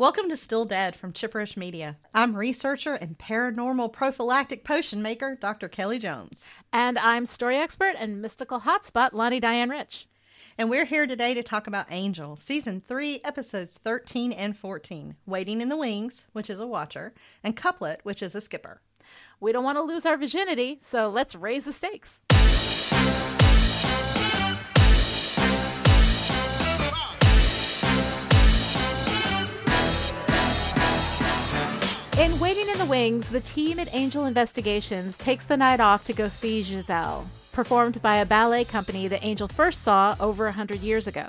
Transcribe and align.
Welcome 0.00 0.30
to 0.30 0.36
Still 0.38 0.64
Dead 0.64 0.96
from 0.96 1.12
Chipperish 1.12 1.58
Media. 1.58 1.98
I'm 2.14 2.34
researcher 2.34 2.94
and 2.94 3.18
paranormal 3.18 3.92
prophylactic 3.92 4.64
potion 4.64 5.02
maker, 5.02 5.36
Dr. 5.38 5.68
Kelly 5.68 5.98
Jones. 5.98 6.42
And 6.72 6.98
I'm 6.98 7.26
story 7.26 7.58
expert 7.58 7.96
and 7.98 8.22
mystical 8.22 8.60
hotspot, 8.60 9.12
Lani 9.12 9.40
Diane 9.40 9.68
Rich. 9.68 10.08
And 10.56 10.70
we're 10.70 10.86
here 10.86 11.06
today 11.06 11.34
to 11.34 11.42
talk 11.42 11.66
about 11.66 11.84
Angel, 11.90 12.36
Season 12.36 12.80
3, 12.88 13.20
Episodes 13.24 13.78
13 13.84 14.32
and 14.32 14.56
14 14.56 15.16
Waiting 15.26 15.60
in 15.60 15.68
the 15.68 15.76
Wings, 15.76 16.24
which 16.32 16.48
is 16.48 16.60
a 16.60 16.66
watcher, 16.66 17.12
and 17.44 17.54
Couplet, 17.54 17.98
which 18.02 18.22
is 18.22 18.34
a 18.34 18.40
skipper. 18.40 18.80
We 19.38 19.52
don't 19.52 19.64
want 19.64 19.76
to 19.76 19.82
lose 19.82 20.06
our 20.06 20.16
virginity, 20.16 20.78
so 20.80 21.10
let's 21.10 21.34
raise 21.34 21.64
the 21.64 21.74
stakes. 21.74 22.22
In 32.20 32.38
Waiting 32.38 32.68
in 32.68 32.76
the 32.76 32.84
Wings, 32.84 33.30
the 33.30 33.40
team 33.40 33.78
at 33.78 33.94
Angel 33.94 34.26
Investigations 34.26 35.16
takes 35.16 35.46
the 35.46 35.56
night 35.56 35.80
off 35.80 36.04
to 36.04 36.12
go 36.12 36.28
see 36.28 36.62
Giselle, 36.62 37.26
performed 37.50 38.02
by 38.02 38.16
a 38.16 38.26
ballet 38.26 38.62
company 38.62 39.08
that 39.08 39.24
Angel 39.24 39.48
first 39.48 39.80
saw 39.80 40.14
over 40.20 40.46
a 40.46 40.52
hundred 40.52 40.80
years 40.80 41.06
ago. 41.06 41.28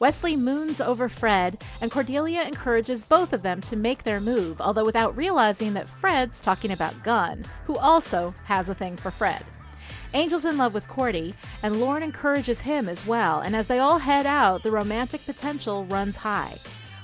Wesley 0.00 0.34
moons 0.34 0.80
over 0.80 1.10
Fred, 1.10 1.62
and 1.82 1.90
Cordelia 1.90 2.44
encourages 2.44 3.04
both 3.04 3.34
of 3.34 3.42
them 3.42 3.60
to 3.60 3.76
make 3.76 4.04
their 4.04 4.20
move, 4.20 4.58
although 4.62 4.86
without 4.86 5.14
realizing 5.14 5.74
that 5.74 5.86
Fred's 5.86 6.40
talking 6.40 6.70
about 6.70 7.02
Gunn, 7.02 7.44
who 7.66 7.76
also 7.76 8.32
has 8.44 8.70
a 8.70 8.74
thing 8.74 8.96
for 8.96 9.10
Fred. 9.10 9.44
Angel's 10.14 10.46
in 10.46 10.56
love 10.56 10.72
with 10.72 10.88
Cordy, 10.88 11.34
and 11.62 11.78
Lorne 11.78 12.02
encourages 12.02 12.62
him 12.62 12.88
as 12.88 13.06
well, 13.06 13.40
and 13.40 13.54
as 13.54 13.66
they 13.66 13.80
all 13.80 13.98
head 13.98 14.24
out, 14.24 14.62
the 14.62 14.70
romantic 14.70 15.26
potential 15.26 15.84
runs 15.84 16.16
high. 16.16 16.56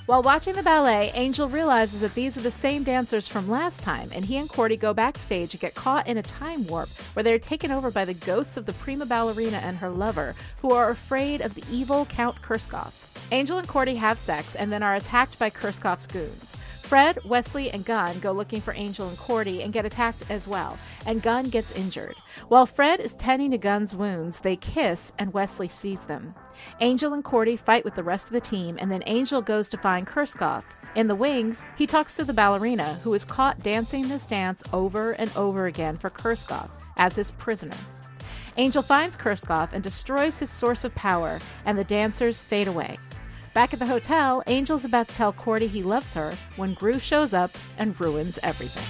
While 0.09 0.23
watching 0.23 0.55
the 0.55 0.63
ballet, 0.63 1.11
Angel 1.13 1.47
realizes 1.47 2.01
that 2.01 2.15
these 2.15 2.35
are 2.35 2.41
the 2.41 2.49
same 2.49 2.83
dancers 2.83 3.27
from 3.27 3.47
last 3.47 3.83
time, 3.83 4.09
and 4.11 4.25
he 4.25 4.37
and 4.37 4.49
Cordy 4.49 4.75
go 4.75 4.91
backstage 4.91 5.53
and 5.53 5.61
get 5.61 5.75
caught 5.75 6.07
in 6.07 6.17
a 6.17 6.23
time 6.23 6.65
warp 6.65 6.89
where 7.13 7.21
they 7.21 7.31
are 7.31 7.37
taken 7.37 7.71
over 7.71 7.91
by 7.91 8.05
the 8.05 8.15
ghosts 8.15 8.57
of 8.57 8.65
the 8.65 8.73
prima 8.73 9.05
ballerina 9.05 9.57
and 9.57 9.77
her 9.77 9.91
lover, 9.91 10.33
who 10.63 10.71
are 10.71 10.89
afraid 10.89 11.41
of 11.41 11.53
the 11.53 11.63
evil 11.71 12.07
Count 12.07 12.41
Kurskov. 12.41 12.91
Angel 13.31 13.59
and 13.59 13.67
Cordy 13.67 13.97
have 13.97 14.17
sex 14.17 14.55
and 14.55 14.71
then 14.71 14.81
are 14.81 14.95
attacked 14.95 15.37
by 15.37 15.51
Kurskov's 15.51 16.07
goons. 16.07 16.55
Fred, 16.89 17.19
Wesley, 17.23 17.69
and 17.69 17.85
Gunn 17.85 18.17
go 18.19 18.31
looking 18.31 18.61
for 18.61 18.73
Angel 18.73 19.07
and 19.07 19.15
Cordy 19.15 19.61
and 19.61 19.71
get 19.71 19.85
attacked 19.85 20.23
as 20.27 20.47
well, 20.47 20.75
and 21.05 21.21
Gunn 21.21 21.51
gets 21.51 21.71
injured. 21.73 22.15
While 22.47 22.65
Fred 22.65 22.99
is 22.99 23.13
tending 23.13 23.51
to 23.51 23.59
Gunn's 23.59 23.93
wounds, 23.93 24.39
they 24.39 24.55
kiss 24.55 25.13
and 25.19 25.31
Wesley 25.31 25.67
sees 25.67 25.99
them. 25.99 26.33
Angel 26.81 27.13
and 27.13 27.23
Cordy 27.23 27.55
fight 27.57 27.85
with 27.85 27.93
the 27.93 28.01
rest 28.01 28.25
of 28.25 28.33
the 28.33 28.41
team, 28.41 28.75
and 28.81 28.91
then 28.91 29.03
Angel 29.05 29.39
goes 29.39 29.69
to 29.69 29.77
find 29.77 30.07
Kurskov. 30.07 30.63
In 30.95 31.07
the 31.07 31.13
wings, 31.13 31.63
he 31.77 31.85
talks 31.85 32.15
to 32.15 32.25
the 32.25 32.33
ballerina, 32.33 32.99
who 33.03 33.13
is 33.13 33.23
caught 33.23 33.61
dancing 33.61 34.09
this 34.09 34.25
dance 34.25 34.63
over 34.73 35.11
and 35.11 35.31
over 35.37 35.67
again 35.67 35.95
for 35.95 36.09
Kurskov 36.09 36.71
as 36.97 37.15
his 37.15 37.29
prisoner. 37.29 37.77
Angel 38.57 38.81
finds 38.81 39.15
Kurskov 39.15 39.73
and 39.73 39.83
destroys 39.83 40.39
his 40.39 40.49
source 40.49 40.83
of 40.83 40.95
power, 40.95 41.39
and 41.67 41.77
the 41.77 41.83
dancers 41.83 42.41
fade 42.41 42.67
away. 42.67 42.97
Back 43.59 43.73
at 43.73 43.79
the 43.79 43.87
hotel, 43.87 44.41
Angel's 44.47 44.85
about 44.85 45.09
to 45.09 45.15
tell 45.15 45.33
Cordy 45.33 45.67
he 45.67 45.83
loves 45.83 46.13
her 46.13 46.33
when 46.55 46.73
Groo 46.77 46.97
shows 46.97 47.33
up 47.33 47.57
and 47.77 47.99
ruins 47.99 48.39
everything. 48.41 48.85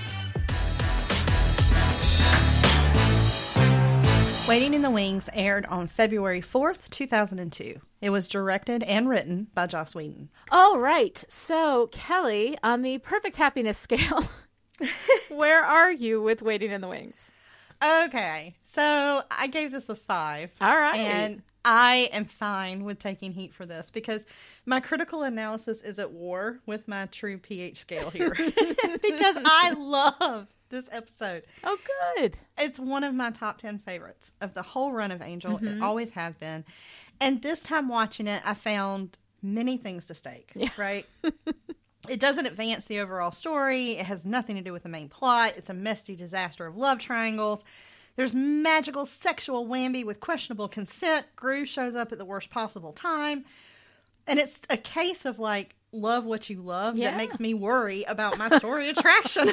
Waiting 4.48 4.76
in 4.76 4.84
the 4.84 4.92
Wings 4.92 5.28
aired 5.34 5.66
on 5.66 5.88
February 5.88 6.44
4th, 6.44 6.88
2002. 6.92 7.82
It 8.02 8.12
was 8.12 8.28
directed 8.28 8.84
and 8.84 9.10
written 9.10 9.48
by 9.56 9.66
Joss 9.66 9.96
Whedon. 9.96 10.30
All 10.52 10.78
right. 10.78 11.24
So, 11.28 11.88
Kelly, 11.88 12.56
on 12.62 12.84
the 12.84 13.00
perfect 13.00 13.38
happiness 13.38 13.78
scale, 13.80 14.30
where 15.32 15.64
are 15.64 15.92
you 15.92 16.22
with 16.22 16.44
Waiting 16.44 16.70
in 16.70 16.82
the 16.82 16.88
Wings? 16.88 17.32
Okay. 17.84 18.56
So, 18.66 19.24
I 19.32 19.48
gave 19.48 19.72
this 19.72 19.90
a 19.90 19.96
5. 19.96 20.52
All 20.62 20.78
right. 20.78 20.96
And 20.96 21.42
I 21.66 22.10
am 22.14 22.26
fine 22.26 22.84
with 22.84 23.00
taking 23.00 23.34
heat 23.34 23.54
for 23.54 23.66
this 23.66 23.90
because 23.90 24.26
my 24.66 24.80
critical 24.80 25.24
analysis 25.24 25.82
is 25.82 26.00
at 26.00 26.12
war 26.12 26.60
with 26.66 26.88
my 26.88 27.08
true 27.08 27.38
pH 27.38 27.80
scale 27.80 28.10
here. 28.10 28.34
because 28.36 29.38
I 29.46 29.76
love 29.78 30.48
this 30.70 30.88
episode. 30.92 31.44
Oh, 31.64 31.78
good. 32.16 32.38
It's 32.58 32.80
one 32.80 33.04
of 33.04 33.14
my 33.14 33.32
top 33.32 33.60
10 33.60 33.80
favorites 33.80 34.34
of 34.42 34.54
the 34.54 34.62
whole 34.62 34.92
run 34.92 35.12
of 35.12 35.22
Angel. 35.22 35.58
It 35.58 35.64
mm-hmm. 35.64 35.84
always 35.84 36.12
has 36.12 36.36
been. 36.36 36.64
And 37.20 37.42
this 37.42 37.64
time 37.64 37.90
watching 37.90 38.28
it, 38.28 38.42
I 38.46 38.54
found 38.54 39.18
many 39.42 39.78
things 39.78 40.08
to 40.08 40.16
stake, 40.16 40.52
Yeah. 40.56 40.70
right? 40.78 41.06
it 42.10 42.20
doesn't 42.20 42.46
advance 42.46 42.86
the 42.86 43.00
overall 43.00 43.32
story. 43.32 43.94
It 43.94 44.06
has 44.06 44.26
nothing 44.26 44.56
to 44.56 44.62
do 44.62 44.72
with 44.72 44.84
the 44.84 44.90
main 44.90 45.10
plot. 45.10 45.54
It's 45.58 45.70
a 45.70 45.74
messy 45.74 46.16
disaster 46.16 46.66
of 46.66 46.78
love 46.78 47.00
triangles. 47.00 47.64
There's 48.20 48.36
magical 48.36 49.06
sexual 49.06 49.66
whammy 49.66 50.04
with 50.04 50.20
questionable 50.20 50.68
consent. 50.68 51.26
Groo 51.38 51.66
shows 51.66 51.96
up 51.96 52.12
at 52.12 52.18
the 52.18 52.26
worst 52.26 52.50
possible 52.50 52.92
time. 52.92 53.46
And 54.28 54.40
it's 54.40 54.60
a 54.70 54.76
case 54.76 55.24
of 55.24 55.40
like, 55.40 55.78
love 55.94 56.26
what 56.26 56.50
you 56.50 56.62
love 56.62 56.98
Yeah. 56.98 57.12
that 57.12 57.18
makes 57.18 57.40
me 57.40 57.54
worry 57.54 58.04
about 58.04 58.38
my 58.38 58.50
story 58.58 58.90
attraction. 58.90 59.52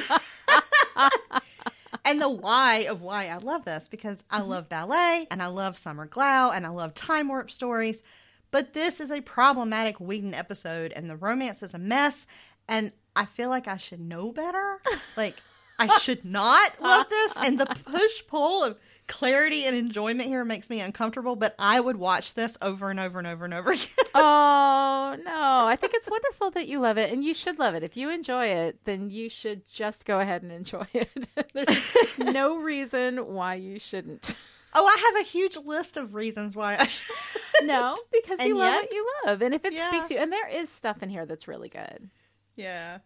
and 2.03 2.21
the 2.21 2.29
why 2.29 2.87
of 2.89 3.01
why 3.01 3.27
I 3.27 3.37
love 3.37 3.63
this 3.63 3.87
because 3.87 4.21
I 4.29 4.41
mm-hmm. 4.41 4.49
love 4.49 4.67
ballet 4.67 5.27
and 5.31 5.41
I 5.41 5.47
love 5.47 5.77
Summer 5.77 6.05
Glau 6.05 6.53
and 6.53 6.65
I 6.65 6.69
love 6.69 6.93
time 6.93 7.29
warp 7.29 7.49
stories. 7.49 8.03
But 8.51 8.73
this 8.73 8.99
is 8.99 9.11
a 9.11 9.21
problematic 9.21 10.01
Whedon 10.01 10.33
episode 10.33 10.91
and 10.91 11.09
the 11.09 11.15
romance 11.15 11.63
is 11.63 11.73
a 11.73 11.79
mess. 11.79 12.27
And 12.67 12.91
I 13.15 13.27
feel 13.27 13.47
like 13.47 13.69
I 13.69 13.77
should 13.77 14.01
know 14.01 14.33
better. 14.33 14.81
Like, 15.15 15.35
I 15.79 15.97
should 15.99 16.25
not 16.25 16.81
love 16.81 17.09
this. 17.11 17.33
And 17.43 17.59
the 17.59 17.65
push 17.65 18.23
pull 18.27 18.63
of 18.63 18.77
clarity 19.07 19.63
and 19.65 19.75
enjoyment 19.75 20.27
here 20.27 20.43
makes 20.43 20.69
me 20.69 20.81
uncomfortable. 20.81 21.35
But 21.35 21.55
I 21.59 21.79
would 21.79 21.97
watch 21.97 22.33
this 22.33 22.57
over 22.61 22.89
and 22.89 22.99
over 22.99 23.19
and 23.19 23.27
over 23.27 23.45
and 23.45 23.53
over 23.53 23.71
again. 23.73 23.87
Oh, 24.15 25.15
no. 25.23 25.65
I 25.67 25.77
think 25.79 25.93
it's 25.93 26.09
wonderful 26.09 26.51
that 26.51 26.67
you 26.67 26.79
love 26.79 26.97
it, 26.97 27.11
and 27.11 27.23
you 27.23 27.33
should 27.33 27.59
love 27.59 27.75
it. 27.75 27.83
If 27.83 27.95
you 27.95 28.09
enjoy 28.09 28.47
it, 28.47 28.79
then 28.85 29.09
you 29.09 29.29
should 29.29 29.67
just 29.69 30.05
go 30.05 30.19
ahead 30.19 30.41
and 30.43 30.51
enjoy 30.51 30.85
it. 30.93 31.09
There's 31.53 32.17
no 32.19 32.57
reason 32.57 33.17
why 33.33 33.55
you 33.55 33.79
shouldn't. 33.79 34.35
oh, 34.73 34.85
I 34.85 35.11
have 35.13 35.21
a 35.25 35.27
huge 35.29 35.57
list 35.57 35.95
of 35.97 36.13
reasons 36.13 36.55
why 36.55 36.75
I 36.77 36.85
should. 36.87 37.15
No, 37.63 37.95
because 38.11 38.39
you 38.39 38.51
And 38.51 38.57
love 38.59 38.73
yet- 38.73 38.83
what 38.83 38.93
you 38.93 39.07
love. 39.25 39.41
And 39.41 39.53
if 39.55 39.65
it 39.65 39.73
Yeah. 39.73 39.87
speaks 39.89 40.07
to 40.09 40.13
you, 40.15 40.19
and 40.19 40.31
there 40.31 40.47
is 40.47 40.69
stuff 40.69 41.01
in 41.01 41.09
here 41.09 41.25
that's 41.25 41.47
really 41.47 41.69
good. 41.69 42.09
Yeah. 42.55 42.99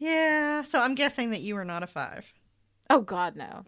Yeah. 0.00 0.64
So 0.64 0.80
I'm 0.80 0.94
guessing 0.96 1.30
that 1.30 1.42
you 1.42 1.54
were 1.54 1.64
not 1.64 1.82
a 1.84 1.86
five. 1.86 2.32
Oh 2.88 3.02
God, 3.02 3.36
no, 3.36 3.62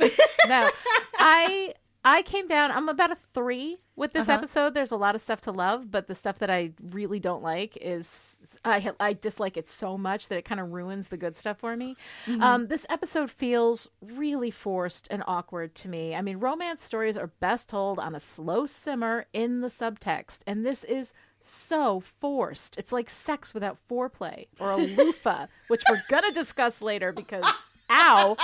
no. 0.49 0.69
I 1.19 1.75
I 2.05 2.23
came 2.23 2.49
down. 2.49 2.73
I'm 2.73 2.89
about 2.89 3.13
a 3.13 3.17
three 3.33 3.79
with 3.95 4.13
this 4.13 4.29
Uh-huh. 4.29 4.39
episode. 4.39 4.75
There's 4.75 4.91
a 4.91 4.97
lot 4.97 5.15
of 5.15 5.21
stuff 5.23 5.43
to 5.43 5.53
love, 5.53 5.89
but 5.93 6.09
the 6.09 6.17
stuff 6.17 6.41
that 6.41 6.51
I 6.51 6.73
really 6.83 7.21
don't 7.21 7.43
like 7.45 7.77
is 7.81 8.35
I 8.65 8.91
I 8.99 9.13
dislike 9.13 9.57
it 9.57 9.69
so 9.69 9.97
much 9.97 10.27
that 10.29 10.39
it 10.39 10.45
kind 10.45 10.61
of 10.61 10.73
ruins 10.73 11.07
the 11.09 11.17
good 11.17 11.37
stuff 11.37 11.59
for 11.59 11.77
me. 11.77 11.97
Um, 12.41 12.67
this 12.67 12.85
episode 12.91 13.31
feels 13.31 13.87
really 14.01 14.51
forced 14.51 15.07
and 15.11 15.23
awkward 15.29 15.77
to 15.77 15.89
me. 15.89 16.17
I 16.17 16.23
mean, 16.23 16.39
romance 16.39 16.83
stories 16.83 17.17
are 17.17 17.29
best 17.29 17.69
told 17.69 18.01
on 18.01 18.17
a 18.17 18.21
slow 18.21 18.67
simmer 18.67 19.27
in 19.33 19.61
the 19.61 19.69
subtext, 19.69 20.39
and 20.49 20.67
this 20.67 20.83
is 20.83 21.13
so 21.43 22.01
forced. 22.01 22.77
It's 22.79 22.93
like 22.93 23.11
sex 23.11 23.55
without 23.55 23.79
foreplay 23.89 24.47
or 24.59 24.73
a 24.73 24.77
loofah, 24.77 25.47
which 25.69 25.83
we're 25.89 26.03
gonna 26.09 26.33
discuss 26.33 26.83
later 26.83 27.13
because 27.13 27.45
ow. 27.91 28.37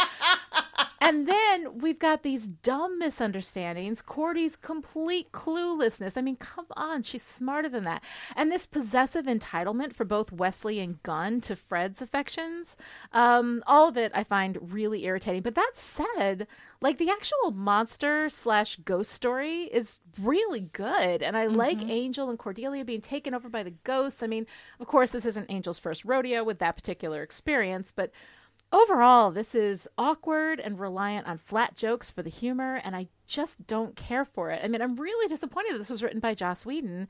And 1.00 1.28
then 1.28 1.78
we've 1.78 1.98
got 1.98 2.22
these 2.22 2.48
dumb 2.48 2.98
misunderstandings, 2.98 4.02
Cordy's 4.02 4.56
complete 4.56 5.30
cluelessness. 5.32 6.16
I 6.16 6.22
mean, 6.22 6.36
come 6.36 6.66
on, 6.76 7.02
she's 7.02 7.22
smarter 7.22 7.68
than 7.68 7.84
that. 7.84 8.02
And 8.34 8.50
this 8.50 8.66
possessive 8.66 9.26
entitlement 9.26 9.94
for 9.94 10.04
both 10.04 10.32
Wesley 10.32 10.80
and 10.80 11.02
Gunn 11.02 11.40
to 11.42 11.54
Fred's 11.54 12.02
affections. 12.02 12.76
Um, 13.12 13.62
all 13.66 13.88
of 13.88 13.96
it 13.96 14.10
I 14.14 14.24
find 14.24 14.72
really 14.72 15.04
irritating. 15.04 15.42
But 15.42 15.54
that 15.54 15.72
said, 15.74 16.46
like 16.80 16.98
the 16.98 17.10
actual 17.10 17.52
monster 17.52 18.28
slash 18.28 18.76
ghost 18.76 19.10
story 19.10 19.62
is 19.64 20.00
really 20.20 20.60
good. 20.60 21.22
And 21.22 21.36
I 21.36 21.46
like 21.46 21.80
Angel 21.82 22.28
and 22.28 22.38
Cordelia 22.38 22.84
being 22.84 23.00
taken 23.00 23.34
over 23.34 23.48
by 23.48 23.62
the 23.62 23.70
ghosts. 23.70 24.22
I 24.22 24.26
mean, 24.26 24.46
of 24.80 24.86
course, 24.86 25.10
this 25.10 25.26
isn't 25.26 25.50
Angel's 25.50 25.78
first 25.78 26.04
rodeo 26.04 26.42
with 26.42 26.58
that 26.58 26.76
particular 26.76 27.22
experience, 27.22 27.92
but 27.94 28.10
Overall, 28.70 29.30
this 29.30 29.54
is 29.54 29.88
awkward 29.96 30.60
and 30.60 30.78
reliant 30.78 31.26
on 31.26 31.38
flat 31.38 31.74
jokes 31.74 32.10
for 32.10 32.22
the 32.22 32.30
humor, 32.30 32.80
and 32.84 32.94
I 32.94 33.08
just 33.26 33.66
don't 33.66 33.96
care 33.96 34.26
for 34.26 34.50
it. 34.50 34.60
I 34.62 34.68
mean, 34.68 34.82
I'm 34.82 34.96
really 34.96 35.26
disappointed 35.26 35.74
that 35.74 35.78
this 35.78 35.88
was 35.88 36.02
written 36.02 36.20
by 36.20 36.34
Joss 36.34 36.66
Whedon, 36.66 37.08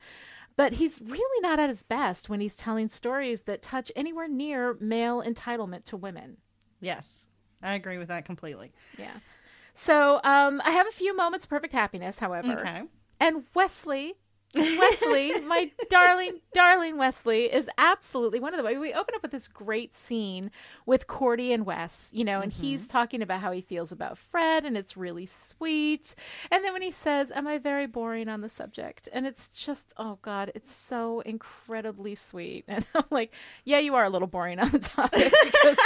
but 0.55 0.73
he's 0.73 1.01
really 1.01 1.41
not 1.41 1.59
at 1.59 1.69
his 1.69 1.83
best 1.83 2.29
when 2.29 2.39
he's 2.39 2.55
telling 2.55 2.87
stories 2.87 3.41
that 3.41 3.61
touch 3.61 3.91
anywhere 3.95 4.29
near 4.29 4.77
male 4.79 5.21
entitlement 5.21 5.83
to 5.85 5.97
women. 5.97 6.37
Yes. 6.79 7.27
I 7.61 7.73
agree 7.73 7.97
with 7.97 8.07
that 8.07 8.23
completely. 8.23 8.71
Yeah. 8.97 9.17
So 9.73 10.21
um, 10.23 10.61
I 10.63 10.71
have 10.71 10.87
a 10.87 10.91
few 10.91 11.15
moments 11.15 11.45
of 11.45 11.49
perfect 11.49 11.73
happiness, 11.73 12.19
however. 12.19 12.53
Okay. 12.53 12.83
And 13.19 13.43
Wesley 13.53 14.15
Wesley, 14.55 15.39
my 15.45 15.71
darling, 15.89 16.39
darling 16.53 16.97
Wesley, 16.97 17.45
is 17.45 17.69
absolutely 17.77 18.39
one 18.39 18.53
of 18.53 18.63
the. 18.63 18.79
We 18.79 18.93
open 18.93 19.15
up 19.15 19.21
with 19.21 19.31
this 19.31 19.47
great 19.47 19.95
scene 19.95 20.51
with 20.85 21.07
Cordy 21.07 21.53
and 21.53 21.65
Wes, 21.65 22.09
you 22.11 22.23
know, 22.23 22.41
and 22.41 22.51
mm-hmm. 22.51 22.61
he's 22.61 22.87
talking 22.87 23.21
about 23.21 23.41
how 23.41 23.51
he 23.51 23.61
feels 23.61 23.91
about 23.91 24.17
Fred, 24.17 24.65
and 24.65 24.75
it's 24.75 24.97
really 24.97 25.25
sweet. 25.25 26.15
And 26.51 26.63
then 26.63 26.73
when 26.73 26.81
he 26.81 26.91
says, 26.91 27.31
"Am 27.31 27.47
I 27.47 27.57
very 27.59 27.85
boring 27.85 28.27
on 28.27 28.41
the 28.41 28.49
subject?" 28.49 29.07
and 29.19 29.27
it's 29.27 29.49
just, 29.49 29.93
oh 29.97 30.17
god, 30.21 30.51
it's 30.55 30.73
so 30.73 31.19
incredibly 31.21 32.15
sweet. 32.15 32.63
And 32.67 32.85
I'm 32.95 33.03
like, 33.09 33.33
yeah, 33.65 33.79
you 33.79 33.95
are 33.95 34.05
a 34.05 34.09
little 34.09 34.27
boring 34.27 34.59
on 34.59 34.69
the 34.71 34.79
topic 34.79 35.33
because 35.43 35.77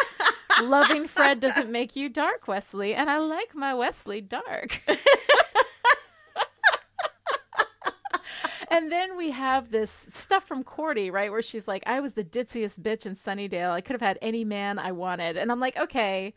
loving 0.62 1.08
Fred 1.08 1.40
doesn't 1.40 1.72
make 1.72 1.96
you 1.96 2.10
dark, 2.10 2.48
Wesley, 2.48 2.94
and 2.94 3.10
I 3.10 3.18
like 3.18 3.56
my 3.56 3.74
Wesley 3.74 4.22
dark. 4.22 4.82
And 8.74 8.92
then 8.92 9.16
we 9.16 9.30
have 9.30 9.70
this 9.70 10.08
stuff 10.12 10.48
from 10.48 10.64
Cordy, 10.64 11.12
right, 11.12 11.32
where 11.32 11.44
she's 11.44 11.68
like, 11.68 11.84
"I 11.86 12.00
was 12.00 12.14
the 12.14 12.24
ditziest 12.24 12.82
bitch 12.82 13.06
in 13.06 13.16
Sunnydale. 13.16 13.70
I 13.70 13.82
could 13.82 13.94
have 13.94 14.02
had 14.02 14.18
any 14.20 14.44
man 14.44 14.80
I 14.80 14.92
wanted," 14.92 15.38
and 15.38 15.52
I'm 15.52 15.60
like, 15.60 15.78
okay. 15.78 16.34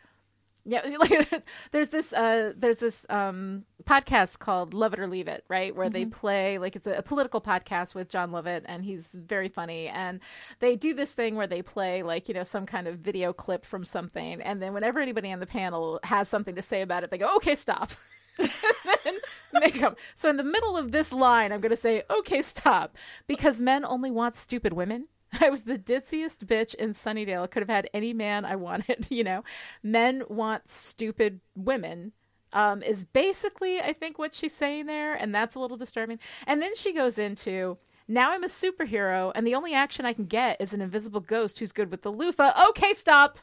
Yeah, 0.69 0.83
like 0.99 1.45
there's 1.71 1.91
this 1.91 2.13
uh 2.13 2.53
there's 2.57 2.79
this 2.79 3.07
um 3.09 3.65
podcast 3.85 4.41
called 4.41 4.75
Lovett 4.75 5.01
or 5.01 5.07
Leave 5.07 5.29
It, 5.29 5.45
right? 5.49 5.75
Where 5.75 5.87
mm-hmm. 5.87 5.93
they 5.95 6.05
play 6.07 6.59
like 6.59 6.77
it's 6.77 6.87
a, 6.87 6.95
a, 6.95 7.03
political 7.03 7.41
podcast 7.41 7.95
with 7.95 8.09
Jon 8.09 8.33
Lovett 8.33 8.65
and 8.67 8.85
he's 8.85 9.07
very 9.13 9.49
funny 9.49 9.87
and 9.87 10.19
they 10.59 10.75
do 10.75 10.93
this 10.93 11.13
thing 11.13 11.37
where 11.37 11.47
they 11.47 11.63
play 11.63 12.03
like, 12.03 12.27
you 12.29 12.35
know, 12.35 12.43
some 12.43 12.67
kind 12.67 12.89
of 12.89 12.99
video 12.99 13.33
clip 13.33 13.65
from 13.65 13.85
something 13.85 14.43
and 14.43 14.61
then 14.61 14.75
whenever 14.75 14.99
anybody 14.99 15.33
on 15.33 15.39
the 15.39 15.47
panel 15.47 16.01
has 16.03 16.29
something 16.29 16.57
to 16.57 16.63
say 16.63 16.83
about 16.83 17.05
it, 17.05 17.13
they 17.13 17.19
go, 17.19 17.37
"Okay, 17.37 17.55
stop." 17.55 17.93
make 19.53 19.83
up. 19.83 19.99
So 20.17 20.31
in 20.31 20.37
the 20.37 20.45
middle 20.45 20.77
of 20.77 20.93
this 20.93 21.13
line, 21.13 21.53
I'm 21.53 21.61
going 21.61 21.71
to 21.71 21.77
say, 21.77 22.03
okay, 22.11 22.43
stop. 22.43 22.97
Because 23.27 23.61
men 23.61 23.85
only 23.85 24.11
want 24.11 24.37
stupid 24.37 24.73
women. 24.73 25.09
I 25.41 25.51
was 25.51 25.63
the 25.63 25.79
ditziest 25.79 26.47
bitch 26.47 26.75
in 26.75 26.95
Sunnydale. 26.95 27.43
I 27.43 27.47
could 27.47 27.63
have 27.63 27.69
had 27.69 27.91
any 27.93 28.13
man 28.13 28.45
I 28.45 28.57
wanted, 28.57 29.07
you 29.11 29.25
know. 29.25 29.45
Men 29.83 30.23
want 30.29 30.69
stupid 30.69 31.41
women. 31.55 32.13
Um, 32.53 32.83
is 32.83 33.05
basically, 33.05 33.81
I 33.81 33.93
think, 33.93 34.19
what 34.19 34.33
she's 34.33 34.55
saying 34.55 34.87
there, 34.87 35.15
and 35.15 35.35
that's 35.35 35.57
a 35.57 35.59
little 35.59 35.77
disturbing. 35.77 36.21
And 36.47 36.63
then 36.63 36.75
she 36.75 36.95
goes 36.95 37.19
into, 37.19 37.77
now 38.09 38.31
I'm 38.33 38.45
a 38.45 38.49
superhero, 38.49 39.33
and 39.35 39.47
the 39.47 39.55
only 39.55 39.75
action 39.75 40.07
I 40.07 40.15
can 40.15 40.25
get 40.25 40.59
is 40.61 40.73
an 40.73 40.81
invisible 40.81 41.21
ghost 41.21 41.59
who's 41.59 41.73
good 41.73 41.91
with 41.91 42.03
the 42.03 42.13
loofah. 42.13 42.69
Okay, 42.71 42.95
stop. 42.95 43.41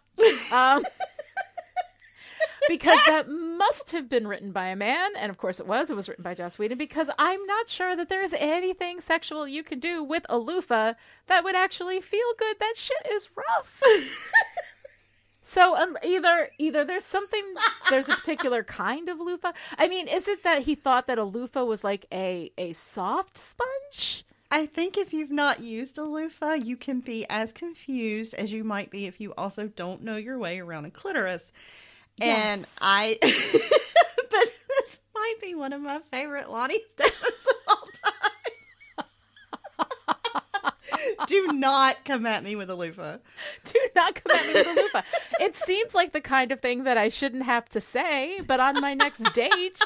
Um, 0.51 0.83
because 2.67 2.99
that 3.07 3.29
must 3.29 3.91
have 3.91 4.09
been 4.09 4.27
written 4.27 4.51
by 4.51 4.67
a 4.67 4.75
man, 4.75 5.11
and 5.17 5.29
of 5.29 5.37
course 5.37 5.59
it 5.59 5.67
was. 5.67 5.89
It 5.89 5.95
was 5.95 6.09
written 6.09 6.23
by 6.23 6.33
Joss 6.33 6.59
Whedon 6.59 6.77
because 6.77 7.09
I'm 7.17 7.45
not 7.45 7.69
sure 7.69 7.95
that 7.95 8.09
there's 8.09 8.33
anything 8.33 9.01
sexual 9.01 9.47
you 9.47 9.63
can 9.63 9.79
do 9.79 10.03
with 10.03 10.25
a 10.29 10.37
loofah 10.37 10.93
that 11.27 11.43
would 11.43 11.55
actually 11.55 12.01
feel 12.01 12.33
good. 12.37 12.57
That 12.59 12.75
shit 12.75 13.07
is 13.11 13.29
rough. 13.35 13.81
So 15.53 15.75
um, 15.75 15.97
either 16.03 16.49
either 16.57 16.83
there's 16.83 17.05
something 17.05 17.43
there's 17.91 18.09
a 18.09 18.15
particular 18.15 18.63
kind 18.63 19.07
of 19.07 19.19
loofah. 19.19 19.51
I 19.77 19.87
mean, 19.87 20.07
is 20.07 20.27
it 20.27 20.43
that 20.43 20.63
he 20.63 20.73
thought 20.73 21.05
that 21.05 21.19
a 21.19 21.23
loofah 21.23 21.63
was 21.63 21.83
like 21.83 22.07
a 22.11 22.51
a 22.57 22.73
soft 22.73 23.37
sponge? 23.37 24.25
I 24.49 24.65
think 24.65 24.97
if 24.97 25.13
you've 25.13 25.31
not 25.31 25.59
used 25.59 25.99
a 25.99 26.03
loofah, 26.03 26.53
you 26.53 26.75
can 26.75 27.01
be 27.01 27.27
as 27.29 27.51
confused 27.51 28.33
as 28.33 28.51
you 28.51 28.63
might 28.63 28.89
be 28.89 29.05
if 29.05 29.21
you 29.21 29.33
also 29.37 29.67
don't 29.67 30.03
know 30.03 30.15
your 30.15 30.39
way 30.39 30.59
around 30.59 30.85
a 30.85 30.91
clitoris. 30.91 31.51
Yes. 32.17 32.45
And 32.45 32.65
I, 32.81 33.17
but 33.21 33.29
this 34.31 34.99
might 35.15 35.35
be 35.41 35.55
one 35.55 35.73
of 35.73 35.81
my 35.81 35.99
favorite 36.11 36.49
Lani 36.49 36.79
statements 36.93 37.47
of 37.47 37.55
all 37.67 37.87
time. 38.03 38.23
Do 41.27 41.47
not 41.53 42.05
come 42.05 42.25
at 42.25 42.43
me 42.43 42.55
with 42.55 42.69
a 42.69 42.75
loofah. 42.75 43.17
Do 43.65 43.79
not 43.95 44.15
come 44.15 44.37
at 44.37 44.47
me 44.47 44.53
with 44.53 44.67
a 44.67 44.73
loofah. 44.73 45.01
It 45.39 45.55
seems 45.55 45.93
like 45.95 46.13
the 46.13 46.21
kind 46.21 46.51
of 46.51 46.61
thing 46.61 46.83
that 46.83 46.97
I 46.97 47.09
shouldn't 47.09 47.43
have 47.43 47.67
to 47.69 47.81
say, 47.81 48.39
but 48.45 48.59
on 48.59 48.79
my 48.79 48.93
next 48.93 49.33
date, 49.33 49.79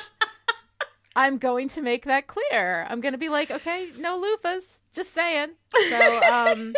I'm 1.15 1.37
going 1.37 1.69
to 1.69 1.81
make 1.81 2.05
that 2.05 2.27
clear. 2.27 2.85
I'm 2.89 3.01
going 3.01 3.13
to 3.13 3.17
be 3.17 3.29
like, 3.29 3.49
okay, 3.49 3.89
no 3.97 4.21
loofahs. 4.21 4.63
Just 4.93 5.13
saying. 5.13 5.49
So, 5.89 6.21
um, 6.31 6.73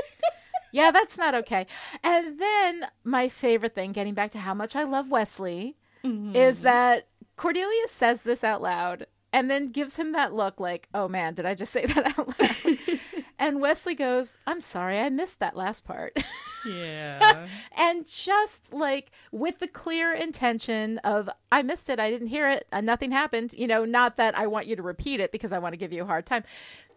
yeah, 0.71 0.91
that's 0.91 1.17
not 1.17 1.35
okay. 1.35 1.67
And 2.03 2.39
then 2.39 2.85
my 3.03 3.29
favorite 3.29 3.75
thing, 3.75 3.91
getting 3.91 4.13
back 4.13 4.31
to 4.31 4.39
how 4.39 4.53
much 4.53 4.75
I 4.75 4.83
love 4.83 5.09
Wesley, 5.09 5.75
mm-hmm. 6.03 6.35
is 6.35 6.61
that 6.61 7.07
Cordelia 7.35 7.87
says 7.87 8.21
this 8.21 8.43
out 8.43 8.61
loud 8.61 9.07
and 9.31 9.49
then 9.49 9.71
gives 9.71 9.95
him 9.95 10.11
that 10.13 10.33
look 10.33 10.59
like, 10.59 10.87
oh 10.93 11.07
man, 11.07 11.33
did 11.33 11.45
I 11.45 11.53
just 11.53 11.71
say 11.71 11.85
that 11.85 12.17
out 12.17 12.27
loud? 12.39 12.99
and 13.39 13.61
Wesley 13.61 13.95
goes, 13.95 14.33
I'm 14.45 14.59
sorry, 14.59 14.99
I 14.99 15.09
missed 15.09 15.39
that 15.39 15.55
last 15.55 15.85
part. 15.85 16.17
Yeah. 16.67 17.47
and 17.77 18.05
just 18.05 18.73
like 18.73 19.11
with 19.31 19.59
the 19.59 19.67
clear 19.67 20.13
intention 20.13 20.97
of, 21.05 21.29
I 21.53 21.61
missed 21.61 21.89
it, 21.89 22.01
I 22.01 22.11
didn't 22.11 22.27
hear 22.27 22.49
it, 22.49 22.67
and 22.69 22.85
nothing 22.85 23.11
happened, 23.11 23.53
you 23.53 23.65
know, 23.65 23.85
not 23.85 24.17
that 24.17 24.37
I 24.37 24.45
want 24.47 24.67
you 24.67 24.75
to 24.75 24.81
repeat 24.81 25.21
it 25.21 25.31
because 25.31 25.53
I 25.53 25.59
want 25.59 25.71
to 25.71 25.77
give 25.77 25.93
you 25.93 26.03
a 26.03 26.05
hard 26.05 26.25
time. 26.25 26.43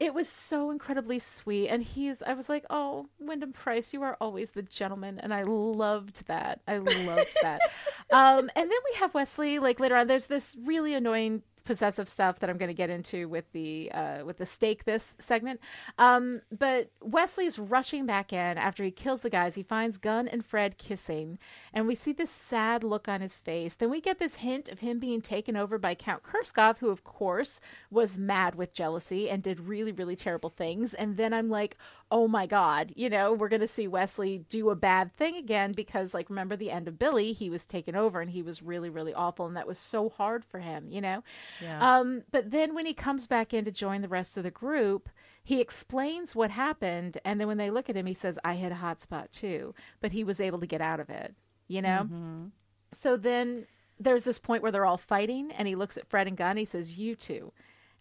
It 0.00 0.14
was 0.14 0.28
so 0.28 0.72
incredibly 0.72 1.20
sweet. 1.20 1.68
And 1.68 1.80
he's, 1.80 2.22
I 2.22 2.32
was 2.34 2.48
like, 2.48 2.64
oh, 2.70 3.06
Wyndam-Pryce, 3.20 3.92
you 3.92 4.02
are 4.02 4.16
always 4.20 4.50
the 4.50 4.62
gentleman. 4.62 5.20
And 5.20 5.32
I 5.32 5.44
loved 5.44 6.26
that. 6.26 6.60
I 6.66 6.78
loved 6.78 7.36
that. 7.42 7.60
um, 8.12 8.50
and 8.56 8.68
then 8.68 8.78
we 8.90 8.98
have 8.98 9.14
Wesley, 9.14 9.60
like 9.60 9.78
later 9.78 9.94
on, 9.94 10.08
there's 10.08 10.26
this 10.26 10.56
really 10.60 10.92
annoying 10.94 11.42
possessive 11.64 12.08
stuff 12.08 12.38
that 12.40 12.50
I'm 12.50 12.58
going 12.58 12.68
to 12.68 12.74
get 12.74 12.90
into 12.90 13.28
with 13.28 13.50
the 13.52 13.90
uh, 13.92 14.24
with 14.24 14.38
the 14.38 14.46
stake 14.46 14.84
this 14.84 15.14
segment. 15.18 15.60
Um, 15.98 16.42
but 16.50 16.90
Wesley's 17.00 17.58
rushing 17.58 18.06
back 18.06 18.32
in 18.32 18.58
after 18.58 18.84
he 18.84 18.90
kills 18.90 19.20
the 19.20 19.30
guys. 19.30 19.54
He 19.54 19.62
finds 19.62 19.98
Gunn 19.98 20.28
and 20.28 20.44
Fred 20.44 20.78
kissing, 20.78 21.38
and 21.72 21.86
we 21.86 21.94
see 21.94 22.12
this 22.12 22.30
sad 22.30 22.84
look 22.84 23.08
on 23.08 23.20
his 23.20 23.38
face. 23.38 23.74
Then 23.74 23.90
we 23.90 24.00
get 24.00 24.18
this 24.18 24.36
hint 24.36 24.68
of 24.68 24.80
him 24.80 24.98
being 24.98 25.20
taken 25.20 25.56
over 25.56 25.78
by 25.78 25.94
Count 25.94 26.22
Kurskov, 26.22 26.78
who 26.78 26.90
of 26.90 27.04
course 27.04 27.60
was 27.90 28.18
mad 28.18 28.54
with 28.54 28.74
jealousy 28.74 29.28
and 29.28 29.42
did 29.42 29.60
really 29.60 29.92
really 29.92 30.16
terrible 30.16 30.50
things. 30.50 30.94
And 30.94 31.16
then 31.16 31.32
I'm 31.32 31.48
like, 31.48 31.76
oh 32.12 32.28
my 32.28 32.46
god, 32.46 32.92
you 32.94 33.08
know, 33.08 33.32
we're 33.32 33.48
going 33.48 33.62
to 33.62 33.66
see 33.66 33.88
Wesley 33.88 34.44
do 34.50 34.68
a 34.68 34.76
bad 34.76 35.16
thing 35.16 35.34
again 35.34 35.72
because 35.72 36.12
like 36.12 36.28
remember 36.28 36.54
the 36.54 36.70
end 36.70 36.86
of 36.86 36.98
Billy, 36.98 37.32
he 37.32 37.48
was 37.48 37.64
taken 37.64 37.96
over 37.96 38.20
and 38.20 38.30
he 38.30 38.42
was 38.42 38.62
really 38.62 38.90
really 38.90 39.14
awful, 39.14 39.46
and 39.46 39.56
that 39.56 39.66
was 39.66 39.78
so 39.78 40.10
hard 40.10 40.44
for 40.44 40.60
him, 40.60 40.86
you 40.90 41.00
know. 41.00 41.24
Yeah. 41.60 41.98
Um, 41.98 42.22
but 42.30 42.50
then 42.50 42.74
when 42.74 42.84
he 42.84 42.92
comes 42.92 43.26
back 43.26 43.54
in 43.54 43.64
to 43.64 43.72
join 43.72 44.02
the 44.02 44.08
rest 44.08 44.36
of 44.36 44.44
the 44.44 44.50
group, 44.50 45.08
he 45.42 45.60
explains 45.60 46.36
what 46.36 46.50
happened, 46.50 47.18
and 47.24 47.40
then 47.40 47.48
when 47.48 47.56
they 47.56 47.70
look 47.70 47.88
at 47.88 47.96
him, 47.96 48.06
he 48.06 48.14
says, 48.14 48.38
"I 48.44 48.54
had 48.54 48.72
a 48.72 48.76
hot 48.76 49.00
spot 49.00 49.32
too," 49.32 49.74
but 50.02 50.12
he 50.12 50.22
was 50.22 50.38
able 50.38 50.60
to 50.60 50.66
get 50.66 50.82
out 50.82 51.00
of 51.00 51.08
it. 51.08 51.34
You 51.66 51.80
know. 51.80 52.02
Mm-hmm. 52.04 52.44
So 52.92 53.16
then 53.16 53.66
there's 53.98 54.24
this 54.24 54.38
point 54.38 54.62
where 54.62 54.70
they're 54.70 54.84
all 54.84 54.98
fighting, 54.98 55.50
and 55.52 55.66
he 55.66 55.74
looks 55.74 55.96
at 55.96 56.06
Fred 56.06 56.26
and 56.28 56.36
Gunn. 56.36 56.58
He 56.58 56.66
says, 56.66 56.98
"You 56.98 57.16
two," 57.16 57.52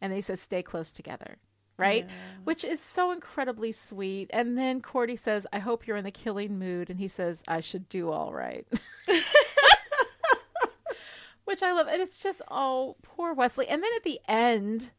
and 0.01 0.11
he 0.11 0.21
says, 0.21 0.41
"Stay 0.41 0.61
close 0.61 0.91
together." 0.91 1.37
Right, 1.81 2.05
yeah. 2.07 2.13
which 2.43 2.63
is 2.63 2.79
so 2.79 3.11
incredibly 3.11 3.71
sweet. 3.71 4.29
And 4.31 4.57
then 4.57 4.81
Cordy 4.81 5.15
says, 5.15 5.45
"I 5.51 5.59
hope 5.59 5.87
you're 5.87 5.97
in 5.97 6.03
the 6.03 6.11
killing 6.11 6.57
mood," 6.57 6.89
and 6.89 6.99
he 6.99 7.07
says, 7.07 7.43
"I 7.47 7.59
should 7.59 7.89
do 7.89 8.11
all 8.11 8.33
right." 8.33 8.67
which 11.51 11.61
I 11.61 11.73
love. 11.73 11.87
And 11.87 12.01
it's 12.01 12.17
just, 12.17 12.41
oh, 12.49 12.95
poor 13.01 13.33
Wesley. 13.33 13.67
And 13.67 13.83
then 13.83 13.91
at 13.97 14.03
the 14.03 14.19
end, 14.27 14.91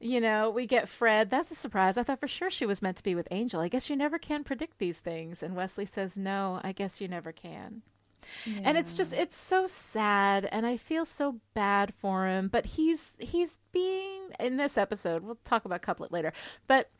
you 0.00 0.20
know, 0.20 0.50
we 0.50 0.66
get 0.66 0.88
Fred. 0.88 1.28
That's 1.30 1.50
a 1.50 1.54
surprise. 1.54 1.98
I 1.98 2.02
thought 2.02 2.20
for 2.20 2.28
sure 2.28 2.50
she 2.50 2.66
was 2.66 2.80
meant 2.80 2.96
to 2.96 3.02
be 3.02 3.14
with 3.14 3.28
Angel. 3.30 3.60
I 3.60 3.68
guess 3.68 3.90
you 3.90 3.96
never 3.96 4.18
can 4.18 4.42
predict 4.42 4.78
these 4.78 4.98
things. 4.98 5.42
And 5.42 5.54
Wesley 5.54 5.84
says, 5.84 6.16
no, 6.16 6.60
I 6.64 6.72
guess 6.72 7.00
you 7.00 7.08
never 7.08 7.30
can. 7.30 7.82
Yeah. 8.44 8.62
And 8.64 8.78
it's 8.78 8.96
just 8.96 9.12
it's 9.12 9.36
so 9.36 9.66
sad 9.66 10.48
and 10.50 10.66
I 10.66 10.76
feel 10.76 11.04
so 11.04 11.36
bad 11.54 11.94
for 11.94 12.26
him, 12.26 12.48
but 12.48 12.66
he's 12.66 13.12
he's 13.18 13.58
being 13.72 14.30
in 14.38 14.56
this 14.56 14.76
episode. 14.76 15.22
We'll 15.22 15.38
talk 15.44 15.64
about 15.64 15.82
couplet 15.82 16.12
later. 16.12 16.32
But 16.66 16.90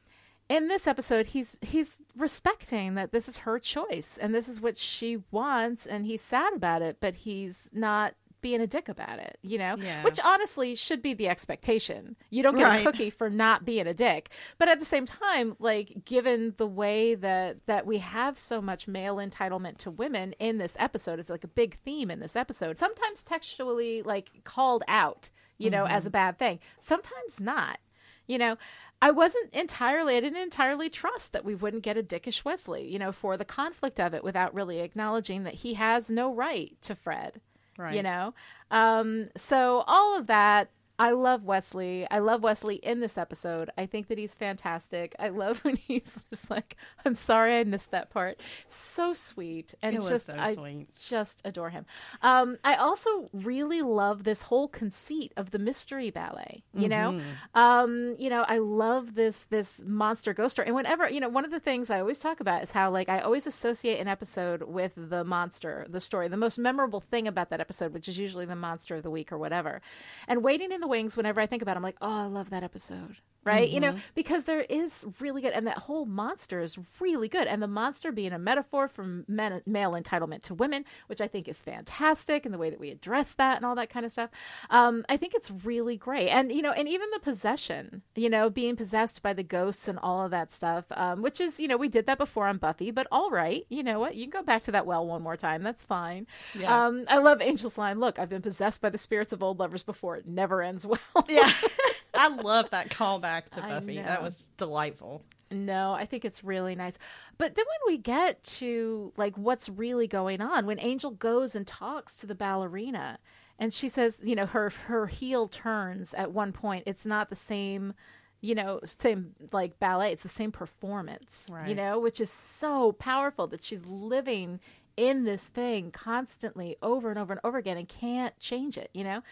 in 0.49 0.69
this 0.69 0.87
episode 0.87 1.27
he's 1.29 1.55
he's 1.61 1.99
respecting 2.17 2.95
that 2.95 3.13
this 3.13 3.29
is 3.29 3.39
her 3.39 3.59
choice 3.59 4.19
and 4.21 4.35
this 4.35 4.49
is 4.49 4.61
what 4.61 4.79
she 4.79 5.19
wants 5.31 5.85
and 5.87 6.07
he's 6.07 6.23
sad 6.23 6.55
about 6.55 6.83
it, 6.83 6.99
but 7.01 7.17
he's 7.17 7.69
not 7.73 8.15
being 8.41 8.61
a 8.61 8.67
dick 8.67 8.89
about 8.89 9.19
it, 9.19 9.39
you 9.43 9.59
know? 9.59 9.77
Yeah. 9.79 10.03
Which 10.03 10.19
honestly 10.25 10.75
should 10.75 11.03
be 11.03 11.15
the 11.15 11.29
expectation. 11.29 12.17
You 12.31 12.43
don't 12.43 12.57
get 12.57 12.65
right. 12.65 12.81
a 12.81 12.91
cookie 12.91 13.11
for 13.11 13.31
not 13.31 13.65
being 13.65 13.87
a 13.87 13.95
dick. 13.95 14.31
But 14.59 14.69
at 14.69 14.79
the 14.79 14.85
same 14.85 15.07
time, 15.07 15.57
like 15.59 16.05
given 16.05 16.55
the 16.57 16.67
way 16.67 17.15
that 17.15 17.67
that 17.67 17.87
we 17.87 17.99
have 17.99 18.39
so 18.39 18.61
much 18.61 18.89
male 18.89 19.17
entitlement 19.17 19.79
to 19.79 19.91
women 19.91 20.33
in 20.39 20.59
this 20.59 20.77
episode, 20.79 21.19
it's 21.19 21.31
like 21.31 21.45
a 21.45 21.49
big 21.49 21.79
theme 21.85 22.11
in 22.11 22.21
this 22.21 22.37
episode. 22.37 22.79
Sometimes 22.79 23.23
textually 23.23 24.03
like 24.03 24.45
called 24.45 24.83
out, 24.89 25.31
you 25.59 25.71
know, 25.71 25.85
mm-hmm. 25.85 25.95
as 25.95 26.07
a 26.07 26.11
bad 26.11 26.39
thing. 26.39 26.61
Sometimes 26.81 27.41
not. 27.41 27.79
You 28.27 28.37
know, 28.37 28.59
I 29.01 29.11
wasn't 29.11 29.55
entirely, 29.55 30.17
I 30.17 30.21
didn't 30.21 30.43
entirely 30.43 30.91
trust 30.91 31.33
that 31.33 31.45
we 31.45 31.55
wouldn't 31.55 31.83
get 31.83 31.97
a 31.97 32.03
dickish 32.03 32.45
Wesley, 32.45 32.87
you 32.87 32.99
know, 32.99 33.13
for 33.13 33.37
the 33.37 33.45
conflict 33.45 33.99
of 33.99 34.13
it 34.13 34.23
without 34.25 34.53
really 34.53 34.81
acknowledging 34.81 35.45
that 35.45 35.55
he 35.55 35.75
has 35.75 36.11
no 36.11 36.33
right 36.35 36.77
to 36.83 36.95
Fred. 36.95 37.41
Right. 37.79 37.95
You 37.95 38.03
know? 38.03 38.35
Um, 38.71 39.31
so 39.37 39.85
all 39.87 40.19
of 40.19 40.27
that 40.27 40.69
I 40.99 41.11
love 41.13 41.45
Wesley. 41.45 42.07
I 42.11 42.19
love 42.19 42.43
Wesley 42.43 42.77
in 42.77 43.01
this 43.01 43.17
episode. 43.17 43.71
I 43.79 43.87
think 43.87 44.09
that 44.09 44.19
he's 44.19 44.35
fantastic. 44.35 45.15
I 45.19 45.29
love 45.29 45.59
when 45.65 45.77
he's 45.77 46.25
just 46.31 46.51
like, 46.51 46.77
"I'm 47.05 47.15
sorry, 47.15 47.59
I 47.59 47.65
missed 47.65 47.91
that 47.93 48.11
part." 48.11 48.41
So 48.69 49.15
sweet 49.15 49.75
and 49.83 49.95
It 49.95 49.99
was 49.99 50.09
just 50.09 50.27
so 50.27 50.35
I 50.37 50.55
sweet. 50.55 50.89
just 51.07 51.41
adore 51.45 51.71
him. 51.71 51.87
Um, 52.23 52.59
I 52.65 52.75
also 52.75 53.29
really 53.33 53.83
love 53.83 54.25
this 54.25 54.43
whole 54.43 54.69
conceit 54.69 55.33
of 55.37 55.51
the 55.53 55.59
mystery 55.59 56.11
ballet. 56.11 56.63
You 56.75 56.89
know, 56.89 57.13
Mm-hmm. 57.13 57.59
um, 57.59 58.17
you 58.19 58.29
know, 58.31 58.43
I 58.49 58.59
love 58.59 59.15
this 59.15 59.47
this 59.51 59.83
monster 59.87 60.35
ghost 60.35 60.53
story. 60.53 60.67
And 60.67 60.75
whenever 60.77 61.09
you 61.09 61.21
know, 61.21 61.29
one 61.29 61.45
of 61.45 61.51
the 61.51 61.61
things 61.61 61.91
I 61.91 62.01
always 62.01 62.19
talk 62.19 62.41
about 62.41 62.63
is 62.63 62.73
how 62.73 62.91
like 62.91 63.09
I 63.09 63.21
always 63.21 63.47
associate 63.47 64.01
an 64.01 64.09
episode 64.09 64.63
with 64.63 64.93
the 64.97 65.23
monster, 65.25 65.87
the 65.89 66.01
story, 66.01 66.29
the 66.29 66.37
most 66.37 66.59
memorable 66.59 67.01
thing 67.01 67.29
about 67.29 67.51
that 67.51 67.61
episode, 67.61 67.93
which 67.95 68.09
is 68.09 68.19
usually 68.19 68.47
the 68.47 68.57
monster 68.57 68.97
of 68.97 69.03
the 69.03 69.11
week 69.11 69.31
or 69.31 69.39
whatever. 69.39 69.81
And 70.27 70.43
waiting 70.43 70.73
in 70.73 70.81
the 70.81 70.88
wings, 70.89 71.17
whenever 71.17 71.41
I 71.41 71.47
think 71.47 71.63
about, 71.63 71.77
it, 71.77 71.79
I'm 71.79 71.83
like, 71.83 71.99
oh, 72.01 72.11
I 72.11 72.25
love 72.25 72.51
that 72.51 72.63
episode. 72.63 73.19
Right, 73.49 73.69
you 73.69 73.81
know, 73.81 73.89
Mm-hmm. 73.93 73.99
because 74.15 74.45
there 74.45 74.61
is 74.61 75.05
really 75.21 75.41
good, 75.41 75.53
and 75.53 75.67
that 75.67 75.79
whole 75.79 76.05
monster 76.07 76.61
is 76.61 76.79
really 77.01 77.29
good, 77.29 77.47
and 77.47 77.63
the 77.63 77.67
monster 77.67 78.13
being 78.13 78.33
a 78.33 78.39
metaphor 78.39 78.89
for 78.89 79.25
men, 79.27 79.63
male 79.67 79.93
entitlement 79.93 80.43
to 80.45 80.55
women, 80.55 80.85
which 81.07 81.21
I 81.21 81.29
think 81.29 81.49
is 81.49 81.61
fantastic, 81.61 82.45
and 82.45 82.53
the 82.55 82.59
way 82.59 82.71
that 82.71 82.79
we 82.81 82.91
address 82.91 83.33
that 83.35 83.57
and 83.57 83.65
all 83.67 83.75
that 83.77 83.91
kind 83.91 84.05
of 84.07 84.13
stuff. 84.13 84.31
Um, 84.71 85.05
I 85.09 85.17
think 85.17 85.35
it's 85.35 85.51
really 85.51 85.97
great, 85.97 86.29
and 86.29 86.53
you 86.53 86.63
know, 86.63 86.73
and 86.73 86.89
even 86.89 87.09
the 87.13 87.19
possession, 87.21 88.03
you 88.15 88.29
know, 88.31 88.51
being 88.51 88.77
possessed 88.77 89.23
by 89.23 89.33
the 89.33 89.43
ghosts 89.43 89.89
and 89.89 89.99
all 90.01 90.25
of 90.25 90.31
that 90.31 90.53
stuff, 90.53 90.85
um, 90.91 91.23
which 91.23 91.41
is, 91.41 91.59
you 91.59 91.69
know, 91.69 91.77
we 91.77 91.89
did 91.89 92.07
that 92.07 92.19
before 92.19 92.47
on 92.47 92.59
Buffy, 92.59 92.91
but 92.91 93.07
all 93.11 93.31
right, 93.31 93.65
you 93.69 93.83
know 93.83 93.99
what, 93.99 94.15
you 94.15 94.25
can 94.25 94.31
go 94.41 94.43
back 94.43 94.63
to 94.65 94.73
that 94.73 94.87
well 94.87 95.07
one 95.07 95.23
more 95.23 95.37
time, 95.37 95.63
that's 95.63 95.83
fine. 95.85 96.27
Yeah. 96.55 96.87
Um, 96.87 97.05
I 97.09 97.19
love 97.19 97.41
Angel's 97.41 97.79
line. 97.79 97.99
Look, 98.01 98.19
I've 98.19 98.29
been 98.29 98.43
possessed 98.43 98.81
by 98.81 98.91
the 98.91 98.99
spirits 98.99 99.33
of 99.33 99.43
old 99.43 99.59
lovers 99.59 99.83
before. 99.83 100.17
It 100.17 100.27
never 100.27 100.63
ends 100.63 100.87
well. 100.87 100.99
Yeah. 101.29 101.53
I 102.19 102.29
love 102.29 102.71
that 102.71 102.91
callback 102.91 103.51
to 103.51 103.61
Buffy. 103.61 104.01
That 104.01 104.23
was 104.23 104.49
delightful. 104.57 105.23
No, 105.51 105.93
I 105.93 106.05
think 106.05 106.25
it's 106.25 106.45
really 106.45 106.75
nice. 106.75 106.99
But 107.39 107.55
then 107.55 107.65
when 107.65 107.95
we 107.95 107.99
get 107.99 108.43
to 108.45 109.13
like 109.17 109.37
what's 109.37 109.69
really 109.69 110.07
going 110.07 110.41
on, 110.41 110.67
when 110.67 110.79
Angel 110.81 111.11
goes 111.11 111.55
and 111.55 111.67
talks 111.67 112.19
to 112.19 112.27
the 112.27 112.35
ballerina 112.35 113.19
and 113.59 113.73
she 113.73 113.89
says, 113.89 114.21
you 114.23 114.35
know, 114.35 114.47
her 114.47 114.71
her 114.71 115.07
heel 115.07 115.49
turns 115.49 116.13
at 116.15 116.33
one 116.33 116.53
point, 116.53 116.85
it's 116.87 117.07
not 117.07 117.31
the 117.31 117.37
same 117.37 117.95
you 118.41 118.55
know, 118.55 118.79
same 118.85 119.35
like 119.53 119.79
ballet, 119.81 120.13
it's 120.13 120.23
the 120.23 120.29
same 120.29 120.53
performance, 120.53 121.51
you 121.67 121.75
know, 121.75 121.99
which 121.99 122.21
is 122.21 122.31
so 122.31 122.93
powerful 122.93 123.49
that 123.49 123.65
she's 123.65 123.85
living 123.85 124.61
in 124.99 125.25
this 125.25 125.45
thing 125.45 125.93
constantly 125.93 126.77
over 126.83 127.09
and 127.09 127.19
over 127.19 127.33
and 127.33 127.41
over 127.45 127.57
again 127.57 127.77
and 127.79 127.89
can't 127.89 128.37
change 128.41 128.77
it, 128.77 128.91
you 128.93 129.05
know? 129.05 129.23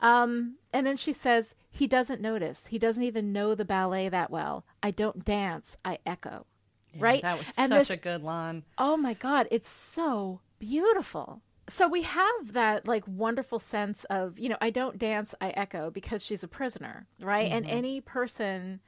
Um, 0.00 0.56
and 0.72 0.86
then 0.86 0.98
she 0.98 1.14
says, 1.14 1.54
he 1.70 1.86
doesn't 1.86 2.20
notice. 2.20 2.66
He 2.66 2.78
doesn't 2.78 3.02
even 3.02 3.32
know 3.32 3.54
the 3.54 3.64
ballet 3.64 4.10
that 4.10 4.30
well. 4.30 4.64
I 4.82 4.90
don't 4.90 5.24
dance, 5.24 5.76
I 5.84 5.98
echo. 6.04 6.44
Yeah, 6.92 7.02
right? 7.02 7.22
That 7.22 7.38
was 7.38 7.54
and 7.58 7.70
such 7.72 7.88
this, 7.88 7.90
a 7.90 7.96
good 7.96 8.22
line. 8.22 8.64
oh 8.78 8.96
my 8.96 9.14
God, 9.14 9.48
it's 9.50 9.70
so 9.70 10.40
beautiful. 10.58 11.40
So 11.68 11.88
we 11.88 12.02
have 12.02 12.52
that 12.52 12.86
like 12.86 13.04
wonderful 13.08 13.58
sense 13.58 14.04
of, 14.04 14.38
you 14.38 14.50
know, 14.50 14.58
I 14.60 14.68
don't 14.68 14.98
dance, 14.98 15.34
I 15.40 15.48
echo 15.50 15.90
because 15.90 16.22
she's 16.22 16.44
a 16.44 16.48
prisoner, 16.48 17.06
right? 17.18 17.50
And 17.50 17.66
any 17.66 18.02
person, 18.02 18.80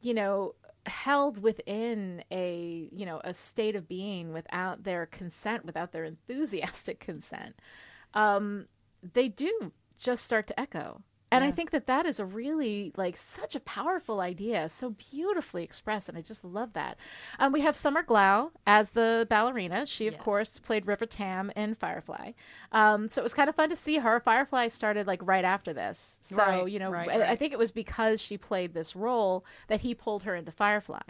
you 0.00 0.14
know, 0.14 0.54
held 0.86 1.42
within 1.42 2.24
a, 2.30 2.88
you 2.90 3.06
know, 3.06 3.20
a 3.24 3.34
state 3.34 3.76
of 3.76 3.88
being 3.88 4.32
without 4.32 4.84
their 4.84 5.06
consent, 5.06 5.64
without 5.64 5.92
their 5.92 6.04
enthusiastic 6.04 7.00
consent, 7.00 7.56
um, 8.14 8.66
they 9.02 9.28
do 9.28 9.72
just 9.98 10.24
start 10.24 10.46
to 10.48 10.58
echo. 10.58 11.02
And 11.32 11.44
I 11.44 11.50
think 11.50 11.70
that 11.70 11.86
that 11.86 12.06
is 12.06 12.20
a 12.20 12.24
really 12.24 12.92
like 12.96 13.16
such 13.16 13.54
a 13.56 13.60
powerful 13.60 14.20
idea, 14.20 14.68
so 14.70 14.90
beautifully 14.90 15.64
expressed, 15.64 16.08
and 16.08 16.16
I 16.16 16.20
just 16.22 16.44
love 16.44 16.74
that. 16.74 16.96
Um, 17.38 17.52
we 17.52 17.62
have 17.62 17.76
Summer 17.76 18.02
Glau 18.02 18.50
as 18.66 18.90
the 18.90 19.26
ballerina. 19.28 19.86
She, 19.86 20.06
of 20.06 20.14
Yes. 20.14 20.22
course, 20.22 20.58
played 20.58 20.86
River 20.86 21.06
Tam 21.06 21.50
in 21.56 21.74
Firefly. 21.74 22.32
Um, 22.70 23.08
so 23.08 23.20
it 23.20 23.24
was 23.24 23.34
kind 23.34 23.48
of 23.48 23.54
fun 23.56 23.70
to 23.70 23.76
see 23.76 23.98
her. 23.98 24.20
Firefly 24.20 24.68
started 24.68 25.06
like 25.06 25.20
right 25.26 25.44
after 25.44 25.72
this, 25.72 26.18
so 26.20 26.36
Right, 26.36 26.66
you 26.66 26.78
know, 26.78 26.90
right, 26.90 27.10
I, 27.10 27.30
I 27.32 27.36
think 27.36 27.52
it 27.52 27.58
was 27.58 27.72
because 27.72 28.20
she 28.20 28.36
played 28.38 28.74
this 28.74 28.94
role 28.94 29.44
that 29.68 29.80
he 29.80 29.94
pulled 29.94 30.24
her 30.24 30.34
into 30.36 30.52
Firefly. 30.52 31.00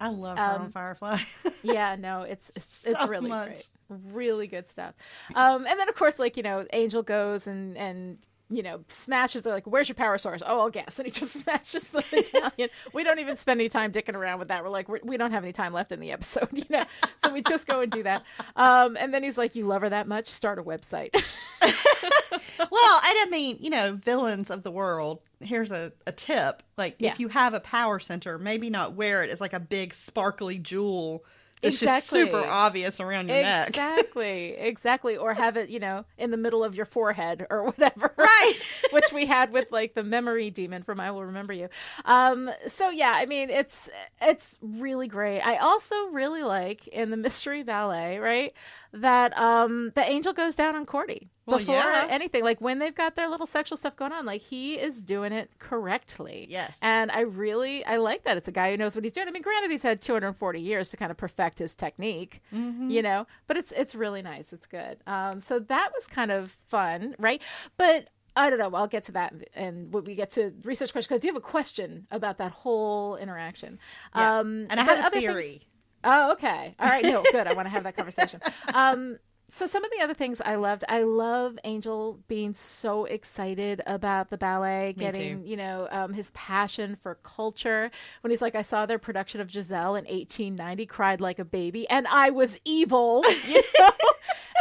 I 0.00 0.08
love 0.08 0.42
her 0.44 0.44
Um, 0.54 0.62
on 0.62 0.70
Firefly. 0.70 1.18
yeah, 1.62 1.96
no, 1.96 2.22
it's 2.22 2.50
it's, 2.56 2.86
it's 2.86 3.04
really 3.04 3.28
much. 3.28 3.46
great, 3.46 3.68
really 3.88 4.46
good 4.46 4.66
stuff. 4.68 4.94
Um, 5.34 5.66
and 5.66 5.78
then 5.78 5.88
of 5.88 5.94
course, 5.94 6.18
like 6.18 6.36
you 6.36 6.42
know, 6.42 6.66
Angel 6.72 7.02
goes 7.02 7.46
and 7.46 7.76
and 7.76 8.18
you 8.50 8.62
know 8.62 8.80
smashes. 8.88 9.42
They're 9.42 9.52
like, 9.54 9.66
"Where's 9.66 9.88
your 9.88 9.94
power 9.96 10.18
source?" 10.18 10.42
Oh, 10.44 10.60
I'll 10.60 10.70
guess, 10.70 10.98
and 10.98 11.06
he 11.06 11.12
just 11.12 11.32
smashes 11.42 11.88
the 11.90 12.04
medallion. 12.34 12.68
we 12.92 13.04
don't 13.04 13.18
even 13.20 13.36
spend 13.36 13.60
any 13.60 13.68
time 13.68 13.92
dicking 13.92 14.14
around 14.14 14.38
with 14.40 14.48
that. 14.48 14.62
We're 14.62 14.70
like, 14.70 14.88
we're, 14.88 15.00
we 15.02 15.16
don't 15.16 15.30
have 15.32 15.42
any 15.44 15.52
time 15.52 15.72
left 15.72 15.92
in 15.92 16.00
the 16.00 16.10
episode, 16.12 16.48
you 16.52 16.64
know. 16.68 16.84
So 17.24 17.32
we 17.32 17.42
just 17.42 17.66
go 17.66 17.80
and 17.80 17.90
do 17.90 18.02
that. 18.02 18.24
Um, 18.56 18.96
and 18.98 19.14
then 19.14 19.22
he's 19.22 19.38
like, 19.38 19.54
"You 19.54 19.66
love 19.66 19.82
her 19.82 19.88
that 19.88 20.06
much? 20.08 20.26
Start 20.28 20.58
a 20.58 20.62
website." 20.62 21.14
well, 21.62 23.00
I 23.02 23.12
don't 23.14 23.30
mean, 23.30 23.58
you 23.60 23.70
know, 23.70 23.92
villains 23.94 24.50
of 24.50 24.62
the 24.62 24.70
world. 24.70 25.20
Here's 25.40 25.70
a, 25.70 25.92
a 26.06 26.12
tip: 26.12 26.62
like, 26.76 26.96
Yeah. 26.98 27.12
if 27.12 27.20
you 27.20 27.28
have 27.28 27.54
a 27.54 27.60
power 27.60 27.98
center, 27.98 28.38
maybe 28.38 28.70
not 28.70 28.94
wear 28.94 29.22
it 29.22 29.30
as 29.30 29.40
like 29.40 29.52
a 29.52 29.60
big 29.60 29.94
sparkly 29.94 30.58
jewel 30.58 31.24
that's 31.62 31.80
just 31.80 32.08
super 32.08 32.44
obvious 32.46 33.00
around 33.00 33.28
your 33.28 33.42
neck. 33.42 33.68
exactly, 33.68 34.54
exactly, 34.58 35.16
or 35.16 35.34
have 35.34 35.56
it, 35.56 35.68
you 35.68 35.78
know, 35.78 36.04
in 36.18 36.30
the 36.30 36.36
middle 36.36 36.64
of 36.64 36.74
your 36.74 36.86
forehead 36.86 37.46
or 37.50 37.64
whatever. 37.70 38.12
Right. 38.16 38.54
which 38.92 39.12
we 39.12 39.26
had 39.26 39.52
with 39.52 39.70
like 39.70 39.94
the 39.94 40.02
memory 40.02 40.50
demon 40.50 40.82
from 40.82 41.00
I 41.00 41.10
Will 41.10 41.24
Remember 41.24 41.52
You. 41.52 41.68
Um, 42.04 42.50
so 42.68 42.90
yeah, 42.90 43.12
I 43.14 43.26
mean 43.26 43.50
it's 43.50 43.88
it's 44.20 44.58
really 44.60 45.08
great. 45.08 45.40
I 45.40 45.58
also 45.58 45.94
really 46.06 46.42
like 46.42 46.86
in 46.88 47.10
the 47.10 47.16
mystery 47.16 47.62
ballet, 47.62 48.18
right? 48.18 48.52
That 48.92 49.36
um 49.38 49.92
the 49.94 50.02
angel 50.02 50.32
goes 50.32 50.54
down 50.54 50.76
on 50.76 50.86
Cordy 50.86 51.28
Well, 51.50 51.58
before 51.58 51.74
yeah. 51.74 52.06
anything. 52.10 52.42
Like 52.44 52.60
when 52.60 52.78
they've 52.78 52.94
got 52.94 53.16
their 53.16 53.28
little 53.28 53.46
sexual 53.46 53.76
stuff 53.76 53.96
going 53.96 54.12
on, 54.12 54.24
like 54.26 54.42
he 54.42 54.74
is 54.74 55.00
doing 55.02 55.32
it 55.32 55.50
correctly. 55.58 56.46
Yes. 56.48 56.76
And 56.82 57.10
I 57.10 57.20
really 57.20 57.84
I 57.84 57.96
like 57.96 58.24
that. 58.24 58.36
It's 58.36 58.48
a 58.48 58.52
guy 58.52 58.70
who 58.70 58.76
knows 58.76 58.94
what 58.94 59.04
he's 59.04 59.12
doing. 59.12 59.28
I 59.28 59.30
mean, 59.30 59.42
granted 59.42 59.70
he's 59.70 59.82
had 59.82 60.00
240 60.00 60.60
years 60.60 60.88
to 60.90 60.96
kind 60.96 61.10
of 61.10 61.16
perfect 61.16 61.58
his 61.58 61.74
technique, 61.74 62.40
Mm-hmm. 62.54 62.90
you 62.90 63.02
know, 63.02 63.26
but 63.46 63.56
it's 63.56 63.72
it's 63.72 63.94
really 63.94 64.22
nice. 64.22 64.52
It's 64.52 64.66
good. 64.66 64.98
Um 65.06 65.40
so 65.40 65.58
that 65.58 65.90
was 65.94 66.06
kind 66.06 66.30
of 66.30 66.56
fun, 66.68 67.14
right? 67.18 67.42
But 67.76 68.08
I 68.36 68.48
don't 68.48 68.58
know. 68.60 68.70
I'll 68.74 68.86
get 68.86 69.02
to 69.04 69.12
that 69.12 69.34
and 69.54 69.92
when 69.92 70.04
we 70.04 70.14
get 70.14 70.30
to 70.32 70.52
research 70.62 70.92
questions 70.92 71.08
because 71.08 71.20
do 71.20 71.28
have 71.28 71.36
a 71.36 71.40
question 71.40 72.06
about 72.10 72.38
that 72.38 72.52
whole 72.52 73.16
interaction. 73.16 73.78
Yeah. 74.14 74.38
Um, 74.38 74.66
and 74.70 74.78
I 74.78 74.84
have 74.84 74.98
a 74.98 75.06
other 75.06 75.20
things- 75.20 75.32
theory. 75.32 75.62
Oh, 76.02 76.32
okay. 76.32 76.74
All 76.78 76.88
right. 76.88 77.04
No, 77.04 77.22
good. 77.30 77.46
I 77.46 77.52
want 77.52 77.66
to 77.66 77.70
have 77.70 77.82
that 77.82 77.96
conversation. 77.96 78.40
Um, 78.74 79.18
so 79.50 79.66
some 79.66 79.84
of 79.84 79.90
the 79.90 80.02
other 80.02 80.14
things 80.14 80.40
I 80.40 80.54
loved, 80.54 80.84
I 80.88 81.02
love 81.02 81.58
Angel 81.64 82.18
being 82.28 82.54
so 82.54 83.04
excited 83.04 83.82
about 83.86 84.30
the 84.30 84.38
ballet, 84.38 84.94
Me 84.96 85.04
getting, 85.04 85.42
too. 85.42 85.48
you 85.48 85.56
know, 85.56 85.88
um, 85.90 86.12
his 86.12 86.30
passion 86.32 86.96
for 87.02 87.16
culture. 87.22 87.90
When 88.22 88.30
he's 88.30 88.42
like, 88.42 88.54
I 88.54 88.62
saw 88.62 88.86
their 88.86 88.98
production 88.98 89.40
of 89.40 89.50
Giselle 89.50 89.96
in 89.96 90.04
1890, 90.04 90.86
cried 90.86 91.20
like 91.20 91.38
a 91.38 91.44
baby, 91.44 91.88
and 91.88 92.06
I 92.06 92.30
was 92.30 92.58
evil, 92.64 93.22
you 93.48 93.62
know? 93.78 93.90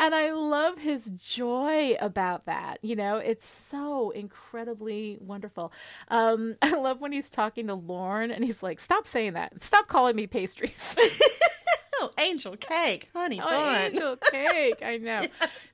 and 0.02 0.16
I 0.16 0.32
love 0.32 0.78
his 0.80 1.12
joy 1.18 1.96
about 2.00 2.46
that. 2.46 2.80
You 2.82 2.96
know, 2.96 3.18
it's 3.18 3.48
so 3.48 4.12
incredibly 4.12 5.18
wonderful. 5.20 5.72
Um, 6.08 6.56
I 6.62 6.72
love 6.72 7.02
when 7.02 7.12
he's 7.12 7.30
talking 7.30 7.68
to 7.68 7.74
Lorne 7.76 8.32
and 8.32 8.44
he's 8.44 8.64
like, 8.64 8.80
"Stop 8.80 9.06
saying 9.06 9.34
that. 9.34 9.64
Stop 9.64 9.88
calling 9.88 10.16
me 10.16 10.28
pastries." 10.28 10.96
Oh, 12.02 12.12
angel 12.18 12.56
cake, 12.56 13.10
honey 13.14 13.42
oh, 13.44 13.46
bun. 13.46 13.82
angel 13.82 14.18
cake. 14.32 14.82
I 14.82 14.98
know. 14.98 15.22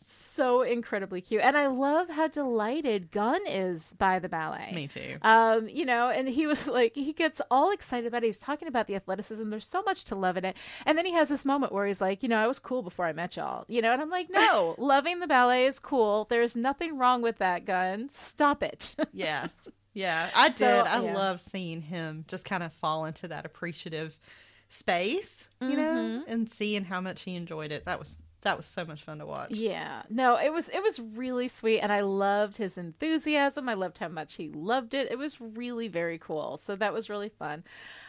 So 0.07 0.63
incredibly 0.63 1.21
cute, 1.21 1.41
and 1.41 1.55
I 1.55 1.67
love 1.67 2.09
how 2.09 2.27
delighted 2.27 3.09
Gunn 3.09 3.39
is 3.47 3.93
by 3.97 4.19
the 4.19 4.27
ballet. 4.27 4.73
Me 4.75 4.85
too. 4.85 5.17
Um, 5.21 5.69
you 5.69 5.85
know, 5.85 6.09
and 6.09 6.27
he 6.27 6.45
was 6.45 6.67
like, 6.67 6.93
he 6.93 7.13
gets 7.13 7.39
all 7.49 7.71
excited 7.71 8.07
about 8.07 8.23
it. 8.23 8.27
He's 8.27 8.37
talking 8.37 8.67
about 8.67 8.87
the 8.87 8.95
athleticism. 8.95 9.49
There's 9.49 9.65
so 9.65 9.81
much 9.83 10.03
to 10.05 10.15
love 10.15 10.35
in 10.35 10.43
it. 10.43 10.57
And 10.85 10.97
then 10.97 11.05
he 11.05 11.13
has 11.13 11.29
this 11.29 11.45
moment 11.45 11.71
where 11.71 11.85
he's 11.85 12.01
like, 12.01 12.21
you 12.21 12.27
know, 12.27 12.35
I 12.35 12.47
was 12.47 12.59
cool 12.59 12.83
before 12.83 13.05
I 13.05 13.13
met 13.13 13.37
y'all, 13.37 13.63
you 13.69 13.81
know, 13.81 13.93
and 13.93 14.01
I'm 14.01 14.09
like, 14.09 14.29
no, 14.29 14.75
loving 14.77 15.21
the 15.21 15.27
ballet 15.27 15.67
is 15.67 15.79
cool. 15.79 16.27
There's 16.29 16.55
nothing 16.55 16.97
wrong 16.97 17.21
with 17.21 17.37
that, 17.37 17.63
Gunn. 17.63 18.09
Stop 18.11 18.61
it. 18.61 18.93
yes. 19.13 19.53
Yeah, 19.93 20.29
I 20.35 20.49
did. 20.49 20.57
So, 20.57 20.79
I 20.85 21.01
yeah. 21.01 21.13
love 21.13 21.39
seeing 21.39 21.81
him 21.81 22.25
just 22.27 22.43
kind 22.43 22.61
of 22.61 22.73
fall 22.73 23.05
into 23.05 23.29
that 23.29 23.45
appreciative 23.45 24.19
space, 24.69 25.47
you 25.61 25.67
Mm-hmm. 25.69 25.77
know, 25.77 26.23
and 26.27 26.51
seeing 26.51 26.85
how 26.85 27.01
much 27.01 27.23
he 27.23 27.35
enjoyed 27.35 27.71
it. 27.71 27.85
That 27.85 27.99
was 27.99 28.19
that 28.41 28.57
was 28.57 28.67
so 28.67 28.85
much 28.85 29.01
fun 29.03 29.17
to 29.17 29.25
watch. 29.25 29.49
Yeah. 29.49 30.03
No, 30.07 30.35
it 30.35 30.53
was 30.53 30.69
it 30.69 30.83
was 30.83 30.99
really 30.99 31.47
sweet 31.47 31.79
and 31.79 31.91
I 31.91 32.01
loved 32.01 32.57
his 32.57 32.77
enthusiasm. 32.77 33.67
I 33.67 33.73
loved 33.73 33.97
how 33.97 34.07
much 34.09 34.35
he 34.35 34.49
loved 34.49 34.93
it. 34.93 35.11
It 35.11 35.17
was 35.17 35.41
really 35.41 35.87
very 35.87 36.19
cool. 36.19 36.59
So 36.63 36.75
that 36.75 36.93
was 36.93 37.09
really 37.09 37.29
fun. 37.29 37.63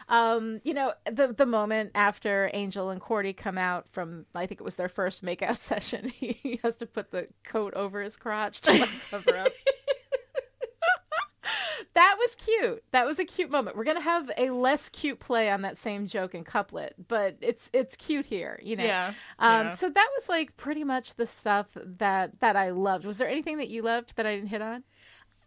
Um, 0.09 0.61
you 0.63 0.75
know, 0.75 0.93
the 1.11 1.33
the 1.33 1.47
moment 1.47 1.91
after 1.95 2.51
Angel 2.53 2.91
and 2.91 3.01
Cordy 3.01 3.33
come 3.33 3.57
out 3.57 3.89
from 3.89 4.27
I 4.35 4.45
think 4.45 4.61
it 4.61 4.63
was 4.63 4.75
their 4.75 4.89
first 4.89 5.23
makeout 5.25 5.59
session, 5.63 6.09
he 6.09 6.59
has 6.63 6.75
to 6.77 6.85
put 6.85 7.09
the 7.09 7.27
coat 7.43 7.73
over 7.73 8.03
his 8.03 8.15
crotch 8.15 8.61
to 8.61 8.71
like, 8.73 8.89
cover 9.09 9.37
up. 9.37 9.51
that 11.97 12.15
was 12.19 12.35
cute. 12.35 12.83
That 12.91 13.05
was 13.07 13.17
a 13.19 13.25
cute 13.25 13.49
moment. 13.49 13.75
We're 13.75 13.83
gonna 13.83 13.99
have 14.01 14.29
a 14.37 14.51
less 14.51 14.89
cute 14.89 15.19
play 15.19 15.49
on 15.49 15.63
that 15.63 15.77
same 15.77 16.07
joke 16.07 16.33
and 16.35 16.45
couplet, 16.45 16.93
but 17.07 17.37
it's 17.41 17.69
it's 17.73 17.95
cute 17.95 18.27
here, 18.27 18.59
you 18.63 18.75
know. 18.75 18.83
Yeah, 18.83 19.13
Um. 19.39 19.67
yeah. 19.67 19.75
So 19.75 19.89
that 19.89 20.07
was 20.19 20.29
like 20.29 20.55
pretty 20.57 20.83
much 20.83 21.15
the 21.15 21.27
stuff 21.27 21.67
that 21.75 22.39
that 22.39 22.55
I 22.55 22.69
loved. 22.69 23.05
Was 23.05 23.17
there 23.17 23.27
anything 23.27 23.57
that 23.57 23.69
you 23.69 23.81
loved 23.81 24.15
that 24.15 24.25
I 24.27 24.35
didn't 24.35 24.49
hit 24.49 24.61
on? 24.61 24.83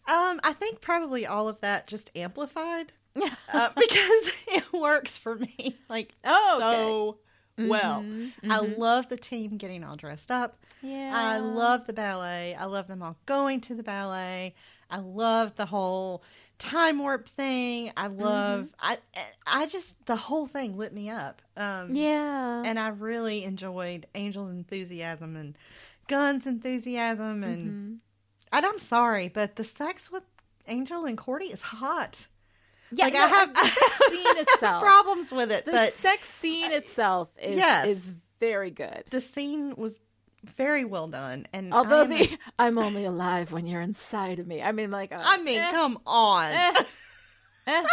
Um, 0.09 0.41
I 0.43 0.53
think 0.55 0.81
probably 0.81 1.27
all 1.27 1.49
of 1.49 1.61
that 1.61 1.87
just 1.87 2.11
amplified 2.17 2.93
Yeah. 3.15 3.35
uh, 3.53 3.69
because 3.77 4.33
it 4.49 4.73
works 4.73 5.17
for 5.19 5.37
me 5.37 5.79
like 5.89 6.15
Oh, 6.25 6.57
so 6.59 7.19
well. 7.69 8.03
Mhm, 8.03 8.33
I 8.49 8.59
mhm. 8.59 8.79
love 8.79 9.09
the 9.09 9.17
team 9.17 9.57
getting 9.57 9.85
all 9.85 9.97
dressed 9.97 10.31
up. 10.31 10.59
Yeah. 10.83 11.13
I 11.15 11.39
love 11.39 11.85
the 11.85 11.93
ballet. 11.93 12.55
I 12.55 12.65
love 12.65 12.87
them 12.87 13.03
all 13.03 13.17
going 13.27 13.61
to 13.63 13.75
the 13.75 13.83
ballet. 13.83 14.55
I 14.91 14.99
love 14.99 15.55
the 15.57 15.67
whole 15.67 16.25
time 16.61 16.99
warp 17.01 17.27
thing. 17.29 17.91
I 17.97 18.07
love 18.07 18.71
I 18.79 18.99
I 19.47 19.67
just 19.67 19.97
the 20.07 20.15
whole 20.15 20.47
thing 20.47 20.77
lit 20.77 20.93
me 20.93 21.11
up. 21.11 21.43
Um 21.57 21.95
Yeah. 21.95 22.63
and 22.65 22.79
I 22.79 22.89
really 22.89 23.43
enjoyed 23.45 24.07
Angel's 24.15 24.51
enthusiasm 24.53 25.35
and 25.37 25.57
Gunn's 26.07 26.47
enthusiasm 26.47 27.43
and 27.43 27.69
Mhm. 27.71 27.99
and 28.53 28.67
I'm 28.67 28.79
sorry, 28.79 29.29
but 29.29 29.57
the 29.57 29.65
sex 29.65 30.11
with 30.13 30.23
Angel 30.69 31.05
and 31.07 31.17
Cordy 31.19 31.47
is 31.47 31.63
hot. 31.63 32.27
Yeah. 32.93 33.05
like, 33.07 33.15
no, 33.15 33.25
I 33.25 33.29
have- 33.29 33.55
the 33.55 33.61
sex 33.67 33.99
scene 34.11 34.39
itself. 34.39 34.83
Problems 34.83 35.33
with 35.33 35.51
it, 35.53 35.65
the 35.65 35.73
but 35.73 35.93
sex 35.95 36.29
scene 36.29 36.71
itself 36.73 37.29
is 37.41 37.57
Yes. 37.57 37.87
is 37.89 38.13
very 38.39 38.71
good. 38.71 39.05
the 39.11 39.21
scene 39.21 39.75
was 39.77 39.99
very 40.45 40.85
well 40.85 41.09
done. 41.09 41.47
And 41.53 41.73
Although 41.73 42.01
I, 42.01 42.05
am- 42.05 42.09
the 42.11 42.39
I'm 42.59 42.79
only 42.79 43.05
alive 43.05 43.53
when 43.53 43.67
you're 43.67 43.81
inside 43.83 44.39
of 44.39 44.47
me. 44.47 44.63
I 44.63 44.73
mean, 44.73 44.91
like, 44.91 45.13
uh, 45.13 45.21
I 45.23 45.39
mean, 45.39 45.59
eh, 45.59 45.71
come 45.71 45.99
on. 46.07 46.53
eh, 46.53 46.73
eh. 47.67 47.85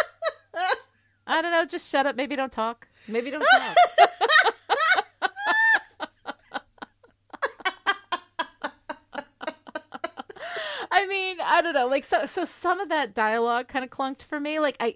I 1.28 1.42
don't 1.42 1.52
know. 1.52 1.66
Just 1.66 1.90
shut 1.90 2.06
up. 2.06 2.16
Maybe 2.16 2.36
don't 2.36 2.52
talk. 2.52 2.88
Maybe 3.08 3.32
don't 3.32 3.42
talk. 3.42 3.76
I 10.92 11.06
mean, 11.08 11.38
I 11.44 11.62
don't 11.62 11.74
know. 11.74 11.88
Like, 11.88 12.06
so, 12.06 12.26
so 12.26 12.46
some 12.46 12.80
of 12.80 12.90
that 12.90 13.14
dialogue 13.14 13.68
kind 13.68 13.84
of 13.84 13.92
clunked 13.92 14.24
for 14.24 14.40
me. 14.40 14.60
Like, 14.60 14.78
I, 14.80 14.96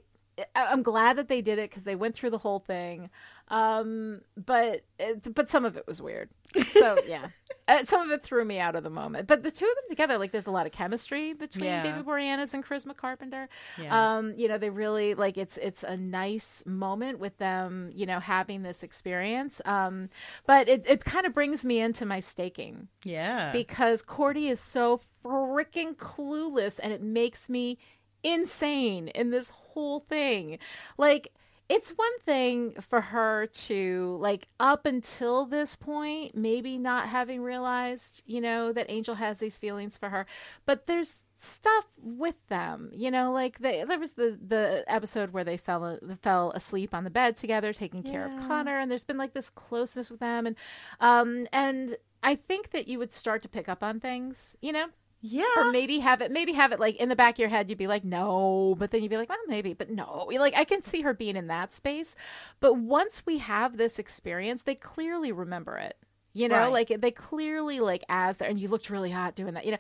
I'm 0.56 0.84
glad 0.84 1.18
that 1.18 1.28
they 1.28 1.42
did 1.42 1.60
it 1.60 1.70
because 1.70 1.84
they 1.84 1.96
went 1.96 2.16
through 2.16 2.30
the 2.32 2.38
whole 2.38 2.60
thing. 2.60 3.10
Um, 3.50 4.22
but, 4.38 4.84
it, 5.00 5.34
but 5.34 5.50
some 5.50 5.66
of 5.66 5.76
it 5.78 5.86
was 5.88 6.02
weird. 6.02 6.30
So 6.66 6.98
yeah, 7.08 7.28
uh, 7.72 7.86
some 7.86 8.02
of 8.02 8.12
it 8.12 8.24
threw 8.24 8.44
me 8.44 8.60
out 8.60 8.76
of 8.76 8.84
the 8.84 8.90
moment. 8.90 9.28
But 9.28 9.44
the 9.44 9.52
two 9.52 9.66
of 9.66 9.76
them 9.76 9.90
together, 9.90 10.18
like, 10.18 10.32
there's 10.32 10.48
a 10.48 10.52
lot 10.52 10.66
of 10.66 10.72
chemistry 10.72 11.34
between 11.34 11.66
Yeah. 11.66 11.84
David 11.84 12.06
Boreanaz 12.06 12.54
and 12.54 12.66
Charisma 12.66 12.96
Carpenter. 12.96 13.48
Yeah. 13.82 14.18
Um, 14.18 14.34
you 14.36 14.48
know, 14.48 14.58
they 14.58 14.70
really 14.70 15.14
like 15.14 15.38
it's 15.38 15.58
it's 15.58 15.84
a 15.84 15.96
nice 15.96 16.64
moment 16.66 17.20
with 17.20 17.38
them, 17.38 17.92
you 17.94 18.06
know, 18.06 18.20
having 18.20 18.64
this 18.64 18.84
experience. 18.84 19.62
Um, 19.66 20.10
but 20.46 20.68
it, 20.68 20.86
it 20.88 21.06
kind 21.06 21.26
of 21.26 21.34
brings 21.34 21.64
me 21.64 21.80
into 21.80 22.06
my 22.06 22.20
staking 22.20 22.90
yeah. 23.04 23.52
because 23.52 24.02
Cordy 24.02 24.50
is 24.50 24.60
so 24.60 25.02
freaking 25.24 25.96
clueless 25.96 26.80
and 26.82 26.92
it 26.92 27.02
makes 27.02 27.48
me 27.48 27.78
insane 28.24 29.08
in 29.10 29.32
this 29.32 29.50
whole 29.50 30.02
thing. 30.02 30.60
Like 30.98 31.32
it's 31.72 31.92
one 31.92 32.20
thing 32.26 32.74
for 32.82 33.00
her 33.00 33.48
to 33.48 34.18
like 34.20 34.50
up 34.60 34.86
until 34.86 35.46
this 35.46 35.74
point 35.74 36.36
maybe 36.36 36.78
not 36.78 37.08
having 37.08 37.42
realized, 37.42 38.22
you 38.26 38.42
know, 38.42 38.74
that 38.74 38.88
Angel 38.90 39.16
has 39.16 39.38
these 39.38 39.58
feelings 39.58 39.96
for 39.96 40.10
her, 40.10 40.26
but 40.66 40.86
there's 40.86 41.24
stuff 41.44 41.86
with 41.98 42.36
them 42.50 42.92
you 42.94 43.10
know 43.10 43.32
like 43.32 43.58
they, 43.58 43.84
there 43.88 43.98
was 43.98 44.12
the 44.12 44.38
the 44.48 44.84
episode 44.86 45.34
where 45.34 45.44
they 45.44 45.58
fell 45.58 45.98
fell 46.22 46.52
asleep 46.52 46.94
on 46.94 47.04
the 47.04 47.10
bed 47.10 47.36
together 47.36 47.74
taking 47.74 48.04
care 48.04 48.28
of 48.28 48.48
Connor 48.48 48.78
and 48.78 48.92
there's 48.92 49.04
been 49.04 49.18
like 49.18 49.34
this 49.34 49.50
closeness 49.50 50.12
with 50.12 50.20
them. 50.20 50.46
And 50.46 50.56
um 51.00 51.48
and 51.52 51.98
I 52.22 52.36
think 52.36 52.70
that 52.72 52.88
you 52.88 53.00
would 53.00 53.12
start 53.12 53.42
to 53.42 53.50
pick 53.50 53.68
up 53.68 53.82
on 53.84 54.00
things, 54.00 54.56
you 54.62 54.72
know, 54.72 54.88
yeah. 55.22 55.44
or 55.58 55.72
maybe 55.72 56.00
have 56.00 56.22
it, 56.22 56.32
maybe 56.32 56.54
have 56.54 56.72
it 56.72 56.80
like 56.80 56.98
in 56.98 57.10
the 57.10 57.16
back 57.16 57.36
of 57.36 57.40
your 57.40 57.50
head. 57.50 57.70
You'd 57.70 57.78
be 57.78 57.88
like, 57.88 58.04
no, 58.04 58.76
but 58.78 58.92
then 58.92 59.02
you'd 59.02 59.10
be 59.10 59.18
like, 59.18 59.30
well, 59.30 59.38
maybe, 59.48 59.74
but 59.74 59.90
no. 59.90 60.28
Like 60.32 60.56
I 60.56 60.64
can 60.66 60.84
see 60.84 61.02
her 61.02 61.14
being 61.14 61.36
in 61.36 61.48
that 61.48 61.74
space, 61.74 62.16
but 62.60 62.74
once 62.76 63.24
we 63.26 63.38
have 63.40 63.78
this 63.78 64.00
experience, 64.00 64.64
they 64.64 64.76
clearly 64.76 65.32
remember 65.32 65.78
it. 65.78 65.98
You 66.34 66.48
know, 66.48 66.56
Right. 66.72 66.90
like 66.90 67.02
they 67.02 67.12
clearly 67.12 67.80
like 67.80 68.04
as 68.10 68.38
there, 68.38 68.50
and 68.50 68.60
you 68.60 68.68
looked 68.70 68.90
really 68.90 69.12
hot 69.12 69.36
doing 69.36 69.54
that. 69.56 69.66
You 69.66 69.72
know, 69.72 69.78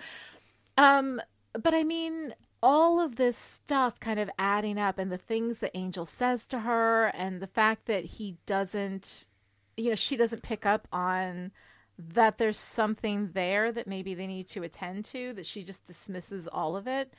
um, 0.77 1.21
but 1.53 1.73
I 1.73 1.83
mean, 1.83 2.33
all 2.61 2.99
of 2.99 3.15
this 3.15 3.37
stuff 3.37 3.99
kind 3.99 4.19
of 4.19 4.29
adding 4.37 4.77
up, 4.77 4.99
and 4.99 5.11
the 5.11 5.17
things 5.17 5.59
that 5.59 5.71
Angel 5.73 6.05
says 6.05 6.45
to 6.47 6.59
her, 6.59 7.07
and 7.07 7.41
the 7.41 7.47
fact 7.47 7.85
that 7.87 8.03
he 8.05 8.37
doesn't, 8.45 9.25
you 9.77 9.89
know, 9.89 9.95
she 9.95 10.17
doesn't 10.17 10.43
pick 10.43 10.65
up 10.65 10.87
on 10.91 11.51
that 12.13 12.37
there's 12.37 12.59
something 12.59 13.31
there 13.33 13.71
that 13.71 13.87
maybe 13.87 14.13
they 14.13 14.27
need 14.27 14.47
to 14.49 14.63
attend 14.63 15.05
to, 15.05 15.33
that 15.33 15.45
she 15.45 15.63
just 15.63 15.85
dismisses 15.85 16.47
all 16.47 16.75
of 16.75 16.87
it. 16.87 17.13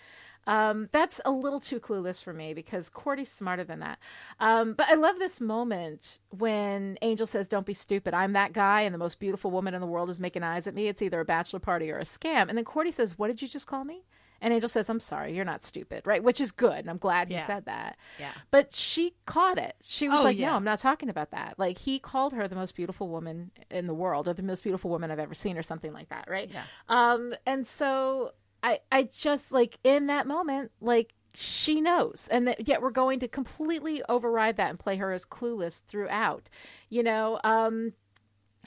Um, 0.47 0.89
that's 0.91 1.21
a 1.25 1.31
little 1.31 1.61
too 1.61 1.79
clueless 1.79 2.23
for 2.23 2.33
me 2.33 2.53
because 2.53 2.89
Cordy's 2.89 3.31
smarter 3.31 3.63
than 3.63 3.79
that. 3.81 3.99
Um, 4.41 4.75
but 4.75 4.89
I 4.89 4.95
love 4.95 5.19
this 5.19 5.41
moment 5.41 6.19
when 6.31 6.99
Angel 7.01 7.27
says, 7.27 7.47
Don't 7.47 7.67
be 7.67 7.75
stupid. 7.75 8.13
I'm 8.13 8.33
that 8.33 8.53
guy, 8.53 8.81
and 8.81 8.93
the 8.93 8.99
most 8.99 9.21
beautiful 9.21 9.51
woman 9.51 9.75
in 9.75 9.81
the 9.81 9.87
world 9.87 10.11
is 10.11 10.19
making 10.19 10.43
eyes 10.43 10.67
at 10.67 10.75
me. 10.75 10.89
It's 10.89 11.03
either 11.03 11.21
a 11.21 11.25
bachelor 11.25 11.61
party 11.61 11.91
or 11.91 11.99
a 11.99 12.05
scam. 12.05 12.49
And 12.49 12.59
then 12.59 12.65
Cordy 12.65 12.91
says, 12.91 13.19
What 13.19 13.29
did 13.29 13.41
you 13.41 13.49
just 13.49 13.67
call 13.69 13.85
me? 13.85 14.03
And 14.43 14.53
Angel 14.53 14.69
says, 14.69 14.91
I'm 14.91 15.01
sorry, 15.01 15.35
you're 15.35 15.45
not 15.47 15.65
stupid, 15.65 16.03
right? 16.05 16.23
Which 16.23 16.41
is 16.41 16.53
good. 16.53 16.81
And 16.81 16.91
I'm 16.91 16.99
glad 16.99 17.29
he 17.29 17.35
Yeah. 17.35 17.47
said 17.47 17.65
that. 17.65 17.97
Yeah. 18.19 18.33
But 18.51 18.75
she 18.75 19.15
caught 19.25 19.57
it. 19.57 19.77
She 19.81 20.09
was 20.09 20.19
Oh, 20.21 20.25
like, 20.25 20.37
yeah. 20.39 20.51
No, 20.51 20.57
I'm 20.57 20.65
not 20.65 20.81
talking 20.81 21.09
about 21.09 21.31
that. 21.31 21.59
Like, 21.59 21.79
he 21.79 21.99
called 21.99 22.35
her 22.35 22.47
the 22.49 22.57
most 22.57 22.75
beautiful 22.75 23.09
woman 23.09 23.53
in 23.71 23.87
the 23.87 23.95
world 23.95 24.29
or 24.29 24.35
the 24.35 24.43
most 24.43 24.63
beautiful 24.63 24.91
woman 24.91 25.11
I've 25.11 25.19
ever 25.19 25.35
seen 25.35 25.57
or 25.57 25.63
something 25.63 25.93
like 25.95 26.09
that, 26.11 26.29
right? 26.29 26.51
Yeah. 26.53 26.65
Um, 26.89 27.33
and 27.47 27.67
so 27.67 28.33
I, 28.63 28.81
I 28.91 29.05
just 29.05 29.53
like 29.53 29.79
in 29.85 30.07
that 30.09 30.27
moment, 30.27 30.73
like 30.81 31.15
she 31.35 31.81
knows, 31.81 32.29
and 32.31 32.47
that 32.47 32.69
yet 32.69 32.83
we're 32.83 32.91
going 32.91 33.19
to 33.21 33.29
completely 33.29 34.03
override 34.09 34.57
that 34.59 34.69
and 34.69 34.79
play 34.79 34.97
her 34.97 35.13
as 35.13 35.25
clueless 35.25 35.81
throughout. 35.89 36.51
You 36.91 37.03
know, 37.03 37.41
um, 37.43 37.95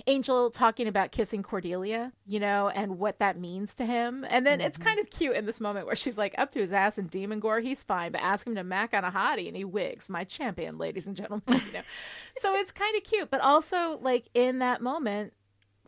Angel 0.07 0.51
talking 0.51 0.87
about 0.87 1.11
kissing 1.11 1.41
Cordelia, 1.41 2.11
you 2.25 2.39
know, 2.39 2.67
and 2.67 2.99
what 2.99 3.19
that 3.19 3.39
means 3.39 3.73
to 3.75 3.85
him. 3.85 4.25
And 4.29 4.45
then 4.45 4.59
it's 4.59 4.77
mm-hmm. 4.77 4.87
kind 4.87 4.99
of 4.99 5.09
cute 5.09 5.35
in 5.35 5.45
this 5.45 5.61
moment 5.61 5.85
where 5.87 5.95
she's 5.95 6.17
like, 6.17 6.35
up 6.37 6.51
to 6.51 6.59
his 6.59 6.73
ass 6.73 6.97
in 6.97 7.07
demon 7.07 7.39
gore, 7.39 7.61
he's 7.61 7.81
fine, 7.81 8.11
but 8.11 8.21
ask 8.21 8.45
him 8.45 8.55
to 8.55 8.63
mac 8.63 8.93
on 8.93 9.05
a 9.05 9.11
hottie 9.11 9.47
and 9.47 9.55
he 9.55 9.63
wigs. 9.63 10.09
My 10.09 10.25
champion, 10.25 10.77
ladies 10.77 11.07
and 11.07 11.15
gentlemen. 11.15 11.43
You 11.47 11.73
know? 11.73 11.81
so 12.37 12.55
it's 12.55 12.71
kind 12.71 12.95
of 12.97 13.03
cute, 13.03 13.29
but 13.31 13.39
also 13.39 13.97
like 14.01 14.25
in 14.33 14.59
that 14.59 14.81
moment, 14.81 15.33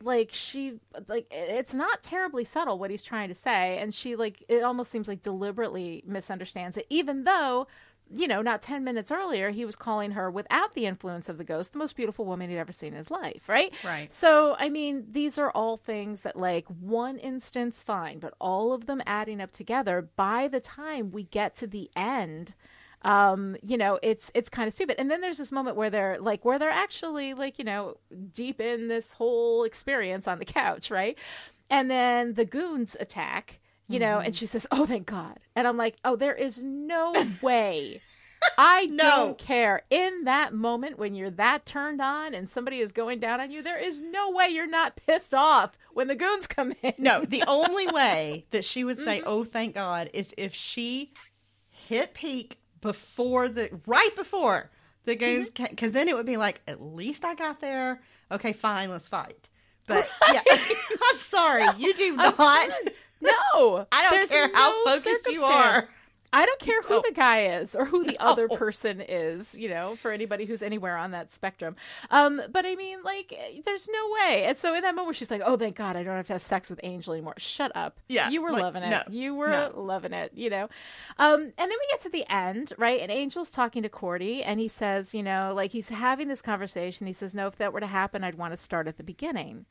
like 0.02 0.30
she 0.32 0.80
like 1.08 1.26
it's 1.32 1.74
not 1.74 2.04
terribly 2.04 2.46
subtle 2.46 2.78
what 2.78 2.92
he's 2.92 3.04
trying 3.04 3.30
to 3.30 3.36
say 3.36 3.80
and 3.80 3.94
she 3.94 4.16
like 4.16 4.44
it 4.48 4.62
almost 4.62 4.92
seems 4.92 5.08
like 5.08 5.24
deliberately 5.24 6.04
misunderstands 6.06 6.78
it 6.78 6.86
even 6.90 7.24
though 7.24 7.68
you 8.14 8.28
know 8.28 8.42
not 8.42 8.62
10 8.62 8.84
minutes 8.84 9.12
earlier 9.12 9.50
he 9.50 9.66
was 9.66 9.76
calling 9.76 10.12
her 10.12 10.30
without 10.32 10.74
the 10.74 10.86
influence 10.86 11.30
of 11.30 11.38
the 11.38 11.44
ghost 11.44 11.74
the 11.74 11.80
most 11.80 11.96
beautiful 11.96 12.26
woman 12.26 12.50
he'd 12.50 12.58
ever 12.58 12.72
seen 12.72 12.90
in 12.90 12.96
his 12.96 13.12
life 13.12 13.48
right? 13.48 13.74
Right. 13.84 14.14
so 14.14 14.56
i 14.60 14.70
mean 14.70 15.06
these 15.12 15.38
are 15.38 15.52
all 15.52 15.78
things 15.78 16.22
that 16.22 16.36
like 16.36 16.66
one 16.68 17.18
instance 17.18 17.82
fine 17.82 18.20
but 18.20 18.34
all 18.40 18.74
of 18.74 18.86
them 18.86 19.02
adding 19.06 19.42
up 19.42 19.52
together 19.52 20.10
by 20.16 20.48
the 20.48 20.60
time 20.60 21.12
we 21.12 21.24
get 21.24 21.56
to 21.56 21.68
the 21.68 21.90
end 21.96 22.54
um 23.04 23.56
you 23.64 23.78
know 23.78 24.00
it's 24.02 24.32
it's 24.34 24.50
kind 24.50 24.68
of 24.68 24.74
stupid. 24.74 24.96
And 25.00 25.10
then 25.10 25.22
there's 25.22 25.38
this 25.38 25.52
moment 25.52 25.78
where 25.78 25.90
they're 25.90 26.18
like 26.20 26.44
where 26.44 26.58
they're 26.58 26.70
actually 26.70 27.34
like 27.36 27.60
you 27.60 27.66
know 27.66 27.98
deep 28.34 28.60
in 28.60 28.88
this 28.88 29.14
whole 29.14 29.64
experience 29.64 30.28
on 30.28 30.40
the 30.40 30.46
couch 30.46 30.90
right? 30.90 31.18
And 31.70 31.92
then 31.92 32.34
the 32.34 32.46
goons 32.46 32.98
attack 33.00 33.60
you 33.88 34.00
know 34.00 34.20
and 34.20 34.36
she 34.36 34.46
says 34.46 34.68
oh 34.72 34.86
thank 34.86 35.06
god 35.06 35.40
and 35.56 35.68
i'm 35.68 35.78
like 35.78 35.96
oh 36.04 36.16
there 36.16 36.36
is 36.36 36.64
no 36.64 37.28
way 37.42 38.02
I 38.60 38.88
No. 38.88 39.12
don't 39.12 39.38
care. 39.38 39.84
In 39.92 40.24
that 40.24 40.52
moment 40.52 40.98
when 40.98 41.14
you're 41.14 41.30
that 41.30 41.68
turned 41.68 42.02
on 42.02 42.34
and 42.34 42.50
somebody 42.50 42.80
is 42.80 42.92
going 42.92 43.20
down 43.20 43.40
on 43.40 43.52
you, 43.52 43.62
there 43.62 43.78
is 43.78 44.02
no 44.02 44.32
way 44.32 44.48
you're 44.48 44.66
not 44.66 44.96
pissed 44.96 45.32
off 45.36 45.78
when 45.94 46.08
the 46.08 46.16
goons 46.16 46.48
come 46.48 46.74
in. 46.82 46.94
No, 46.98 47.24
the 47.28 47.44
only 47.48 47.88
way 47.88 48.48
that 48.50 48.66
she 48.66 48.84
would 48.84 48.98
Mm-hmm. 48.98 49.04
say, 49.04 49.22
"Oh, 49.28 49.44
thank 49.44 49.76
God," 49.76 50.10
is 50.12 50.34
if 50.40 50.56
she 50.56 51.14
hit 51.70 52.16
peak 52.16 52.60
before 52.82 53.48
the 53.48 53.70
right 53.86 54.16
before 54.16 54.72
the 55.06 55.16
Mm-hmm. 55.16 55.44
goons, 55.44 55.52
because 55.52 55.92
then 55.92 56.08
it 56.08 56.16
would 56.16 56.26
be 56.26 56.38
like, 56.38 56.62
"At 56.68 56.82
least 56.82 57.24
I 57.24 57.36
got 57.36 57.60
there." 57.60 58.02
Okay, 58.32 58.54
fine, 58.54 58.90
let's 58.90 59.08
fight. 59.08 59.50
But 59.86 60.08
yeah, 60.26 60.42
I'm 60.52 61.18
sorry, 61.18 61.68
you 61.68 61.94
do 61.94 62.18
not. 62.18 62.70
No, 63.22 63.88
I 63.92 64.04
don't 64.04 64.12
there's 64.12 64.30
care 64.30 64.50
how 64.54 64.70
no 64.70 64.84
focused 64.86 65.28
you 65.28 65.44
are. 65.44 65.88
I 66.34 66.46
don't 66.46 66.60
care 66.60 66.82
who 66.82 66.96
No. 66.96 67.02
the 67.08 67.14
guy 67.14 67.46
is 67.60 67.74
or 67.74 67.86
who 67.86 68.04
the 68.04 68.20
other 68.20 68.50
person 68.50 69.00
is, 69.00 69.58
you 69.58 69.70
know, 69.70 69.96
for 69.96 70.12
anybody 70.12 70.44
who's 70.44 70.62
anywhere 70.62 70.98
on 70.98 71.12
that 71.12 71.32
spectrum. 71.32 71.78
Um, 72.12 72.42
but 72.52 72.66
I 72.66 72.76
mean, 72.76 73.02
like, 73.02 73.34
there's 73.64 73.88
no 73.88 74.10
way. 74.12 74.44
And 74.46 74.58
so 74.58 74.76
in 74.76 74.82
that 74.82 74.94
moment, 74.94 75.16
she's 75.16 75.32
like, 75.32 75.42
"Oh, 75.44 75.56
thank 75.56 75.78
God, 75.78 75.96
I 75.96 76.04
don't 76.04 76.18
have 76.18 76.28
to 76.28 76.34
have 76.34 76.42
sex 76.44 76.70
with 76.70 76.82
Angel 76.84 77.14
anymore." 77.14 77.34
Shut 77.38 77.72
up. 77.76 78.02
Yeah, 78.10 78.30
you 78.30 78.42
were 78.42 78.52
like, 78.52 78.62
loving 78.62 78.84
it. 78.84 78.90
no, 78.90 79.04
you 79.10 79.36
were 79.36 79.48
no. 79.50 79.72
loving 79.74 80.12
it. 80.12 80.34
You 80.36 80.50
know. 80.50 80.64
Um, 81.18 81.40
and 81.44 81.54
then 81.58 81.70
we 81.70 81.88
get 81.92 82.02
to 82.04 82.10
the 82.10 82.30
end, 82.30 82.74
right? 82.78 83.00
And 83.00 83.10
Angel's 83.10 83.50
talking 83.50 83.82
to 83.84 83.90
Cordy, 83.90 84.44
and 84.44 84.60
he 84.60 84.68
says, 84.68 85.14
you 85.14 85.24
know, 85.24 85.54
like 85.56 85.72
he's 85.72 85.88
having 85.88 86.28
this 86.28 86.42
conversation. 86.42 87.08
He 87.08 87.14
says, 87.14 87.34
"No, 87.34 87.48
if 87.48 87.56
that 87.56 87.72
were 87.72 87.80
to 87.80 87.88
happen, 87.88 88.26
I'd 88.26 88.36
want 88.36 88.52
to 88.52 88.58
start 88.58 88.88
at 88.90 88.98
the 88.98 89.04
beginning." 89.04 89.66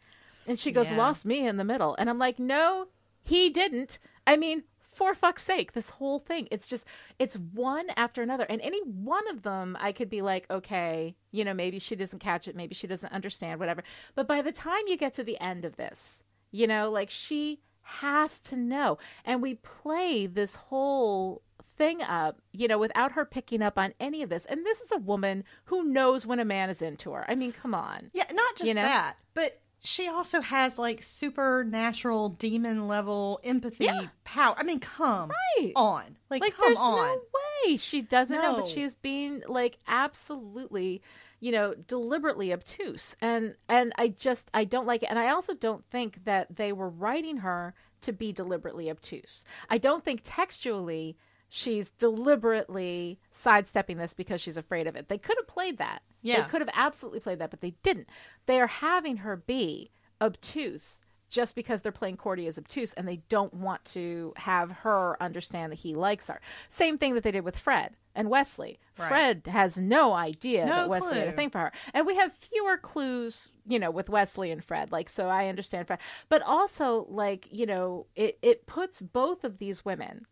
And 0.47 0.59
she 0.59 0.73
goes, 0.73 0.87
Yeah. 0.87 0.97
"Lost 0.97 1.27
me 1.27 1.47
in 1.47 1.59
the 1.59 1.65
middle," 1.65 1.95
and 1.99 2.09
I'm 2.09 2.19
like, 2.19 2.39
"No, 2.39 2.87
he 3.27 3.51
didn't." 3.51 3.99
I 4.27 4.37
mean, 4.37 4.65
for 4.97 5.15
fuck's 5.15 5.45
sake, 5.45 5.73
this 5.73 5.91
whole 5.91 6.19
thing, 6.19 6.49
it's 6.51 6.67
just, 6.67 6.87
it's 7.19 7.37
one 7.37 7.91
after 7.97 8.23
another. 8.23 8.45
And 8.49 8.63
any 8.63 8.81
one 8.81 9.29
of 9.29 9.43
them, 9.43 9.77
I 9.79 9.93
could 9.93 10.09
be 10.09 10.23
like, 10.23 10.51
okay, 10.51 11.15
you 11.31 11.45
know, 11.45 11.53
maybe 11.53 11.79
she 11.79 11.95
doesn't 11.95 12.21
catch 12.21 12.49
it, 12.49 12.57
maybe 12.57 12.75
she 12.75 12.87
doesn't 12.87 13.13
understand, 13.13 13.61
whatever. 13.61 13.85
But 14.15 14.27
by 14.27 14.41
the 14.41 14.53
time 14.53 14.87
you 14.87 14.97
get 14.97 15.13
to 15.15 15.23
the 15.23 15.39
end 15.39 15.67
of 15.67 15.77
this, 15.77 16.25
you 16.51 16.67
know, 16.67 16.91
like 16.91 17.11
she 17.11 17.61
has 17.83 18.39
to 18.39 18.57
know. 18.57 18.97
And 19.25 19.43
we 19.43 19.57
play 19.57 20.27
this 20.27 20.55
whole 20.55 21.43
thing 21.77 22.01
up, 22.01 22.41
you 22.53 22.67
know, 22.67 22.79
without 22.79 23.13
her 23.13 23.27
picking 23.27 23.61
up 23.61 23.79
on 23.79 23.93
any 24.01 24.23
of 24.23 24.31
this. 24.31 24.47
And 24.47 24.65
this 24.65 24.81
is 24.81 24.93
a 24.93 24.99
woman 24.99 25.45
who 25.67 25.85
knows 25.85 26.25
when 26.27 26.41
a 26.41 26.45
man 26.45 26.71
is 26.71 26.81
into 26.81 27.13
her. 27.13 27.27
I 27.29 27.35
mean, 27.35 27.53
come 27.53 27.75
on. 27.75 28.11
Yeah, 28.15 28.25
not 28.33 28.57
just 28.57 28.67
You 28.67 28.75
know? 28.75 28.83
that, 28.83 29.17
but 29.35 29.61
she 29.87 30.09
also 30.09 30.41
has 30.41 30.79
like 30.79 31.03
supernatural 31.03 32.31
demon 32.31 32.89
level 32.89 33.41
empathy 33.45 33.85
Yeah. 33.85 34.07
power. 34.25 34.55
I 34.59 34.63
mean, 34.65 34.81
come 34.81 35.31
Right. 35.59 35.73
on. 35.77 36.17
Like, 36.31 36.43
like 36.43 36.55
come 36.57 36.67
there's 36.67 36.79
on. 36.79 36.97
no 36.97 37.21
way 37.67 37.77
she 37.77 38.03
doesn't 38.03 38.41
know 38.41 38.53
but 38.55 38.61
No. 38.61 38.67
she 38.67 38.83
is 38.83 38.95
being 38.97 39.43
like 39.49 39.79
absolutely 39.87 41.03
you 41.41 41.53
know 41.53 41.75
deliberately 41.75 42.53
obtuse 42.53 43.17
and 43.21 43.55
and 43.69 43.93
i 43.99 44.09
just 44.09 44.51
i 44.55 44.65
don't 44.65 44.87
like 44.87 45.03
it 45.03 45.09
and 45.11 45.19
i 45.19 45.29
also 45.29 45.53
don't 45.55 45.85
think 45.91 46.25
that 46.25 46.55
they 46.57 46.73
were 46.73 46.89
writing 46.89 47.39
her 47.39 47.75
to 48.03 48.13
be 48.13 48.33
deliberately 48.33 48.89
obtuse 48.91 49.45
i 49.71 49.79
don't 49.79 50.05
think 50.05 50.21
textually 50.25 51.17
she's 51.49 51.91
deliberately 51.93 53.19
sidestepping 53.31 53.97
this 53.99 54.13
because 54.15 54.41
she's 54.41 54.57
afraid 54.57 54.87
of 54.87 54.97
it 54.97 55.09
they 55.09 55.19
could 55.19 55.37
have 55.39 55.47
played 55.47 55.79
that 55.79 56.03
Yeah. 56.23 56.43
they 56.43 56.49
could 56.49 56.61
have 56.61 56.71
absolutely 56.75 57.21
played 57.21 57.39
that 57.39 57.51
but 57.51 57.61
they 57.61 57.75
didn't 57.83 58.09
they 58.47 58.61
are 58.61 58.67
having 58.67 59.19
her 59.19 59.37
be 59.37 59.91
obtuse 60.21 61.03
just 61.29 61.55
because 61.57 61.81
they're 61.83 61.91
playing 61.93 62.17
Cordy 62.17 62.47
as 62.47 62.57
obtuse 62.57 62.93
and 62.93 63.07
they 63.07 63.21
don't 63.29 63.53
want 63.53 63.85
to 63.87 64.33
have 64.37 64.71
her 64.71 65.21
understand 65.21 65.73
that 65.73 65.81
he 65.81 65.93
likes 65.93 66.29
her. 66.29 66.41
Same 66.69 66.97
thing 66.97 67.15
that 67.15 67.25
they 67.25 67.33
did 67.33 67.43
with 67.45 67.59
Fred 67.59 67.97
and 68.15 68.31
Wesley. 68.31 68.79
Right. 68.97 69.09
Fred 69.09 69.47
has 69.49 69.77
no 69.77 70.13
idea 70.13 70.65
No 70.65 70.73
that 70.73 70.89
Wesley 70.89 71.19
had 71.19 71.27
a 71.29 71.33
thing 71.33 71.51
for 71.51 71.59
her. 71.59 71.73
And 71.93 72.07
we 72.07 72.15
have 72.15 72.33
fewer 72.33 72.77
clues, 72.79 73.49
you 73.67 73.81
know, 73.81 73.91
with 73.91 74.09
Wesley 74.09 74.53
and 74.53 74.63
Fred. 74.63 74.93
Like, 74.93 75.09
so 75.09 75.27
I 75.29 75.49
understand 75.49 75.89
Fred. 75.89 75.99
But 76.29 76.43
also, 76.43 77.07
like, 77.11 77.49
you 77.51 77.67
know, 77.67 78.07
it, 78.15 78.39
it 78.41 78.67
puts 78.67 79.03
both 79.03 79.43
of 79.43 79.59
these 79.59 79.85
women 79.85 80.27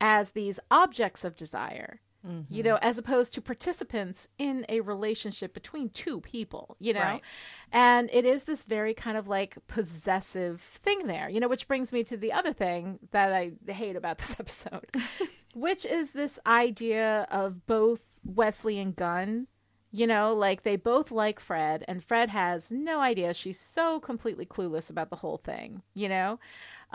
as 0.00 0.32
these 0.32 0.60
objects 0.70 1.24
of 1.24 1.36
desire. 1.36 2.00
You 2.48 2.62
know, 2.64 2.76
as 2.82 2.98
opposed 2.98 3.32
to 3.34 3.40
participants 3.40 4.26
in 4.36 4.66
a 4.68 4.80
relationship 4.80 5.54
between 5.54 5.90
two 5.90 6.20
people, 6.20 6.76
you 6.80 6.92
know? 6.92 7.00
Right. 7.00 7.22
And 7.70 8.10
it 8.12 8.24
is 8.24 8.44
this 8.44 8.64
very 8.64 8.94
kind 8.94 9.16
of 9.16 9.28
like 9.28 9.56
possessive 9.68 10.60
thing 10.60 11.06
there, 11.06 11.28
you 11.28 11.38
know, 11.38 11.46
which 11.46 11.68
brings 11.68 11.92
me 11.92 12.02
to 12.02 12.16
the 12.16 12.32
other 12.32 12.52
thing 12.52 12.98
that 13.12 13.32
I 13.32 13.52
hate 13.68 13.94
about 13.94 14.18
this 14.18 14.34
episode, 14.40 14.86
which 15.54 15.84
is 15.84 16.10
this 16.10 16.40
idea 16.44 17.28
of 17.30 17.64
both 17.66 18.00
Wesley 18.24 18.80
and 18.80 18.96
Gunn. 18.96 19.46
You 19.92 20.08
know, 20.08 20.34
like 20.34 20.62
they 20.62 20.76
both 20.76 21.10
like 21.12 21.38
Fred, 21.40 21.84
and 21.86 22.04
Fred 22.04 22.28
has 22.30 22.70
no 22.70 23.00
idea. 23.00 23.32
She's 23.32 23.58
so 23.58 23.98
completely 24.00 24.44
clueless 24.44 24.90
about 24.90 25.10
the 25.10 25.16
whole 25.16 25.38
thing, 25.38 25.82
you 25.94 26.08
know? 26.08 26.38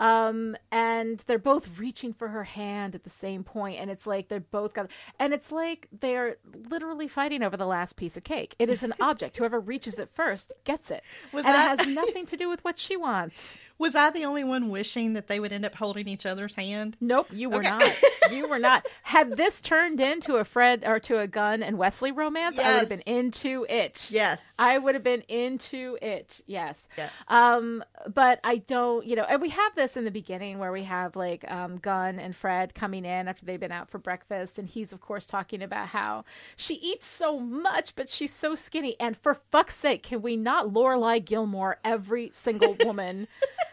Um, 0.02 0.56
and 0.72 1.22
they're 1.26 1.38
both 1.38 1.68
reaching 1.78 2.12
for 2.12 2.26
her 2.28 2.42
hand 2.42 2.96
at 2.96 3.04
the 3.04 3.10
same 3.10 3.44
point, 3.44 3.78
and 3.78 3.88
it's 3.88 4.04
like 4.06 4.28
they're 4.28 4.40
both 4.40 4.74
got, 4.74 4.88
and 5.20 5.32
it's 5.32 5.52
like 5.52 5.86
they're 6.00 6.38
literally 6.68 7.06
fighting 7.06 7.42
over 7.44 7.56
the 7.56 7.66
last 7.66 7.94
piece 7.94 8.16
of 8.16 8.24
cake. 8.24 8.56
It 8.58 8.68
is 8.68 8.82
an 8.82 8.94
object. 9.00 9.36
Whoever 9.36 9.60
reaches 9.60 10.00
it 10.00 10.10
first 10.12 10.52
gets 10.64 10.90
it, 10.90 11.04
Was 11.32 11.44
and 11.44 11.54
that- 11.54 11.74
it 11.80 11.84
has 11.86 11.94
nothing 11.94 12.26
to 12.26 12.36
do 12.36 12.48
with 12.48 12.64
what 12.64 12.80
she 12.80 12.96
wants. 12.96 13.58
Was 13.78 13.94
I 13.94 14.10
the 14.10 14.24
only 14.24 14.44
one 14.44 14.68
wishing 14.70 15.12
that 15.14 15.28
they 15.28 15.38
would 15.40 15.52
end 15.52 15.64
up 15.64 15.74
holding 15.76 16.06
each 16.08 16.26
other's 16.26 16.54
hand? 16.54 16.96
Nope, 17.00 17.28
you 17.32 17.48
were 17.50 17.58
Okay. 17.58 17.68
not. 17.70 18.32
You 18.32 18.48
were 18.48 18.58
not. 18.58 18.86
Had 19.02 19.36
this 19.36 19.60
turned 19.60 20.00
into 20.00 20.36
a 20.36 20.44
Fred 20.44 20.82
or 20.86 20.98
to 21.00 21.18
a 21.18 21.26
Gunn 21.28 21.62
and 21.62 21.78
Wesley 21.78 22.12
romance, 22.12 22.58
I 22.58 22.72
would 22.74 22.78
have 22.80 22.88
been 22.88 23.00
into 23.00 23.66
it. 23.68 24.08
Yes. 24.10 24.40
I 24.58 24.78
would 24.78 24.94
have 24.94 25.02
been 25.04 25.22
into 25.22 25.96
it. 26.02 26.40
Yes. 26.46 26.86
Yes. 26.96 27.10
Um, 27.28 27.82
but 28.12 28.38
I 28.44 28.58
don't, 28.58 29.04
you 29.06 29.16
know, 29.16 29.24
and 29.24 29.40
we 29.42 29.48
have 29.50 29.74
this 29.74 29.91
in 29.96 30.04
the 30.04 30.10
beginning 30.10 30.58
where 30.58 30.72
we 30.72 30.84
have 30.84 31.16
like 31.16 31.50
um 31.50 31.78
Gunn 31.78 32.18
and 32.18 32.34
Fred 32.34 32.74
coming 32.74 33.04
in 33.04 33.28
after 33.28 33.44
they've 33.44 33.60
been 33.60 33.72
out 33.72 33.90
for 33.90 33.98
breakfast, 33.98 34.58
and 34.58 34.68
he's 34.68 34.92
of 34.92 35.00
course 35.00 35.26
talking 35.26 35.62
about 35.62 35.88
how 35.88 36.24
she 36.56 36.74
eats 36.74 37.06
so 37.06 37.38
much, 37.38 37.94
but 37.94 38.08
she's 38.08 38.32
so 38.32 38.54
skinny. 38.54 38.96
And 39.00 39.16
for 39.16 39.34
fuck's 39.50 39.76
sake, 39.76 40.02
can 40.02 40.22
we 40.22 40.36
not 40.36 40.66
Lorelai 40.66 41.24
Gilmore 41.24 41.78
every 41.84 42.32
single 42.34 42.76
woman? 42.84 43.28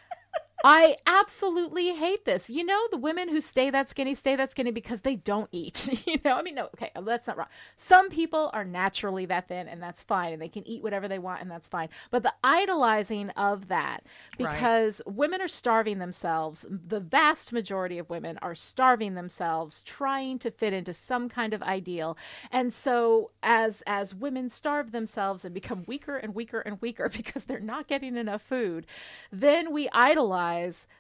I 0.64 0.98
absolutely 1.06 1.96
hate 1.96 2.26
this. 2.26 2.50
You 2.50 2.66
know, 2.66 2.88
the 2.92 2.98
women 2.98 3.30
who 3.30 3.40
stay 3.40 3.70
that 3.70 3.90
skinny 3.90 4.14
stay 4.16 4.36
that 4.36 4.52
skinny 4.52 4.72
because 4.72 5.02
they 5.02 5.16
don't 5.16 5.48
eat. 5.52 6.04
you 6.08 6.20
know, 6.26 6.36
I 6.36 6.42
mean, 6.42 6.56
no, 6.56 6.66
okay, 6.76 6.92
that's 7.02 7.28
not 7.28 7.38
wrong. 7.38 7.48
Some 7.78 8.10
people 8.10 8.50
are 8.54 8.66
naturally 8.66 9.26
that 9.28 9.48
thin, 9.48 9.68
and 9.68 9.82
that's 9.82 10.02
fine, 10.02 10.34
and 10.34 10.42
they 10.42 10.50
can 10.50 10.68
eat 10.68 10.84
whatever 10.84 11.08
they 11.08 11.20
want, 11.20 11.42
and 11.42 11.50
that's 11.50 11.70
fine. 11.70 11.90
But 12.12 12.24
the 12.24 12.34
idolizing 12.44 13.30
of 13.32 13.68
that, 13.70 14.04
Right. 14.40 14.54
because 14.54 15.02
women 15.06 15.42
are 15.42 15.48
starving 15.48 16.00
themselves, 16.00 16.66
the 16.70 17.00
vast 17.00 17.54
majority 17.54 17.98
of 17.98 18.10
women 18.10 18.38
are 18.42 18.56
starving 18.56 19.16
themselves, 19.16 19.82
trying 19.84 20.40
to 20.40 20.52
fit 20.52 20.74
into 20.74 20.94
some 20.94 21.30
kind 21.30 21.54
of 21.54 21.62
ideal, 21.64 22.18
and 22.52 22.74
so 22.74 23.32
as 23.42 23.82
as 23.88 24.14
women 24.14 24.50
starve 24.50 24.92
themselves 24.92 25.46
and 25.46 25.54
become 25.54 25.84
weaker 25.88 26.18
and 26.18 26.36
weaker 26.36 26.60
and 26.60 26.82
weaker 26.82 27.08
because 27.16 27.46
they're 27.46 27.60
not 27.60 27.88
getting 27.88 28.18
enough 28.18 28.42
food, 28.42 28.86
then 29.32 29.72
we 29.72 29.88
idolize 29.94 30.49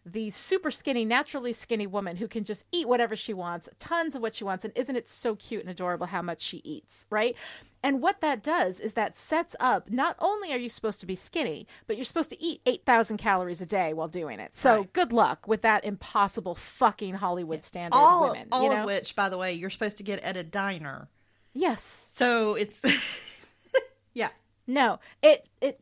the 0.05 0.29
super 0.31 0.71
skinny, 0.71 1.05
naturally 1.05 1.53
skinny 1.53 1.87
woman 1.87 2.17
who 2.17 2.27
can 2.27 2.43
just 2.43 2.63
eat 2.71 2.87
whatever 2.87 3.15
she 3.15 3.33
wants, 3.33 3.69
tons 3.79 4.15
of 4.15 4.21
what 4.21 4.35
she 4.35 4.43
wants. 4.43 4.63
And 4.65 4.73
isn't 4.75 4.95
it 4.95 5.09
so 5.09 5.35
cute 5.35 5.61
and 5.61 5.69
adorable 5.69 6.07
how 6.07 6.21
much 6.21 6.41
she 6.41 6.57
eats, 6.63 7.05
right? 7.09 7.35
And 7.81 8.01
what 8.01 8.19
that 8.21 8.43
does 8.43 8.79
is 8.79 8.93
that 8.93 9.17
sets 9.17 9.55
up 9.59 9.89
not 9.89 10.15
only 10.19 10.51
are 10.51 10.57
you 10.57 10.67
supposed 10.69 10.99
to 10.99 11.05
be 11.05 11.15
skinny, 11.15 11.65
but 11.87 11.95
you're 11.95 12.05
supposed 12.05 12.29
to 12.31 12.43
eat 12.43 12.61
8,000 12.65 13.17
calories 13.17 13.61
a 13.61 13.65
day 13.65 13.93
while 13.93 14.07
doing 14.09 14.39
it. 14.39 14.55
So 14.55 14.79
Right. 14.79 14.93
good 14.93 15.13
luck 15.13 15.47
with 15.47 15.61
that 15.61 15.85
impossible 15.85 16.55
fucking 16.55 17.15
Hollywood 17.15 17.63
standard 17.63 17.97
all 17.97 18.29
women. 18.29 18.47
all 18.51 18.63
you 18.63 18.69
know? 18.69 18.81
of 18.81 18.85
which, 18.85 19.15
by 19.15 19.29
the 19.29 19.37
way, 19.37 19.53
you're 19.53 19.69
supposed 19.69 19.97
to 19.97 20.03
get 20.03 20.19
at 20.19 20.35
a 20.35 20.43
diner. 20.43 21.07
Yes. 21.53 22.03
So 22.07 22.55
it's 22.55 22.83
yeah. 24.13 24.29
No, 24.67 24.99
it 25.23 25.47
it 25.61 25.79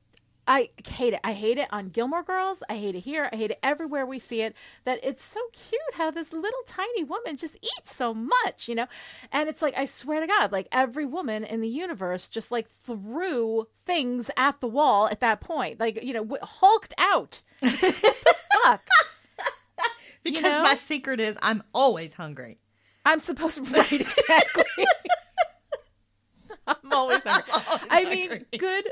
I 0.48 0.70
hate 0.86 1.14
it. 1.14 1.20
I 1.24 1.34
hate 1.34 1.58
it 1.58 1.68
on 1.72 1.90
Gilmore 1.90 2.24
Girls. 2.24 2.64
I 2.70 2.78
hate 2.78 2.96
it 2.96 3.02
here. 3.02 3.30
I 3.32 3.36
hate 3.36 3.52
it 3.52 3.60
everywhere 3.62 4.06
we 4.06 4.18
see 4.18 4.42
it. 4.42 4.56
That 4.86 5.00
it's 5.04 5.26
so 5.26 5.42
cute 5.52 5.82
how 5.96 6.10
this 6.10 6.32
little 6.32 6.62
tiny 6.66 7.04
woman 7.04 7.36
just 7.36 7.56
eats 7.56 7.96
so 7.96 8.14
much, 8.14 8.70
you 8.70 8.76
know? 8.76 8.88
And 9.32 9.50
it's 9.50 9.62
like 9.62 9.76
I 9.78 9.86
swear 9.86 10.22
to 10.22 10.28
God, 10.28 10.54
like 10.54 10.68
every 10.72 11.06
woman 11.06 11.44
in 11.44 11.60
the 11.60 11.68
universe 11.68 12.30
just 12.30 12.50
like 12.50 12.68
threw 12.86 13.68
things 13.86 14.32
at 14.38 14.62
the 14.62 14.68
wall 14.68 15.08
at 15.10 15.20
that 15.20 15.42
point, 15.42 15.80
like 15.82 16.02
you 16.02 16.14
know, 16.14 16.24
w- 16.24 16.42
hulked 16.44 16.94
out. 16.98 17.42
Fuck. 17.62 18.82
Because 20.24 20.44
know? 20.44 20.64
my 20.64 20.76
secret 20.76 21.22
is 21.22 21.38
I'm 21.42 21.64
always 21.74 22.14
hungry. 22.14 22.60
I'm 23.06 23.22
supposed 23.22 23.56
to 23.56 23.62
right 23.72 23.92
exactly. 23.94 24.64
I'm 26.68 26.76
always 26.92 27.24
hungry. 27.24 27.54
always 27.54 27.88
I 27.90 28.04
mean, 28.04 28.30
hungry. 28.30 28.46
good 28.58 28.84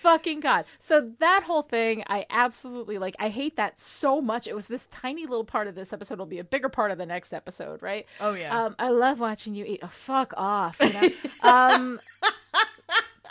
fucking 0.00 0.40
god. 0.40 0.64
So 0.78 1.12
that 1.18 1.44
whole 1.44 1.62
thing, 1.62 2.02
I 2.06 2.26
absolutely 2.30 2.98
like. 2.98 3.14
I 3.18 3.28
hate 3.28 3.56
that 3.56 3.80
so 3.80 4.20
much. 4.20 4.46
It 4.46 4.54
was 4.54 4.66
this 4.66 4.86
tiny 4.90 5.26
little 5.26 5.44
part 5.44 5.68
of 5.68 5.74
this 5.74 5.92
episode. 5.92 6.18
Will 6.18 6.26
be 6.26 6.38
a 6.38 6.44
bigger 6.44 6.68
part 6.68 6.90
of 6.90 6.98
the 6.98 7.06
next 7.06 7.32
episode, 7.32 7.82
right? 7.82 8.06
Oh, 8.20 8.34
yeah. 8.34 8.64
Um, 8.64 8.76
I 8.78 8.90
love 8.90 9.20
watching 9.20 9.54
you 9.54 9.64
eat. 9.64 9.80
Oh, 9.82 9.88
fuck 9.88 10.32
off. 10.36 10.78
You 10.80 10.92
know. 10.92 11.08
um, 11.50 12.00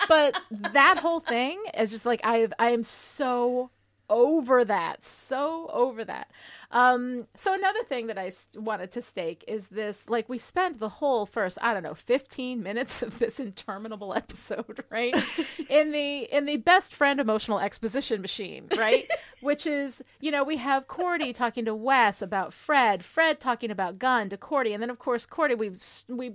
but 0.08 0.39
that 0.73 0.99
whole 0.99 1.19
thing 1.19 1.62
is 1.77 1.91
just 1.91 2.05
like 2.05 2.21
I 2.23 2.47
I 2.58 2.71
am 2.71 2.84
so 2.84 3.71
over 4.10 4.65
that, 4.65 5.05
so 5.05 5.69
over 5.71 6.03
that. 6.03 6.29
Um, 6.71 7.25
so 7.36 7.53
another 7.53 7.84
thing 7.84 8.08
that 8.08 8.19
I 8.19 8.32
wanted 8.55 8.91
to 8.91 9.01
stake 9.01 9.43
is 9.47 9.67
this: 9.69 10.08
like 10.08 10.29
we 10.29 10.38
spent 10.38 10.79
the 10.79 10.89
whole 10.89 11.25
first, 11.25 11.58
I 11.62 11.73
don't 11.73 11.82
know, 11.82 11.95
fifteen 11.95 12.62
minutes 12.62 13.01
of 13.01 13.17
this 13.17 13.39
interminable 13.39 14.13
episode, 14.15 14.84
right, 14.89 15.15
in 15.69 15.91
the 15.91 16.23
in 16.32 16.45
the 16.45 16.58
best 16.58 16.93
friend 16.93 17.19
emotional 17.19 17.60
exposition 17.60 18.21
machine, 18.21 18.67
right, 18.77 19.08
which 19.41 19.65
is 19.65 20.03
you 20.19 20.29
know 20.29 20.43
we 20.43 20.58
have 20.58 20.88
Cordy 20.88 21.34
talking 21.34 21.65
to 21.65 21.73
Wes 21.73 22.21
about 22.21 22.53
Fred, 22.53 23.03
Fred 23.03 23.39
talking 23.39 23.71
about 23.71 23.97
Gunn 23.97 24.29
to 24.29 24.38
Cordy, 24.38 24.71
and 24.71 24.82
then 24.82 24.91
of 24.91 24.99
course 24.99 25.25
Cordy 25.25 25.55
we 25.55 25.71
we 26.08 26.32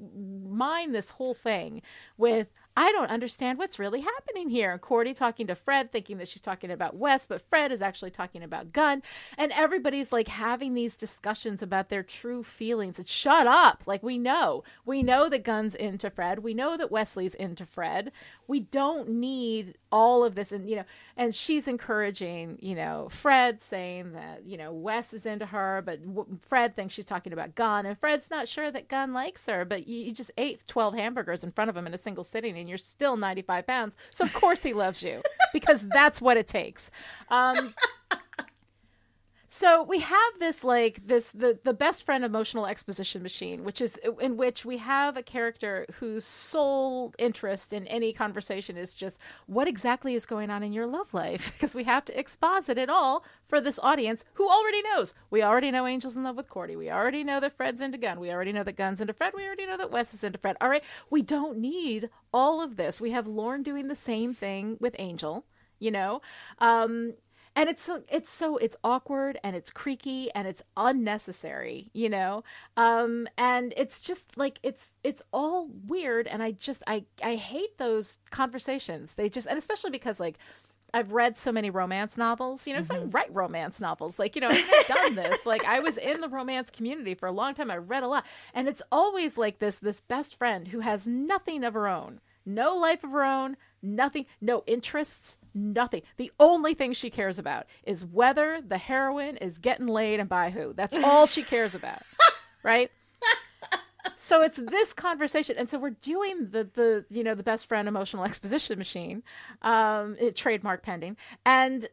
mine 0.49 0.91
this 0.91 1.11
whole 1.11 1.35
thing 1.35 1.81
with 2.19 2.49
I 2.77 2.91
don't 2.93 3.11
understand 3.11 3.59
what's 3.59 3.79
really 3.79 4.01
happening 4.01 4.51
here. 4.51 4.77
Cordy 4.79 5.15
talking 5.15 5.47
to 5.47 5.55
Fred, 5.55 5.93
thinking 5.93 6.19
that 6.19 6.29
she's 6.29 6.43
talking 6.43 6.71
about 6.71 6.97
Wes, 6.97 7.25
but 7.25 7.43
Fred 7.49 7.71
is 7.71 7.81
actually 7.81 8.11
talking 8.11 8.43
about 8.43 8.73
Gunn. 8.73 9.03
And 9.39 9.53
everybody's 9.53 10.13
like 10.13 10.29
having 10.29 10.75
these 10.75 10.97
discussions 10.97 11.63
about 11.63 11.89
their 11.89 12.03
true 12.03 12.43
feelings. 12.43 13.01
Shut 13.07 13.47
up. 13.47 13.85
Like 13.87 14.03
we 14.03 14.19
know. 14.19 14.65
We 14.85 15.03
know 15.03 15.29
that 15.29 15.45
Gunn's 15.45 15.75
into 15.75 16.11
Fred. 16.11 16.41
We 16.41 16.55
know 16.55 16.77
that 16.77 16.91
Wesley's 16.91 17.35
into 17.35 17.65
Fred. 17.65 18.11
We 18.49 18.61
don't 18.61 19.09
need 19.09 19.79
all 19.93 20.25
of 20.25 20.35
this. 20.35 20.51
And, 20.51 20.69
you 20.69 20.77
know, 20.77 20.85
and 21.17 21.35
she's 21.35 21.69
encouraging, 21.69 22.59
you 22.61 22.75
know, 22.75 23.09
Fred 23.11 23.63
saying 23.63 24.13
that, 24.13 24.45
you 24.45 24.57
know, 24.57 24.73
Wes 24.73 25.13
is 25.13 25.25
into 25.25 25.47
her, 25.47 25.81
but 25.87 26.01
Fred 26.47 26.75
thinks 26.75 26.95
she's 26.95 27.05
talking 27.05 27.33
about 27.33 27.55
Gunn. 27.55 27.87
And 27.87 27.99
Fred's 27.99 28.31
not 28.31 28.49
sure 28.49 28.73
that 28.73 28.89
Gunn 28.89 29.13
likes 29.13 29.47
her, 29.47 29.65
but 29.65 29.87
you, 29.87 30.01
you 30.01 30.13
just 30.13 30.33
ate 30.37 30.67
12 30.67 30.95
hamburgers 30.95 31.45
in 31.45 31.53
front 31.53 31.71
of 31.71 31.77
him 31.77 31.87
in 31.87 31.95
a 31.95 31.99
single 31.99 32.25
sitting 32.25 32.64
and 32.65 32.69
you're 32.71 32.79
still 32.79 33.17
95 33.19 33.67
pounds. 33.67 33.95
So, 34.15 34.25
of 34.25 34.33
course, 34.33 34.63
he 34.63 34.73
loves 34.73 35.03
you 35.03 35.21
because 35.53 35.83
that's 35.83 36.19
what 36.19 36.39
it 36.39 36.49
takes. 36.49 36.91
Um, 37.29 37.75
so 39.55 39.85
we 39.85 40.01
have 40.01 40.33
this 40.41 40.65
like 40.65 41.07
this 41.07 41.31
the 41.33 41.57
the 41.63 41.73
best 41.73 42.03
friend 42.03 42.25
emotional 42.25 42.67
exposition 42.67 43.23
machine 43.23 43.63
which 43.63 43.81
is 43.81 43.97
in 44.21 44.37
which 44.37 44.65
we 44.65 44.79
have 44.79 45.17
a 45.17 45.23
character 45.23 45.87
whose 46.01 46.25
sole 46.25 47.15
interest 47.19 47.73
in 47.73 47.87
any 47.87 48.13
conversation 48.13 48.77
is 48.77 48.95
just 48.95 49.17
what 49.47 49.69
exactly 49.69 50.17
is 50.17 50.27
going 50.27 50.51
on 50.51 50.65
in 50.65 50.73
your 50.73 50.89
love 50.89 51.15
life 51.15 51.53
because 51.55 51.73
we 51.73 51.85
have 51.85 52.05
to 52.05 52.19
exposit 52.19 52.77
it 52.77 52.91
all 52.91 53.25
for 53.47 53.61
this 53.61 53.79
audience 53.81 54.25
who 54.35 54.49
already 54.49 54.83
knows. 54.83 55.15
We 55.31 55.43
already 55.43 55.71
know 55.71 55.87
angel's 55.87 56.17
in 56.17 56.25
love 56.25 56.37
with 56.37 56.49
cordy. 56.49 56.75
We 56.75 56.91
already 56.91 57.23
know 57.23 57.39
that 57.39 57.57
fred's 57.57 57.81
into 57.81 57.99
gunn. 57.99 58.19
We 58.19 58.33
already 58.33 58.53
know 58.53 58.65
that 58.65 58.77
gunn's 58.77 59.01
into 59.01 59.13
fred. 59.13 59.35
We 59.37 59.47
already 59.47 59.67
know 59.67 59.77
that 59.77 59.93
wes 59.93 60.13
is 60.15 60.25
into 60.25 60.39
fred. 60.39 60.57
All 60.61 60.69
right. 60.69 60.83
We 61.11 61.23
don't 61.23 61.59
need 61.59 62.11
all 62.33 62.61
of 62.61 62.75
this. 62.75 63.01
We 63.01 63.13
have 63.13 63.29
lorne 63.29 63.63
doing 63.63 63.87
the 63.87 63.95
same 63.95 64.35
thing 64.35 64.77
with 64.81 64.97
angel 64.99 65.45
you 65.81 65.91
know? 65.91 66.23
Um 66.59 67.15
and 67.57 67.69
it's 67.69 67.83
so 67.83 68.03
it's 68.09 68.33
so 68.33 68.57
it's 68.57 68.77
awkward 68.83 69.39
and 69.45 69.55
it's 69.55 69.71
creaky 69.71 70.31
and 70.35 70.49
it's 70.49 70.63
unnecessary 70.77 71.91
you 71.93 72.09
know 72.09 72.43
um 72.77 73.29
and 73.39 73.73
it's 73.77 74.01
just 74.01 74.25
like 74.37 74.59
it's 74.63 74.89
it's 75.03 75.23
all 75.33 75.69
weird 75.87 76.27
and 76.27 76.43
i 76.43 76.51
just 76.51 76.83
i 76.87 77.05
i 77.23 77.35
hate 77.37 77.79
those 77.79 78.19
conversations 78.31 79.15
they 79.15 79.29
just 79.29 79.47
and 79.47 79.59
especially 79.59 79.91
because 79.91 80.19
like 80.19 80.39
I've 80.97 81.11
read 81.11 81.37
so 81.37 81.51
many 81.51 81.71
romance 81.71 82.17
novels, 82.17 82.69
you 82.69 82.73
know, 82.73 82.79
'cause 82.79 82.93
I 82.93 82.99
write 82.99 83.35
romance 83.35 83.81
novels. 83.81 84.17
Like, 84.17 84.37
you 84.37 84.41
know, 84.41 84.47
I've 84.49 84.87
done 84.87 85.17
this. 85.17 85.45
Like, 85.53 85.65
I 85.65 85.81
was 85.81 85.97
in 85.97 86.21
the 86.21 86.29
romance 86.29 86.71
community 86.71 87.15
for 87.17 87.27
a 87.27 87.33
long 87.33 87.53
time. 87.57 87.69
I 87.69 87.79
read 87.79 88.05
a 88.05 88.07
lot. 88.07 88.25
And 88.55 88.69
it's 88.69 88.81
always 88.93 89.37
like 89.37 89.59
this 89.59 89.75
this 89.75 89.99
best 89.99 90.37
friend 90.37 90.69
who 90.69 90.79
has 90.81 91.05
nothing 91.05 91.65
of 91.65 91.75
her 91.75 91.89
own. 91.89 92.21
No 92.47 92.77
life 92.77 93.03
of 93.03 93.11
her 93.11 93.25
own, 93.25 93.57
nothing, 93.85 94.27
no 94.41 94.65
interests, 94.67 95.37
nothing. 95.55 96.03
The 96.17 96.33
only 96.41 96.75
thing 96.75 96.93
she 96.93 97.11
cares 97.11 97.39
about 97.39 97.67
is 97.85 98.05
whether 98.05 98.61
the 98.61 98.79
heroine 98.79 99.37
is 99.37 99.59
getting 99.59 99.87
laid 99.87 100.21
and 100.21 100.29
by 100.29 100.51
who. 100.51 100.73
That's 100.73 100.97
all 101.05 101.27
she 101.27 101.43
cares 101.43 101.75
about. 101.75 102.03
right? 102.63 102.91
So 104.27 104.41
it's 104.41 104.57
this 104.57 104.95
conversation, 104.95 105.57
and 105.59 105.69
so 105.69 105.79
we're 105.79 105.91
doing 105.91 106.49
the 106.51 106.65
the 106.73 107.05
you 107.11 107.23
know 107.23 107.35
the 107.35 107.43
best 107.43 107.67
friend 107.67 107.87
emotional 107.87 108.25
exposition 108.25 108.79
machine, 108.79 109.23
um, 109.61 110.17
it, 110.19 110.35
trademark 110.35 110.83
pending, 110.83 111.19
and 111.45 111.89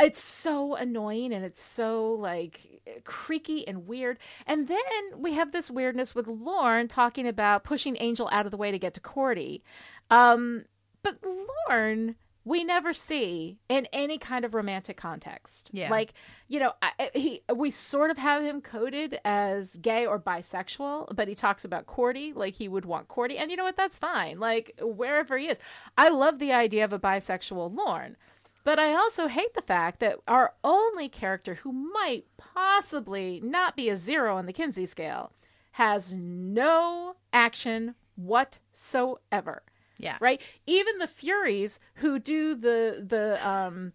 it's 0.00 0.22
so 0.22 0.74
annoying 0.76 1.32
and 1.32 1.44
it's 1.44 1.62
so 1.62 2.12
like 2.12 2.82
creaky 3.04 3.66
and 3.66 3.86
weird. 3.86 4.18
And 4.46 4.68
then 4.68 4.78
we 5.16 5.34
have 5.34 5.52
this 5.52 5.70
weirdness 5.70 6.14
with 6.14 6.26
Lorne 6.26 6.88
talking 6.88 7.26
about 7.26 7.64
pushing 7.64 7.96
Angel 8.00 8.28
out 8.32 8.46
of 8.46 8.50
the 8.50 8.56
way 8.56 8.70
to 8.70 8.78
get 8.78 8.94
to 8.94 9.00
Cordy. 9.00 9.62
Um, 10.10 10.64
but 11.02 11.18
Lorne, 11.22 12.16
we 12.44 12.64
never 12.64 12.92
see 12.94 13.58
in 13.68 13.86
any 13.92 14.18
kind 14.18 14.44
of 14.44 14.54
romantic 14.54 14.96
context. 14.96 15.70
Yeah. 15.72 15.90
Like, 15.90 16.14
you 16.48 16.58
know, 16.58 16.72
I, 16.82 17.10
he 17.14 17.42
we 17.54 17.70
sort 17.70 18.10
of 18.10 18.18
have 18.18 18.42
him 18.42 18.60
coded 18.60 19.18
as 19.24 19.76
gay 19.76 20.06
or 20.06 20.18
bisexual, 20.18 21.14
but 21.14 21.28
he 21.28 21.34
talks 21.34 21.64
about 21.64 21.86
Cordy 21.86 22.32
like 22.32 22.54
he 22.54 22.68
would 22.68 22.86
want 22.86 23.08
Cordy. 23.08 23.36
And 23.38 23.50
you 23.50 23.56
know 23.56 23.64
what? 23.64 23.76
That's 23.76 23.98
fine. 23.98 24.40
Like, 24.40 24.78
wherever 24.80 25.36
he 25.36 25.48
is. 25.48 25.58
I 25.98 26.08
love 26.08 26.38
the 26.38 26.52
idea 26.52 26.84
of 26.84 26.92
a 26.92 26.98
bisexual 26.98 27.76
Lorne. 27.76 28.16
But 28.62 28.78
I 28.78 28.94
also 28.94 29.26
hate 29.26 29.54
the 29.54 29.62
fact 29.62 30.00
that 30.00 30.18
our 30.28 30.54
only 30.62 31.08
character 31.08 31.56
who 31.56 31.72
might 31.72 32.26
possibly 32.36 33.40
not 33.42 33.74
be 33.74 33.88
a 33.88 33.96
zero 33.96 34.36
on 34.36 34.46
the 34.46 34.52
Kinsey 34.52 34.86
scale 34.86 35.32
has 35.72 36.12
no 36.12 37.16
action 37.32 37.94
whatsoever. 38.16 39.62
Yeah. 40.02 40.16
Right? 40.20 40.40
Even 40.66 40.98
the 40.98 41.06
Furies 41.06 41.78
who 41.94 42.18
do 42.18 42.54
the 42.54 43.04
the 43.06 43.46
um 43.48 43.92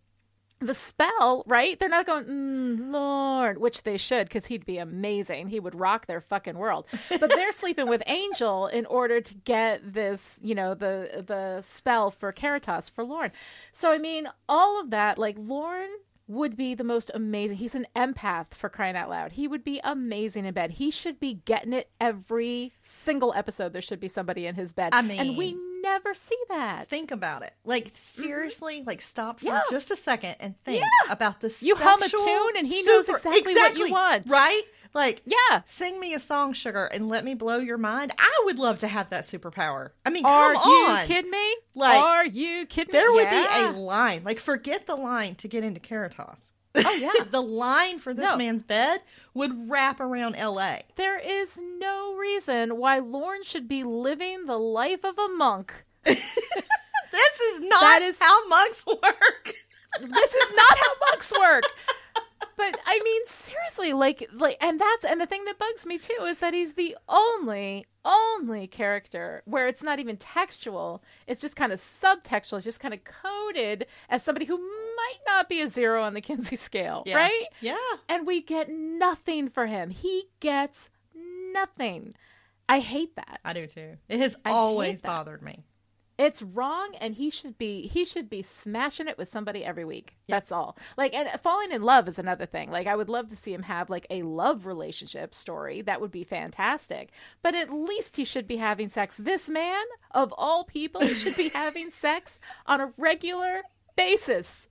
the 0.60 0.74
spell, 0.74 1.44
right? 1.48 1.78
They're 1.80 1.90
not 1.90 2.06
going, 2.06 2.26
mm, 2.26 2.92
Lord, 2.92 3.60
which 3.60 3.84
they 3.84 3.98
should, 3.98 4.28
because 4.30 4.46
he'd 4.46 4.66
be 4.66 4.78
amazing. 4.78 5.50
He 5.50 5.60
would 5.60 5.78
rock 5.78 6.08
their 6.08 6.22
fucking 6.22 6.58
world. 6.58 6.86
But 7.10 7.30
they're 7.30 7.52
sleeping 7.64 7.90
with 7.90 8.02
Angel 8.08 8.68
in 8.68 8.86
order 8.86 9.20
to 9.20 9.34
get 9.34 9.94
this, 9.94 10.36
you 10.42 10.56
know, 10.56 10.74
the 10.74 11.24
the 11.28 11.64
spell 11.74 12.10
for 12.10 12.32
Caritas 12.32 12.90
for 12.90 13.04
Lorne. 13.04 13.32
So 13.74 13.92
I 13.92 13.98
mean, 13.98 14.28
all 14.48 14.80
of 14.80 14.92
that, 14.92 15.18
like 15.18 15.36
Lorne 15.38 15.90
would 16.28 16.56
be 16.58 16.74
the 16.74 16.84
most 16.84 17.12
amazing. 17.14 17.58
He's 17.58 17.76
an 17.76 17.86
empath 17.96 18.54
for 18.54 18.70
crying 18.70 18.96
out 18.96 19.10
loud. 19.10 19.34
He 19.34 19.48
would 19.48 19.64
be 19.64 19.80
amazing 19.84 20.46
in 20.46 20.54
bed. 20.54 20.72
He 20.72 20.90
should 20.90 21.20
be 21.20 21.36
getting 21.46 21.74
it 21.74 21.90
every 22.02 22.74
single 22.82 23.34
episode. 23.36 23.74
There 23.74 23.82
should 23.82 24.00
be 24.00 24.08
somebody 24.08 24.48
in 24.48 24.56
his 24.56 24.74
bed. 24.74 24.90
I 24.94 25.00
and 25.02 25.38
we 25.38 25.54
mean- 25.54 25.75
never 25.86 26.14
see 26.14 26.38
that. 26.50 26.90
Think 26.90 27.12
about 27.12 27.44
it. 27.44 27.54
Like 27.64 27.86
mm-hmm. 27.86 27.96
seriously, 28.24 28.84
like 28.86 29.02
stop 29.02 29.40
for 29.40 29.46
Yeah. 29.46 29.62
just 29.70 29.92
a 29.92 29.96
second 29.96 30.36
and 30.40 30.62
think 30.64 30.82
Yeah. 30.82 31.12
about 31.14 31.40
the 31.42 31.56
You 31.62 31.76
hum 31.76 32.02
a 32.02 32.10
tune 32.10 32.58
and 32.58 32.68
he 32.68 32.84
knows 32.84 33.06
super- 33.06 33.18
exactly 33.18 33.54
what 33.56 33.78
you 33.78 33.92
want. 33.92 34.30
Right? 34.30 34.64
Like 34.94 35.22
Yeah. 35.26 35.62
sing 35.66 36.00
me 36.00 36.14
a 36.14 36.20
song, 36.20 36.54
sugar, 36.54 36.86
and 36.86 37.08
let 37.08 37.24
me 37.24 37.34
blow 37.34 37.58
your 37.58 37.78
mind. 37.78 38.14
I 38.18 38.42
would 38.46 38.58
love 38.60 38.80
to 38.80 38.88
have 38.88 39.10
that 39.12 39.26
superpower. 39.26 39.90
I 40.06 40.10
mean, 40.10 40.26
Are 40.26 40.54
come 40.54 40.72
you 40.72 40.88
on. 40.88 41.06
kidding 41.08 41.32
me? 41.32 41.56
Like, 41.76 42.04
are 42.04 42.26
you 42.26 42.66
kidding 42.66 42.94
me? 42.94 43.00
There 43.00 43.12
me? 43.12 43.16
would 43.18 43.32
Yeah. 43.32 43.72
be 43.72 43.78
a 43.78 43.80
line. 43.80 44.24
Like 44.24 44.40
forget 44.40 44.86
the 44.88 44.96
line 44.96 45.36
to 45.36 45.48
get 45.48 45.64
into 45.64 45.80
Caritas. 45.80 46.52
Oh 46.76 46.96
yeah. 46.96 47.24
the 47.32 47.42
line 47.42 48.00
for 48.00 48.14
this 48.14 48.24
No. 48.24 48.36
man's 48.38 48.64
bed 48.64 49.02
would 49.34 49.70
wrap 49.70 50.00
around 50.00 50.36
LA. 50.36 50.80
there 50.96 51.18
is 51.18 51.58
no 51.80 52.16
reason 52.16 52.78
why 52.78 53.00
Lorne 53.00 53.44
should 53.44 53.68
be 53.68 53.84
living 53.84 54.46
the 54.46 54.58
life 54.60 55.04
of 55.06 55.18
a 55.18 55.28
monk. 55.30 55.86
This 57.12 57.40
is 57.40 57.60
not 57.62 57.80
That 57.82 58.02
is- 58.02 58.18
how 58.20 58.48
monks 58.48 58.86
work. 58.86 59.54
This 60.02 60.34
is 60.34 60.52
not 60.54 60.78
how 60.78 60.92
monks 61.12 61.32
work. 61.40 61.64
But 62.58 62.78
I 62.86 63.00
mean, 63.04 63.22
seriously, 63.28 63.94
like, 63.94 64.30
like, 64.34 64.58
and 64.62 64.80
that's 64.80 65.04
and 65.06 65.20
the 65.20 65.26
thing 65.26 65.44
that 65.46 65.58
bugs 65.58 65.86
me 65.86 65.98
too 65.98 66.24
is 66.26 66.40
that 66.40 66.54
he's 66.54 66.74
the 66.74 66.96
only, 67.10 67.86
only 68.06 68.66
character 68.68 69.42
where 69.46 69.68
it's 69.68 69.84
not 69.84 70.00
even 70.00 70.16
textual; 70.18 71.04
it's 71.28 71.42
just 71.42 71.56
kind 71.58 71.74
of 71.74 71.82
subtextual, 71.82 72.58
it's 72.58 72.64
just 72.66 72.80
kind 72.80 72.94
of 72.94 73.02
coded 73.04 73.88
as 74.10 74.24
somebody 74.24 74.46
who 74.46 74.58
might 75.06 75.20
not 75.28 75.50
be 75.50 75.62
a 75.62 75.68
zero 75.68 76.04
on 76.04 76.14
the 76.14 76.22
Kinsey 76.22 76.56
scale, 76.56 77.04
Yeah. 77.06 77.18
right? 77.18 77.46
Yeah. 77.62 77.78
and 78.10 78.26
we 78.28 78.42
get 78.42 78.70
nothing 78.70 79.50
for 79.50 79.68
him. 79.68 79.90
He 79.90 80.26
gets 80.40 80.90
nothing. 81.54 82.16
I 82.68 82.80
hate 82.80 83.16
that. 83.16 83.40
I 83.46 83.54
do 83.54 83.68
too. 83.68 83.98
It 84.10 84.20
has 84.20 84.36
I 84.44 84.52
always 84.52 85.02
bothered 85.02 85.42
me. 85.42 85.64
It's 86.18 86.42
wrong 86.42 86.96
and 87.02 87.14
he 87.16 87.30
should 87.30 87.58
be 87.58 87.88
he 87.88 88.06
should 88.06 88.30
be 88.30 88.42
smashing 88.42 89.08
it 89.10 89.18
with 89.18 89.28
somebody 89.30 89.66
every 89.66 89.84
week. 89.84 90.16
That's 90.30 90.50
all. 90.52 90.78
Like 90.98 91.14
and 91.14 91.30
falling 91.42 91.72
in 91.74 91.82
love 91.84 92.08
is 92.08 92.18
another 92.18 92.46
thing. 92.46 92.72
Like 92.72 92.88
I 92.88 92.96
would 92.96 93.10
love 93.10 93.28
to 93.30 93.36
see 93.36 93.54
him 93.54 93.64
have 93.64 93.90
like 93.90 94.08
a 94.10 94.22
love 94.24 94.66
relationship 94.66 95.36
story. 95.36 95.82
That 95.82 96.00
would 96.00 96.12
be 96.12 96.24
fantastic. 96.24 97.12
But 97.44 97.54
at 97.54 97.70
least 97.74 98.16
he 98.16 98.24
should 98.24 98.48
be 98.48 98.56
having 98.56 98.88
sex. 98.88 99.18
This 99.20 99.50
man 99.50 99.84
of 100.12 100.34
all 100.38 100.64
people 100.64 101.02
he 101.02 101.14
should 101.16 101.36
be 101.36 101.50
having 101.54 101.92
sex 101.92 102.40
on 102.66 102.80
a 102.80 102.94
regular 102.98 103.64
basis. 103.98 104.68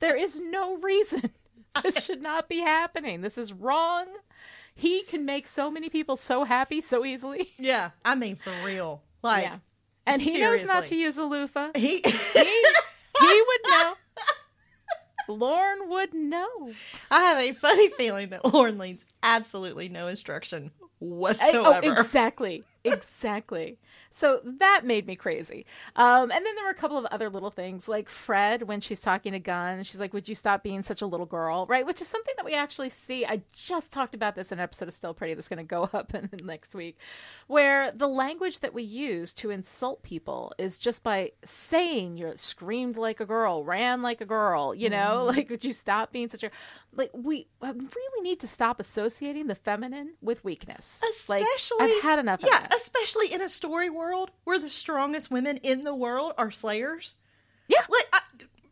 There 0.00 0.16
is 0.16 0.40
no 0.40 0.76
reason 0.78 1.30
this 1.82 2.04
should 2.04 2.22
not 2.22 2.48
be 2.48 2.60
happening. 2.60 3.20
This 3.22 3.38
is 3.38 3.52
wrong. 3.52 4.06
He 4.74 5.02
can 5.04 5.24
make 5.24 5.48
so 5.48 5.70
many 5.70 5.88
people 5.88 6.16
so 6.16 6.44
happy 6.44 6.80
so 6.80 7.04
easily. 7.04 7.52
Yeah. 7.58 7.90
I 8.04 8.14
mean, 8.14 8.36
for 8.36 8.52
real. 8.64 9.02
Like, 9.22 9.44
yeah. 9.44 9.58
And 10.06 10.20
he 10.22 10.38
knows 10.38 10.64
not 10.64 10.86
to 10.86 10.96
use 10.96 11.16
a 11.16 11.24
loofah. 11.24 11.70
he. 11.74 12.02
He, 12.04 12.64
he 13.20 13.42
would 13.46 13.60
know. 13.70 13.94
Lorne 15.28 15.88
would 15.88 16.14
know. 16.14 16.70
I 17.10 17.20
have 17.22 17.38
a 17.38 17.52
funny 17.52 17.88
feeling 17.88 18.28
that 18.28 18.44
Lorne 18.44 18.78
needs 18.78 19.04
absolutely 19.22 19.88
no 19.88 20.06
instruction 20.08 20.70
I- 20.80 20.84
oh, 20.84 20.86
whatsoever. 20.98 21.80
oh, 21.84 22.00
exactly. 22.00 22.64
Exactly. 22.84 23.78
So 24.16 24.40
that 24.44 24.80
made 24.84 25.06
me 25.06 25.14
crazy. 25.14 25.66
Um, 25.94 26.30
and 26.30 26.44
then 26.44 26.54
there 26.54 26.64
were 26.64 26.70
a 26.70 26.74
couple 26.74 26.96
of 26.96 27.04
other 27.06 27.28
little 27.28 27.50
things, 27.50 27.86
like 27.86 28.08
Fred, 28.08 28.62
when 28.62 28.80
she's 28.80 29.00
talking 29.02 29.32
to 29.32 29.38
Gunn, 29.38 29.82
she's 29.82 30.00
like, 30.00 30.14
Would 30.14 30.26
you 30.26 30.34
stop 30.34 30.62
being 30.62 30.82
such 30.82 31.02
a 31.02 31.06
little 31.06 31.26
girl? 31.26 31.66
Right? 31.66 31.84
Which 31.84 32.00
is 32.00 32.08
something 32.08 32.32
that 32.36 32.44
we 32.46 32.54
actually 32.54 32.88
see. 32.88 33.26
I 33.26 33.42
just 33.52 33.90
talked 33.92 34.14
about 34.14 34.34
this 34.34 34.52
in 34.52 34.58
an 34.58 34.62
episode 34.62 34.88
of 34.88 34.94
Still 34.94 35.12
Pretty 35.12 35.34
that's 35.34 35.48
going 35.48 35.58
to 35.58 35.64
go 35.64 35.82
up 35.92 36.14
in 36.14 36.30
next 36.42 36.74
week, 36.74 36.96
where 37.46 37.92
the 37.92 38.08
language 38.08 38.60
that 38.60 38.72
we 38.72 38.84
use 38.84 39.34
to 39.34 39.50
insult 39.50 40.02
people 40.02 40.54
is 40.56 40.78
just 40.78 41.02
by 41.02 41.32
saying 41.44 42.16
you're 42.16 42.36
screamed 42.36 42.96
like 42.96 43.20
a 43.20 43.26
girl, 43.26 43.64
ran 43.64 44.00
like 44.00 44.22
a 44.22 44.26
girl, 44.26 44.74
you 44.74 44.88
know? 44.88 45.30
Like, 45.36 45.50
would 45.50 45.64
you 45.64 45.74
stop 45.74 46.12
being 46.12 46.30
such 46.30 46.42
a. 46.42 46.50
Like, 46.94 47.10
we 47.12 47.46
really 47.60 48.22
need 48.22 48.40
to 48.40 48.48
stop 48.48 48.80
associating 48.80 49.48
the 49.48 49.54
feminine 49.54 50.14
with 50.22 50.42
weakness. 50.42 51.02
like, 51.28 51.44
Especially, 51.44 51.92
I've 51.96 52.02
had 52.02 52.18
enough 52.18 52.42
of 52.42 52.48
yeah, 52.50 52.60
that. 52.60 52.74
especially 52.74 53.34
in 53.34 53.42
a 53.42 53.48
story 53.50 53.90
world 54.06 54.30
where 54.44 54.58
the 54.58 54.70
strongest 54.70 55.30
women 55.30 55.56
in 55.58 55.80
the 55.82 55.94
world 55.94 56.32
are 56.38 56.50
slayers. 56.50 57.16
Yeah. 57.68 57.80
Like, 57.88 58.06
I, 58.12 58.20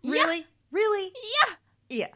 Yeah. 0.02 0.12
really, 0.22 0.46
really, 0.70 1.12
Yeah. 1.14 1.54
yeah. 1.88 2.06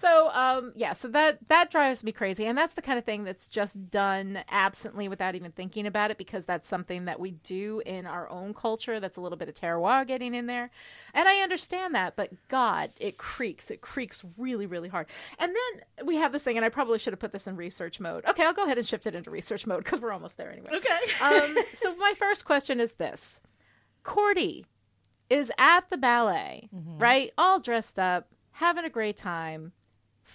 So 0.00 0.30
um 0.32 0.72
yeah, 0.74 0.94
so 0.94 1.08
that 1.08 1.38
that 1.48 1.70
drives 1.70 2.02
me 2.02 2.10
crazy 2.12 2.46
and 2.46 2.56
that's 2.56 2.72
the 2.72 2.80
kind 2.80 2.98
of 2.98 3.04
thing 3.04 3.24
that's 3.24 3.46
just 3.46 3.90
done 3.90 4.42
absently 4.48 5.08
without 5.08 5.34
even 5.34 5.52
thinking 5.52 5.86
about 5.86 6.10
it 6.10 6.16
because 6.16 6.46
that's 6.46 6.66
something 6.66 7.04
that 7.04 7.20
we 7.20 7.32
do 7.32 7.82
in 7.84 8.06
our 8.06 8.28
own 8.30 8.54
culture 8.54 8.98
that's 8.98 9.18
a 9.18 9.20
little 9.20 9.36
bit 9.36 9.48
of 9.48 9.54
terroir 9.54 10.06
getting 10.06 10.34
in 10.34 10.46
there. 10.46 10.70
And 11.12 11.28
I 11.28 11.40
understand 11.40 11.94
that, 11.94 12.16
but 12.16 12.30
god, 12.48 12.92
it 12.96 13.18
creaks. 13.18 13.70
It 13.70 13.82
creaks 13.82 14.24
really 14.38 14.66
really 14.66 14.88
hard. 14.88 15.06
And 15.38 15.54
then 15.54 16.06
we 16.06 16.16
have 16.16 16.32
this 16.32 16.42
thing 16.42 16.56
and 16.56 16.64
I 16.64 16.70
probably 16.70 16.98
should 16.98 17.12
have 17.12 17.20
put 17.20 17.32
this 17.32 17.46
in 17.46 17.56
research 17.56 18.00
mode. 18.00 18.24
Okay, 18.24 18.44
I'll 18.44 18.54
go 18.54 18.64
ahead 18.64 18.78
and 18.78 18.86
shift 18.86 19.06
it 19.06 19.14
into 19.14 19.30
research 19.30 19.66
mode 19.66 19.84
cuz 19.84 20.00
we're 20.00 20.12
almost 20.12 20.38
there 20.38 20.50
anyway. 20.50 20.70
Okay. 20.72 20.98
um, 21.20 21.56
so 21.74 21.94
my 21.96 22.14
first 22.16 22.46
question 22.46 22.80
is 22.80 22.92
this: 22.92 23.42
Cordy 24.02 24.64
is 25.28 25.52
at 25.58 25.90
the 25.90 25.98
ballet, 25.98 26.70
right? 26.72 27.32
All 27.36 27.60
dressed 27.60 27.98
up, 27.98 28.28
having 28.52 28.84
a 28.84 28.90
great 28.90 29.16
time, 29.16 29.72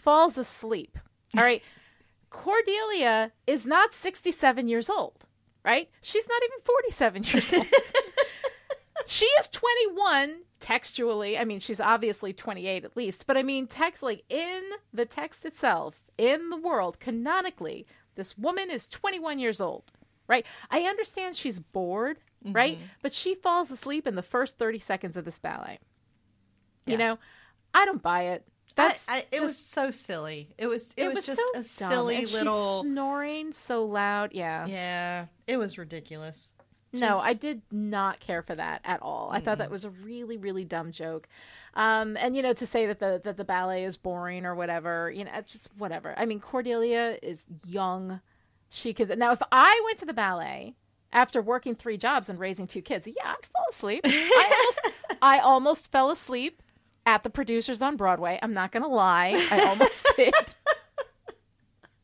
falls 0.06 0.38
asleep. 0.38 0.98
All 1.36 1.44
right. 1.44 1.62
Cordelia 2.30 3.32
is 3.48 3.66
not 3.66 3.94
67 3.94 4.68
years 4.68 4.90
old, 4.90 5.26
right? 5.64 5.90
She's 6.02 6.28
not 6.28 6.42
even 6.44 6.60
47 6.64 7.24
years 7.24 7.54
old. 7.54 7.66
she 9.08 9.26
is 9.26 9.50
21 9.50 10.42
textually. 10.60 11.38
I 11.38 11.44
mean, 11.44 11.60
she's 11.60 11.80
obviously 11.80 12.34
28 12.34 12.86
at 12.86 12.96
least, 12.96 13.26
but 13.26 13.36
I 13.36 13.44
mean, 13.44 13.68
text 13.68 14.04
like 14.04 14.24
in 14.30 14.62
the 14.94 15.06
text 15.06 15.44
itself, 15.44 16.04
in 16.18 16.50
the 16.50 16.58
world, 16.58 17.00
canonically, 17.00 17.88
this 18.16 18.38
woman 18.38 18.70
is 18.70 18.86
21 18.88 19.40
years 19.40 19.60
old, 19.60 19.92
right? 20.28 20.46
I 20.70 20.82
understand 20.82 21.36
she's 21.36 21.60
bored, 21.60 22.20
mm-hmm. 22.46 22.56
right? 22.56 22.78
But 23.02 23.14
she 23.14 23.34
falls 23.34 23.72
asleep 23.72 24.06
in 24.06 24.16
the 24.16 24.22
first 24.22 24.58
30 24.58 24.80
seconds 24.80 25.18
of 25.18 25.26
this 25.26 25.40
ballet. 25.40 25.80
You 26.86 26.98
know, 26.98 27.18
I 27.74 27.86
don't 27.86 28.04
buy 28.04 28.28
it. 28.28 28.46
That's 28.76 29.04
I, 29.08 29.18
I, 29.18 29.20
it 29.20 29.26
just- 29.32 29.44
was 29.44 29.58
so 29.58 29.92
silly. 29.92 30.50
It 30.58 30.68
was. 30.68 30.94
It, 30.98 31.14
was, 31.14 31.26
just 31.26 31.40
so 31.40 31.60
a 31.60 31.64
silly 31.64 32.26
little. 32.26 32.84
snoring 32.84 33.54
so 33.54 33.86
loud. 33.86 34.34
Yeah. 34.34 34.66
Yeah, 34.66 35.26
it 35.48 35.58
was 35.58 35.78
ridiculous. 35.78 36.52
No, 36.92 37.08
Just- 37.16 37.26
I 37.26 37.34
did 37.34 37.62
not 37.72 38.20
care 38.22 38.42
for 38.42 38.56
that 38.56 38.82
at 38.86 39.02
all. 39.02 39.30
I 39.32 39.42
thought 39.42 39.58
that 39.58 39.70
was 39.72 39.84
a 39.84 39.90
really, 39.90 40.38
really 40.38 40.64
dumb 40.64 40.92
joke. 40.92 41.28
Um, 41.74 42.16
and 42.16 42.36
you 42.36 42.42
know, 42.42 42.54
to 42.54 42.66
say 42.66 42.86
that 42.88 43.00
the 43.00 43.22
that 43.24 43.36
the 43.38 43.44
ballet 43.44 43.84
is 43.84 43.98
boring 43.98 44.46
or 44.46 44.56
whatever, 44.56 45.12
you 45.12 45.26
know, 45.26 45.32
it's 45.36 45.52
just 45.52 45.70
whatever. 45.78 46.14
I 46.18 46.26
mean, 46.26 46.40
Cordelia 46.40 47.18
is 47.22 47.46
young. 47.66 48.22
She 48.70 48.94
could 48.94 49.18
now. 49.18 49.32
If 49.34 49.42
I 49.52 49.82
went 49.86 50.00
to 50.00 50.06
the 50.06 50.14
ballet 50.14 50.76
after 51.12 51.42
working 51.42 51.76
three 51.76 51.98
jobs 51.98 52.30
and 52.30 52.40
raising 52.40 52.68
two 52.68 52.82
kids, 52.82 53.08
yeah, 53.08 53.32
I'd 53.32 53.46
fall 53.46 53.66
asleep. 53.70 54.02
I 54.06 54.54
almost, 54.58 54.98
I 55.22 55.40
almost 55.40 55.92
fell 55.92 56.12
asleep 56.12 56.62
at 57.06 57.24
the 57.24 57.30
producers 57.30 57.82
on 57.82 57.96
Broadway. 57.98 58.40
I'm 58.42 58.54
not 58.54 58.72
gonna 58.72 58.88
lie, 58.88 59.34
I 59.52 59.66
almost 59.68 60.06
did. 60.16 60.34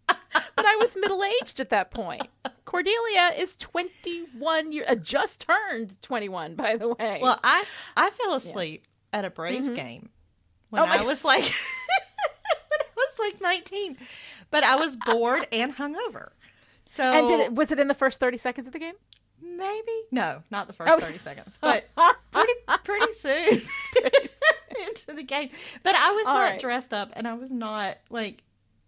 but 0.08 0.66
I 0.66 0.76
was 0.82 0.96
middle 0.96 1.24
aged 1.24 1.60
at 1.60 1.70
that 1.70 1.92
point. 1.92 2.24
Cordelia 2.66 3.32
is 3.38 3.58
21 3.58 4.72
years, 4.72 4.86
uh, 4.90 4.96
just 4.96 5.42
turned 5.42 6.02
21, 6.02 6.56
by 6.56 6.78
the 6.78 6.88
way. 6.90 7.20
Well, 7.22 7.40
I 7.44 7.66
I 7.98 8.10
fell 8.12 8.34
asleep 8.36 8.86
at 9.12 9.26
a 9.26 9.30
Braves 9.30 9.72
game 9.72 10.10
when 10.70 10.82
Oh 10.82 10.86
I 10.86 11.04
was 11.04 11.26
like 11.26 11.44
when 11.44 11.52
I 12.80 12.86
was 12.96 13.14
like 13.20 13.42
nineteen, 13.42 13.98
but 14.52 14.64
I 14.64 14.76
was 14.78 14.96
bored 14.96 15.48
and 15.52 15.76
hungover. 15.76 16.30
So 16.86 17.04
and 17.04 17.28
did 17.28 17.40
it, 17.42 17.54
was 17.54 17.72
it 17.72 17.80
in 17.80 17.88
the 17.88 17.94
first 17.94 18.20
30 18.20 18.38
seconds 18.38 18.68
of 18.68 18.74
the 18.74 18.80
game? 18.80 18.96
maybe 19.44 19.92
no, 20.12 20.44
not 20.52 20.68
the 20.68 20.74
first 20.74 20.92
Oh. 20.92 21.00
thirty 21.00 21.18
seconds, 21.18 21.58
but 21.62 21.90
pretty 22.32 22.54
pretty 22.84 23.14
soon 23.14 23.62
into 24.88 25.14
the 25.14 25.24
game. 25.24 25.50
But 25.84 25.96
I 25.96 26.12
was 26.12 26.28
All 26.28 26.34
not 26.34 26.42
right. 26.42 26.60
dressed 26.60 26.94
up, 26.94 27.12
and 27.14 27.28
I 27.28 27.34
was 27.34 27.52
not 27.52 27.98
like 28.10 28.44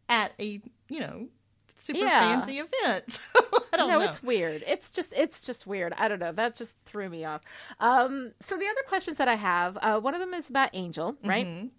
at 0.09 0.33
a 0.39 0.61
you 0.89 0.99
know 0.99 1.27
super 1.75 1.99
Yeah. 1.99 2.19
fancy 2.19 2.59
event. 2.59 3.19
So 3.33 3.39
I 3.73 3.77
don't 3.77 3.89
no, 3.89 3.99
know. 3.99 4.05
it's 4.05 4.21
weird. 4.21 4.63
It's 4.67 4.91
just 4.91 5.11
it's 5.15 5.41
just 5.41 5.65
weird. 5.65 5.93
I 5.97 6.07
don't 6.07 6.19
know. 6.19 6.31
That 6.31 6.55
just 6.55 6.73
threw 6.85 7.09
me 7.09 7.25
off. 7.25 7.41
Um, 7.79 8.33
so 8.39 8.55
the 8.55 8.65
other 8.67 8.83
questions 8.87 9.17
that 9.17 9.27
I 9.27 9.33
have, 9.35 9.77
uh, 9.81 9.99
one 9.99 10.13
of 10.13 10.19
them 10.19 10.33
is 10.35 10.47
about 10.49 10.69
Angel, 10.73 11.15
right? 11.23 11.45
Mhm. 11.47 11.69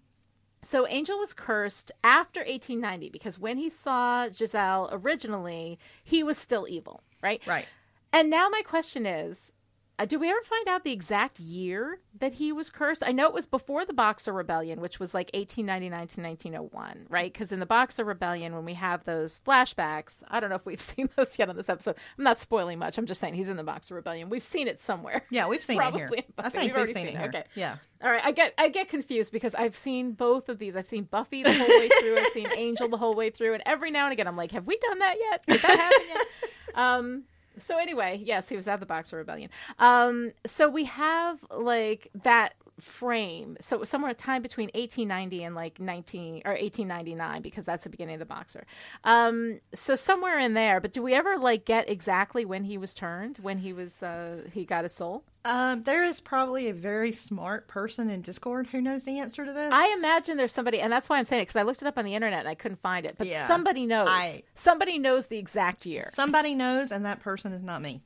So 0.61 0.85
Angel 0.87 1.17
was 1.19 1.31
cursed 1.31 1.91
after 2.03 2.41
1890 2.41 3.09
because 3.09 3.39
when 3.39 3.57
he 3.57 3.69
saw 3.69 4.27
Giselle 4.29 4.89
originally, 4.91 5.79
he 6.03 6.21
was 6.23 6.37
still 6.37 6.67
evil, 6.67 7.01
right? 7.21 7.41
Right. 7.47 7.67
And 8.11 8.29
now 8.29 8.49
my 8.49 8.61
question 8.63 9.05
is, 9.05 9.53
uh, 9.97 10.05
do 10.05 10.19
we 10.19 10.29
ever 10.29 10.41
find 10.43 10.67
out 10.67 10.83
the 10.83 10.91
exact 10.91 11.39
year 11.39 11.99
that 12.19 12.33
he 12.33 12.51
was 12.51 12.69
cursed? 12.69 13.01
I 13.05 13.11
know 13.13 13.27
it 13.27 13.33
was 13.33 13.45
before 13.45 13.85
the 13.85 13.93
Boxer 13.93 14.33
Rebellion, 14.33 14.81
which 14.81 14.99
was 14.99 15.13
like 15.13 15.29
1899 15.33 15.91
to 16.09 16.21
1901, 16.21 17.05
right? 17.09 17.31
Because 17.31 17.51
in 17.51 17.59
the 17.59 17.65
Boxer 17.65 18.03
Rebellion, 18.03 18.53
when 18.55 18.65
we 18.65 18.73
have 18.73 19.05
those 19.05 19.39
flashbacks, 19.45 20.15
I 20.27 20.39
don't 20.39 20.49
know 20.49 20.57
if 20.57 20.65
we've 20.65 20.81
seen 20.95 21.09
those 21.15 21.39
yet 21.39 21.49
on 21.49 21.55
this 21.55 21.69
episode. 21.69 21.95
I'm 22.17 22.23
not 22.25 22.39
spoiling 22.39 22.77
much. 22.79 22.97
I'm 22.97 23.05
just 23.05 23.21
saying 23.21 23.35
he's 23.35 23.47
in 23.47 23.55
the 23.57 23.63
Boxer 23.63 23.95
Rebellion. 23.95 24.29
We've 24.29 24.43
seen 24.43 24.67
it 24.67 24.81
somewhere. 24.81 25.23
Yeah, 25.29 25.47
we've 25.47 25.63
seen 25.63 25.77
Probably 25.77 26.01
it 26.01 26.09
here. 26.09 26.23
I 26.37 26.49
think 26.49 26.73
We've 26.73 26.87
we've, 26.87 26.87
seen, 26.87 26.95
seen 26.95 27.07
it 27.07 27.13
it. 27.15 27.17
here. 27.17 27.27
Okay. 27.29 27.43
Yeah. 27.55 27.75
All 28.03 28.11
right, 28.11 28.21
I 28.23 28.31
get 28.33 28.53
I 28.57 28.67
get 28.69 28.89
confused 28.89 29.31
because 29.31 29.55
I've 29.55 29.75
seen 29.77 30.11
both 30.11 30.49
of 30.49 30.59
these. 30.59 30.75
I've 30.75 30.89
seen 30.89 31.05
Buffy 31.05 31.41
the 31.43 31.53
whole 31.53 31.67
way 31.67 31.87
through. 32.01 32.17
I've 32.17 32.27
seen 32.33 32.47
Angel 32.57 32.89
the 32.89 32.97
whole 32.97 33.15
way 33.15 33.29
through, 33.29 33.53
and 33.53 33.63
every 33.65 33.89
now 33.89 34.03
and 34.05 34.13
again, 34.13 34.27
I'm 34.27 34.35
like, 34.35 34.51
have 34.51 34.67
we 34.67 34.77
done 34.77 34.99
that 34.99 35.15
yet? 35.19 35.45
Did 35.47 35.61
that 35.61 35.79
happen 35.79 36.07
yet? 36.09 36.25
Um. 36.75 37.23
So 37.59 37.77
anyway, 37.77 38.21
yes, 38.23 38.49
he 38.49 38.55
was 38.55 38.67
at 38.67 38.79
the 38.79 38.85
Boxer 38.85 39.17
Rebellion. 39.17 39.49
Um. 39.79 40.31
So 40.45 40.69
we 40.69 40.85
have 40.85 41.39
like 41.51 42.09
that 42.23 42.53
frame. 42.79 43.57
So 43.61 43.75
it 43.75 43.79
was 43.79 43.89
somewhere 43.89 44.11
a 44.11 44.15
time 44.15 44.41
between 44.41 44.67
1890 44.75 45.43
and 45.43 45.55
like 45.55 45.79
19 45.79 46.41
or 46.45 46.51
1899 46.51 47.41
because 47.41 47.65
that's 47.65 47.83
the 47.83 47.89
beginning 47.89 48.15
of 48.15 48.19
the 48.19 48.25
Boxer. 48.25 48.65
Um. 49.03 49.59
So 49.73 49.95
somewhere 49.95 50.39
in 50.39 50.53
there. 50.53 50.79
But 50.81 50.93
do 50.93 51.01
we 51.01 51.13
ever 51.13 51.37
like 51.37 51.65
get 51.65 51.89
exactly 51.89 52.45
when 52.45 52.63
he 52.63 52.77
was 52.77 52.93
turned? 52.93 53.37
When 53.41 53.57
he 53.59 53.73
was 53.73 54.01
uh 54.03 54.41
he 54.51 54.65
got 54.65 54.83
his 54.83 54.93
soul? 54.93 55.23
Um, 55.47 55.83
there 55.83 56.03
is 56.03 56.19
probably 56.21 56.69
a 56.69 56.73
very 56.73 57.11
smart 57.11 57.67
person 57.67 58.09
in 58.09 58.21
Discord 58.21 58.65
who 58.65 58.81
knows 58.81 59.03
the 59.03 59.19
answer 59.19 59.45
to 59.45 59.53
this. 59.53 59.71
I 59.71 59.93
imagine 59.95 60.37
there's 60.37 60.51
somebody, 60.51 60.81
and 60.81 60.91
that's 60.91 61.07
why 61.07 61.19
I'm 61.19 61.25
saying 61.25 61.43
it 61.43 61.45
because 61.45 61.55
I 61.59 61.61
looked 61.61 61.83
it 61.83 61.87
up 61.87 61.99
on 61.99 62.05
the 62.05 62.15
internet 62.15 62.39
and 62.39 62.47
I 62.47 62.55
couldn't 62.55 62.81
find 62.81 63.05
it. 63.05 63.13
But 63.15 63.27
Yeah. 63.27 63.47
somebody 63.47 63.85
knows. 63.85 64.07
I- 64.09 64.41
somebody 64.55 64.97
knows 64.97 65.27
the 65.27 65.37
exact 65.37 65.85
year. 65.85 66.09
Somebody 66.11 66.55
knows, 66.55 66.91
and 66.91 67.05
that 67.05 67.19
person 67.19 67.53
is 67.53 67.61
not 67.61 67.83
me. 67.83 68.01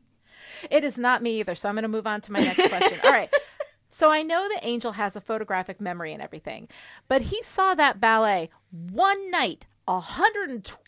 It 0.69 0.84
is 0.84 0.97
not 0.97 1.23
me 1.23 1.39
either. 1.39 1.55
So 1.55 1.69
I'm 1.69 1.75
going 1.75 1.84
to 1.84 1.88
move 1.88 2.08
on 2.08 2.19
to 2.21 2.32
my 2.34 2.39
next 2.41 2.67
question. 2.67 2.99
All 3.05 3.12
right. 3.12 3.29
So 3.99 4.09
I 4.09 4.23
know 4.23 4.47
that 4.47 4.65
Angel 4.65 4.93
has 4.93 5.17
a 5.17 5.21
photographic 5.21 5.81
memory 5.81 6.13
and 6.13 6.21
everything, 6.21 6.69
but 7.09 7.23
he 7.23 7.41
saw 7.41 7.75
that 7.75 7.99
ballet 7.99 8.49
one 8.71 9.29
night 9.29 9.65
112 9.83 10.79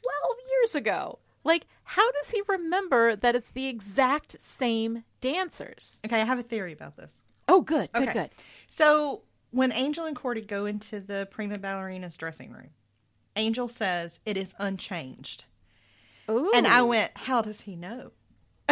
years 0.50 0.76
ago. 0.76 1.20
Like, 1.44 1.68
how 1.84 2.10
does 2.14 2.30
he 2.30 2.42
remember 2.48 3.18
that 3.18 3.36
it's 3.36 3.52
the 3.52 3.68
exact 3.68 4.38
same 4.42 5.04
dancers? 5.20 6.00
Okay, 6.06 6.22
I 6.22 6.24
have 6.24 6.40
a 6.40 6.44
theory 6.44 6.72
about 6.72 6.96
this. 6.96 7.12
Oh, 7.50 7.60
good, 7.60 7.92
good, 7.92 8.04
Okay. 8.04 8.14
good. 8.14 8.30
So 8.70 9.24
when 9.50 9.74
Angel 9.74 10.06
and 10.06 10.16
Cordy 10.16 10.40
go 10.40 10.66
into 10.66 11.02
the 11.02 11.28
prima 11.32 11.58
ballerina's 11.58 12.16
dressing 12.16 12.50
room, 12.54 12.70
Angel 13.36 13.68
says 13.68 14.22
it 14.26 14.38
is 14.38 14.56
unchanged. 14.58 15.44
Ooh. 16.30 16.54
And 16.56 16.66
I 16.66 16.82
went, 16.84 17.12
how 17.16 17.42
does 17.42 17.60
he 17.60 17.76
know? 17.76 18.12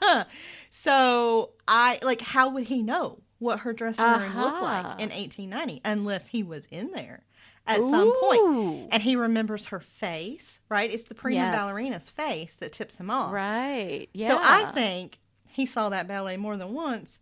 so 0.70 1.50
I 1.66 1.98
like 2.02 2.20
how 2.20 2.50
would 2.50 2.64
he 2.64 2.82
know 2.82 3.20
what 3.38 3.60
her 3.60 3.72
dressing 3.72 4.04
room 4.04 4.36
looked 4.36 4.58
Uh-huh. 4.58 4.64
like 4.64 5.00
in 5.00 5.10
1890 5.10 5.80
unless 5.84 6.26
he 6.28 6.42
was 6.42 6.66
in 6.70 6.90
there 6.92 7.24
at 7.66 7.80
some 7.80 8.12
point 8.20 8.88
and 8.92 9.02
he 9.02 9.14
remembers 9.14 9.66
her 9.66 9.80
face, 9.80 10.58
right? 10.68 10.90
It's 10.92 11.04
the 11.04 11.14
prima 11.14 11.36
Yes. 11.36 11.54
ballerina's 11.54 12.08
face 12.08 12.56
that 12.56 12.72
tips 12.72 12.96
him 12.96 13.10
off. 13.10 13.32
Right. 13.32 14.08
Yeah. 14.14 14.28
So 14.28 14.38
I 14.40 14.72
think 14.72 15.18
he 15.48 15.66
saw 15.66 15.90
that 15.90 16.08
ballet 16.08 16.36
more 16.36 16.56
than 16.56 16.72
once. 16.72 17.18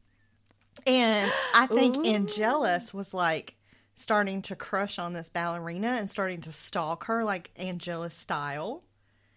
And 0.86 1.32
I 1.54 1.66
think 1.66 1.96
Ooh. 1.96 2.04
Angelus 2.04 2.94
was 2.94 3.12
like, 3.14 3.54
starting 3.98 4.42
to 4.42 4.54
crush 4.54 4.98
on 4.98 5.14
this 5.14 5.30
ballerina 5.30 5.88
and 5.88 6.08
starting 6.10 6.42
to 6.42 6.52
stalk 6.52 7.04
her 7.06 7.24
like 7.24 7.50
Angelus 7.56 8.14
style. 8.14 8.82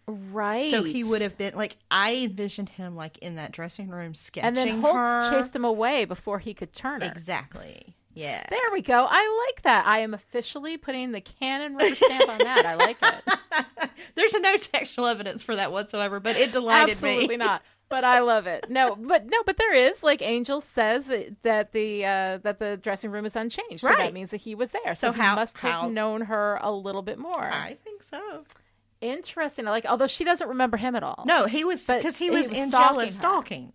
Right. 0.10 0.72
So 0.72 0.84
he 0.84 1.04
would 1.04 1.22
have 1.22 1.38
been 1.38 1.56
like 1.56 1.78
I 1.92 2.16
envisioned 2.16 2.70
him 2.70 2.96
like 2.96 3.18
in 3.20 3.36
that 3.36 3.52
dressing 3.52 3.90
room 3.90 4.14
sketching 4.14 4.48
And 4.48 4.58
then 4.58 4.82
Holtz 4.82 4.96
her. 4.98 5.32
chased 5.32 5.56
him 5.56 5.66
away 5.66 6.06
before 6.06 6.40
he 6.40 6.54
could 6.54 6.74
turn 6.74 7.02
her. 7.02 7.08
Exactly. 7.08 7.96
Yeah. 8.14 8.44
There 8.50 8.60
we 8.74 8.82
go. 8.82 9.06
I 9.10 9.46
like 9.48 9.62
that. 9.64 9.86
I 9.88 10.00
am 10.00 10.14
officially 10.14 10.78
putting 10.78 11.12
the 11.12 11.22
canon 11.22 11.76
rubber 11.76 11.96
stamp 11.96 12.28
on 12.30 12.38
that. 12.40 12.66
I 12.66 12.76
like 12.76 12.98
it. 13.02 13.90
There's 14.16 14.34
no 14.34 14.58
textual 14.58 15.08
evidence 15.08 15.44
for 15.44 15.56
that 15.56 15.72
whatsoever, 15.72 16.20
but 16.20 16.36
it 16.36 16.52
delighted 16.52 16.92
Absolutely 16.92 17.16
me. 17.18 17.24
Absolutely 17.36 17.38
not. 17.38 17.62
But 17.88 18.04
I 18.04 18.20
love 18.20 18.46
it. 18.46 18.70
No, 18.70 18.96
but 18.96 19.26
no, 19.26 19.38
but 19.46 19.58
there 19.58 19.74
is 19.74 20.04
like 20.04 20.22
Angel 20.22 20.62
says 20.62 21.06
that, 21.08 21.42
that 21.44 21.72
the 21.72 22.06
uh, 22.06 22.38
that 22.44 22.60
the 22.60 22.78
dressing 22.78 23.10
room 23.12 23.26
is 23.26 23.36
unchanged. 23.36 23.82
So 23.82 23.88
that 23.90 24.14
means 24.14 24.32
that 24.32 24.38
he 24.42 24.54
was 24.54 24.70
there. 24.72 24.94
So, 24.96 25.08
So 25.08 25.14
he 25.14 25.22
how- 25.22 25.36
must 25.36 25.58
have 25.60 25.72
how- 25.82 25.90
known 25.90 26.22
her 26.22 26.60
a 26.62 26.72
little 26.72 27.02
bit 27.02 27.18
more. 27.20 27.42
I 27.44 27.78
think 27.84 28.04
so. 28.04 28.44
Interesting. 29.02 29.66
Like 29.66 29.86
although 29.86 30.08
she 30.08 30.24
doesn't 30.24 30.48
remember 30.48 30.78
him 30.78 30.96
at 30.96 31.04
all. 31.04 31.24
No, 31.26 31.46
he 31.46 31.64
was 31.64 31.84
because 31.86 32.18
he 32.18 32.26
he 32.26 32.32
was, 32.32 32.50
was 32.50 32.58
Angelus 32.58 33.16
stalking 33.16 33.72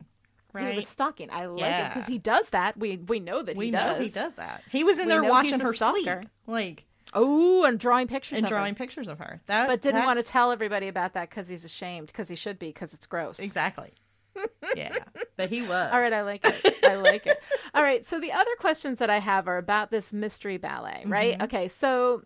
stalking. 0.54 0.68
He 0.70 0.76
was 0.76 0.86
stalking. 0.86 1.30
I 1.30 1.46
like 1.46 1.62
it 1.64 1.94
because 1.94 2.08
he 2.08 2.18
does 2.18 2.50
that. 2.50 2.76
We 2.76 2.96
we 2.98 3.18
know 3.20 3.42
that 3.42 3.56
we 3.56 3.66
he 3.66 3.70
know 3.70 3.94
does. 3.98 4.02
he 4.04 4.08
does 4.10 4.34
that. 4.34 4.62
He 4.70 4.84
was 4.84 4.98
in 4.98 5.06
We 5.06 5.10
there 5.10 5.24
watching 5.24 5.60
her 5.60 5.74
sleep, 5.74 6.08
like 6.46 6.84
Oh, 7.12 7.64
and 7.64 7.78
drawing 7.78 8.08
pictures 8.08 8.38
and 8.38 8.44
of 8.44 8.50
her. 8.50 8.56
drawing 8.56 8.74
pictures 8.74 9.08
of 9.08 9.18
her. 9.18 9.40
That, 9.46 9.66
but 9.68 9.82
didn't 9.82 10.04
want 10.04 10.18
to 10.18 10.24
tell 10.24 10.50
everybody 10.52 10.88
about 10.88 11.14
that 11.14 11.30
because 11.30 11.48
he's 11.48 11.64
ashamed 11.64 12.08
because 12.08 12.28
he 12.28 12.36
should 12.36 12.58
be 12.58 12.68
because 12.68 12.94
it's 12.94 13.06
gross. 13.06 13.38
exactly. 13.38 13.92
yeah, 14.74 14.98
but 15.36 15.48
he 15.48 15.62
was. 15.62 15.92
All 15.92 16.00
right, 16.00 16.12
I 16.12 16.22
like 16.22 16.44
it. 16.44 16.84
I 16.84 16.96
like 16.96 17.24
it. 17.26 17.40
All 17.72 17.82
right, 17.84 18.04
so 18.04 18.18
the 18.18 18.32
other 18.32 18.50
questions 18.58 18.98
that 18.98 19.08
I 19.10 19.20
have 19.20 19.46
are 19.46 19.58
about 19.58 19.92
this 19.92 20.12
mystery 20.12 20.56
ballet, 20.56 21.04
right? 21.06 21.34
Mm-hmm. 21.34 21.42
Okay, 21.44 21.68
so 21.68 22.22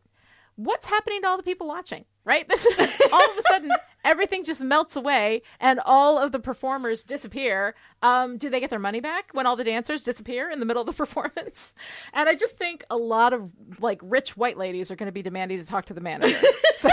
what's 0.57 0.87
happening 0.87 1.21
to 1.23 1.29
all 1.29 1.37
the 1.37 1.43
people 1.43 1.67
watching, 1.69 2.07
right? 2.29 2.47
This 2.49 2.65
all 3.13 3.25
of 3.31 3.39
a 3.39 3.43
sudden 3.49 3.71
everything 4.05 4.45
just 4.45 4.61
melts 4.61 4.95
away 4.97 5.43
and 5.61 5.81
all 5.85 6.19
of 6.19 6.31
the 6.31 6.39
performers 6.39 7.03
disappear. 7.03 7.75
Um, 8.03 8.37
do 8.37 8.51
they 8.51 8.61
get 8.61 8.69
their 8.71 8.79
money 8.79 9.01
back 9.01 9.31
when 9.33 9.47
all 9.47 9.57
the 9.57 9.65
dancers 9.65 10.05
disappear 10.05 10.51
in 10.51 10.61
the 10.61 10.67
middle 10.67 10.83
of 10.83 10.87
the 10.87 10.93
performance? 11.05 11.75
And 12.13 12.29
I 12.29 12.35
just 12.35 12.57
think 12.59 12.85
a 12.91 12.97
lot 12.99 13.33
of 13.33 13.51
like 13.81 13.99
rich 14.03 14.37
white 14.37 14.59
ladies 14.59 14.91
are 14.91 14.97
going 14.97 15.07
to 15.09 15.13
be 15.13 15.23
demanding 15.23 15.59
to 15.59 15.67
talk 15.67 15.87
to 15.87 15.95
the 15.95 16.01
manager. 16.03 16.39
So- 16.77 16.89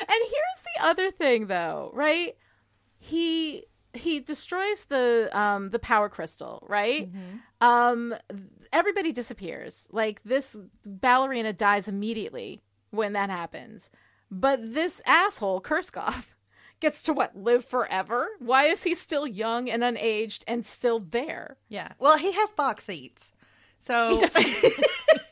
And 0.00 0.08
here's 0.08 0.62
the 0.76 0.84
other 0.86 1.10
thing 1.10 1.46
though, 1.46 1.90
right? 1.94 2.36
He 2.98 3.64
he 3.96 4.20
destroys 4.20 4.84
the 4.88 5.28
um 5.36 5.70
the 5.70 5.78
power 5.78 6.08
crystal, 6.08 6.64
right? 6.68 7.08
Um 7.60 8.14
everybody 8.72 9.12
disappears. 9.12 9.86
Like 9.90 10.20
this 10.24 10.56
ballerina 10.84 11.52
dies 11.52 11.88
immediately 11.88 12.62
when 12.90 13.12
that 13.14 13.30
happens. 13.30 13.90
But 14.30 14.74
this 14.74 15.00
asshole 15.06 15.60
Kurskov 15.60 16.26
gets 16.80 17.00
to 17.02 17.12
what 17.12 17.36
live 17.36 17.64
forever? 17.64 18.28
Why 18.38 18.66
is 18.66 18.82
he 18.82 18.94
still 18.94 19.26
young 19.26 19.70
and 19.70 19.82
unaged 19.82 20.42
and 20.46 20.66
still 20.66 20.98
there? 20.98 21.56
Yeah. 21.68 21.92
Well, 21.98 22.18
he 22.18 22.32
has 22.32 22.52
box 22.52 22.84
seats, 22.84 23.32
so 23.78 24.20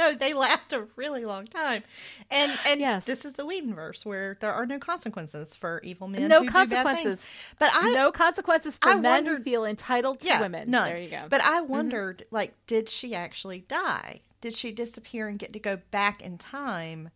know 0.00 0.14
they 0.14 0.32
last 0.34 0.72
a 0.72 0.86
really 0.96 1.24
long 1.24 1.44
time. 1.44 1.82
And 2.30 2.52
and 2.66 2.80
Yes. 2.80 3.04
this 3.04 3.24
is 3.24 3.34
the 3.34 3.44
Whedonverse 3.46 4.04
where 4.04 4.36
there 4.40 4.52
are 4.52 4.66
no 4.66 4.78
consequences 4.78 5.54
for 5.56 5.80
evil 5.84 6.08
men. 6.08 6.28
No 6.28 6.40
who 6.40 6.46
do 6.46 6.52
bad 6.52 6.68
things. 6.68 6.72
consequences. 6.72 7.30
But 7.58 7.70
I 7.74 7.92
no 7.92 8.10
consequences 8.12 8.76
for 8.76 8.90
I 8.90 8.94
men 8.96 9.26
who 9.26 9.42
feel 9.42 9.64
entitled 9.64 10.20
to 10.20 10.26
yeah, 10.26 10.40
women. 10.40 10.70
None. 10.70 10.88
There 10.88 10.98
you 10.98 11.10
go. 11.10 11.26
But 11.28 11.42
I 11.42 11.60
mm-hmm. 11.60 11.72
wondered, 11.72 12.24
like, 12.30 12.54
did 12.66 12.88
she 12.88 13.14
actually 13.14 13.60
die? 13.60 14.20
Did 14.40 14.54
she 14.54 14.72
disappear 14.72 15.28
and 15.28 15.38
get 15.38 15.52
to 15.52 15.58
go 15.58 15.78
back 15.90 16.22
in 16.22 16.38
time 16.38 17.10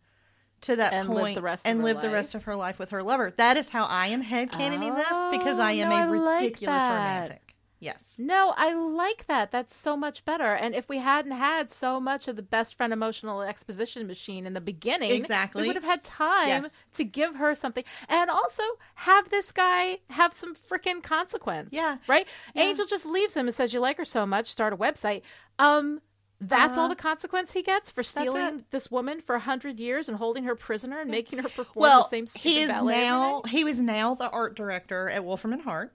to 0.61 0.75
that 0.75 0.93
And 0.93 1.09
live 1.09 1.17
point 1.19 1.35
the 1.35 1.41
rest 1.41 1.65
of 1.65 1.71
and 1.71 1.83
live 1.83 1.97
the 1.97 2.03
life? 2.07 2.13
rest 2.13 2.35
of 2.35 2.43
her 2.43 2.55
life 2.55 2.77
with 2.79 2.91
her 2.91 3.01
lover? 3.03 3.33
That 3.35 3.57
is 3.57 3.69
how 3.69 3.85
I 3.85 4.07
am 4.07 4.23
headcanoning 4.23 4.95
this 4.95 5.37
because 5.37 5.59
oh, 5.59 5.63
I 5.63 5.71
am 5.73 5.91
Oh, 5.91 5.97
no, 5.97 6.13
a 6.13 6.19
like 6.19 6.41
ridiculous 6.41 6.77
that. 6.77 6.89
romantic. 6.89 7.44
Yes. 7.79 8.15
No, 8.17 8.53
I 8.55 8.73
like 8.73 9.27
that. 9.27 9.51
That's 9.51 9.75
so 9.75 9.97
much 9.97 10.23
better. 10.25 10.53
And 10.53 10.73
if 10.73 10.87
we 10.89 10.97
hadn't 10.99 11.33
had 11.33 11.71
so 11.71 11.99
much 11.99 12.27
of 12.27 12.35
the 12.35 12.41
best 12.41 12.75
friend 12.75 12.93
emotional 12.93 13.41
exposition 13.41 14.07
machine 14.07 14.45
in 14.45 14.53
the 14.53 14.61
beginning, 14.61 15.11
Exactly. 15.11 15.61
we 15.63 15.67
would 15.67 15.75
have 15.75 15.83
had 15.83 16.03
time 16.03 16.47
Yes. 16.47 16.71
to 16.93 17.03
give 17.03 17.35
her 17.35 17.53
something 17.53 17.83
and 18.07 18.29
also 18.29 18.63
have 18.95 19.29
this 19.29 19.51
guy 19.51 19.99
have 20.09 20.33
some 20.33 20.55
freaking 20.55 21.03
consequence. 21.03 21.69
Yeah. 21.73 21.97
Right? 22.07 22.27
Yeah. 22.55 22.63
Angel 22.63 22.85
just 22.85 23.05
leaves 23.05 23.35
him 23.35 23.47
and 23.47 23.55
says, 23.55 23.73
You 23.73 23.81
like 23.81 23.97
her 23.97 24.05
so 24.05 24.25
much, 24.25 24.47
start 24.47 24.73
a 24.73 24.77
website. 24.77 25.21
Um, 25.59 26.01
that's 26.41 26.73
all 26.77 26.85
Uh-huh. 26.85 26.89
the 26.89 26.95
consequence 27.01 27.53
he 27.53 27.61
gets 27.61 27.89
for 27.91 28.03
stealing 28.03 28.65
this 28.71 28.89
woman 28.91 29.21
for 29.21 29.35
a 29.35 29.39
hundred 29.39 29.79
years 29.79 30.09
and 30.09 30.17
holding 30.17 30.43
her 30.45 30.55
prisoner 30.55 30.99
and 31.01 31.09
making 31.11 31.39
her 31.39 31.49
perform 31.49 31.81
Well, 31.81 32.03
the 32.03 32.09
same 32.09 32.27
stupid 32.27 32.49
he 32.49 32.61
is 32.63 32.69
ballet 32.69 32.93
now 33.05 33.41
he 33.47 33.63
was 33.63 33.79
now 33.79 34.15
the 34.15 34.29
art 34.29 34.55
director 34.55 35.09
at 35.09 35.23
Wolfram 35.23 35.53
and 35.53 35.61
Hart. 35.61 35.93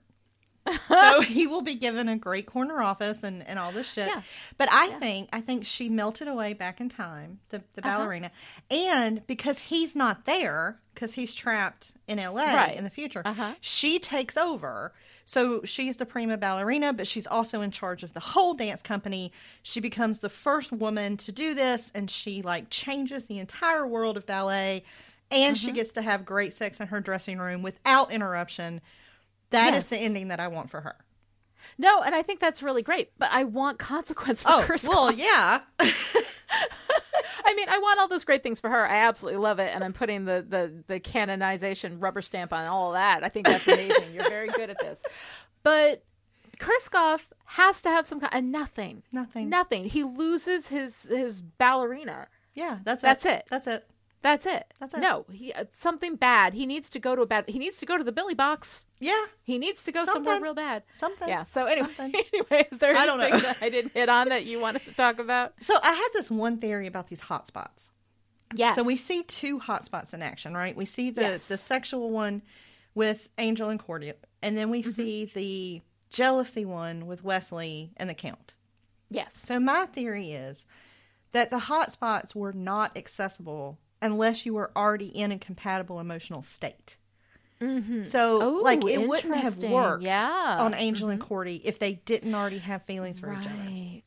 So 0.88 1.20
he 1.26 1.46
will 1.46 1.62
be 1.62 1.74
given 1.74 2.08
a 2.08 2.16
great 2.16 2.46
corner 2.46 2.80
office 2.82 3.22
and, 3.22 3.46
and 3.46 3.58
all 3.58 3.72
this 3.72 3.92
shit. 3.92 4.08
Yeah. 4.08 4.22
But 4.58 4.68
I 4.70 4.88
think 5.00 5.28
I 5.32 5.40
think 5.40 5.64
she 5.64 5.88
melted 5.88 6.28
away 6.28 6.52
back 6.52 6.80
in 6.80 6.88
time, 6.88 7.38
the, 7.48 7.62
the 7.74 7.86
Uh-huh. 7.86 7.98
ballerina. 7.98 8.30
And 8.70 9.26
because 9.26 9.58
he's 9.58 9.96
not 9.96 10.26
there, 10.26 10.78
because 10.94 11.12
he's 11.14 11.34
trapped 11.34 11.92
in 12.06 12.18
LA 12.18 12.44
Right. 12.54 12.76
in 12.76 12.84
the 12.84 12.90
future, 12.90 13.22
Uh-huh. 13.24 13.54
she 13.60 13.98
takes 13.98 14.36
over. 14.36 14.92
So 15.24 15.62
she's 15.64 15.96
the 15.96 16.06
prima 16.06 16.36
ballerina, 16.36 16.92
but 16.92 17.06
she's 17.06 17.26
also 17.26 17.60
in 17.62 17.70
charge 17.70 18.02
of 18.02 18.12
the 18.14 18.20
whole 18.20 18.52
dance 18.54 18.82
company. 18.82 19.32
She 19.62 19.78
becomes 19.80 20.18
the 20.18 20.28
first 20.28 20.72
woman 20.72 21.16
to 21.18 21.30
do 21.32 21.54
this, 21.54 21.92
and 21.94 22.10
she 22.10 22.42
like 22.42 22.68
changes 22.68 23.26
the 23.26 23.38
entire 23.38 23.86
world 23.86 24.16
of 24.16 24.26
ballet. 24.26 24.84
And 25.32 25.54
Mm-hmm. 25.56 25.66
she 25.66 25.72
gets 25.72 25.92
to 25.92 26.02
have 26.02 26.24
great 26.26 26.52
sex 26.54 26.80
in 26.80 26.88
her 26.88 26.98
dressing 27.00 27.38
room 27.38 27.62
without 27.62 28.10
interruption. 28.10 28.80
That 29.50 29.74
is 29.74 29.84
Yes. 29.84 29.86
the 29.86 29.96
ending 29.98 30.28
that 30.28 30.40
I 30.40 30.48
want 30.48 30.70
for 30.70 30.80
her. 30.80 30.96
No, 31.78 32.02
and 32.02 32.14
I 32.14 32.22
think 32.22 32.40
that's 32.40 32.62
really 32.62 32.82
great, 32.82 33.10
but 33.18 33.30
I 33.32 33.44
want 33.44 33.78
consequence 33.78 34.42
for 34.42 34.48
Oh, 34.50 34.64
Kurskov. 34.66 34.88
well, 34.88 35.12
yeah. 35.12 35.60
I 37.44 37.54
mean, 37.54 37.68
I 37.68 37.78
want 37.78 37.98
all 38.00 38.08
those 38.08 38.24
great 38.24 38.42
things 38.42 38.60
for 38.60 38.68
her. 38.70 38.86
I 38.86 38.98
absolutely 39.06 39.40
love 39.40 39.58
it, 39.58 39.70
and 39.74 39.82
I'm 39.82 39.92
putting 39.92 40.24
the 40.24 40.44
the 40.46 40.82
the 40.86 41.00
canonization 41.00 41.98
rubber 42.00 42.22
stamp 42.22 42.52
on 42.52 42.66
all 42.68 42.88
of 42.88 42.94
that. 42.94 43.24
I 43.24 43.28
think 43.28 43.46
that's 43.46 43.66
amazing. 43.66 44.14
You're 44.14 44.28
very 44.28 44.48
good 44.48 44.70
at 44.70 44.78
this, 44.78 45.02
but 45.62 46.04
Kurskov 46.58 47.20
has 47.46 47.80
to 47.82 47.88
have 47.88 48.06
some 48.06 48.20
kind. 48.20 48.32
And 48.32 48.52
nothing, 48.52 49.02
Nothing. 49.10 49.48
nothing. 49.48 49.84
He 49.84 50.04
loses 50.04 50.68
his 50.68 51.02
his 51.02 51.40
ballerina. 51.40 52.28
Yeah, 52.54 52.78
that's 52.84 53.02
it. 53.02 53.06
That's 53.06 53.24
it. 53.26 53.44
That's 53.50 53.66
it. 53.66 53.86
That's 54.22 54.44
it. 54.44 54.72
That's 54.78 54.92
it. 54.94 55.00
No, 55.00 55.24
he 55.32 55.52
uh, 55.52 55.64
something 55.74 56.16
bad. 56.16 56.52
He 56.52 56.66
needs 56.66 56.90
to 56.90 56.98
go 56.98 57.16
to 57.16 57.22
a 57.22 57.26
bad. 57.26 57.48
He 57.48 57.58
needs 57.58 57.78
to 57.78 57.86
go 57.86 57.96
to 57.96 58.04
the 58.04 58.12
Billy 58.12 58.34
box. 58.34 58.86
Yeah, 58.98 59.24
He 59.44 59.56
needs 59.56 59.82
to 59.84 59.92
go 59.92 60.04
somewhere 60.04 60.38
real 60.40 60.52
bad. 60.52 60.82
something. 60.94 61.26
Yeah. 61.28 61.44
So 61.46 61.64
anyway, 61.64 61.88
Something. 61.96 62.22
anyway, 62.34 62.68
is 62.70 62.78
there 62.78 62.94
I 62.94 63.06
don't 63.06 63.18
know. 63.18 63.30
that 63.38 63.58
I 63.62 63.70
didn't 63.70 63.92
hit 63.92 64.10
on 64.10 64.28
that 64.28 64.44
you 64.44 64.60
wanted 64.60 64.84
to 64.84 64.92
talk 64.92 65.18
about? 65.18 65.54
So 65.60 65.74
I 65.82 65.92
had 65.94 66.08
this 66.12 66.30
one 66.30 66.58
theory 66.58 66.86
about 66.86 67.08
these 67.08 67.22
hotspots. 67.22 67.88
Yes. 68.54 68.74
So 68.74 68.82
we 68.82 68.96
see 68.96 69.22
two 69.22 69.58
hotspots 69.58 70.12
in 70.12 70.20
action, 70.22 70.52
right? 70.54 70.76
We 70.76 70.84
see 70.84 71.10
the 71.10 71.22
Yes. 71.22 71.46
the 71.46 71.56
sexual 71.56 72.10
one 72.10 72.42
with 72.94 73.28
Angel 73.38 73.70
and 73.70 73.80
Cordia, 73.80 74.14
and 74.42 74.54
then 74.56 74.68
we 74.68 74.82
Mm-hmm. 74.82 74.90
see 74.90 75.24
the 75.24 75.80
jealousy 76.10 76.64
one 76.66 77.06
with 77.06 77.24
Wesley 77.24 77.92
and 77.96 78.10
the 78.10 78.14
Count. 78.14 78.52
yes. 79.08 79.40
So 79.46 79.58
my 79.60 79.86
theory 79.86 80.32
is 80.32 80.66
that 81.32 81.50
the 81.50 81.58
hotspots 81.58 82.34
were 82.34 82.52
not 82.52 82.96
accessible 82.96 83.78
unless 84.02 84.46
you 84.46 84.54
were 84.54 84.70
already 84.76 85.06
in 85.08 85.32
a 85.32 85.38
compatible 85.38 86.00
emotional 86.00 86.42
state. 86.42 86.96
mm-hmm. 87.60 88.04
So, 88.04 88.40
Oh, 88.42 88.60
like, 88.62 88.84
it 88.86 89.06
wouldn't 89.08 89.34
have 89.34 89.58
worked 89.58 90.02
Yeah. 90.02 90.56
on 90.60 90.74
Angel 90.74 91.08
and 91.10 91.20
Cordy 91.20 91.56
if 91.64 91.78
they 91.78 91.94
didn't 91.94 92.34
already 92.34 92.58
have 92.58 92.82
feelings 92.84 93.20
for 93.20 93.32
each 93.32 93.46
other. 93.46 93.58
Right. 93.58 94.02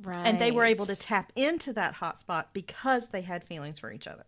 Right. 0.00 0.26
And 0.26 0.38
they 0.40 0.52
were 0.52 0.64
able 0.64 0.86
to 0.86 0.94
tap 0.94 1.32
into 1.34 1.72
that 1.72 1.94
hotspot 1.96 2.46
because 2.52 3.08
they 3.08 3.22
had 3.22 3.42
feelings 3.44 3.78
for 3.80 3.90
each 3.90 4.06
other. 4.06 4.24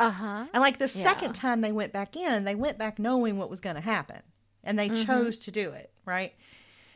Uh 0.00 0.10
huh. 0.10 0.46
And 0.52 0.60
like 0.60 0.78
the 0.78 0.86
Yeah. 0.86 1.02
second 1.04 1.34
time 1.34 1.60
they 1.60 1.72
went 1.72 1.92
back 1.92 2.16
in, 2.16 2.44
they 2.44 2.54
went 2.56 2.76
back 2.76 2.98
knowing 2.98 3.38
what 3.38 3.48
was 3.48 3.60
going 3.60 3.76
to 3.76 3.82
happen. 3.82 4.22
And 4.64 4.76
they 4.78 4.88
chose 4.88 5.38
to 5.40 5.52
do 5.52 5.70
it, 5.70 5.92
right? 6.04 6.34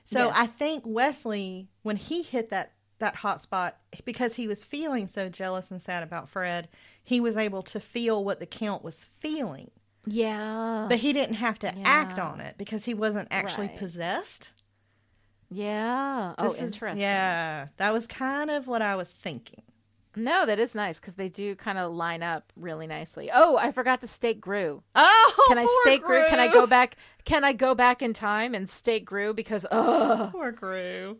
So 0.05 0.19
Mm-hmm. 0.19 0.29
Yes. 0.29 0.37
I 0.39 0.47
think 0.47 0.83
Wesley, 0.87 1.69
when 1.83 1.97
he 1.97 2.23
hit 2.23 2.51
that 2.51 2.73
that 3.01 3.17
hot 3.17 3.41
spot, 3.41 3.77
because 4.05 4.35
he 4.37 4.47
was 4.47 4.63
feeling 4.65 5.09
so 5.09 5.29
jealous 5.29 5.71
and 5.71 5.83
sad 5.83 6.03
about 6.03 6.29
Fred, 6.29 6.69
he 7.03 7.21
was 7.21 7.37
able 7.37 7.63
to 7.65 7.81
feel 7.81 8.25
what 8.25 8.41
the 8.41 8.47
count 8.47 8.83
was 8.85 9.05
feeling. 9.19 9.71
Yeah. 10.07 10.87
But 10.89 10.99
he 11.01 11.13
didn't 11.13 11.35
have 11.37 11.59
to 11.61 11.79
act 11.85 12.19
on 12.19 12.41
it 12.41 12.55
because 12.57 12.85
he 12.85 12.95
wasn't 12.95 13.29
actually 13.31 13.67
Right. 13.69 13.79
possessed. 13.79 14.51
yeah. 15.51 16.35
Oh, 16.39 16.53
is- 16.53 16.59
interesting. 16.61 17.01
Yeah, 17.03 17.69
that 17.77 17.93
was 17.93 18.07
kind 18.07 18.51
of 18.51 18.67
what 18.67 18.83
I 18.83 18.97
was 18.97 19.11
thinking. 19.11 19.63
No, 20.17 20.45
that 20.45 20.59
is 20.59 20.75
nice 20.75 20.99
because 20.99 21.15
they 21.15 21.29
do 21.29 21.55
kind 21.55 21.79
of 21.79 21.93
line 21.93 22.23
up 22.23 22.53
really 22.57 22.87
nicely. 22.89 23.31
Oh, 23.33 23.57
I 23.57 23.71
forgot 23.71 24.01
to 24.01 24.09
stake 24.09 24.41
Groo. 24.41 24.83
Oh, 24.97 25.45
Can 25.49 25.57
I 25.59 25.67
stake 25.83 26.03
Groo? 26.03 26.29
Can 26.29 26.41
I 26.41 26.53
go 26.53 26.67
back? 26.67 26.97
Can 27.25 27.45
I 27.45 27.53
go 27.53 27.75
back 27.77 28.03
in 28.03 28.13
time 28.13 28.55
and 28.55 28.69
stake 28.69 29.09
Groo? 29.09 29.35
Because 29.35 29.65
oh, 29.71 30.31
Poor 30.33 30.53
Groo. 30.53 31.17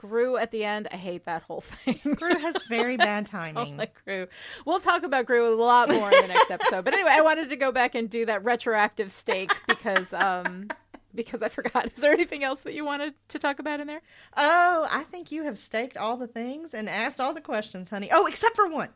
Groo 0.00 0.40
at 0.40 0.50
the 0.50 0.64
end, 0.64 0.88
I 0.92 0.96
hate 0.96 1.24
that 1.26 1.42
whole 1.42 1.60
thing. 1.60 1.98
Groo 2.04 2.38
has 2.38 2.56
very 2.68 2.96
bad 2.96 3.26
timing. 3.26 3.76
like 3.76 4.00
Groo. 4.06 4.28
We'll 4.64 4.80
talk 4.80 5.02
about 5.02 5.26
Groo 5.26 5.52
a 5.52 5.62
lot 5.62 5.88
more 5.88 6.10
in 6.10 6.22
the 6.22 6.28
next 6.28 6.50
episode. 6.50 6.84
But 6.84 6.94
anyway, 6.94 7.12
I 7.12 7.20
wanted 7.22 7.48
to 7.50 7.56
go 7.56 7.72
back 7.72 7.94
and 7.94 8.08
do 8.08 8.26
that 8.26 8.44
retroactive 8.44 9.10
stake 9.10 9.54
because 9.66 10.12
um 10.12 10.68
because 11.14 11.42
I 11.42 11.48
forgot. 11.48 11.86
Is 11.86 12.00
there 12.00 12.12
anything 12.12 12.44
else 12.44 12.60
that 12.60 12.74
you 12.74 12.84
wanted 12.84 13.14
to 13.28 13.38
talk 13.38 13.58
about 13.58 13.80
in 13.80 13.86
there? 13.86 14.02
Oh, 14.36 14.86
I 14.90 15.02
think 15.04 15.32
you 15.32 15.44
have 15.44 15.58
staked 15.58 15.96
all 15.96 16.16
the 16.16 16.28
things 16.28 16.74
and 16.74 16.88
asked 16.88 17.20
all 17.20 17.34
the 17.34 17.40
questions, 17.40 17.90
honey. 17.90 18.08
Oh, 18.12 18.26
except 18.26 18.56
for 18.56 18.68
one. 18.68 18.90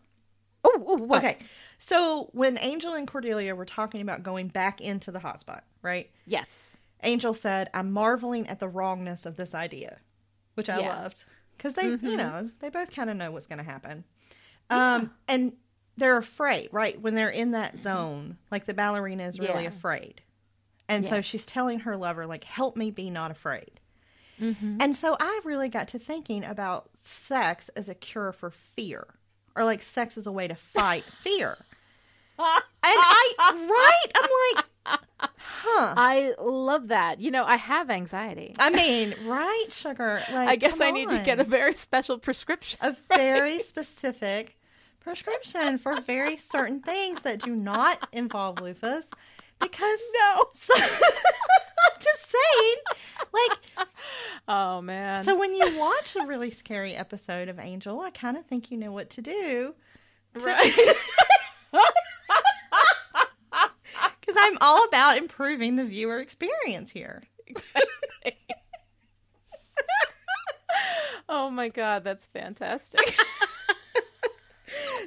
Oh, 0.65 0.85
oh 0.87 0.97
what? 0.97 1.25
Okay. 1.25 1.39
So 1.79 2.31
when 2.33 2.59
Angel 2.61 2.95
and 2.95 3.09
Cordelia 3.09 3.55
were 3.57 3.65
talking 3.65 4.01
about 4.01 4.23
going 4.23 4.49
back 4.49 4.81
into 4.81 5.11
the 5.11 5.19
hotspot, 5.19 5.63
right? 5.83 6.11
Yes. 6.27 6.49
Angel 7.03 7.35
said, 7.35 7.69
I'm 7.75 7.91
marveling 7.91 8.47
at 8.49 8.61
the 8.61 8.69
wrongness 8.69 9.27
of 9.27 9.37
this 9.37 9.55
idea, 9.55 9.99
which 10.55 10.69
I 10.71 10.81
Yeah. 10.81 10.89
loved. 11.03 11.25
Because 11.57 11.75
they, 11.75 11.89
Mhm. 11.97 12.03
you 12.03 12.17
know, 12.17 12.51
they 12.61 12.71
both 12.71 12.91
kind 12.95 13.09
of 13.11 13.17
know 13.17 13.31
what's 13.31 13.47
going 13.47 13.59
to 13.59 13.65
happen. 13.65 14.05
Um, 14.71 15.13
and 15.29 15.53
they're 15.97 16.17
afraid, 16.17 16.71
right? 16.73 17.01
When 17.01 17.15
they're 17.15 17.29
in 17.31 17.51
that 17.53 17.79
zone, 17.79 18.39
like 18.51 18.65
the 18.67 18.75
ballerina 18.75 19.25
is 19.25 19.39
really 19.39 19.63
Yeah. 19.65 19.69
afraid. 19.69 20.23
And 20.89 21.07
so 21.07 21.21
she's 21.21 21.47
telling 21.47 21.81
her 21.81 21.97
lover, 21.97 22.27
like, 22.27 22.45
help 22.45 22.77
me 22.77 22.91
be 22.91 23.09
not 23.11 23.31
afraid. 23.31 23.81
Mm-hmm. 24.41 24.79
And 24.81 24.97
so 24.97 25.17
I 25.21 25.41
really 25.45 25.69
got 25.69 25.89
to 25.89 25.99
thinking 25.99 26.45
about 26.45 26.97
sex 26.97 27.69
as 27.71 27.89
a 27.89 27.95
cure 27.95 28.33
for 28.33 28.51
fear, 28.51 29.07
or 29.55 29.65
like 29.65 29.83
sex 29.83 30.19
as 30.19 30.27
a 30.27 30.33
way 30.33 30.49
to 30.49 30.55
fight 30.57 31.05
fear. 31.23 31.57
And 32.85 32.99
I, 32.99 33.35
right? 33.39 34.13
I'm 34.17 34.57
like, 34.57 34.65
huh. 34.85 35.95
I 35.97 36.35
love 36.41 36.89
that. 36.89 37.20
You 37.20 37.30
know, 37.30 37.45
I 37.45 37.57
have 37.57 37.91
anxiety. 37.91 38.55
I 38.59 38.70
mean, 38.83 39.14
right, 39.26 39.66
sugar? 39.70 40.22
Like, 40.33 40.49
I 40.49 40.57
guess 40.57 40.80
I 40.80 40.91
need 40.91 41.11
to 41.11 41.20
get 41.20 41.39
a 41.41 41.45
very 41.45 41.74
special 41.74 42.18
prescription. 42.18 42.78
a 42.83 42.97
very 43.14 43.61
specific 43.61 44.57
prescription 45.01 45.78
for 45.78 46.01
very 46.01 46.37
certain 46.37 46.80
things 46.80 47.22
that 47.22 47.41
do 47.41 47.55
not 47.55 48.09
involve 48.12 48.61
lupus, 48.61 49.07
because 49.61 50.01
No. 50.14 50.47
so, 50.55 50.74
I'm 50.76 52.01
just 52.01 52.30
saying, 52.30 52.76
like, 53.33 53.87
Oh 54.49 54.80
man. 54.80 55.22
so 55.22 55.37
when 55.37 55.55
you 55.55 55.76
watch 55.78 56.16
a 56.20 56.24
really 56.26 56.51
scary 56.51 56.95
episode 56.95 57.49
of 57.49 57.59
Angel, 57.59 58.01
I 58.01 58.11
kind 58.11 58.37
of 58.37 58.47
think 58.47 58.70
you 58.70 58.76
know 58.78 58.93
what 58.93 59.11
to 59.11 59.22
do. 59.22 59.74
right. 60.35 60.72
Because 64.33 64.49
I'm 64.49 64.59
all 64.62 64.85
about 64.85 65.18
improving 65.18 65.76
the 65.76 65.85
viewer 65.85 66.18
experience 66.18 66.91
here. 66.91 67.24
oh 71.28 71.51
my 71.51 71.68
god, 71.68 72.03
that's 72.03 72.26
fantastic. 72.28 73.14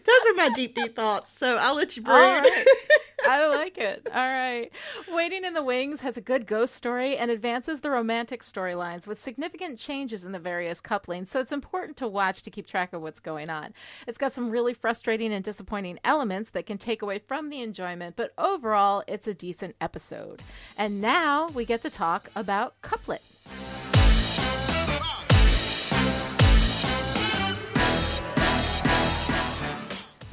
Those 0.05 0.32
are 0.32 0.34
my 0.36 0.49
deep, 0.55 0.76
deep 0.76 0.95
thoughts. 0.95 1.32
So 1.38 1.57
I'll 1.57 1.76
let 1.76 1.95
you 1.97 2.03
brood. 2.03 2.16
All 2.16 2.39
right. 2.39 2.66
I 3.28 3.47
like 3.47 3.78
it. 3.78 4.07
All 4.13 4.30
right. 4.30 4.72
Waiting 5.11 5.45
in 5.45 5.53
the 5.53 5.63
Wings 5.63 6.01
has 6.01 6.18
a 6.18 6.22
good 6.22 6.45
ghost 6.45 6.76
story 6.76 7.18
and 7.18 7.32
advances 7.32 7.80
the 7.80 7.89
romantic 7.89 8.43
storylines 8.43 9.07
with 9.07 9.22
significant 9.22 9.80
changes 9.80 10.24
in 10.26 10.32
the 10.32 10.39
various 10.39 10.80
couplings, 10.80 11.32
so 11.32 11.39
it's 11.39 11.51
important 11.51 11.97
to 11.97 12.07
watch 12.07 12.43
to 12.43 12.51
keep 12.51 12.68
track 12.68 12.93
of 12.93 13.01
what's 13.01 13.20
going 13.20 13.49
on. 13.49 13.74
It's 14.07 14.18
got 14.18 14.34
some 14.34 14.51
really 14.51 14.74
frustrating 14.74 15.34
and 15.34 15.43
disappointing 15.43 15.99
elements 16.03 16.51
that 16.51 16.68
can 16.68 16.78
take 16.78 17.01
away 17.01 17.20
from 17.20 17.49
the 17.49 17.61
enjoyment, 17.61 18.16
but 18.16 18.34
overall, 18.38 19.03
it's 19.07 19.28
a 19.28 19.34
decent 19.34 19.76
episode. 19.82 20.41
And 20.78 21.01
now 21.01 21.47
we 21.49 21.66
get 21.66 21.82
to 21.82 21.89
talk 21.89 22.30
about 22.36 22.80
Couplet. 22.82 23.22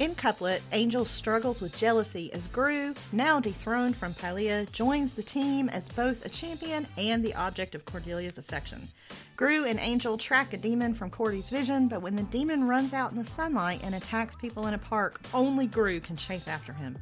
In 0.03 0.15
Couplet, 0.15 0.61
Angel 0.73 1.05
struggles 1.05 1.61
with 1.61 1.77
jealousy 1.77 2.29
as 2.33 2.49
Groo, 2.49 2.93
now 3.13 3.39
dethroned 3.39 3.95
from 3.95 4.13
Pylea, 4.13 4.69
joins 4.73 5.13
the 5.13 5.23
team 5.23 5.69
as 5.69 5.87
both 5.87 6.25
a 6.25 6.29
champion 6.29 6.85
and 6.97 7.23
the 7.23 7.33
object 7.35 7.73
of 7.73 7.85
Cordelia's 7.85 8.37
affection. 8.37 8.89
Groo 9.37 9.65
and 9.65 9.79
Angel 9.79 10.17
track 10.17 10.51
a 10.51 10.57
demon 10.57 10.93
from 10.93 11.09
Cordy's 11.09 11.47
vision, 11.47 11.87
but 11.87 12.01
when 12.01 12.17
the 12.17 12.23
demon 12.23 12.67
runs 12.67 12.91
out 12.91 13.11
in 13.13 13.17
the 13.17 13.23
sunlight 13.23 13.79
and 13.81 13.95
attacks 13.95 14.35
people 14.35 14.67
in 14.67 14.73
a 14.73 14.77
park, 14.77 15.21
only 15.33 15.69
Groo 15.69 16.03
can 16.03 16.17
chase 16.17 16.49
after 16.49 16.73
him. 16.73 16.97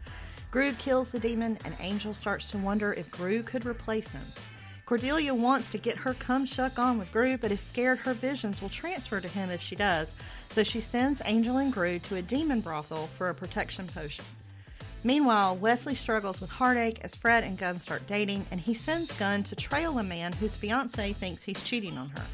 Groo 0.52 0.78
kills 0.78 1.10
the 1.10 1.20
demon, 1.20 1.58
and 1.66 1.74
Angel 1.80 2.14
starts 2.14 2.52
to 2.52 2.60
wonder 2.60 2.94
if 2.94 3.10
Groo 3.10 3.44
could 3.44 3.66
replace 3.66 4.10
him. 4.10 4.22
Cordelia 4.92 5.34
wants 5.34 5.70
to 5.70 5.78
get 5.78 5.96
her 5.96 6.14
cum 6.16 6.46
shuck 6.46 6.78
on 6.78 7.00
with 7.00 7.14
Groo, 7.14 7.40
but 7.40 7.50
is 7.50 7.62
scared 7.62 8.00
her 8.00 8.14
visions 8.14 8.62
will 8.62 8.68
transfer 8.68 9.22
to 9.22 9.28
him 9.30 9.50
if 9.50 9.62
she 9.62 9.74
does, 9.74 10.18
so 10.50 10.64
she 10.64 10.82
sends 10.82 11.22
Angel 11.24 11.60
and 11.60 11.74
Groo 11.74 12.02
to 12.02 12.18
a 12.18 12.22
demon 12.22 12.60
brothel 12.60 13.08
for 13.18 13.30
a 13.30 13.34
protection 13.34 13.88
potion. 13.88 14.26
Meanwhile, 15.06 15.56
Wesley 15.56 15.96
struggles 15.96 16.42
with 16.42 16.50
heartache 16.50 17.00
as 17.06 17.16
Fred 17.16 17.46
and 17.46 17.58
Gunn 17.58 17.80
start 17.80 18.06
dating, 18.06 18.46
and 18.52 18.60
he 18.60 18.74
sends 18.74 19.18
Gunn 19.18 19.44
to 19.44 19.56
trail 19.56 19.98
a 19.98 20.04
man 20.04 20.34
whose 20.34 20.58
fiance 20.58 21.14
thinks 21.14 21.44
he's 21.44 21.64
cheating 21.64 21.98
on 21.98 22.10
her. 22.10 22.26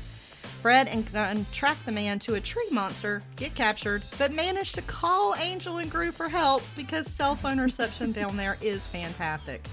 Fred 0.64 0.88
and 0.88 1.14
Gunn 1.14 1.46
track 1.54 1.78
the 1.86 1.92
man 1.92 2.18
to 2.18 2.34
a 2.34 2.42
tree 2.42 2.70
monster, 2.72 3.22
get 3.36 3.54
captured, 3.54 4.02
but 4.18 4.34
manage 4.34 4.74
to 4.74 4.82
call 4.82 5.36
Angel 5.36 5.78
and 5.78 5.92
Groo 5.92 6.12
for 6.12 6.28
help 6.28 6.64
because 6.76 7.06
cell 7.06 7.36
phone 7.36 7.60
reception 7.60 8.12
down 8.12 8.36
there 8.36 8.58
is 8.62 8.84
fantastic. 8.88 9.64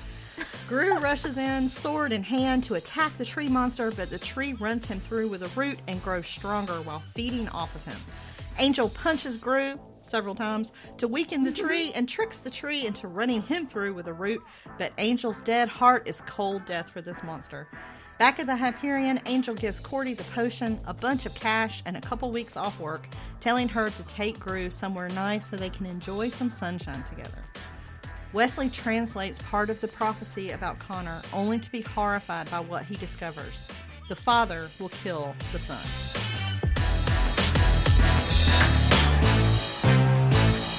Groo 0.68 1.00
rushes 1.00 1.36
in, 1.36 1.68
sword 1.68 2.12
in 2.12 2.22
hand, 2.22 2.64
to 2.64 2.74
attack 2.74 3.16
the 3.18 3.24
tree 3.24 3.48
monster, 3.48 3.90
but 3.90 4.10
the 4.10 4.18
tree 4.18 4.54
runs 4.54 4.86
him 4.86 5.00
through 5.00 5.28
with 5.28 5.42
a 5.42 5.60
root 5.60 5.78
and 5.88 6.02
grows 6.02 6.26
stronger 6.26 6.80
while 6.82 7.02
feeding 7.14 7.48
off 7.48 7.74
of 7.74 7.84
him. 7.84 7.96
Angel 8.58 8.88
punches 8.88 9.36
Groo 9.36 9.78
several 10.02 10.34
times 10.34 10.72
to 10.98 11.08
weaken 11.08 11.42
the 11.44 11.52
tree 11.52 11.92
and 11.94 12.08
tricks 12.08 12.40
the 12.40 12.50
tree 12.50 12.86
into 12.86 13.08
running 13.08 13.42
him 13.42 13.66
through 13.66 13.94
with 13.94 14.06
a 14.06 14.12
root, 14.12 14.42
but 14.78 14.92
Angel's 14.98 15.42
dead 15.42 15.68
heart 15.68 16.06
is 16.06 16.20
cold 16.22 16.64
death 16.66 16.88
for 16.90 17.02
this 17.02 17.22
monster. 17.22 17.68
Back 18.18 18.38
at 18.38 18.46
the 18.46 18.56
Hyperion, 18.56 19.20
Angel 19.26 19.56
gives 19.56 19.80
Cordy 19.80 20.14
the 20.14 20.22
potion, 20.24 20.78
a 20.86 20.94
bunch 20.94 21.26
of 21.26 21.34
cash, 21.34 21.82
and 21.84 21.96
a 21.96 22.00
couple 22.00 22.30
weeks 22.30 22.56
off 22.56 22.78
work, 22.78 23.08
telling 23.40 23.68
her 23.68 23.90
to 23.90 24.06
take 24.06 24.38
Groo 24.38 24.72
somewhere 24.72 25.08
nice 25.10 25.50
so 25.50 25.56
they 25.56 25.68
can 25.68 25.84
enjoy 25.84 26.28
some 26.28 26.48
sunshine 26.48 27.02
together. 27.04 27.42
Wesley 28.34 28.68
translates 28.68 29.38
part 29.38 29.70
of 29.70 29.80
the 29.80 29.86
prophecy 29.86 30.50
about 30.50 30.80
Connor 30.80 31.22
only 31.32 31.56
to 31.60 31.70
be 31.70 31.82
horrified 31.82 32.50
by 32.50 32.58
what 32.58 32.84
he 32.84 32.96
discovers. 32.96 33.64
The 34.08 34.16
father 34.16 34.72
will 34.80 34.88
kill 34.88 35.36
the 35.52 35.60
son. 35.60 35.84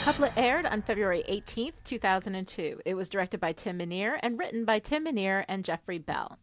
Couplet 0.04 0.34
aired 0.36 0.66
on 0.66 0.82
February 0.82 1.24
18th, 1.30 1.76
2002. 1.86 2.82
It 2.86 2.94
was 2.94 3.08
directed 3.08 3.40
by 3.40 3.54
Tim 3.54 3.78
Minear 3.78 4.20
and 4.22 4.38
written 4.38 4.66
by 4.66 4.80
Tim 4.80 5.06
Minear 5.06 5.46
and 5.48 5.64
Jeffrey 5.64 5.98
Bell. 5.98 6.38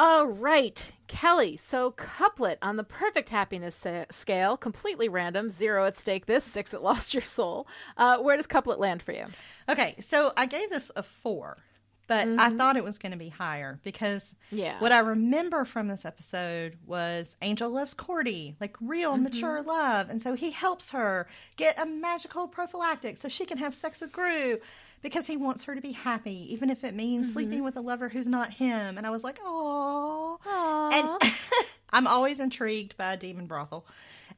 All 0.00 0.26
right, 0.26 0.92
Kelly. 1.08 1.56
So, 1.56 1.90
couplet 1.90 2.58
on 2.62 2.76
the 2.76 2.84
perfect 2.84 3.30
happiness 3.30 3.74
sa- 3.74 4.04
scale, 4.12 4.56
completely 4.56 5.08
random, 5.08 5.50
zero 5.50 5.86
at 5.86 5.98
stake 5.98 6.26
this, 6.26 6.44
six 6.44 6.72
at 6.72 6.82
lost 6.84 7.12
your 7.14 7.22
soul. 7.22 7.66
Uh, 7.96 8.18
where 8.18 8.36
does 8.36 8.46
couplet 8.46 8.78
land 8.78 9.02
for 9.02 9.10
you? 9.12 9.24
Okay, 9.68 9.96
so 10.00 10.32
I 10.36 10.46
gave 10.46 10.70
this 10.70 10.92
a 10.94 11.02
four, 11.02 11.58
but 12.06 12.28
I 12.28 12.50
thought 12.50 12.76
it 12.76 12.84
was 12.84 12.96
going 12.96 13.10
to 13.12 13.18
be 13.18 13.28
higher 13.28 13.80
because 13.82 14.34
Yeah. 14.52 14.78
what 14.80 14.92
I 14.92 15.00
remember 15.00 15.64
from 15.64 15.88
this 15.88 16.04
episode 16.04 16.78
was 16.86 17.36
Angel 17.42 17.68
loves 17.68 17.92
Cordy, 17.92 18.54
like 18.60 18.76
real 18.80 19.16
mature 19.16 19.60
love. 19.62 20.08
And 20.08 20.22
so 20.22 20.34
he 20.34 20.52
helps 20.52 20.90
her 20.92 21.26
get 21.56 21.78
a 21.78 21.84
magical 21.84 22.46
prophylactic 22.48 23.18
so 23.18 23.28
she 23.28 23.44
can 23.44 23.58
have 23.58 23.74
sex 23.74 24.00
with 24.00 24.12
Groo 24.12 24.58
because 25.02 25.26
he 25.26 25.36
wants 25.36 25.64
her 25.64 25.74
to 25.74 25.80
be 25.80 25.92
happy, 25.92 26.52
even 26.52 26.70
if 26.70 26.84
it 26.84 26.94
means 26.94 27.32
sleeping 27.32 27.62
with 27.62 27.76
a 27.76 27.80
lover 27.80 28.08
who's 28.08 28.26
not 28.26 28.52
him. 28.52 28.98
And 28.98 29.06
I 29.06 29.10
was 29.10 29.22
like, 29.22 29.38
oh. 29.44 30.38
And 30.92 31.32
I'm 31.90 32.06
always 32.06 32.40
intrigued 32.40 32.96
by 32.96 33.12
a 33.12 33.16
demon 33.16 33.46
brothel. 33.46 33.86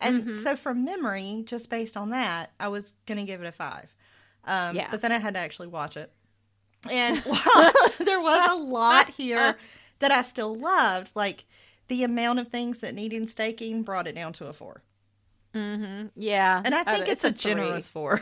And 0.00 0.38
so 0.38 0.56
from 0.56 0.84
memory, 0.84 1.42
just 1.46 1.68
based 1.68 1.96
on 1.96 2.10
that, 2.10 2.52
I 2.58 2.68
was 2.68 2.92
going 3.06 3.18
to 3.18 3.24
give 3.24 3.42
it 3.42 3.46
a 3.46 3.52
five. 3.52 3.94
Um, 4.44 4.76
Yeah. 4.76 4.88
But 4.90 5.00
then 5.00 5.12
I 5.12 5.18
had 5.18 5.34
to 5.34 5.40
actually 5.40 5.68
watch 5.68 5.96
it. 5.96 6.12
And 6.90 7.18
while 7.24 7.72
there 7.98 8.20
was 8.20 8.50
a 8.50 8.56
lot 8.56 9.10
here 9.10 9.56
that 9.98 10.10
I 10.10 10.22
still 10.22 10.54
loved, 10.54 11.10
like 11.14 11.44
the 11.88 12.04
amount 12.04 12.38
of 12.38 12.48
things 12.48 12.80
that 12.80 12.94
needed 12.94 13.28
staking 13.28 13.82
brought 13.82 14.06
it 14.06 14.14
down 14.14 14.32
to 14.34 14.46
a 14.46 14.52
four. 14.52 14.82
mm-hmm. 15.54 16.06
Yeah. 16.16 16.60
And 16.64 16.74
I 16.74 16.82
think 16.84 17.08
it's, 17.08 17.24
a, 17.24 17.32
three. 17.32 17.52
generous 17.52 17.88
four. 17.88 18.20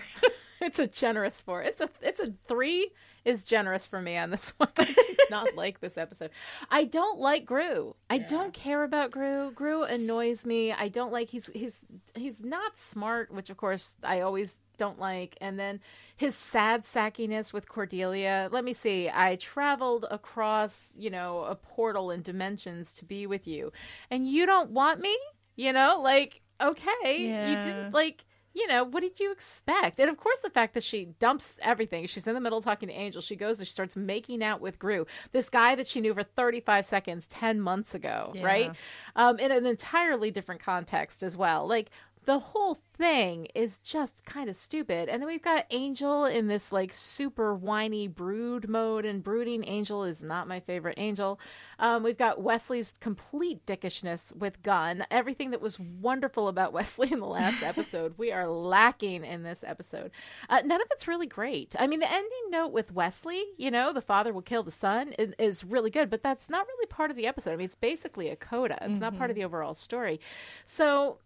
it's 0.60 0.78
a 0.78 0.86
generous 0.86 1.40
four. 1.40 1.62
It's 1.62 1.80
a 1.80 1.88
it's 2.00 2.20
a 2.20 2.32
three 2.46 2.90
is 3.24 3.44
generous 3.44 3.86
for 3.86 4.00
me 4.00 4.16
on 4.16 4.30
this 4.30 4.50
one. 4.56 4.70
I 4.76 4.84
did 4.84 5.30
not 5.30 5.54
like 5.54 5.80
this 5.80 5.96
episode. 5.98 6.30
I 6.70 6.84
don't 6.84 7.18
like 7.18 7.46
Groo. 7.46 7.94
I 8.10 8.18
don't 8.18 8.52
care 8.52 8.82
about 8.82 9.10
Groo. 9.10 9.52
Groo 9.52 9.88
annoys 9.88 10.46
me. 10.46 10.72
I 10.72 10.88
don't 10.88 11.12
like 11.12 11.28
he's 11.28 11.50
he's 11.54 11.76
he's 12.14 12.42
not 12.42 12.78
smart, 12.78 13.32
which 13.32 13.50
of 13.50 13.56
course 13.56 13.94
I 14.02 14.20
always 14.20 14.54
don't 14.78 14.98
like. 14.98 15.36
And 15.40 15.58
then 15.58 15.80
his 16.16 16.34
sad 16.34 16.84
sackiness 16.84 17.52
with 17.52 17.68
Cordelia. 17.68 18.48
Let 18.52 18.64
me 18.64 18.72
see. 18.72 19.10
I 19.12 19.36
traveled 19.36 20.06
across, 20.10 20.92
you 20.96 21.10
know, 21.10 21.42
a 21.42 21.54
portal 21.56 22.10
in 22.10 22.22
dimensions 22.22 22.92
to 22.94 23.04
be 23.04 23.26
with 23.26 23.46
you. 23.46 23.72
And 24.10 24.26
you 24.26 24.46
don't 24.46 24.70
want 24.70 25.00
me? 25.00 25.16
You 25.56 25.72
know, 25.72 26.00
like 26.02 26.40
okay, 26.60 27.16
you 27.48 27.56
didn't 27.56 27.92
like. 27.92 28.24
You 28.58 28.66
know, 28.66 28.82
what 28.82 29.02
did 29.02 29.20
you 29.20 29.30
expect? 29.30 30.00
And 30.00 30.10
of 30.10 30.16
course, 30.16 30.40
the 30.42 30.50
fact 30.50 30.74
that 30.74 30.82
she 30.82 31.04
dumps 31.20 31.60
everything. 31.62 32.06
She's 32.08 32.26
in 32.26 32.34
the 32.34 32.40
middle 32.40 32.60
talking 32.60 32.88
to 32.88 32.94
Angel. 32.94 33.22
She 33.22 33.36
goes 33.36 33.60
and 33.60 33.68
she 33.68 33.72
starts 33.72 33.94
making 33.94 34.42
out 34.42 34.60
with 34.60 34.80
Groo, 34.80 35.06
this 35.30 35.48
guy 35.48 35.76
that 35.76 35.86
she 35.86 36.00
knew 36.00 36.12
for 36.12 36.24
35 36.24 36.84
seconds 36.84 37.28
10 37.28 37.60
months 37.60 37.94
ago, 37.94 38.32
Yeah. 38.34 38.42
right? 38.44 38.72
Um, 39.14 39.38
in 39.38 39.52
an 39.52 39.64
entirely 39.64 40.32
different 40.32 40.60
context 40.60 41.22
as 41.22 41.36
well. 41.36 41.68
Like, 41.68 41.90
the 42.28 42.38
whole 42.38 42.78
thing 42.98 43.46
is 43.54 43.78
just 43.78 44.22
kind 44.26 44.50
of 44.50 44.56
stupid. 44.56 45.08
And 45.08 45.22
then 45.22 45.26
we've 45.26 45.40
got 45.40 45.64
Angel 45.70 46.26
in 46.26 46.46
this 46.46 46.70
like 46.70 46.92
super 46.92 47.54
whiny 47.54 48.06
brood 48.06 48.68
mode, 48.68 49.06
and 49.06 49.22
brooding 49.22 49.66
Angel 49.66 50.04
is 50.04 50.22
not 50.22 50.46
my 50.46 50.60
favorite 50.60 50.98
Angel. 50.98 51.40
Um, 51.78 52.02
we've 52.02 52.18
got 52.18 52.42
Wesley's 52.42 52.92
complete 53.00 53.64
dickishness 53.64 54.36
with 54.36 54.62
Gunn. 54.62 55.06
Everything 55.10 55.52
that 55.52 55.62
was 55.62 55.80
wonderful 55.80 56.48
about 56.48 56.72
Wesley 56.74 57.10
in 57.10 57.20
the 57.20 57.26
last 57.26 57.62
episode, 57.62 58.12
we 58.18 58.30
are 58.30 58.46
lacking 58.46 59.24
in 59.24 59.42
this 59.42 59.64
episode. 59.66 60.10
Uh, 60.50 60.60
none 60.62 60.82
of 60.82 60.88
it's 60.90 61.08
really 61.08 61.26
great. 61.26 61.74
I 61.78 61.86
mean, 61.86 62.00
the 62.00 62.12
ending 62.12 62.50
note 62.50 62.72
with 62.72 62.92
Wesley, 62.92 63.42
you 63.56 63.70
know, 63.70 63.94
the 63.94 64.02
father 64.02 64.34
will 64.34 64.42
kill 64.42 64.62
the 64.62 64.70
son, 64.70 65.14
is, 65.18 65.32
is 65.38 65.64
really 65.64 65.88
good, 65.90 66.10
but 66.10 66.22
that's 66.22 66.50
not 66.50 66.66
really 66.66 66.88
part 66.88 67.10
of 67.10 67.16
the 67.16 67.26
episode. 67.26 67.52
I 67.52 67.56
mean, 67.56 67.64
it's 67.64 67.74
basically 67.74 68.28
a 68.28 68.36
coda. 68.36 68.76
It's 68.82 69.00
not 69.00 69.16
part 69.16 69.30
of 69.30 69.34
the 69.36 69.44
overall 69.44 69.72
story. 69.72 70.20
So 70.66 71.20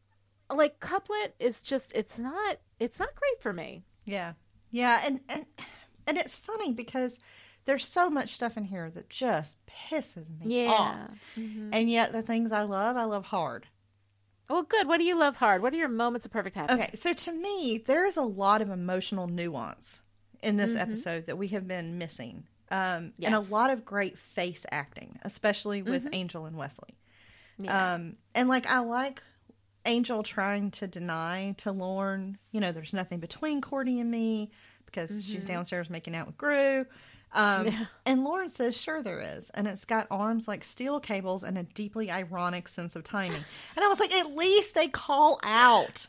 like 0.57 0.80
couplet 0.80 1.34
is 1.38 1.62
just 1.62 1.92
it's 1.94 2.18
not 2.18 2.59
it's 2.78 2.98
not 2.98 3.14
great 3.14 3.40
for 3.42 3.53
me 3.53 3.84
Yeah. 4.05 4.32
Yeah, 4.70 5.03
and 5.05 5.20
and 5.28 5.44
and 6.07 6.16
it's 6.18 6.36
funny 6.36 6.72
because 6.72 7.18
there's 7.64 7.86
so 7.86 8.09
much 8.11 8.30
stuff 8.34 8.57
in 8.57 8.64
here 8.64 8.90
that 8.90 9.09
just 9.11 9.57
pisses 9.66 10.26
me 10.40 10.66
off. 10.66 11.11
And 11.36 11.88
yet 11.90 12.11
the 12.12 12.22
things 12.22 12.50
I 12.53 12.62
love, 12.62 12.96
I 12.96 13.05
love 13.05 13.26
hard. 13.26 13.66
well 14.48 14.62
good 14.62 14.86
what 14.88 14.98
do 14.98 15.05
you 15.05 15.14
love 15.16 15.36
hard 15.36 15.62
what 15.62 15.72
are 15.72 15.76
your 15.76 15.88
moments 15.88 16.26
of 16.26 16.32
perfect 16.32 16.57
happiness 16.57 16.84
Okay, 16.86 16.96
so 16.96 17.12
to 17.12 17.32
me, 17.32 17.78
there 17.86 18.05
is 18.07 18.16
a 18.16 18.22
lot 18.22 18.62
of 18.62 18.70
emotional 18.70 19.26
nuance 19.28 20.00
in 20.42 20.57
this 20.57 20.74
episode 20.74 21.26
that 21.26 21.38
we 21.38 21.48
have 21.48 21.68
been 21.68 21.98
missing. 21.98 22.44
Um, 22.70 23.12
and 23.22 23.34
a 23.34 23.40
lot 23.40 23.70
of 23.70 23.84
great 23.84 24.16
face 24.18 24.64
acting, 24.72 25.18
especially 25.22 25.82
with 25.82 26.09
Angel 26.12 26.46
and 26.46 26.57
Wesley. 26.57 26.96
Yeah. 27.59 27.92
Um, 27.94 28.16
and 28.34 28.48
like 28.48 28.68
I 28.68 28.78
like 28.78 29.22
Angel 29.87 30.22
trying 30.22 30.70
to 30.72 30.87
deny 30.87 31.55
to 31.59 31.72
Lorne, 31.72 32.39
you 32.53 32.61
know, 32.61 32.72
there's 32.72 32.93
nothing 32.93 33.18
between 33.20 33.61
Cordy 33.61 33.99
and 34.01 34.11
me 34.11 34.51
because 34.87 35.24
she's 35.24 35.45
downstairs 35.45 35.89
making 35.91 36.14
out 36.14 36.26
with 36.26 36.37
Groo. 36.37 36.87
Um, 37.35 37.68
And 38.05 38.24
Lorne 38.24 38.51
says, 38.51 38.76
sure 38.78 39.03
there 39.03 39.20
is. 39.20 39.49
And 39.51 39.66
it's 39.66 39.85
got 39.87 40.07
arms 40.11 40.47
like 40.47 40.62
steel 40.64 41.01
cables 41.01 41.43
and 41.43 41.57
a 41.57 41.62
deeply 41.62 42.11
ironic 42.11 42.68
sense 42.68 42.95
of 42.95 43.05
timing. 43.05 43.43
And 43.76 43.85
I 43.85 43.89
was 43.89 43.99
like, 44.01 44.12
at 44.14 44.37
least 44.37 44.74
they 44.74 44.89
call 44.89 45.41
out 45.43 46.07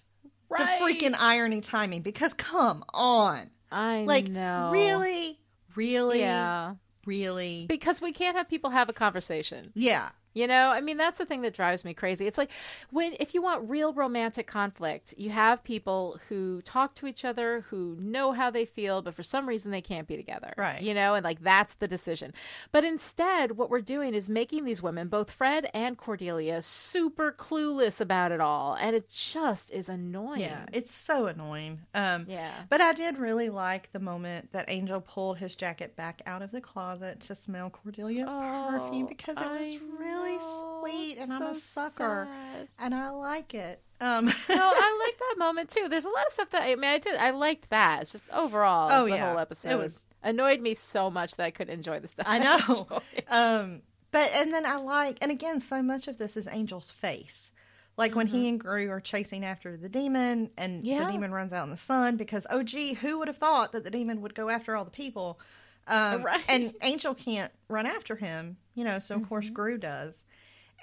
Right. 0.50 0.78
the 0.80 0.86
freaking 0.86 1.16
irony 1.18 1.62
timing 1.62 2.02
because 2.02 2.34
come 2.34 2.84
on. 2.94 3.50
i 3.72 4.04
Like, 4.04 4.28
know 4.28 4.70
really? 4.72 5.40
Really? 5.76 6.20
yeah 6.20 6.76
Really? 7.06 7.66
because 7.68 8.02
we 8.02 8.12
can't 8.12 8.36
have 8.38 8.48
people 8.50 8.70
have 8.70 8.88
a 8.90 8.94
conversation 8.94 9.72
Yeah. 9.74 10.10
You 10.34 10.48
know, 10.48 10.70
I 10.70 10.82
mean, 10.82 10.98
that's 10.98 11.18
the 11.18 11.26
thing 11.26 11.42
that 11.44 11.54
drives 11.54 11.86
me 11.86 11.94
crazy. 11.94 12.26
It's 12.28 12.38
like 12.38 12.50
when, 12.90 13.14
if 13.20 13.34
you 13.34 13.42
want 13.42 13.70
real 13.70 13.94
romantic 13.94 14.48
conflict, 14.48 15.14
you 15.18 15.30
have 15.30 15.64
people 15.64 16.20
who 16.30 16.62
talk 16.64 16.96
to 16.96 17.08
each 17.08 17.24
other, 17.24 17.62
who 17.70 17.96
know 18.00 18.32
how 18.32 18.50
they 18.50 18.66
feel, 18.66 19.02
but 19.02 19.14
for 19.16 19.24
some 19.24 19.48
reason 19.48 19.72
they 19.72 19.82
can't 19.82 20.08
be 20.08 20.16
together. 20.16 20.54
Right. 20.58 20.82
You 20.82 20.94
know, 20.94 21.14
and 21.14 21.24
like 21.24 21.42
that's 21.44 21.76
the 21.76 21.88
decision. 21.88 22.34
But 22.72 22.84
instead, 22.84 23.58
what 23.58 23.70
we're 23.70 23.82
doing 23.82 24.14
is 24.14 24.30
making 24.30 24.66
these 24.66 24.82
women, 24.82 25.08
both 25.08 25.30
Fred 25.32 25.70
and 25.74 25.98
Cordelia, 25.98 26.62
super 26.62 27.32
clueless 27.32 28.02
about 28.02 28.32
it 28.32 28.42
all. 28.42 28.74
And 28.74 28.96
it 28.96 29.10
just 29.10 29.70
is 29.72 29.90
annoying. 29.90 30.42
Yeah, 30.42 30.66
it's 30.74 30.94
so 30.94 31.28
annoying. 31.28 31.82
Um, 31.94 32.26
Yeah. 32.28 32.52
But 32.70 32.82
I 32.82 32.94
did 32.94 33.18
really 33.18 33.50
like 33.50 33.92
the 33.92 34.00
moment 34.00 34.52
that 34.52 34.66
Angel 34.68 35.02
pulled 35.02 35.38
his 35.38 35.56
jacket 35.56 35.96
back 35.96 36.22
out 36.26 36.42
of 36.42 36.52
the 36.52 36.62
closet 36.62 37.20
to 37.22 37.36
smell 37.36 37.70
Cordelia's 37.70 38.32
perfume 38.32 39.06
Oh, 39.06 39.08
because 39.08 39.38
it 39.38 39.50
was 39.50 39.70
I 39.70 39.80
really 40.24 40.40
sweet, 40.82 41.18
and 41.18 41.32
I'm 41.34 41.42
a 41.44 41.56
sucker, 41.56 42.28
sad. 42.30 42.68
and 42.80 42.96
I 42.96 43.10
like 43.10 43.54
it. 43.54 43.82
Um, 44.02 44.26
no, 44.26 44.32
I 44.50 45.06
like 45.08 45.18
that 45.20 45.36
moment 45.38 45.70
too. 45.70 45.88
There's 45.90 46.06
a 46.06 46.10
lot 46.10 46.26
of 46.28 46.34
stuff 46.34 46.50
that 46.52 46.64
I 46.64 46.76
mean, 46.76 46.84
I 46.86 46.98
did. 46.98 47.16
I 47.16 47.32
liked 47.32 47.70
that. 47.70 48.02
It's 48.02 48.12
just 48.12 48.30
overall, 48.32 48.90
Oh, 48.92 49.04
the 49.06 49.12
yeah. 49.16 49.30
whole 49.30 49.38
It 49.38 49.42
episode 49.44 49.78
was- 49.80 50.06
annoyed 50.24 50.62
me 50.62 50.74
so 50.76 51.10
much 51.10 51.36
that 51.36 51.44
I 51.44 51.52
couldn't 51.52 51.74
enjoy 51.74 52.00
the 52.00 52.08
stuff. 52.08 52.26
I 52.30 52.40
know. 52.40 52.58
enjoyed. 52.58 53.02
um, 53.30 53.82
but 54.12 54.32
and 54.34 54.54
then 54.54 54.66
I 54.66 54.76
like, 54.76 55.18
and 55.22 55.32
again, 55.32 55.60
so 55.60 55.82
much 55.82 56.08
of 56.08 56.18
this 56.18 56.36
is 56.38 56.48
Angel's 56.48 56.92
face. 56.92 57.50
Like 57.96 58.16
when 58.16 58.26
he 58.28 58.48
and 58.48 58.60
Groo 58.60 58.90
are 58.90 59.00
chasing 59.00 59.46
after 59.46 59.78
the 59.78 59.88
demon, 59.90 60.50
and 60.58 60.78
Mm-hmm. 60.80 60.86
Yeah. 60.86 61.06
the 61.06 61.12
demon 61.12 61.32
runs 61.32 61.54
out 61.54 61.64
in 61.66 61.70
the 61.70 61.78
sun 61.78 62.18
because, 62.18 62.48
oh, 62.50 62.64
gee, 62.64 62.94
who 62.94 63.20
would 63.20 63.28
have 63.28 63.38
thought 63.38 63.72
that 63.72 63.84
the 63.84 63.92
demon 63.92 64.22
would 64.22 64.34
go 64.34 64.50
after 64.50 64.76
all 64.76 64.84
the 64.84 64.90
people? 64.92 65.40
Um, 65.88 66.24
Right. 66.26 66.44
And 66.50 66.74
Angel 66.82 67.14
can't 67.14 67.52
run 67.68 67.86
after 67.86 68.16
him, 68.16 68.58
you 68.76 68.84
know, 68.84 69.00
so 69.00 69.16
of 69.16 69.28
course 69.28 69.50
Groo 69.50 69.80
does. 69.80 70.24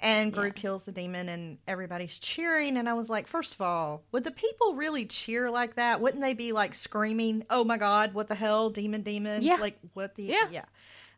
And 0.03 0.33
Groo 0.33 0.37
Mm-hmm. 0.37 0.45
Yeah. 0.47 0.61
kills 0.61 0.83
the 0.83 0.91
demon, 0.91 1.29
and 1.29 1.57
everybody's 1.67 2.17
cheering. 2.17 2.75
And 2.77 2.89
I 2.89 2.93
was 2.93 3.07
like, 3.09 3.27
first 3.27 3.53
of 3.53 3.61
all, 3.61 4.01
would 4.11 4.23
the 4.23 4.31
people 4.31 4.73
really 4.73 5.05
cheer 5.05 5.51
like 5.51 5.75
that? 5.75 6.01
Wouldn't 6.01 6.23
they 6.23 6.33
be 6.33 6.53
like 6.53 6.73
screaming, 6.73 7.45
"Oh 7.51 7.63
my 7.63 7.77
God, 7.77 8.15
what 8.15 8.27
the 8.27 8.33
hell, 8.33 8.71
demon, 8.71 9.03
demon!" 9.03 9.43
Yeah. 9.43 9.57
Like 9.57 9.77
what 9.93 10.15
the 10.15 10.23
Yeah. 10.23 10.47
yeah. 10.51 10.65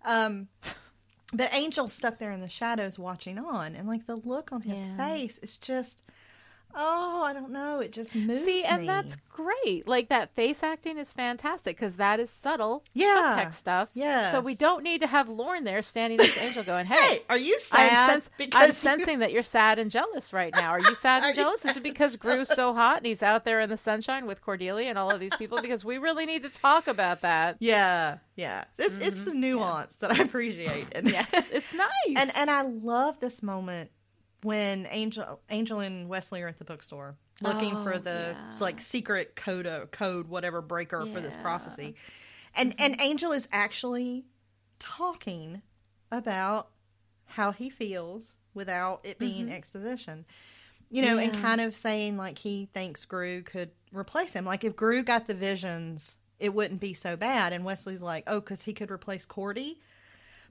Um, 0.03 0.49
but 1.31 1.53
Angel's 1.53 1.93
stuck 1.93 2.19
there 2.19 2.31
in 2.31 2.41
the 2.41 2.49
shadows 2.49 2.99
watching 2.99 3.37
on, 3.39 3.73
and 3.75 3.87
like 3.87 4.05
the 4.05 4.17
look 4.17 4.51
on 4.51 4.61
his 4.61 4.85
Yeah. 4.87 4.97
face 4.97 5.37
is 5.41 5.57
just, 5.57 6.03
oh, 6.75 7.23
I 7.23 7.33
don't 7.33 7.51
know, 7.51 7.79
it 7.79 7.91
just 7.91 8.15
moves 8.15 8.43
See, 8.43 8.63
and 8.63 8.81
me. 8.81 8.87
that's 8.87 9.15
great. 9.31 9.87
Like 9.87 10.09
that 10.09 10.33
face 10.35 10.61
acting 10.63 10.97
is 10.97 11.11
fantastic 11.11 11.75
because 11.75 11.95
that 11.95 12.19
is 12.19 12.29
subtle, 12.29 12.83
Yeah. 12.93 13.37
subtext 13.45 13.53
stuff. 13.55 13.89
So 14.31 14.41
we 14.41 14.55
don't 14.55 14.83
need 14.83 15.01
to 15.01 15.07
have 15.07 15.27
Lorne 15.29 15.63
there 15.63 15.81
standing 15.81 16.17
next 16.17 16.35
to 16.35 16.43
Angel 16.45 16.63
going, 16.63 16.85
"Hey." 16.85 16.95
Hey, 16.95 17.21
are 17.29 17.37
you 17.37 17.59
sad? 17.59 17.91
I'm, 18.09 18.21
sens- 18.21 18.29
I'm 18.53 18.67
you- 18.67 18.73
sensing 18.73 19.19
that 19.19 19.31
you're 19.31 19.43
sad 19.43 19.79
and 19.79 19.89
jealous 19.91 20.33
right 20.33 20.53
now. 20.55 20.69
Are 20.71 20.79
you 20.79 20.95
sad 20.95 21.23
and 21.25 21.35
jealous? 21.35 21.65
Is 21.65 21.77
it 21.77 21.83
because 21.83 22.15
Groo's 22.15 22.49
so 22.49 22.73
hot 22.73 22.97
and 22.97 23.05
he's 23.05 23.23
out 23.23 23.43
there 23.45 23.59
in 23.59 23.69
the 23.69 23.77
sunshine 23.77 24.25
with 24.25 24.41
Cordelia 24.41 24.87
and 24.89 24.97
all 24.97 25.11
of 25.11 25.19
these 25.19 25.35
people? 25.35 25.59
Because 25.61 25.83
we 25.83 25.97
really 25.97 26.25
need 26.25 26.43
to 26.43 26.49
talk 26.49 26.87
about 26.87 27.21
that. 27.21 27.57
yeah, 27.59 28.17
yeah, 28.35 28.65
it's 28.77 28.97
it's 28.97 29.23
the 29.23 29.33
nuance 29.33 29.95
that 29.97 30.11
I 30.11 30.17
appreciate, 30.23 30.87
and 30.93 31.07
Mm-hmm. 31.07 31.13
Yes, 31.33 31.49
it's 31.51 31.73
nice. 31.75 31.89
and 32.15 32.31
and 32.35 32.49
I 32.51 32.61
love 32.63 33.19
this 33.19 33.41
moment 33.43 33.89
when 34.43 34.87
Angel 34.89 35.41
Angel 35.49 35.79
and 35.79 36.09
Wesley 36.09 36.41
are 36.41 36.47
at 36.47 36.59
the 36.59 36.65
bookstore 36.65 37.15
looking 37.41 37.75
Oh, 37.75 37.83
for 37.83 37.97
the 37.97 38.35
yeah. 38.35 38.55
like 38.59 38.79
secret 38.79 39.35
code 39.35 39.65
uh, 39.65 39.85
code 39.87 40.27
whatever 40.27 40.61
breaker 40.61 41.05
for 41.05 41.19
this 41.19 41.35
prophecy. 41.37 41.95
And 42.55 42.71
mm-hmm. 42.71 42.83
and 42.83 43.01
Angel 43.01 43.31
is 43.31 43.47
actually 43.51 44.25
talking 44.79 45.61
about 46.11 46.69
how 47.25 47.51
he 47.51 47.69
feels 47.69 48.35
without 48.53 49.01
it 49.03 49.17
being 49.19 49.45
mm-hmm. 49.45 49.55
exposition. 49.55 50.25
You 50.89 51.01
know, 51.01 51.17
and 51.17 51.33
kind 51.41 51.59
of 51.59 51.73
saying 51.73 52.17
like 52.17 52.37
he 52.37 52.69
thinks 52.71 53.03
Groo 53.03 53.43
could 53.43 53.71
replace 53.91 54.33
him. 54.33 54.45
Like 54.45 54.63
if 54.63 54.75
Groo 54.75 55.03
got 55.03 55.25
the 55.25 55.33
visions, 55.33 56.17
it 56.39 56.53
wouldn't 56.53 56.79
be 56.79 56.93
so 56.93 57.15
bad. 57.15 57.51
And 57.51 57.65
Wesley's 57.65 58.01
like, 58.01 58.25
oh, 58.27 58.39
because 58.39 58.61
he 58.61 58.73
could 58.73 58.91
replace 58.91 59.25
Cordy. 59.25 59.79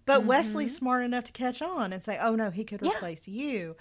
But 0.04 0.24
Wesley's 0.24 0.76
smart 0.76 1.04
enough 1.04 1.24
to 1.24 1.32
catch 1.32 1.62
on 1.62 1.92
and 1.92 2.02
say, 2.02 2.18
oh, 2.20 2.34
no, 2.34 2.50
he 2.50 2.64
could 2.64 2.80
Mm-hmm. 2.80 2.86
Yeah. 2.90 2.96
replace 2.96 3.28
you. 3.28 3.76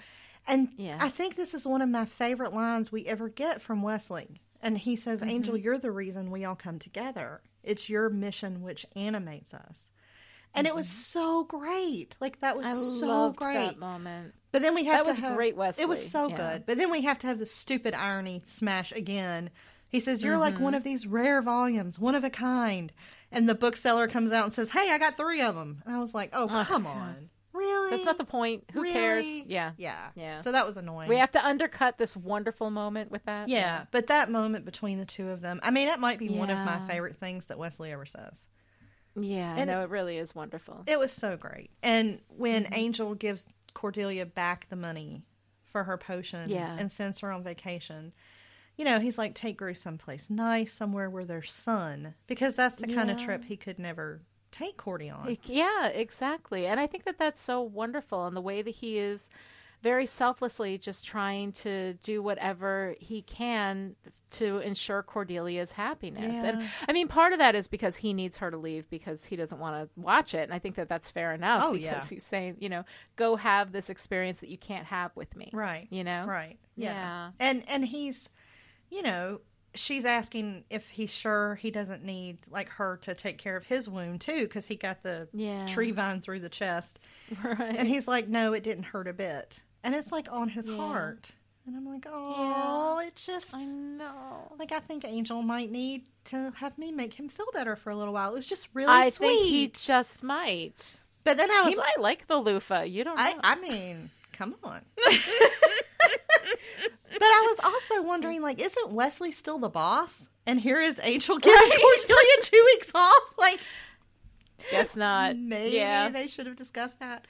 And 0.47 0.69
Yeah. 0.77 0.97
I 0.99 1.09
think 1.09 1.35
this 1.35 1.53
is 1.53 1.65
one 1.67 1.81
of 1.81 1.89
my 1.89 2.05
favorite 2.05 2.53
lines 2.53 2.91
we 2.91 3.05
ever 3.07 3.29
get 3.29 3.61
from 3.61 3.81
Wesley. 3.81 4.41
And 4.61 4.77
he 4.77 4.95
says, 4.95 5.23
Angel, 5.23 5.55
Mm-hmm. 5.55 5.63
you're 5.63 5.77
the 5.79 5.91
reason 5.91 6.29
we 6.31 6.45
all 6.45 6.55
come 6.55 6.77
together. 6.79 7.41
It's 7.63 7.89
your 7.89 8.09
mission 8.09 8.61
which 8.61 8.85
animates 8.95 9.53
us. 9.53 9.87
And 10.53 10.67
it 10.67 10.75
was 10.75 10.89
so 10.89 11.43
great. 11.45 12.17
Like 12.19 12.41
that 12.41 12.57
was 12.57 12.65
Mm-hmm. 12.65 13.05
I 13.05 13.07
so 13.07 13.31
great. 13.31 13.53
that 13.55 13.79
moment. 13.79 14.33
But 14.51 14.61
then 14.61 14.75
we 14.75 14.83
have 14.85 14.99
That 14.99 15.03
to 15.05 15.11
was 15.11 15.19
have, 15.21 15.35
great, 15.37 15.55
Wesley. 15.55 15.83
It 15.83 15.87
was 15.87 16.09
so 16.11 16.27
Yeah. 16.27 16.37
good. 16.37 16.65
But 16.65 16.77
then 16.77 16.91
we 16.91 17.01
have 17.01 17.17
to 17.19 17.27
have 17.27 17.39
the 17.39 17.45
stupid 17.45 17.93
irony 17.93 18.43
smash 18.45 18.91
again. 18.91 19.49
He 19.87 19.99
says, 19.99 20.21
"You're 20.23 20.37
like 20.37 20.55
Mm-hmm. 20.55 20.63
one 20.63 20.73
of 20.73 20.83
these 20.83 21.05
rare 21.07 21.41
volumes, 21.41 21.99
one 21.99 22.15
of 22.15 22.23
a 22.23 22.29
kind." 22.29 22.91
And 23.31 23.47
the 23.47 23.55
bookseller 23.55 24.07
comes 24.07 24.31
out 24.31 24.43
and 24.45 24.53
says, 24.53 24.69
"Hey, 24.71 24.89
I 24.91 24.97
got 24.97 25.15
three 25.17 25.41
of 25.41 25.55
them." 25.55 25.81
And 25.85 25.95
I 25.95 25.99
was 25.99 26.13
like, 26.13 26.31
"Oh, 26.33 26.47
Ugh, 26.49 26.67
come 26.67 26.85
on, 26.85 27.29
really?" 27.53 27.91
That's 27.91 28.05
not 28.05 28.17
the 28.17 28.25
point. 28.25 28.65
Who 28.73 28.83
cares? 28.83 29.25
Yeah. 29.25 29.71
yeah, 29.77 30.09
Yeah. 30.15 30.41
So 30.41 30.51
that 30.51 30.65
was 30.67 30.75
annoying. 30.77 31.07
We 31.09 31.15
have 31.17 31.31
to 31.31 31.45
undercut 31.45 31.97
this 31.97 32.17
wonderful 32.17 32.69
moment 32.71 33.09
with 33.11 33.23
that. 33.25 33.47
yeah, 33.47 33.85
but 33.91 34.07
that 34.07 34.29
moment 34.29 34.65
between 34.65 34.99
the 34.99 35.05
two 35.05 35.29
of 35.29 35.39
them, 35.41 35.59
I 35.63 35.71
mean, 35.71 35.87
that 35.87 35.99
might 35.99 36.19
be 36.19 36.29
one 36.29 36.49
of 36.49 36.57
my 36.59 36.85
favorite 36.87 37.17
things 37.17 37.45
that 37.45 37.57
Wesley 37.57 37.91
ever 37.93 38.05
says. 38.05 38.47
Yeah, 39.15 39.55
And- 39.57 39.69
no, 39.69 39.81
it 39.83 39.89
really 39.89 40.17
is 40.17 40.33
wonderful. 40.35 40.83
It 40.87 40.97
was 40.99 41.11
so 41.11 41.35
great. 41.37 41.71
And 41.83 42.19
when 42.29 42.63
Mm-hmm. 42.65 42.73
Angel 42.73 43.15
gives 43.15 43.45
Cordelia 43.73 44.25
back 44.25 44.67
the 44.69 44.75
money 44.77 45.23
for 45.65 45.83
her 45.85 45.97
potion 45.97 46.49
Yeah. 46.49 46.75
and 46.77 46.91
sends 46.91 47.19
her 47.19 47.31
on 47.31 47.43
vacation, 47.43 48.13
you 48.81 48.85
know, 48.85 48.99
he's 48.99 49.19
like, 49.19 49.35
take 49.35 49.59
Groo 49.59 49.77
someplace 49.77 50.27
nice, 50.27 50.73
somewhere 50.73 51.07
where 51.07 51.23
there's 51.23 51.53
sun, 51.53 52.15
because 52.25 52.55
that's 52.55 52.77
the 52.77 52.87
kind 52.87 53.11
of 53.11 53.17
trip 53.17 53.43
he 53.43 53.55
could 53.55 53.77
never 53.77 54.23
take 54.51 54.75
Cordy 54.75 55.07
on. 55.07 55.37
Yeah, 55.45 55.89
exactly. 55.89 56.65
And 56.65 56.79
I 56.79 56.87
think 56.87 57.03
that 57.03 57.19
that's 57.19 57.43
so 57.43 57.61
wonderful 57.61 58.25
and 58.25 58.35
the 58.35 58.41
way 58.41 58.63
that 58.63 58.71
he 58.71 58.97
is 58.97 59.29
very 59.83 60.07
selflessly 60.07 60.79
just 60.79 61.05
trying 61.05 61.51
to 61.51 61.93
do 62.01 62.23
whatever 62.23 62.95
he 62.99 63.21
can 63.21 63.95
to 64.31 64.57
ensure 64.59 65.03
Cordelia's 65.03 65.73
happiness. 65.73 66.37
And 66.43 66.67
I 66.89 66.91
mean, 66.91 67.07
part 67.07 67.33
of 67.33 67.39
that 67.39 67.53
is 67.53 67.67
because 67.67 67.97
he 67.97 68.13
needs 68.13 68.37
her 68.37 68.49
to 68.49 68.57
leave 68.57 68.89
because 68.89 69.25
he 69.25 69.35
doesn't 69.35 69.59
want 69.59 69.75
to 69.75 70.01
watch 70.01 70.33
it. 70.33 70.41
And 70.41 70.53
I 70.53 70.59
think 70.59 70.75
that 70.77 70.89
that's 70.89 71.11
fair 71.11 71.33
enough 71.33 71.65
Oh, 71.65 71.73
because 71.73 71.83
yeah. 71.83 72.05
he's 72.09 72.23
saying, 72.25 72.55
you 72.59 72.69
know, 72.69 72.83
go 73.15 73.35
have 73.35 73.73
this 73.73 73.91
experience 73.91 74.39
that 74.39 74.49
you 74.49 74.57
can't 74.57 74.87
have 74.87 75.11
with 75.15 75.35
me. 75.35 75.51
Right. 75.53 75.87
You 75.91 76.03
know? 76.03 76.25
Right. 76.25 76.57
Yeah. 76.75 76.93
Yeah. 76.93 77.31
And 77.39 77.63
and 77.69 77.85
he's, 77.85 78.29
you 78.91 79.01
know, 79.01 79.39
she's 79.73 80.03
asking 80.05 80.65
if 80.69 80.87
he's 80.89 81.09
sure 81.09 81.55
he 81.55 81.71
doesn't 81.71 82.03
need 82.03 82.37
like 82.49 82.67
her 82.69 82.97
to 83.03 83.15
take 83.15 83.37
care 83.37 83.55
of 83.55 83.63
his 83.65 83.87
wound 83.89 84.19
too 84.21 84.41
because 84.43 84.65
he 84.65 84.75
got 84.75 85.01
the 85.01 85.27
Yeah. 85.33 85.65
tree 85.65 85.91
vine 85.91 86.21
through 86.21 86.41
the 86.41 86.49
chest, 86.49 86.99
Right. 87.43 87.75
and 87.77 87.87
he's 87.87 88.07
like, 88.07 88.27
no, 88.27 88.53
it 88.53 88.63
didn't 88.63 88.83
hurt 88.83 89.07
a 89.07 89.13
bit, 89.13 89.61
and 89.83 89.95
it's 89.95 90.11
like 90.11 90.31
on 90.31 90.49
his 90.49 90.67
Yeah. 90.67 90.75
heart, 90.75 91.31
and 91.65 91.75
I'm 91.77 91.85
like, 91.85 92.05
oh, 92.05 92.99
it 93.05 93.15
just. 93.15 93.53
I 93.55 93.63
know. 93.63 94.51
like 94.59 94.71
I 94.73 94.79
think 94.79 95.05
Angel 95.05 95.41
might 95.41 95.71
need 95.71 96.09
to 96.25 96.51
have 96.57 96.77
me 96.77 96.91
make 96.91 97.13
him 97.13 97.29
feel 97.29 97.47
better 97.53 97.75
for 97.77 97.91
a 97.91 97.95
little 97.95 98.13
while. 98.13 98.31
It 98.33 98.35
was 98.35 98.49
just 98.49 98.67
really 98.73 98.91
I 98.91 99.09
sweet. 99.09 99.27
think 99.27 99.49
he 99.49 99.67
just 99.67 100.21
might. 100.21 100.97
but 101.23 101.37
then 101.37 101.49
I 101.49 101.61
was 101.61 101.75
He 101.75 101.79
might 101.79 101.99
like 101.99 102.27
the 102.27 102.37
loofah. 102.37 102.81
You 102.81 103.03
don't 103.05 103.15
know. 103.15 103.23
I, 103.23 103.35
I 103.43 103.55
mean, 103.55 104.09
come 104.33 104.55
on. 104.63 104.81
but 107.13 107.21
I 107.23 107.47
was 107.49 107.59
also 107.63 108.01
wondering, 108.03 108.41
like, 108.41 108.61
isn't 108.61 108.91
Wesley 108.91 109.31
still 109.31 109.57
the 109.59 109.69
boss? 109.69 110.29
And 110.45 110.59
here 110.59 110.79
is 110.81 110.99
Angel 111.03 111.37
giving 111.37 111.59
Cordelia 111.59 112.35
two 112.41 112.63
weeks 112.73 112.91
off. 112.95 113.21
Like, 113.37 113.59
Guess 114.71 114.95
not. 114.95 115.35
maybe 115.37 115.75
Yeah. 115.75 116.09
they 116.09 116.27
should 116.27 116.45
have 116.45 116.55
discussed 116.55 116.99
that. 116.99 117.25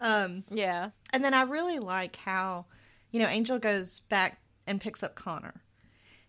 Um, 0.00 0.44
Yeah. 0.50 0.90
and 1.12 1.24
then 1.24 1.34
I 1.34 1.42
really 1.42 1.78
like 1.78 2.16
how, 2.16 2.66
you 3.10 3.20
know, 3.20 3.28
Angel 3.28 3.58
goes 3.58 4.00
back 4.08 4.40
and 4.66 4.80
picks 4.80 5.02
up 5.02 5.14
Connor. 5.14 5.62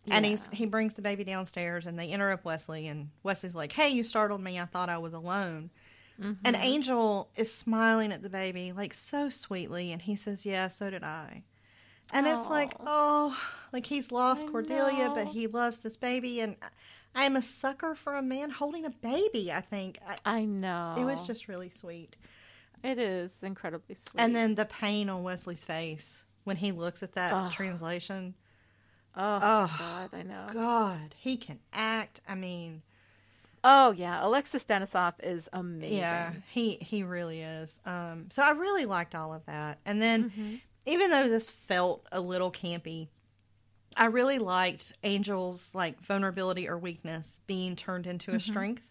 And 0.10 0.26
he's 0.26 0.48
he 0.54 0.66
brings 0.66 0.94
the 0.94 1.02
baby 1.02 1.26
downstairs 1.26 1.86
and 1.86 2.00
they 2.00 2.08
interrupt 2.08 2.46
Wesley 2.46 2.88
and 2.88 3.10
Wesley's 3.24 3.54
like, 3.56 3.74
Hey, 3.74 3.90
you 3.90 4.06
startled 4.06 4.42
me, 4.42 4.58
I 4.58 4.64
thought 4.64 4.88
I 4.88 5.00
was 5.00 5.12
alone. 5.14 5.70
Mm-hmm. 6.18 6.32
And 6.46 6.56
Angel 6.56 7.30
is 7.36 7.54
smiling 7.54 8.14
at 8.14 8.22
the 8.24 8.30
baby, 8.30 8.72
like 8.72 8.94
so 8.94 9.30
sweetly, 9.30 9.92
and 9.92 10.02
he 10.02 10.16
says, 10.16 10.46
Yeah, 10.46 10.70
so 10.70 10.90
did 10.90 11.04
I. 11.04 11.44
And 12.14 12.26
it's 12.28 12.48
like, 12.50 12.74
oh, 12.86 13.38
like 13.74 13.86
he's 13.86 14.12
lost 14.12 14.48
I 14.48 14.52
Cordelia, 14.52 15.12
but 15.14 15.28
he 15.28 15.48
loves 15.48 15.80
this 15.80 15.98
baby 15.98 16.40
and 16.40 16.56
I 17.16 17.26
am 17.26 17.36
a 17.36 17.42
sucker 17.42 17.96
for 17.96 18.16
a 18.16 18.22
man 18.22 18.50
holding 18.50 18.86
a 18.86 18.90
baby, 18.90 19.52
I 19.52 19.62
think. 19.62 20.00
I, 20.08 20.18
I 20.26 20.46
know. 20.46 20.96
It 20.98 21.04
was 21.04 21.26
just 21.28 21.48
really 21.48 21.70
sweet. 21.70 22.16
It 22.84 23.00
is 23.00 23.32
incredibly 23.42 23.96
sweet. 23.96 24.22
And 24.22 24.36
then 24.36 24.56
the 24.56 24.66
pain 24.66 25.10
on 25.10 25.24
Wesley's 25.24 25.64
face 25.64 26.24
when 26.44 26.58
he 26.58 26.72
looks 26.72 27.02
at 27.04 27.14
that 27.14 27.52
translation. 27.52 28.36
oh 29.16 29.40
Ugh. 29.42 29.70
God, 29.80 30.10
I 30.14 30.22
know. 30.24 30.48
God, 30.54 31.16
he 31.18 31.38
can 31.38 31.60
act. 31.74 32.22
I 32.28 32.36
mean, 32.36 32.84
Oh 33.64 33.92
yeah, 33.92 34.26
Alexis 34.26 34.64
Denisof 34.64 35.16
is 35.24 35.50
amazing. 35.52 35.98
yeah, 35.98 36.32
he 36.52 36.76
he 36.76 37.04
really 37.04 37.42
is. 37.42 37.80
Um, 37.86 38.28
so 38.30 38.44
I 38.44 38.52
really 38.52 38.86
liked 38.86 39.16
all 39.16 39.34
of 39.34 39.46
that. 39.48 39.80
And 39.86 40.00
then, 40.02 40.30
Mhm. 40.30 40.62
Even 40.88 41.10
though 41.12 41.28
this 41.28 41.50
felt 41.50 42.08
a 42.12 42.20
little 42.20 42.52
campy, 42.52 43.10
I 43.96 44.06
really 44.06 44.40
liked 44.40 44.94
Angel's 45.04 45.76
like 45.76 46.00
vulnerability 46.02 46.68
or 46.68 46.78
weakness 46.78 47.40
being 47.46 47.76
turned 47.76 48.08
into 48.08 48.32
a 48.32 48.36
mm-hmm. 48.36 48.52
strength 48.52 48.84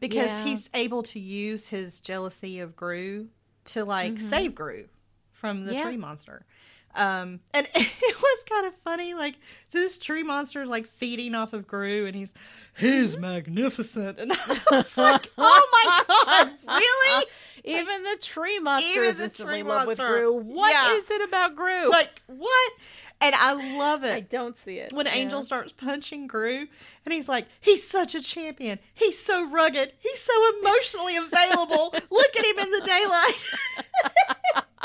because 0.00 0.26
Yeah. 0.26 0.44
he's 0.44 0.70
able 0.74 1.02
to 1.04 1.20
use 1.20 1.68
his 1.68 2.00
jealousy 2.00 2.60
of 2.60 2.76
Groo 2.76 3.28
to 3.66 3.84
like 3.84 4.14
mm-hmm. 4.14 4.26
save 4.26 4.52
Groo 4.52 4.88
from 5.32 5.66
the 5.66 5.74
Yeah. 5.74 5.82
tree 5.84 5.96
monster. 5.96 6.46
Um, 6.94 7.40
and 7.52 7.66
it 7.74 8.16
was 8.22 8.44
kind 8.48 8.66
of 8.66 8.74
funny. 8.76 9.14
Like, 9.14 9.34
so 9.68 9.78
this 9.78 9.98
tree 9.98 10.22
monster 10.22 10.62
is 10.62 10.68
like 10.68 10.86
feeding 10.86 11.34
off 11.34 11.52
of 11.52 11.66
Groo, 11.66 12.06
and 12.06 12.14
he's 12.14 12.32
he's 12.78 13.12
mm-hmm. 13.12 13.22
magnificent. 13.22 14.18
And 14.18 14.32
I 14.32 14.60
was 14.70 14.96
like, 14.96 15.30
oh 15.36 15.68
my 15.72 16.04
god, 16.06 16.50
really? 16.66 17.26
Even 17.64 18.02
the 18.02 18.16
tree 18.20 18.58
monster 18.58 19.00
is 19.00 19.18
instantly 19.18 19.60
in 19.60 19.66
love 19.66 19.86
with. 19.86 19.98
Groo. 19.98 20.42
What 20.42 20.70
is 20.98 21.08
Yeah. 21.08 21.16
it 21.16 21.22
about 21.28 21.56
Groo? 21.56 21.88
Like 21.88 22.20
what? 22.26 22.72
And 23.20 23.34
I 23.34 23.52
love 23.78 24.04
it. 24.04 24.14
I 24.14 24.20
don't 24.20 24.54
see 24.56 24.78
it. 24.78 24.92
when 24.92 25.06
Yeah. 25.06 25.14
Angel 25.14 25.42
starts 25.42 25.72
punching 25.72 26.28
Groo, 26.28 26.68
and 27.04 27.14
he's 27.14 27.28
like, 27.28 27.46
he's 27.60 27.86
such 27.88 28.14
a 28.14 28.20
champion. 28.20 28.78
He's 28.92 29.18
so 29.18 29.46
rugged. 29.48 29.92
He's 29.98 30.20
so 30.20 30.58
emotionally 30.58 31.16
available. 31.16 31.94
Look 32.10 32.36
at 32.36 32.44
him 32.44 32.58
in 32.58 32.70
the 32.70 32.80
daylight. 32.84 33.44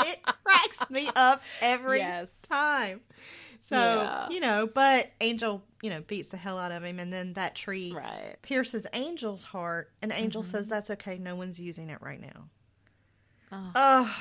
it 0.00 0.22
cracks 0.44 0.88
me 0.90 1.10
up 1.16 1.42
every 1.60 1.98
Yes. 1.98 2.28
time. 2.48 3.00
So, 3.60 3.76
Yeah. 3.76 4.28
you 4.30 4.40
know, 4.40 4.66
but 4.66 5.10
Angel, 5.20 5.62
you 5.82 5.90
know, 5.90 6.00
beats 6.06 6.30
the 6.30 6.36
hell 6.38 6.58
out 6.58 6.72
of 6.72 6.82
him, 6.82 6.98
and 6.98 7.12
then 7.12 7.34
that 7.34 7.54
tree 7.54 7.92
Right. 7.92 8.36
pierces 8.42 8.86
Angel's 8.86 9.42
heart, 9.42 9.92
and 10.00 10.12
Angel 10.12 10.42
Mm-hmm. 10.42 10.50
says, 10.50 10.66
That's 10.68 10.88
okay. 10.90 11.18
No 11.18 11.34
one's 11.36 11.60
using 11.60 11.90
it 11.90 11.98
right 12.00 12.20
now. 12.20 12.48
Oh, 13.52 14.16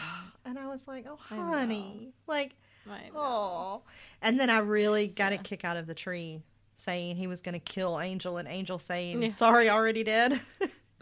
and 0.46 0.58
I 0.58 0.68
was 0.68 0.88
like, 0.88 1.06
Oh, 1.10 1.16
honey. 1.18 2.14
Like, 2.28 2.56
Oh. 3.16 3.82
And 4.22 4.40
then 4.40 4.50
I 4.50 4.60
really 4.60 5.08
got 5.08 5.32
a 5.34 5.38
kick 5.38 5.64
out 5.64 5.78
of 5.78 5.86
the 5.88 5.94
tree 5.94 6.42
saying 6.78 7.18
he 7.18 7.28
was 7.28 7.42
going 7.42 7.54
to 7.54 7.60
kill 7.60 8.00
Angel 8.00 8.38
and 8.38 8.48
Angel 8.48 8.80
saying, 8.80 9.22
Yeah. 9.22 9.30
sorry, 9.32 9.70
already 9.70 10.04
did. 10.04 10.40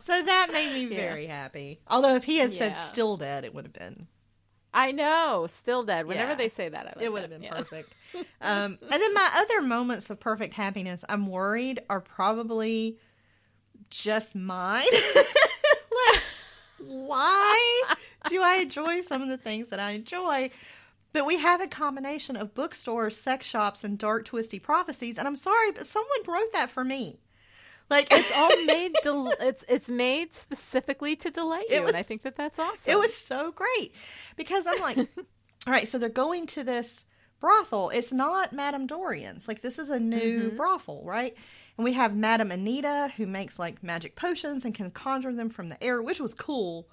so 0.00 0.22
that 0.22 0.48
made 0.52 0.72
me 0.72 0.82
Yeah. 0.84 0.96
very 1.00 1.26
happy. 1.26 1.80
Although 1.88 2.14
if 2.14 2.24
he 2.24 2.38
had 2.38 2.52
said 2.54 2.74
still 2.76 3.16
dead, 3.16 3.44
it 3.44 3.54
would 3.54 3.64
have 3.64 3.72
been, 3.72 4.06
I 4.72 4.92
know. 4.92 5.46
Still 5.52 5.82
dead. 5.82 6.06
Whenever 6.06 6.30
Yeah. 6.32 6.36
they 6.36 6.48
say 6.48 6.68
that, 6.68 6.84
like 6.86 6.96
it 7.00 7.10
would 7.12 7.22
have 7.22 7.30
been 7.30 7.42
Yeah. 7.42 7.54
perfect. 7.56 7.94
Um, 8.40 8.78
and 8.80 8.90
then 9.02 9.12
my 9.12 9.30
other 9.34 9.60
moments 9.60 10.08
of 10.08 10.18
perfect 10.18 10.54
happiness, 10.54 11.04
I'm 11.10 11.26
worried 11.26 11.82
are 11.90 12.00
probably 12.00 12.96
just 13.90 14.34
mine. 14.34 14.86
like, 15.14 16.22
why 16.78 17.82
do 18.28 18.42
I 18.42 18.56
enjoy 18.56 19.00
some 19.02 19.22
of 19.22 19.28
the 19.28 19.36
things 19.36 19.70
that 19.70 19.80
I 19.80 19.92
enjoy? 19.92 20.50
But 21.12 21.26
we 21.26 21.38
have 21.38 21.60
a 21.60 21.66
combination 21.66 22.36
of 22.36 22.54
bookstores, 22.54 23.16
sex 23.16 23.46
shops, 23.46 23.82
and 23.82 23.98
dark, 23.98 24.26
twisty 24.26 24.58
prophecies. 24.58 25.18
And 25.18 25.26
I'm 25.26 25.36
sorry, 25.36 25.72
but 25.72 25.86
someone 25.86 26.18
wrote 26.26 26.52
that 26.52 26.70
for 26.70 26.84
me. 26.84 27.20
Like 27.90 28.08
It's 28.10 28.32
all 28.36 28.50
made. 28.66 28.92
Del- 29.02 29.32
it's 29.40 29.64
it's 29.68 29.88
made 29.88 30.34
specifically 30.34 31.16
to 31.16 31.30
delight 31.30 31.66
you, 31.70 31.86
and 31.86 31.96
I 31.96 32.02
think 32.02 32.22
that 32.22 32.36
that's 32.36 32.58
awesome. 32.58 32.78
It 32.86 32.98
was 32.98 33.14
so 33.14 33.52
great 33.52 33.94
because 34.36 34.66
I'm 34.66 34.80
like, 34.80 34.98
all 34.98 35.72
right, 35.72 35.88
so 35.88 35.98
they're 35.98 36.10
going 36.10 36.46
to 36.48 36.64
this 36.64 37.04
brothel. 37.40 37.90
It's 37.90 38.12
not 38.12 38.52
Madame 38.52 38.86
Dorian's. 38.86 39.48
Like, 39.48 39.62
this 39.62 39.78
is 39.78 39.88
a 39.88 39.98
new 39.98 40.48
mm-hmm. 40.48 40.56
brothel, 40.56 41.02
right? 41.04 41.34
And 41.78 41.84
we 41.84 41.92
have 41.94 42.14
Madame 42.16 42.50
Anita 42.50 43.10
who 43.16 43.26
makes 43.26 43.58
like 43.58 43.82
magic 43.82 44.16
potions 44.16 44.64
and 44.64 44.74
can 44.74 44.90
conjure 44.90 45.32
them 45.32 45.48
from 45.48 45.68
the 45.70 45.82
air, 45.82 46.02
which 46.02 46.20
was 46.20 46.34
cool. 46.34 46.88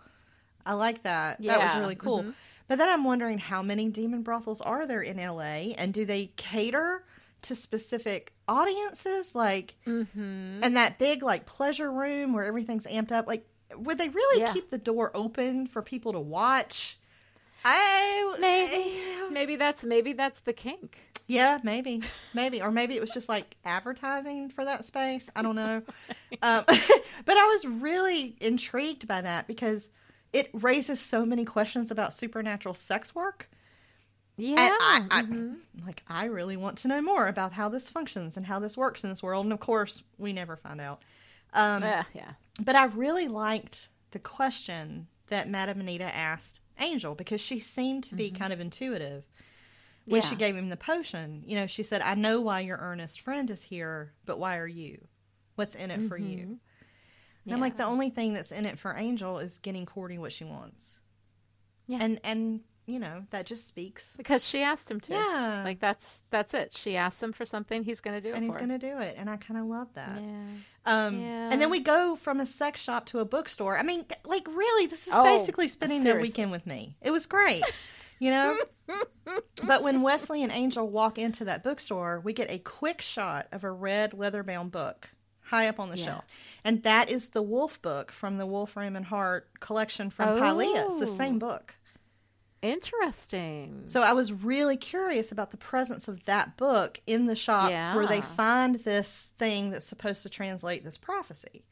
I 0.66 0.74
like 0.74 1.04
that. 1.04 1.42
That 1.42 1.60
was 1.60 1.76
really 1.76 1.96
cool. 1.96 2.24
mhm. 2.24 2.34
But 2.68 2.78
then 2.78 2.88
I'm 2.90 3.04
wondering 3.04 3.38
how 3.38 3.62
many 3.62 3.90
demon 3.90 4.22
brothels 4.24 4.62
are 4.62 4.88
there 4.88 5.02
in 5.02 5.18
LA 5.18 5.74
and 5.78 5.94
do 5.94 6.06
they 6.06 6.32
cater 6.36 7.04
to 7.44 7.56
specific 7.56 8.34
audiences? 8.48 9.36
Like, 9.36 9.76
Mm-hmm. 9.86 10.60
and 10.64 10.76
that 10.78 10.98
big 11.00 11.22
like 11.24 11.46
pleasure 11.46 11.92
room 11.92 12.34
where 12.34 12.46
everything's 12.46 12.86
amped 12.86 13.12
up 13.12 13.28
like 13.28 13.46
would 13.76 13.98
they 13.98 14.10
really 14.10 14.42
Yeah. 14.42 14.54
keep 14.54 14.70
the 14.70 14.78
door 14.78 15.12
open 15.16 15.68
for 15.68 15.82
people 15.82 16.14
to 16.14 16.20
watch 16.20 17.00
i 17.66 18.36
Maybe. 18.40 18.74
I- 18.76 19.30
Maybe 19.32 19.56
that's 19.58 19.84
maybe 19.84 20.14
that's 20.14 20.40
the 20.42 20.54
kink. 20.54 20.98
yeah 21.28 21.60
maybe 21.64 22.04
maybe 22.34 22.62
or 22.62 22.72
maybe 22.72 22.96
it 22.96 23.02
was 23.02 23.10
just 23.12 23.28
like 23.28 23.56
advertising 23.66 24.50
for 24.50 24.64
that 24.64 24.86
space 24.86 25.28
i 25.36 25.42
don't 25.42 25.56
know 25.56 25.82
um, 26.42 26.64
but 26.68 27.38
i 27.38 27.46
was 27.48 27.66
really 27.66 28.36
intrigued 28.40 29.08
by 29.08 29.22
that 29.22 29.48
because 29.48 29.90
it 30.32 30.50
raises 30.54 31.00
so 31.00 31.26
many 31.26 31.44
questions 31.44 31.90
about 31.92 32.14
supernatural 32.14 32.76
sex 32.76 33.16
work 33.16 33.50
Yeah. 34.38 34.50
and 34.52 34.74
I, 34.80 35.08
I 35.12 35.22
mhm. 35.24 35.56
like 35.86 36.04
I 36.08 36.26
really 36.26 36.58
want 36.58 36.78
to 36.80 36.88
know 36.88 37.02
more 37.02 37.28
about 37.28 37.54
how 37.54 37.68
this 37.70 37.90
functions 37.90 38.38
and 38.38 38.46
how 38.46 38.60
this 38.60 38.76
works 38.78 39.04
in 39.04 39.10
this 39.10 39.24
world. 39.24 39.46
And 39.46 39.54
of 39.54 39.60
course, 39.62 40.04
we 40.18 40.34
never 40.34 40.56
find 40.58 40.82
out. 40.82 41.02
Um, 41.54 41.82
yeah, 41.84 42.04
yeah. 42.14 42.32
But 42.62 42.76
I 42.76 42.86
really 42.86 43.30
liked 43.30 43.88
the 44.12 44.20
question 44.20 45.08
that 45.30 45.50
Madame 45.50 45.80
Anita 45.80 46.04
asked 46.14 46.60
Angel 46.80 47.16
because 47.16 47.42
she 47.42 47.60
seemed 47.60 48.04
to 48.06 48.16
be 48.16 48.32
kind 48.32 48.52
of 48.54 48.60
intuitive 48.60 49.26
when 50.06 50.22
she 50.22 50.30
Mm-hmm. 50.30 50.38
Gave 50.38 50.56
him 50.56 50.70
the 50.70 50.78
potion. 50.78 51.44
You 51.46 51.56
know, 51.56 51.68
she 51.68 51.84
said, 51.84 52.02
I 52.02 52.16
know 52.16 52.42
why 52.42 52.60
your 52.62 52.78
earnest 52.78 53.22
friend 53.22 53.50
is 53.50 53.64
here, 53.64 54.14
but 54.26 54.38
why 54.40 54.58
are 54.58 54.68
you? 54.68 55.08
What's 55.56 55.76
in 55.76 55.90
it 55.92 56.08
for 56.08 56.18
you? 56.18 56.60
And 57.46 57.54
I'm 57.54 57.60
like, 57.62 57.74
Mm-hmm. 57.74 57.82
The 57.82 57.88
only 57.88 58.10
thing 58.10 58.34
that's 58.34 58.52
in 58.52 58.66
it 58.66 58.78
for 58.80 58.94
Angel 58.96 59.40
is 59.40 59.60
getting 59.60 59.86
Cordy 59.86 60.18
what 60.18 60.32
she 60.32 60.44
wants. 60.44 61.00
Yeah. 61.88 62.00
And 62.02 62.20
and 62.24 62.62
you 62.88 63.00
know, 63.00 63.24
that 63.32 63.46
just 63.46 63.68
speaks. 63.68 64.06
Because 64.16 64.46
she 64.48 64.62
asked 64.62 64.90
him 64.92 65.00
to. 65.02 65.14
Yeah. 65.14 65.62
Like 65.64 65.80
that's 65.80 66.22
that's 66.30 66.54
it. 66.54 66.74
She 66.74 66.96
asked 66.96 67.22
him 67.22 67.34
for 67.34 67.46
something, 67.46 67.84
he's 67.84 68.00
gonna 68.00 68.22
do 68.22 68.30
it 68.30 68.36
And 68.36 68.44
he's 68.46 68.56
going 68.56 68.70
to 68.70 68.78
do 68.78 69.00
it. 69.00 69.16
And 69.18 69.30
I 69.30 69.38
kind 69.38 69.60
of 69.60 69.66
love 69.66 69.88
that. 69.96 70.22
Yeah. 70.22 70.48
Um, 70.86 71.20
Yeah. 71.20 71.50
And 71.52 71.60
then 71.62 71.70
we 71.72 71.80
go 71.80 72.16
from 72.16 72.40
a 72.40 72.46
sex 72.46 72.80
shop 72.82 73.08
to 73.08 73.20
a 73.20 73.26
bookstore. 73.26 73.78
I 73.78 73.84
mean, 73.84 74.06
like, 74.26 74.48
really, 74.48 74.86
this 74.88 75.08
is 75.08 75.14
Oh, 75.16 75.24
basically 75.24 75.68
spending 75.68 76.04
their 76.04 76.20
weekend 76.20 76.52
with 76.52 76.68
me. 76.68 76.96
It 77.02 77.10
was 77.12 77.26
great, 77.26 77.64
you 78.20 78.30
know? 78.30 78.56
but 79.64 79.82
when 79.84 80.02
Wesley 80.02 80.44
and 80.44 80.52
Angel 80.52 80.88
walk 80.88 81.18
into 81.18 81.46
that 81.46 81.64
bookstore, 81.64 82.20
we 82.24 82.34
get 82.34 82.52
a 82.52 82.60
quick 82.60 83.02
shot 83.02 83.48
of 83.52 83.64
a 83.64 83.72
red 83.72 84.14
leather 84.14 84.44
bound 84.44 84.72
book 84.72 85.10
high 85.42 85.68
up 85.68 85.80
on 85.80 85.90
the 85.90 85.98
Yeah. 85.98 86.06
shelf. 86.06 86.26
And 86.64 86.84
that 86.84 87.10
is 87.10 87.30
the 87.30 87.42
Wolf 87.42 87.82
book 87.82 88.12
from 88.12 88.38
the 88.38 88.46
Wolfram 88.46 88.96
and 88.96 89.06
Hart 89.06 89.48
collection 89.60 90.10
from 90.10 90.40
Pylea. 90.40 90.86
It's 90.88 91.00
the 91.00 91.06
Oh. 91.08 91.18
same 91.18 91.40
book. 91.40 91.78
Interesting. 92.72 93.84
So 93.88 94.02
I 94.02 94.14
was 94.14 94.32
really 94.34 94.78
curious 94.78 95.32
about 95.32 95.52
the 95.52 95.58
presence 95.58 96.08
of 96.08 96.24
that 96.26 96.58
book 96.58 97.00
in 97.08 97.26
the 97.26 97.36
shop 97.36 97.70
where 97.96 98.08
they 98.08 98.22
find 98.22 98.76
this 98.76 99.32
thing 99.38 99.70
that's 99.70 99.86
supposed 99.86 100.24
to 100.24 100.30
translate 100.30 100.84
this 100.84 100.98
prophecy 100.98 101.64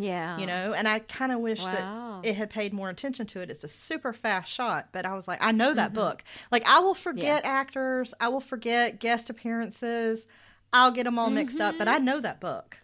yeah. 0.00 0.38
you 0.38 0.46
know 0.46 0.72
and 0.74 0.86
i 0.86 1.00
kind 1.00 1.32
of 1.32 1.40
wish. 1.40 1.60
Wow. 1.62 2.20
that 2.22 2.28
it 2.28 2.36
had 2.36 2.50
paid 2.50 2.72
more 2.72 2.88
attention 2.88 3.26
to 3.26 3.40
it 3.40 3.50
it's 3.50 3.64
a 3.64 3.68
super 3.68 4.12
fast 4.12 4.52
shot 4.52 4.90
but 4.92 5.04
i 5.04 5.12
was 5.14 5.26
like 5.26 5.38
i 5.42 5.50
know 5.50 5.68
Mm-hmm. 5.70 5.76
that 5.76 5.92
book 5.92 6.22
like 6.52 6.64
i 6.68 6.78
will 6.78 6.94
forget 6.94 7.44
actors 7.44 8.14
i 8.20 8.28
will 8.28 8.40
forget 8.40 9.00
guest 9.00 9.28
appearances 9.28 10.24
i'll 10.72 10.92
get 10.92 11.02
them 11.04 11.18
all 11.18 11.30
mixed 11.30 11.60
up 11.60 11.76
but 11.78 11.88
Mm-hmm. 11.88 11.96
i 11.96 11.98
know 11.98 12.20
that 12.20 12.40
book 12.40 12.78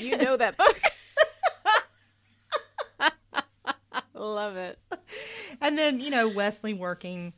You 0.00 0.16
know 0.18 0.36
that 0.36 0.56
book. 0.56 0.80
Love 4.20 4.56
it. 4.56 4.78
and 5.60 5.76
then 5.78 5.98
you 6.00 6.10
know 6.10 6.28
wesley 6.28 6.74
working 6.74 7.32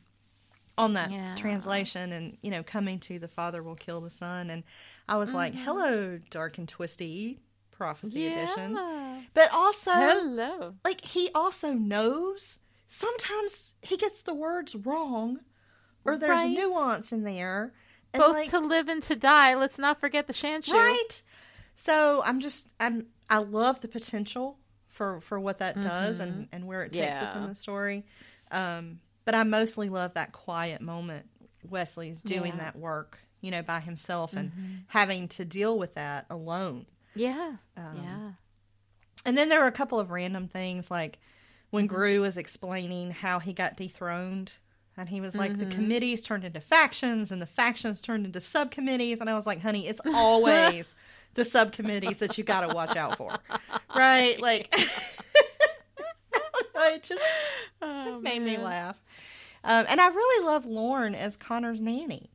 on 0.77 0.93
that 0.93 1.11
Yeah. 1.11 1.33
translation 1.35 2.11
and 2.11 2.37
you 2.41 2.51
know 2.51 2.61
coming 2.63 2.99
to 2.99 3.19
the 3.19 3.27
father 3.27 3.63
will 3.63 3.75
kill 3.75 4.01
the 4.01 4.09
son 4.09 4.49
and 4.49 4.63
i 5.07 5.15
was 5.17 5.33
like 5.33 5.53
Mm-hmm. 5.53 5.63
hello 5.63 6.19
dark 6.29 6.57
and 6.57 6.67
twisty 6.67 7.39
prophecy 7.71 8.27
edition 8.27 8.77
but 9.33 9.49
also 9.53 9.91
Hello. 9.91 10.75
like 10.83 11.01
he 11.05 11.29
also 11.33 11.73
knows 11.73 12.59
sometimes 12.87 13.73
he 13.81 13.97
gets 13.97 14.21
the 14.21 14.33
words 14.33 14.75
wrong 14.75 15.39
or 16.05 16.17
there's 16.17 16.43
Right. 16.43 16.51
nuance 16.53 17.11
in 17.11 17.23
there 17.23 17.73
and 18.13 18.19
Both 18.21 18.33
like 18.33 18.49
to 18.51 18.59
live 18.59 18.87
and 18.89 19.01
to 19.03 19.15
die. 19.15 19.55
Let's 19.55 19.79
not 19.79 19.99
forget 19.99 20.27
the 20.27 20.33
Shanshu. 20.33 20.73
right 20.73 21.21
so 21.75 22.21
i'm 22.25 22.39
just 22.39 22.67
i'm 22.79 23.07
i 23.29 23.37
love 23.39 23.79
the 23.81 23.87
potential 23.87 24.59
for 24.93 25.19
for 25.21 25.37
what 25.39 25.57
that 25.59 25.75
does 25.75 26.19
and 26.21 26.47
and 26.51 26.65
where 26.65 26.83
it 26.83 26.93
takes 26.93 27.17
us 27.17 27.33
in 27.35 27.41
Mm-hmm. 27.41 27.49
The 27.49 27.55
story 27.55 28.05
um 28.51 28.99
but 29.25 29.35
i 29.35 29.43
mostly 29.43 29.89
love 29.89 30.13
that 30.13 30.31
quiet 30.31 30.81
moment 30.81 31.27
wesley's 31.69 32.21
doing 32.21 32.43
Yeah. 32.45 32.49
Mm-hmm. 32.51 32.57
that 32.59 32.75
work 32.77 33.19
you 33.41 33.51
know 33.51 33.61
by 33.61 33.79
himself 33.81 34.33
and 34.33 34.51
having 34.87 35.27
to 35.29 35.43
deal 35.45 35.77
with 35.77 35.95
that 35.95 36.25
alone 36.29 36.85
Yeah. 37.15 37.55
Um, 37.75 37.99
yeah. 38.01 38.31
And 39.25 39.37
then 39.37 39.49
there 39.49 39.59
were 39.61 39.67
a 39.67 39.71
couple 39.71 39.99
of 39.99 40.11
random 40.11 40.47
things 40.47 40.89
like 40.89 41.19
when 41.69 41.87
Mm-hmm. 41.87 41.95
Groo 41.95 42.21
was 42.21 42.37
explaining 42.37 43.11
how 43.11 43.39
he 43.39 43.51
got 43.53 43.77
dethroned. 43.77 44.51
And 44.95 45.09
he 45.09 45.21
was 45.21 45.33
like, 45.35 45.51
Mm-hmm. 45.53 45.69
the 45.69 45.75
committees 45.75 46.21
turned 46.21 46.43
into 46.45 46.59
factions 46.61 47.31
and 47.31 47.41
the 47.41 47.45
factions 47.47 47.99
turned 48.01 48.25
into 48.27 48.39
subcommittees. 48.39 49.19
And 49.21 49.29
I 49.29 49.33
was 49.33 49.45
like, 49.47 49.59
honey, 49.61 49.87
it's 49.87 49.99
always 50.13 50.93
the 51.35 51.45
subcommittees 51.45 52.19
that 52.19 52.37
you 52.37 52.43
got 52.43 52.61
to 52.67 52.73
watch 52.73 52.95
out 52.95 53.17
for. 53.17 53.31
Right? 53.95 54.41
Like, 54.41 54.73
it 56.75 57.03
just 57.03 57.21
Oh, 57.81 58.19
made 58.19 58.41
me 58.41 58.57
laugh. 58.57 58.97
Um, 59.63 59.85
and 59.87 60.01
I 60.01 60.07
really 60.07 60.45
love 60.47 60.65
Lorne 60.65 61.13
as 61.15 61.37
Connor's 61.37 61.79
nanny. 61.79 62.31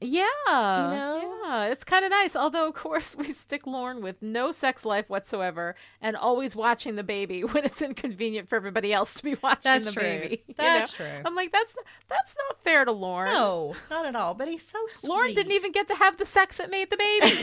Yeah. 0.00 0.24
know? 0.46 1.34
Yeah. 1.44 1.64
It's 1.66 1.82
kind 1.84 2.04
of 2.04 2.10
nice. 2.10 2.36
Although, 2.36 2.68
of 2.68 2.74
course, 2.74 3.16
we 3.18 3.32
stick 3.32 3.66
Lorne 3.66 4.00
with 4.00 4.22
no 4.22 4.52
sex 4.52 4.84
life 4.84 5.08
whatsoever 5.10 5.74
and 6.00 6.16
always 6.16 6.54
watching 6.54 6.96
the 6.96 7.02
baby 7.02 7.40
when 7.44 7.64
it's 7.64 7.82
inconvenient 7.82 8.48
for 8.48 8.56
everybody 8.56 8.92
else 8.92 9.14
to 9.14 9.22
be 9.24 9.36
watching 9.42 9.60
That's 9.64 9.86
the 9.86 9.92
true. 9.92 10.02
baby. 10.02 10.42
you 10.48 10.54
That's 10.56 10.98
know? 10.98 11.04
true. 11.06 11.22
I'm 11.24 11.34
like, 11.34 11.50
that's 11.52 11.74
that's 12.08 12.34
not 12.48 12.62
fair 12.62 12.84
to 12.84 12.92
Lorne. 12.92 13.26
No, 13.32 13.74
not 13.90 14.06
at 14.06 14.14
all. 14.14 14.34
But 14.34 14.48
he's 14.48 14.66
so 14.66 14.78
sweet. 14.88 15.08
Lorne 15.10 15.34
didn't 15.34 15.52
even 15.52 15.72
get 15.72 15.88
to 15.88 15.94
have 15.94 16.16
the 16.18 16.24
sex 16.26 16.58
that 16.58 16.70
made 16.70 16.90
the 16.90 16.96
baby. 16.96 17.34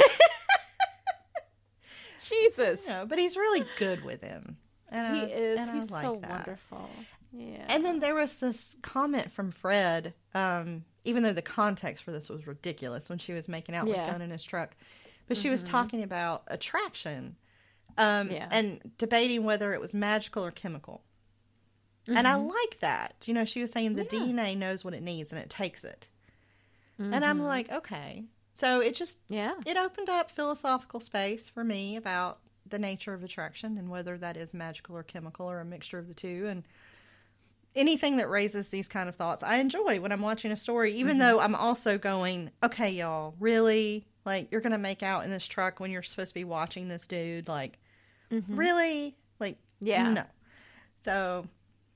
Jesus. 2.21 2.87
No, 2.87 3.05
but 3.05 3.19
he's 3.19 3.35
really 3.35 3.65
good 3.77 4.03
with 4.03 4.21
him. 4.21 4.57
And 4.89 5.15
he 5.15 5.21
I- 5.23 5.25
is. 5.25 5.69
He's 5.73 5.91
like 5.91 6.05
so 6.05 6.19
that. 6.21 6.29
wonderful. 6.47 6.89
Yeah. 7.37 7.65
And 7.69 7.83
then 7.83 7.99
there 7.99 8.15
was 8.15 8.39
this 8.39 8.75
comment 8.81 9.31
from 9.31 9.51
Fred, 9.51 10.13
um, 10.33 10.85
even 11.03 11.23
though 11.23 11.33
the 11.33 11.41
context 11.41 12.03
for 12.03 12.11
this 12.11 12.29
was 12.29 12.47
ridiculous 12.47 13.09
when 13.09 13.17
she 13.19 13.33
was 13.33 13.47
making 13.49 13.75
out 13.75 13.87
Yeah. 13.87 13.95
Mm-hmm. 13.95 14.03
with 14.05 14.11
Gunn 14.13 14.21
in 14.21 14.29
his 14.31 14.43
truck. 14.43 14.75
But 15.27 15.37
she 15.37 15.49
was 15.49 15.63
talking 15.63 16.03
about 16.03 16.43
attraction 16.47 17.35
um, 17.97 18.29
Yeah. 18.31 18.47
and 18.51 18.79
debating 18.97 19.43
whether 19.43 19.73
it 19.73 19.81
was 19.81 19.93
magical 19.93 20.45
or 20.45 20.51
chemical. 20.51 21.01
And 22.07 22.27
I 22.27 22.35
like 22.35 22.79
that. 22.81 23.15
You 23.25 23.33
know, 23.33 23.45
she 23.45 23.61
was 23.61 23.71
saying 23.71 23.95
the 23.95 24.05
Mm-hmm. 24.05 24.37
Yeah. 24.37 24.43
DNA 24.45 24.55
knows 24.57 24.85
what 24.85 24.93
it 24.93 25.01
needs 25.01 25.31
and 25.33 25.41
it 25.41 25.49
takes 25.49 25.83
it. 25.83 26.07
And 26.99 27.11
Mm-hmm. 27.13 27.23
I'm 27.23 27.41
like, 27.43 27.71
okay. 27.71 28.25
So 28.53 28.79
it 28.79 28.95
just 28.95 29.17
yeah. 29.27 29.55
it 29.65 29.75
opened 29.75 30.07
up 30.09 30.29
philosophical 30.31 30.99
space 30.99 31.49
for 31.49 31.63
me 31.63 31.97
about 31.97 32.39
the 32.67 32.79
nature 32.79 33.13
of 33.13 33.23
attraction 33.23 33.77
and 33.77 33.89
whether 33.89 34.17
that 34.19 34.37
is 34.37 34.53
magical 34.53 34.95
or 34.95 35.03
chemical 35.03 35.49
or 35.49 35.59
a 35.59 35.65
mixture 35.65 35.97
of 35.99 36.07
the 36.07 36.13
two 36.13 36.47
and 36.49 36.63
anything 37.75 38.17
that 38.17 38.29
raises 38.29 38.69
these 38.69 38.87
kind 38.87 39.09
of 39.09 39.15
thoughts 39.15 39.43
i 39.43 39.57
enjoy 39.57 39.99
when 39.99 40.11
i'm 40.11 40.21
watching 40.21 40.51
a 40.51 40.55
story 40.55 40.91
Mm-hmm. 40.91 40.99
even 40.99 41.17
though 41.17 41.39
i'm 41.39 41.55
also 41.55 41.97
going 41.97 42.51
okay 42.63 42.89
y'all 42.91 43.33
really 43.39 44.05
like 44.25 44.51
you're 44.51 44.61
gonna 44.61 44.77
make 44.77 45.03
out 45.03 45.23
in 45.25 45.31
this 45.31 45.45
truck 45.47 45.79
when 45.79 45.91
you're 45.91 46.03
supposed 46.03 46.29
to 46.29 46.33
be 46.35 46.43
watching 46.43 46.87
this 46.87 47.07
dude 47.07 47.47
like 47.47 47.77
really 48.49 49.15
like 49.39 49.57
Mm-hmm. 49.81 49.87
Yeah. 49.87 50.13
no 50.13 50.23
so 51.03 51.47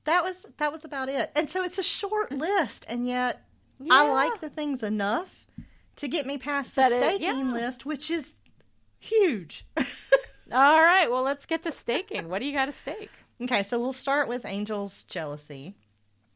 that 0.04 0.24
was 0.24 0.46
that 0.58 0.72
was 0.72 0.84
about 0.84 1.08
it 1.10 1.32
and 1.36 1.50
so 1.50 1.64
it's 1.64 1.78
a 1.78 1.84
short 1.84 2.32
list 2.32 2.86
and 2.90 3.08
yet 3.08 3.46
i 3.90 4.10
like 4.12 4.42
the 4.42 4.50
things 4.50 4.84
enough 4.84 5.48
to 5.96 6.08
get 6.10 6.26
me 6.26 6.38
past 6.38 6.76
the 6.76 6.82
it- 6.84 6.92
staking 6.94 7.48
yeah. 7.48 7.54
list 7.54 7.86
which 7.86 8.12
is 8.12 8.36
huge 9.00 9.66
All 10.52 10.82
right. 10.82 11.12
Well, 11.12 11.22
let's 11.22 11.46
get 11.46 11.62
to 11.62 11.72
staking. 11.72 12.28
What 12.28 12.40
do 12.40 12.48
you 12.48 12.54
got 12.54 12.66
to 12.66 12.72
stake? 12.72 13.12
Okay 13.42 13.64
so 13.64 13.80
we'll 13.80 13.94
start 13.94 14.28
with 14.28 14.46
angel's 14.46 15.04
jealousy 15.04 15.76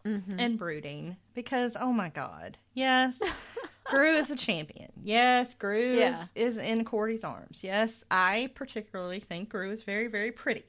Mm-hmm. 0.06 0.38
and 0.38 0.58
brooding 0.60 1.16
because 1.34 1.78
oh 1.80 1.94
my 1.94 2.10
god 2.10 2.58
yes 2.74 3.22
Groo 3.90 4.18
is 4.20 4.32
a 4.32 4.36
champion. 4.38 4.92
Yes, 5.04 5.54
Groo 5.56 5.98
Yeah. 5.98 6.22
is, 6.22 6.32
is 6.36 6.58
in 6.58 6.86
Cordy's 6.86 7.24
arms. 7.26 7.66
Yes, 7.66 8.04
I 8.10 8.50
particularly 8.56 9.20
think 9.20 9.50
Groo 9.52 9.72
is 9.74 9.84
very, 9.84 10.08
very 10.08 10.32
pretty. 10.32 10.64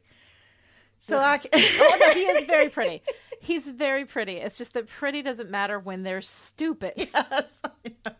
So 0.98 1.18
I 1.18 1.38
c- 1.38 1.48
Oh 1.54 1.96
no, 2.00 2.10
he 2.10 2.22
is 2.22 2.44
very 2.46 2.68
pretty. 2.70 3.02
He's 3.40 3.68
very 3.68 4.04
pretty. 4.04 4.38
It's 4.38 4.58
just 4.58 4.72
that 4.74 4.88
pretty 4.88 5.22
doesn't 5.22 5.48
matter 5.48 5.78
when 5.78 6.02
they're 6.02 6.22
stupid. 6.22 6.94
Yes, 7.14 7.60
I 7.64 7.70
know. 8.04 8.12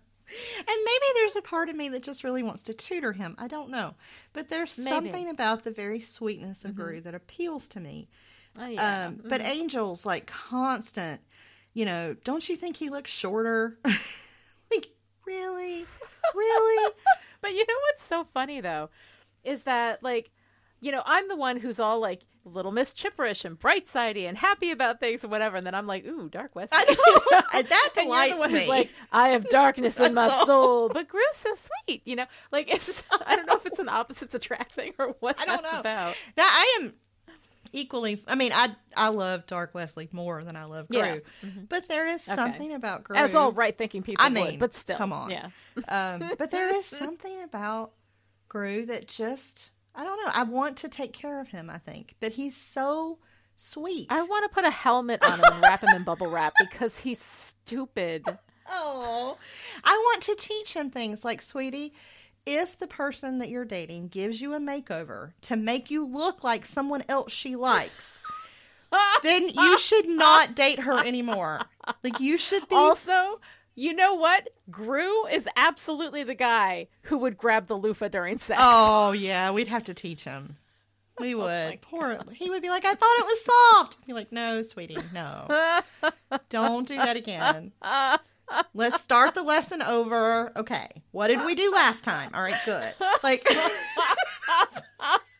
And 0.59 0.67
maybe 0.85 1.05
there's 1.15 1.37
a 1.37 1.43
part 1.43 1.69
of 1.69 1.77
me 1.77 1.89
that 1.91 2.03
just 2.03 2.25
really 2.25 2.43
wants 2.43 2.63
to 2.65 2.75
tutor 2.75 3.13
him. 3.13 3.35
I 3.39 3.49
don't 3.49 3.71
know. 3.71 3.95
But 4.33 4.49
there's 4.49 4.79
Maybe. 4.79 4.91
something 4.91 5.29
about 5.29 5.65
the 5.65 5.71
very 5.71 6.01
sweetness 6.01 6.65
of 6.65 6.73
Groo 6.73 7.03
that 7.03 7.15
appeals 7.15 7.69
to 7.69 7.81
me. 7.81 8.09
Oh, 8.59 8.67
yeah. 8.67 9.07
Um, 9.07 9.21
but 9.25 9.41
Angel's 9.41 10.07
like 10.07 10.27
constant, 10.27 11.21
you 11.73 11.85
know, 11.85 12.15
don't 12.25 12.49
you 12.49 12.57
think 12.57 12.77
he 12.77 12.89
looks 12.89 13.11
shorter? 13.11 13.79
like, 14.71 14.89
really? 15.27 15.87
Really? 16.35 16.93
But 17.41 17.53
you 17.53 17.59
know 17.69 17.75
what's 17.91 18.03
so 18.03 18.25
funny 18.33 18.63
though, 18.63 18.89
is 19.45 19.65
that 19.65 20.03
like, 20.03 20.31
you 20.81 20.91
know, 20.91 21.03
I'm 21.05 21.29
the 21.29 21.37
one 21.37 21.59
who's 21.59 21.79
all 21.79 22.01
like 22.01 22.23
little 22.45 22.73
Miss 22.73 22.93
Chipperish 22.93 23.45
and 23.45 23.59
bright 23.59 23.89
sidey 23.89 24.27
and 24.27 24.37
happy 24.37 24.71
about 24.71 25.01
things 25.01 25.23
and 25.23 25.31
whatever, 25.31 25.57
and 25.57 25.67
then 25.67 25.75
I'm 25.75 25.87
like, 25.87 26.07
ooh, 26.07 26.29
dark 26.29 26.55
West. 26.55 26.73
I 26.75 26.85
know. 27.33 27.41
And 27.59 27.67
that 27.71 27.89
And 27.97 28.05
delights 28.07 28.33
the 28.35 28.39
one 28.39 28.53
me. 28.53 28.67
like, 28.69 28.91
I 29.13 29.31
have 29.31 29.49
darkness 29.49 29.99
in 29.99 30.15
my 30.15 30.29
all. 30.29 30.47
soul, 30.47 30.89
but 30.91 31.09
Groo's 31.09 31.25
so 31.35 31.55
sweet, 31.87 32.03
you 32.07 32.17
know. 32.17 32.27
Like 32.53 32.71
it's 32.73 32.87
just, 32.87 33.05
I 33.27 33.37
don't 33.37 33.47
know 33.47 33.57
if 33.57 33.67
it's 33.67 33.79
an 33.79 33.89
opposites 33.89 34.35
attract 34.35 34.75
thing 34.75 34.93
or 34.99 35.17
what 35.21 35.41
I 35.41 35.47
don't 35.47 35.63
that's 35.63 35.73
know. 35.75 35.81
about. 35.81 36.17
Now 36.37 36.45
I 36.45 36.79
am 36.81 36.93
equally. 37.73 38.23
I 38.27 38.35
mean, 38.35 38.53
I 38.55 38.69
I 38.97 39.09
love 39.09 39.47
Dark 39.47 39.75
Wesley 39.75 40.09
more 40.13 40.45
than 40.45 40.55
I 40.57 40.65
love 40.65 40.89
Groo, 40.89 41.23
Yeah. 41.43 41.49
but 41.69 41.89
there 41.89 42.07
is 42.07 42.29
Okay. 42.29 42.37
something 42.37 42.73
about 42.75 43.05
Groo. 43.05 43.17
As 43.17 43.35
all 43.35 43.53
right 43.53 43.77
thinking 43.77 44.03
people 44.03 44.25
I 44.25 44.29
mean, 44.29 44.45
would, 44.47 44.59
but 44.61 44.75
still, 44.75 44.97
come 44.97 45.13
on. 45.13 45.31
yeah. 45.31 45.49
um, 45.89 46.31
but 46.39 46.51
there 46.51 46.75
is 46.77 46.85
something 46.87 47.43
about 47.43 47.93
Groo 48.51 48.87
that 48.87 49.09
just 49.09 49.71
I 49.95 50.05
don't 50.05 50.17
know. 50.25 50.33
I 50.33 50.43
want 50.43 50.77
to 50.79 50.89
take 50.89 51.13
care 51.13 51.41
of 51.41 51.49
him. 51.49 51.71
I 51.71 51.79
think, 51.79 52.15
but 52.21 52.33
he's 52.33 52.57
so 52.57 53.19
sweet. 53.57 54.07
I 54.11 54.23
want 54.23 54.45
to 54.51 54.55
put 54.55 54.65
a 54.65 54.71
helmet 54.71 55.25
on 55.25 55.39
him 55.39 55.45
and 55.53 55.63
wrap 55.63 55.83
him 55.83 55.95
in 55.95 56.05
bubble 56.05 56.31
wrap 56.31 56.55
because 56.61 56.99
he's 56.99 57.21
stupid. 57.21 58.25
Oh, 58.69 59.37
I 59.85 59.93
want 59.93 60.23
to 60.25 60.35
teach 60.37 60.75
him 60.75 60.91
things 60.91 61.25
like, 61.25 61.43
sweetie, 61.43 61.93
if 62.47 62.79
the 62.79 62.87
person 62.87 63.39
that 63.39 63.49
you're 63.49 63.65
dating 63.65 64.09
gives 64.09 64.41
you 64.41 64.55
a 64.55 64.59
makeover 64.59 65.33
to 65.43 65.57
make 65.57 65.91
you 65.91 66.07
look 66.07 66.43
like 66.43 66.67
someone 66.67 67.05
else 67.09 67.33
she 67.33 67.57
likes, 67.57 68.19
then 69.23 69.49
you 69.49 69.79
should 69.81 70.09
not 70.09 70.55
date 70.55 70.81
her 70.81 70.99
anymore. 70.99 71.61
Like 72.03 72.21
you 72.21 72.39
should 72.39 72.69
be 72.69 72.75
Also, 72.75 73.41
you 73.75 73.93
know 73.95 74.15
what? 74.15 74.49
Groo 74.71 75.31
is 75.31 75.49
absolutely 75.57 76.23
the 76.23 76.35
guy 76.35 76.89
who 77.03 77.19
would 77.19 77.37
grab 77.37 77.67
the 77.67 77.75
loofah 77.77 78.09
during 78.09 78.39
sex. 78.39 78.61
Oh 78.63 79.13
yeah, 79.13 79.51
we'd 79.51 79.69
have 79.69 79.85
to 79.85 79.95
teach 79.95 80.25
him. 80.25 80.57
We 81.19 81.35
oh 81.35 81.39
would. 81.39 81.47
my 81.71 81.79
Poor. 81.81 82.19
He 82.33 82.51
would 82.51 82.63
be 82.63 82.71
like, 82.71 82.85
I 82.85 82.95
thought 82.95 83.17
it 83.19 83.25
was 83.27 83.45
soft. 83.45 83.99
I'd 84.03 84.07
be 84.07 84.13
like, 84.13 84.33
No, 84.33 84.63
sweetie, 84.63 84.99
no. 85.13 85.71
Don't 86.49 86.87
do 86.89 86.97
that 86.97 87.17
again. 87.17 87.73
Let's 88.75 89.01
start 89.01 89.35
the 89.35 89.43
lesson 89.43 89.83
over. 89.83 90.53
Okay, 90.57 90.89
what 91.13 91.29
did 91.29 91.45
we 91.45 91.55
do 91.55 91.73
last 91.73 92.05
time? 92.05 92.31
All 92.35 92.43
right, 92.43 92.59
good. 92.67 92.93
Like, 93.23 93.47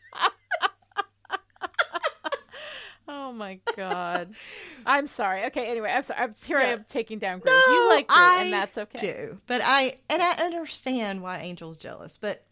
Oh 3.17 3.31
my 3.31 3.59
god. 3.77 4.35
I'm 4.85 5.07
sorry. 5.07 5.45
Okay, 5.45 5.67
anyway, 5.71 5.89
I'm 5.91 6.03
sorry. 6.03 6.19
I'm, 6.21 6.35
here 6.45 6.57
I 6.57 6.63
am 6.65 6.85
taking 6.89 7.17
down 7.19 7.39
Groo. 7.39 7.45
no, 7.45 7.73
you 7.73 7.89
like 7.89 8.07
Groo, 8.07 8.15
I 8.17 8.43
and 8.43 8.53
that's 8.53 8.77
okay. 8.77 8.99
do. 8.99 9.41
But 9.47 9.61
I 9.63 9.97
and 10.09 10.21
I 10.21 10.31
understand 10.43 11.21
why 11.21 11.39
Angel's 11.39 11.77
jealous. 11.77 12.17
But 12.17 12.43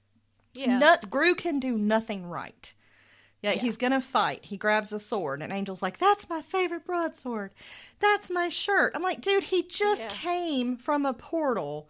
Yeah. 0.53 0.77
Nut, 0.77 1.09
Groo 1.09 1.35
can 1.35 1.59
do 1.59 1.77
nothing 1.77 2.25
right. 2.27 2.73
Yeah, 3.41 3.51
Yeah. 3.51 3.61
he's 3.61 3.75
gonna 3.77 3.99
fight. 4.01 4.45
He 4.45 4.55
grabs 4.57 4.93
a 4.93 4.99
sword, 4.99 5.41
and 5.41 5.51
Angel's 5.51 5.81
like, 5.81 5.97
"That's 5.97 6.29
my 6.29 6.41
favorite 6.41 6.85
broadsword. 6.85 7.51
That's 7.99 8.29
my 8.29 8.47
shirt." 8.49 8.93
I'm 8.95 9.03
like, 9.03 9.19
"Dude, 9.19 9.43
he 9.43 9.63
just 9.63 10.03
Yeah. 10.03 10.09
came 10.09 10.77
from 10.77 11.05
a 11.05 11.13
portal. 11.13 11.89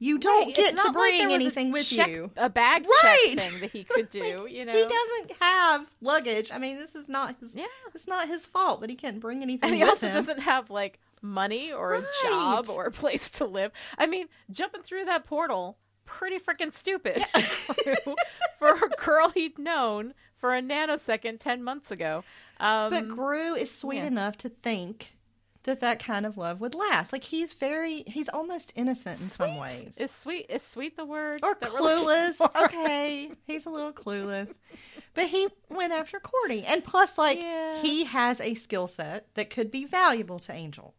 You 0.00 0.18
don't 0.18 0.46
Right, 0.46 0.54
get 0.54 0.76
to 0.76 0.82
like 0.84 0.92
bring 0.92 1.30
a 1.30 1.32
anything 1.34 1.70
with 1.72 1.86
check- 1.88 2.08
you." 2.08 2.30
A 2.36 2.50
bag 2.50 2.84
Right. 3.04 3.34
thing 3.40 3.60
that 3.60 3.70
he 3.70 3.84
could 3.88 4.10
do, 4.10 4.46
you 4.50 4.64
know. 4.64 4.72
He 4.72 4.84
doesn't 4.84 5.32
have 5.40 5.90
luggage. 6.00 6.50
I 6.52 6.58
mean, 6.58 6.76
this 6.76 6.94
is 6.94 7.08
not 7.08 7.36
his. 7.40 7.54
Yeah. 7.54 7.66
It's 7.94 8.06
not 8.08 8.26
his 8.28 8.44
fault 8.46 8.80
that 8.80 8.90
he 8.90 8.96
can't 8.96 9.20
bring 9.20 9.42
anything 9.42 9.68
And 9.70 9.76
he 9.76 9.82
also 9.82 10.08
him. 10.08 10.14
doesn't 10.14 10.40
have 10.40 10.68
like 10.70 10.98
money 11.22 11.72
or 11.72 11.94
a 11.94 12.02
job 12.24 12.68
or 12.68 12.84
a 12.86 12.90
place 12.90 13.30
to 13.30 13.44
live. 13.46 13.70
I 13.96 14.06
mean, 14.06 14.28
jumping 14.50 14.82
through 14.82 15.04
that 15.06 15.24
portal, 15.24 15.78
pretty 16.04 16.38
freaking 16.38 16.72
stupid 16.72 17.22
for 18.58 18.68
a 18.68 18.88
girl 19.02 19.30
he'd 19.30 19.58
known 19.58 20.14
for 20.36 20.54
a 20.54 20.60
nanosecond 20.60 21.40
10 21.40 21.62
months 21.62 21.90
ago. 21.90 22.24
Um, 22.60 22.90
But 22.90 23.08
Groo 23.08 23.56
is 23.58 23.70
sweet 23.70 23.98
yeah. 23.98 24.06
enough 24.06 24.36
to 24.38 24.48
think 24.48 25.12
that 25.64 25.80
that 25.80 25.98
kind 25.98 26.24
of 26.26 26.36
love 26.38 26.60
would 26.60 26.74
last. 26.74 27.12
Like 27.12 27.24
he's 27.24 27.52
very, 27.54 28.04
he's 28.06 28.28
almost 28.28 28.72
innocent 28.76 29.16
in 29.20 29.26
some 29.26 29.56
ways. 29.56 29.96
Is 29.98 30.10
sweet 30.10 30.46
is 30.48 30.62
sweet 30.62 30.96
the 30.96 31.04
word? 31.04 31.40
or 31.42 31.54
clueless. 31.56 32.40
Okay, 32.64 33.30
he's 33.46 33.66
a 33.66 33.70
little 33.70 33.92
clueless, 33.92 34.52
but 35.14 35.26
he 35.26 35.48
went 35.70 35.92
after 35.92 36.20
Cordy, 36.20 36.64
and 36.64 36.84
plus, 36.84 37.18
like 37.18 37.38
Yeah. 37.38 37.80
he 37.82 38.04
has 38.04 38.40
a 38.40 38.54
skill 38.54 38.86
set 38.86 39.26
that 39.34 39.50
could 39.50 39.70
be 39.70 39.84
valuable 39.84 40.38
to 40.40 40.52
Angel, 40.52 40.94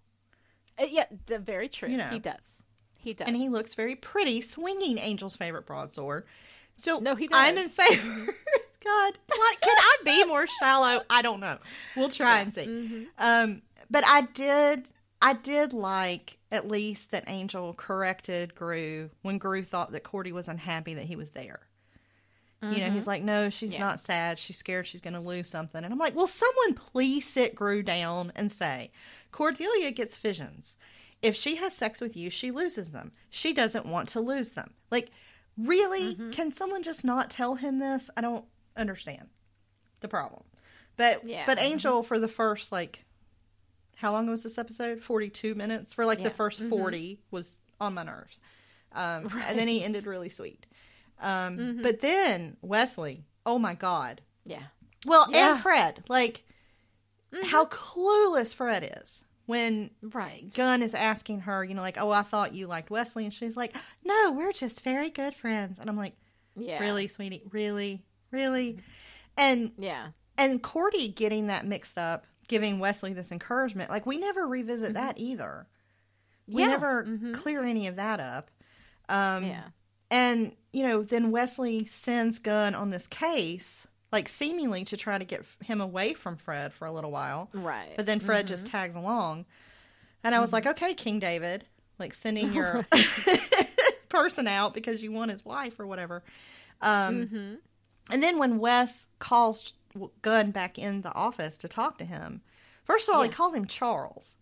Uh, 0.80 0.86
yeah, 0.90 1.06
the, 1.28 1.40
very 1.40 1.70
true. 1.70 1.90
You 1.90 1.98
know. 1.98 2.10
He 2.10 2.20
does. 2.20 2.52
He 3.00 3.14
does. 3.14 3.28
and 3.28 3.36
he 3.36 3.50
looks 3.50 3.76
very 3.76 3.96
pretty 3.96 4.42
swinging 4.42 5.00
Angel's 5.00 5.36
favorite 5.36 5.68
broadsword. 5.68 6.26
So 6.74 6.98
No, 7.00 7.14
he 7.16 7.28
does. 7.28 7.38
I'm 7.40 7.58
in 7.58 7.70
favor. 7.70 8.34
God, 8.84 9.18
what, 9.28 9.62
can 9.62 9.76
I 9.78 9.98
be 10.04 10.24
more 10.26 10.46
shallow? 10.48 11.02
I 11.10 11.22
don't 11.22 11.40
know. 11.40 11.58
We'll 11.96 12.10
try 12.10 12.42
and 12.42 12.54
see. 12.54 12.66
Mhm. 12.66 13.08
Um, 13.18 13.62
but 13.90 14.06
I 14.06 14.22
did, 14.22 14.90
I 15.22 15.34
did 15.34 15.74
like 15.74 16.38
at 16.52 16.68
least 16.68 17.12
that 17.12 17.26
Angel 17.28 17.74
corrected 17.74 18.56
Groo 18.56 19.10
when 19.22 19.40
Groo 19.40 19.66
thought 19.66 19.92
that 19.92 20.04
Cordy 20.04 20.32
was 20.32 20.48
unhappy 20.48 20.94
that 20.94 21.06
he 21.06 21.16
was 21.16 21.32
there. 21.32 21.62
You 22.62 22.80
know, 22.80 22.90
he's 22.90 23.02
mm-hmm. 23.02 23.10
like, 23.10 23.24
no, 23.24 23.50
she's 23.50 23.74
Yeah. 23.74 23.80
not 23.80 24.00
sad. 24.00 24.40
She's 24.40 24.58
scared 24.58 24.88
she's 24.88 25.02
going 25.02 25.14
to 25.14 25.20
lose 25.20 25.48
something. 25.48 25.84
And 25.84 25.94
I'm 25.94 26.00
like, 26.00 26.16
will 26.16 26.26
someone 26.26 26.74
please 26.74 27.28
sit 27.28 27.56
Groo 27.56 27.86
down 27.86 28.32
and 28.36 28.52
say, 28.52 28.92
Cordelia 29.32 29.92
gets 29.92 30.18
visions. 30.18 30.76
If 31.22 31.36
she 31.36 31.56
has 31.58 31.76
sex 31.76 32.02
with 32.02 32.16
you, 32.18 32.30
she 32.30 32.52
loses 32.52 32.92
them. 32.92 33.12
She 33.30 33.54
doesn't 33.54 33.86
want 33.86 34.10
to 34.10 34.20
lose 34.20 34.52
them. 34.52 34.74
Like, 34.90 35.12
really? 35.58 36.16
Mm-hmm. 36.16 36.32
Can 36.32 36.52
someone 36.52 36.82
just 36.82 37.06
not 37.06 37.30
tell 37.30 37.56
him 37.56 37.80
this? 37.80 38.10
I 38.18 38.22
don't 38.22 38.46
understand 38.76 39.30
the 40.00 40.08
problem. 40.08 40.44
But 40.98 41.24
Yeah. 41.24 41.44
but 41.46 41.58
mm-hmm. 41.58 41.68
Angel 41.68 42.04
for 42.04 42.18
the 42.20 42.28
first 42.28 42.72
like 42.72 43.05
how 43.96 44.12
long 44.12 44.28
was 44.30 44.44
this 44.44 44.58
episode? 44.58 45.02
42 45.02 45.56
minutes. 45.56 45.94
For 45.94 46.06
like 46.06 46.20
Yeah. 46.20 46.30
the 46.30 46.36
1st 46.36 46.70
40 46.70 47.20
was 47.32 47.60
on 47.80 47.94
my 47.94 48.04
nerves. 48.04 48.40
Um 48.94 49.28
and 49.48 49.58
then 49.58 49.68
he 49.68 49.84
ended 49.84 50.06
really 50.06 50.30
sweet. 50.30 50.66
Um 51.22 51.80
but 51.82 52.02
then 52.02 52.58
Wesley, 52.62 53.26
oh 53.46 53.58
my 53.60 53.74
god. 53.74 54.22
yeah. 54.46 54.64
Well, 55.06 55.28
Yeah. 55.32 55.52
and 55.52 55.60
Fred, 55.60 56.04
like 56.10 56.44
how 57.44 57.66
clueless 57.66 58.54
Fred 58.54 58.98
is 59.04 59.22
when 59.46 59.92
Right. 60.02 60.52
Gunn 60.56 60.82
is 60.82 60.94
asking 60.94 61.42
her, 61.42 61.64
you 61.64 61.76
know, 61.76 61.82
like, 61.82 61.98
"Oh, 62.00 62.10
I 62.10 62.24
thought 62.24 62.56
you 62.56 62.66
liked 62.68 62.90
Wesley," 62.90 63.26
and 63.26 63.34
she's 63.34 63.56
like, 63.56 63.76
"No, 64.04 64.32
we're 64.32 64.52
just 64.54 64.82
very 64.82 65.10
good 65.12 65.36
friends." 65.36 65.78
And 65.80 65.90
I'm 65.90 65.98
like, 65.98 66.16
Yeah. 66.56 66.80
"Really, 66.80 67.08
sweetie? 67.08 67.44
Really, 67.52 68.04
really?" 68.32 68.80
And 69.38 69.72
Yeah. 69.78 70.08
and 70.38 70.64
Cordy 70.64 71.10
getting 71.10 71.48
that 71.48 71.66
mixed 71.68 71.98
up, 72.00 72.26
giving 72.48 72.80
Wesley 72.80 73.14
this 73.14 73.32
encouragement, 73.32 73.90
like 73.90 74.06
we 74.06 74.18
never 74.18 74.48
revisit 74.48 74.94
that 74.94 75.18
either. 75.18 75.68
We 76.48 76.62
Yeah. 76.62 76.68
never 76.68 77.04
Mhm. 77.06 77.34
clear 77.36 77.64
any 77.64 77.88
of 77.88 77.96
that 77.96 78.20
up. 78.20 78.52
Um, 79.10 79.46
Yeah. 79.46 79.64
and 80.12 80.56
you 80.72 80.84
know, 80.84 81.02
then 81.04 81.32
Wesley 81.32 81.86
sends 81.86 82.38
Gunn 82.40 82.76
on 82.76 82.90
this 82.90 83.08
case, 83.08 83.88
like 84.12 84.28
seemingly 84.28 84.84
to 84.86 84.98
try 84.98 85.18
to 85.18 85.24
get 85.26 85.46
him 85.64 85.80
away 85.80 86.14
from 86.14 86.36
Fred 86.38 86.74
for 86.74 86.86
a 86.86 86.92
little 86.92 87.12
while. 87.12 87.50
Right. 87.54 87.94
But 87.96 88.06
then 88.06 88.20
Fred 88.20 88.46
just 88.48 88.68
tags 88.68 88.96
along. 88.96 89.46
And 90.24 90.36
I 90.36 90.40
was 90.40 90.52
like, 90.52 90.66
okay, 90.66 90.94
King 90.94 91.20
David, 91.20 91.66
like 91.98 92.14
sending 92.14 92.52
your 92.54 92.86
person 94.10 94.48
out 94.48 94.74
because 94.74 95.02
you 95.02 95.12
want 95.12 95.32
his 95.32 95.44
wife 95.46 95.80
or 95.80 95.88
whatever. 95.88 96.24
Um, 96.82 97.28
Mhm. 97.28 97.58
And 98.12 98.22
then 98.22 98.38
when 98.38 98.60
Wes 98.60 99.08
calls 99.20 99.74
Gunn 100.22 100.52
back 100.52 100.78
in 100.78 101.02
the 101.02 101.14
office 101.14 101.58
to 101.60 101.68
talk 101.68 101.98
to 102.00 102.06
him, 102.06 102.42
first 102.84 103.08
of 103.10 103.16
all, 103.16 103.22
he 103.22 103.30
Yeah. 103.30 103.36
calls 103.36 103.54
him 103.54 103.66
Charles. 103.66 104.36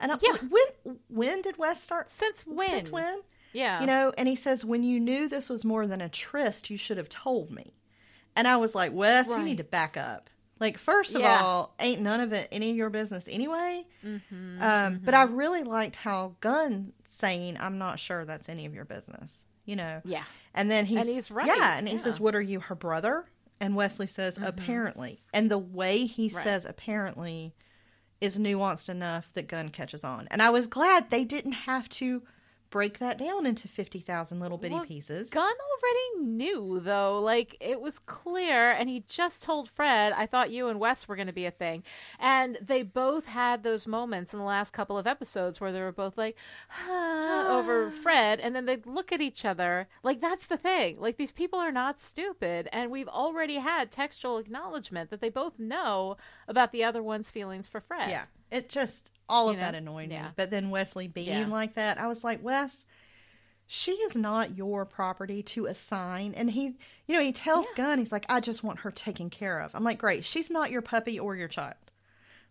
And 0.00 0.10
I, 0.12 0.16
Yeah. 0.22 0.36
when 0.48 0.98
when 1.08 1.42
did 1.42 1.56
Wes 1.56 1.82
start? 1.82 2.10
Since 2.10 2.46
when? 2.46 2.68
Since 2.68 2.90
when? 2.90 3.20
Yeah. 3.52 3.80
You 3.80 3.86
know, 3.86 4.12
and 4.18 4.28
he 4.28 4.34
says, 4.36 4.64
when 4.64 4.82
you 4.82 4.98
knew 4.98 5.28
this 5.28 5.48
was 5.48 5.64
more 5.64 5.86
than 5.86 6.00
a 6.00 6.08
tryst, 6.08 6.70
you 6.70 6.76
should 6.76 6.96
have 6.96 7.08
told 7.08 7.50
me. 7.50 7.74
And 8.34 8.48
I 8.48 8.56
was 8.56 8.74
like, 8.74 8.92
Wes, 8.92 9.28
you 9.30 9.38
need 9.42 9.58
to 9.58 9.64
back 9.64 9.96
up. 9.96 10.28
Like, 10.58 10.76
first 10.78 11.14
of 11.14 11.20
Yeah. 11.20 11.40
all, 11.42 11.74
ain't 11.78 12.00
none 12.00 12.20
of 12.20 12.32
it 12.32 12.48
any 12.50 12.70
of 12.70 12.76
your 12.76 12.90
business 12.90 13.28
anyway. 13.30 13.86
Mhm, 14.04 14.60
Um, 14.60 15.00
But 15.04 15.14
I 15.14 15.22
really 15.22 15.62
liked 15.62 15.96
how 15.96 16.34
Gunn 16.40 16.92
saying, 17.04 17.56
I'm 17.60 17.78
not 17.78 18.00
sure 18.00 18.24
that's 18.24 18.48
any 18.48 18.66
of 18.66 18.74
your 18.74 18.84
business, 18.84 19.46
you 19.64 19.76
know. 19.76 20.00
Yeah. 20.04 20.24
And 20.52 20.68
then 20.70 20.86
he's, 20.86 20.98
And 20.98 21.08
he's 21.08 21.30
right, 21.30 21.46
Yeah, 21.46 21.76
and 21.76 21.86
he 21.88 21.94
yeah. 21.94 22.00
Mm-hmm. 22.00 22.04
says, 22.08 22.18
What 22.20 22.34
are 22.34 22.42
you, 22.42 22.58
her 22.60 22.74
brother? 22.74 23.26
And 23.60 23.76
Wesley 23.76 24.06
says, 24.06 24.36
mm-hmm. 24.36 24.46
Apparently. 24.46 25.22
And 25.32 25.50
the 25.50 25.58
way 25.58 26.06
he 26.06 26.28
Right. 26.28 26.44
says 26.44 26.64
apparently 26.64 27.54
is 28.20 28.38
nuanced 28.38 28.88
enough 28.88 29.32
that 29.34 29.48
Gunn 29.48 29.68
catches 29.68 30.04
on. 30.04 30.28
And 30.30 30.42
I 30.42 30.50
was 30.50 30.66
glad 30.66 31.10
they 31.10 31.24
didn't 31.24 31.52
have 31.52 31.88
to 31.90 32.22
break 32.74 32.98
that 32.98 33.16
down 33.16 33.46
into 33.46 33.68
50,000 33.68 34.40
little 34.40 34.58
bitty 34.58 34.74
Well, 34.74 34.84
pieces. 34.84 35.30
Gunn 35.30 35.44
already 35.44 36.26
knew, 36.28 36.80
though. 36.80 37.20
Like, 37.20 37.56
it 37.60 37.80
was 37.80 38.00
clear, 38.00 38.72
and 38.72 38.88
he 38.88 39.04
just 39.08 39.40
told 39.42 39.68
Fred, 39.70 40.12
I 40.12 40.26
thought 40.26 40.50
you 40.50 40.66
and 40.66 40.80
Wes 40.80 41.06
were 41.06 41.14
going 41.14 41.28
to 41.28 41.32
be 41.32 41.46
a 41.46 41.52
thing. 41.52 41.84
And 42.18 42.58
they 42.60 42.82
both 42.82 43.26
had 43.26 43.62
those 43.62 43.86
moments 43.86 44.32
in 44.32 44.40
the 44.40 44.44
last 44.44 44.72
couple 44.72 44.98
of 44.98 45.06
episodes 45.06 45.60
where 45.60 45.70
they 45.70 45.80
were 45.80 45.92
both 45.92 46.18
like, 46.18 46.36
ah, 46.88 47.56
over 47.56 47.90
Fred, 48.02 48.40
and 48.40 48.56
then 48.56 48.64
they'd 48.66 48.86
look 48.86 49.12
at 49.12 49.20
each 49.20 49.44
other. 49.44 49.86
Like, 50.02 50.20
that's 50.20 50.48
the 50.48 50.56
thing. 50.58 50.98
Like, 50.98 51.16
these 51.16 51.30
people 51.30 51.60
are 51.60 51.70
not 51.70 52.00
stupid, 52.00 52.68
and 52.72 52.90
we've 52.90 53.06
already 53.06 53.58
had 53.58 53.92
textual 53.92 54.36
acknowledgement 54.36 55.10
that 55.10 55.20
they 55.20 55.30
both 55.30 55.60
know 55.60 56.16
about 56.48 56.72
the 56.72 56.82
other 56.82 57.04
one's 57.04 57.30
feelings 57.30 57.68
for 57.68 57.80
Fred. 57.80 58.10
yeah. 58.10 58.24
It 58.50 58.68
just, 58.68 59.10
all 59.28 59.48
of 59.48 59.56
know? 59.56 59.62
that 59.62 59.74
annoyed 59.74 60.08
me. 60.10 60.20
But 60.36 60.50
then 60.50 60.70
Wesley 60.70 61.08
being 61.08 61.28
Yeah. 61.28 61.46
like 61.46 61.74
that, 61.74 61.98
I 62.00 62.06
was 62.06 62.22
like, 62.24 62.42
Wes, 62.42 62.84
she 63.66 63.92
is 63.92 64.14
not 64.14 64.56
your 64.56 64.84
property 64.84 65.42
to 65.42 65.66
assign. 65.66 66.34
And 66.34 66.50
he, 66.50 66.76
you 67.06 67.14
know, 67.14 67.20
he 67.20 67.32
tells 67.32 67.66
Yeah. 67.70 67.84
Gunn, 67.84 67.98
he's 67.98 68.12
like, 68.12 68.26
I 68.28 68.40
just 68.40 68.62
want 68.62 68.80
her 68.80 68.90
taken 68.90 69.30
care 69.30 69.58
of. 69.60 69.74
I'm 69.74 69.84
like, 69.84 69.98
great. 69.98 70.24
She's 70.24 70.50
not 70.50 70.70
your 70.70 70.82
puppy 70.82 71.18
or 71.18 71.34
your 71.34 71.48
child. 71.48 71.74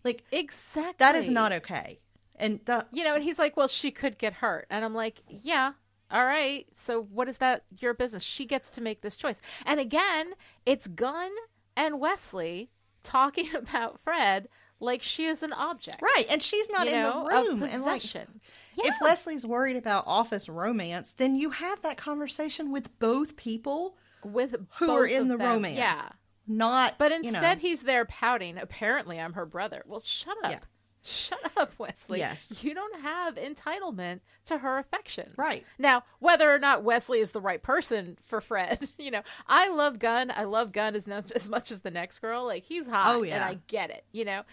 Like, 0.03 0.24
Exactly. 0.32 0.95
that 0.99 1.15
is 1.15 1.30
not 1.30 1.51
okay. 1.53 1.99
And 2.38 2.59
the, 2.65 2.86
you 2.91 3.03
know, 3.03 3.13
and 3.13 3.24
he's 3.24 3.38
like, 3.38 3.55
well, 3.55 3.67
she 3.67 3.91
could 3.91 4.17
get 4.17 4.34
hurt. 4.34 4.65
And 4.71 4.84
I'm 4.84 4.95
like, 4.95 5.21
yeah, 5.28 5.74
all 6.09 6.26
right. 6.26 6.65
So 6.76 7.01
what 7.03 7.30
is 7.30 7.38
that 7.38 7.63
your 7.80 7.93
business? 7.93 8.24
She 8.24 8.45
gets 8.45 8.69
to 8.71 8.82
make 8.82 9.01
this 9.01 9.15
choice. 9.15 9.39
And 9.67 9.80
again, 9.80 10.34
it's 10.65 10.88
Gunn 10.88 11.32
and 11.78 11.99
Wesley 11.99 12.71
talking 13.03 13.53
about 13.55 13.99
Fred 14.03 14.49
like 14.80 15.01
she 15.01 15.26
is 15.26 15.43
an 15.43 15.53
object. 15.53 16.01
right. 16.01 16.26
And 16.30 16.41
she's 16.41 16.69
not 16.69 16.88
in 16.88 16.93
know, 17.01 17.24
the 17.30 17.30
room. 17.36 17.63
And 17.63 17.84
like, 17.84 18.01
possession. 18.01 18.41
if 18.78 18.86
Yeah. 18.86 18.97
Wesley's 19.01 19.45
worried 19.45 19.76
about 19.78 20.03
office 20.07 20.49
romance, 20.49 21.13
then 21.13 21.36
you 21.36 21.51
have 21.51 21.82
that 21.82 21.97
conversation 21.97 22.71
with 22.71 22.97
both 22.99 23.36
people 23.38 23.95
with 24.24 24.55
who 24.80 24.91
are 24.91 25.05
in 25.05 25.28
the 25.28 25.38
them. 25.38 25.47
romance. 25.47 25.78
Yeah. 25.78 26.09
not. 26.47 26.95
But 26.97 27.11
you 27.11 27.21
know- 27.24 27.28
instead, 27.30 27.59
he's 27.59 27.84
there 27.84 28.03
pouting. 28.05 28.57
Apparently, 28.57 29.19
I'm 29.19 29.34
her 29.34 29.45
brother. 29.45 29.84
Well, 29.86 30.01
shut 30.01 30.36
up. 30.43 30.51
Yeah. 30.51 30.59
Shut 31.06 31.51
up, 31.58 31.74
Wesley. 31.78 32.20
Yes. 32.20 32.56
You 32.64 32.74
don't 32.74 33.01
have 33.01 33.36
entitlement 33.36 34.22
to 34.45 34.58
her 34.58 34.78
affection. 34.78 35.32
Right. 35.36 35.66
Now, 35.78 36.04
whether 36.20 36.54
or 36.54 36.60
not 36.60 36.84
Wesley 36.84 37.20
is 37.20 37.32
the 37.32 37.41
right 37.41 37.62
person 37.62 38.18
for 38.24 38.39
Fred, 38.39 38.89
you 38.97 39.12
know, 39.12 39.22
I 39.47 39.68
love 39.70 39.99
Gunn. 39.99 40.32
I 40.36 40.45
love 40.45 40.72
Gunn 40.72 40.95
as, 40.95 41.06
much- 41.06 41.32
as 41.32 41.49
much 41.49 41.72
as 41.72 41.80
the 41.80 41.91
next 41.91 42.20
girl. 42.20 42.45
Like, 42.45 42.64
he's 42.64 42.88
hot. 42.88 43.08
Oh, 43.08 43.18
And 43.20 43.28
yeah. 43.28 43.45
I 43.45 43.60
get 43.68 43.89
it, 43.89 44.06
you 44.14 44.24
know. 44.26 44.43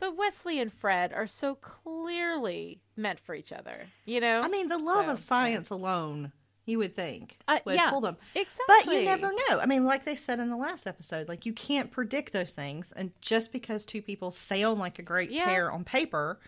But 0.00 0.16
Wesley 0.16 0.58
and 0.60 0.72
Fred 0.72 1.12
are 1.12 1.26
so 1.26 1.54
clearly 1.56 2.80
meant 2.96 3.20
for 3.20 3.34
each 3.34 3.52
other, 3.52 3.86
you 4.04 4.20
know? 4.20 4.40
I 4.40 4.48
mean, 4.48 4.68
the 4.68 4.78
love 4.78 5.06
So, 5.06 5.12
of 5.12 5.18
science 5.18 5.70
alone, 5.70 6.32
you 6.66 6.78
would 6.78 6.94
think, 6.94 7.38
Uh, 7.48 7.58
would 7.64 7.74
yeah, 7.74 7.90
pull 7.90 8.00
them. 8.00 8.16
exactly. 8.34 8.64
But 8.68 8.86
you 8.86 9.04
never 9.04 9.32
know. 9.32 9.58
I 9.60 9.66
mean, 9.66 9.84
like 9.84 10.04
they 10.04 10.16
said 10.16 10.38
in 10.40 10.50
the 10.50 10.56
last 10.56 10.86
episode, 10.86 11.28
like 11.28 11.46
you 11.46 11.52
can't 11.52 11.90
predict 11.90 12.32
those 12.32 12.52
things. 12.54 12.92
And 12.92 13.12
just 13.20 13.52
because 13.52 13.84
two 13.86 14.02
people 14.02 14.30
sound 14.30 14.78
like 14.78 14.98
a 14.98 15.02
great 15.02 15.30
Yeah. 15.30 15.46
pair 15.46 15.72
on 15.72 15.84
paper 15.84 16.38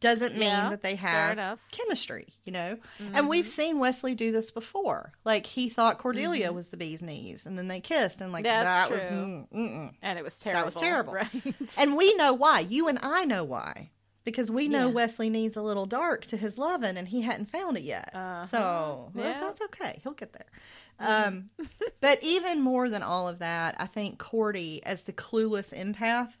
doesn't 0.00 0.32
mean 0.32 0.42
Yeah, 0.48 0.70
that 0.70 0.82
they 0.82 0.96
have. 0.96 1.38
Mm-hmm. 1.38 1.54
chemistry, 1.70 2.26
you 2.44 2.50
know? 2.50 2.76
And 3.14 3.28
we've 3.28 3.46
seen 3.46 3.78
Wesley 3.78 4.16
do 4.16 4.32
this 4.32 4.50
before. 4.50 5.12
Like 5.24 5.46
he 5.46 5.68
thought 5.68 5.98
Cordelia 5.98 6.52
was 6.52 6.70
the 6.70 6.76
bee's 6.76 7.02
knees, 7.02 7.46
and 7.46 7.56
then 7.56 7.68
they 7.68 7.80
kissed, 7.80 8.20
and 8.20 8.32
like 8.32 8.44
Mm-hmm. 8.44 8.64
That's 8.64 8.88
that 8.88 8.90
was. 8.90 9.00
true. 9.00 9.16
Mm, 9.16 9.48
mm-mm. 9.70 9.94
And 10.02 10.18
it 10.18 10.24
was 10.24 10.38
terrible. 10.40 10.58
That 10.58 10.64
was 10.66 10.74
terrible. 10.74 11.12
Right. 11.14 11.30
And 11.78 11.96
we 11.96 12.14
know 12.16 12.32
why. 12.32 12.60
You 12.60 12.88
and 12.88 12.98
I 13.00 13.24
know 13.26 13.44
why. 13.44 13.90
Because 14.24 14.50
we 14.50 14.68
know 14.68 14.86
Yeah. 14.88 14.92
Wesley 14.94 15.28
needs 15.30 15.56
a 15.56 15.62
little 15.62 15.86
dark 15.86 16.26
to 16.26 16.36
his 16.36 16.56
loving 16.56 16.96
and 16.96 17.08
he 17.08 17.22
hadn't 17.22 17.50
found 17.50 17.76
it 17.76 17.82
yet. 17.82 18.10
Uh-huh. 18.14 18.46
So 18.46 19.10
well, 19.14 19.26
Yeah. 19.28 19.40
that's 19.40 19.60
okay. 19.62 20.00
He'll 20.02 20.12
get 20.12 20.32
there. 20.32 20.46
Um, 21.00 21.50
but 22.00 22.18
even 22.22 22.60
more 22.60 22.88
than 22.88 23.02
all 23.02 23.28
of 23.28 23.40
that, 23.40 23.74
I 23.78 23.86
think 23.86 24.18
Cordy, 24.18 24.80
as 24.84 25.02
the 25.02 25.12
clueless 25.12 25.72
empath, 25.76 26.32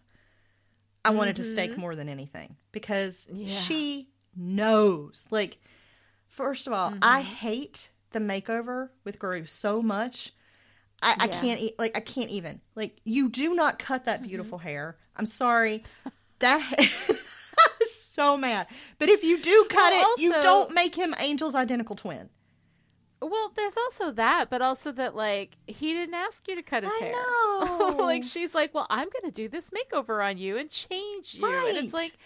I 1.04 1.10
wanted 1.10 1.34
to 1.36 1.44
stake 1.44 1.76
more 1.76 1.96
than 1.96 2.08
anything 2.08 2.56
because 2.70 3.26
Mm-hmm. 3.28 3.40
Yeah. 3.40 3.54
she 3.54 4.08
knows. 4.36 5.24
Like, 5.30 5.58
first 6.28 6.66
of 6.68 6.72
all, 6.72 6.94
I 7.02 7.22
Mm-hmm. 7.22 7.32
hate 7.34 7.88
the 8.12 8.20
makeover 8.20 8.90
with 9.04 9.18
Groo 9.18 9.48
so 9.48 9.82
much. 9.82 10.32
I, 11.02 11.16
I 11.18 11.26
can't 11.28 11.60
e- 11.60 11.74
like 11.80 11.96
I 11.96 12.00
can't 12.00 12.30
even 12.30 12.60
like 12.76 13.00
you 13.04 13.28
do 13.28 13.54
not 13.56 13.80
cut 13.80 14.04
that 14.04 14.20
Mm-hmm. 14.20 14.28
beautiful 14.28 14.58
hair. 14.58 14.96
I'm 15.16 15.26
sorry, 15.26 15.82
that 16.38 16.60
I 16.78 16.88
so 18.22 18.36
mad. 18.36 18.66
But 18.98 19.08
if 19.08 19.24
you 19.24 19.40
do 19.40 19.66
cut 19.68 19.92
Well, 19.92 20.14
it, 20.16 20.20
you 20.20 20.32
don't 20.40 20.72
make 20.72 20.94
him 20.94 21.14
Angel's 21.18 21.54
identical 21.54 21.96
twin. 21.96 22.30
Well, 23.20 23.52
there's 23.54 23.76
also 23.76 24.10
that, 24.12 24.50
but 24.50 24.62
also 24.62 24.90
that 24.92 25.14
like 25.14 25.56
he 25.66 25.92
didn't 25.92 26.14
ask 26.14 26.46
you 26.48 26.56
to 26.56 26.62
cut 26.62 26.82
his 26.82 26.92
I 26.92 27.04
hair. 27.04 27.12
know. 27.90 27.96
like 28.04 28.24
she's 28.24 28.52
like, 28.54 28.74
"Well, 28.74 28.86
I'm 28.90 29.08
going 29.08 29.24
to 29.24 29.30
do 29.30 29.48
this 29.48 29.70
makeover 29.70 30.24
on 30.24 30.38
you 30.38 30.56
and 30.56 30.68
change 30.68 31.34
you." 31.34 31.46
And 31.46 31.76
it's 31.78 31.94
like 31.94 32.18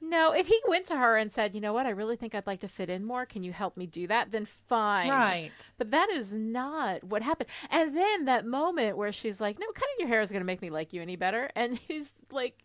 no, 0.00 0.32
if 0.32 0.48
he 0.48 0.60
went 0.66 0.86
to 0.86 0.96
her 0.96 1.16
and 1.16 1.32
said, 1.32 1.54
"You 1.54 1.60
know 1.60 1.72
what? 1.72 1.86
I 1.86 1.90
really 1.90 2.16
think 2.16 2.34
I'd 2.34 2.46
like 2.46 2.60
to 2.60 2.68
fit 2.68 2.90
in 2.90 3.04
more. 3.04 3.24
Can 3.24 3.42
you 3.42 3.52
help 3.52 3.76
me 3.76 3.86
do 3.86 4.06
that?" 4.06 4.32
then 4.32 4.46
fine. 4.46 5.08
Right. 5.08 5.52
But 5.78 5.90
that 5.92 6.10
is 6.10 6.32
not 6.32 7.04
what 7.04 7.22
happened. 7.22 7.48
And 7.70 7.96
then 7.96 8.24
that 8.26 8.46
moment 8.46 8.96
where 8.96 9.12
she's 9.12 9.40
like, 9.40 9.58
"No, 9.58 9.66
cutting 9.74 9.94
your 9.98 10.08
hair 10.08 10.20
is 10.20 10.30
going 10.30 10.40
to 10.40 10.46
make 10.46 10.62
me 10.62 10.70
like 10.70 10.92
you 10.92 11.00
any 11.00 11.16
better." 11.16 11.50
And 11.54 11.78
he's 11.78 12.12
like, 12.30 12.63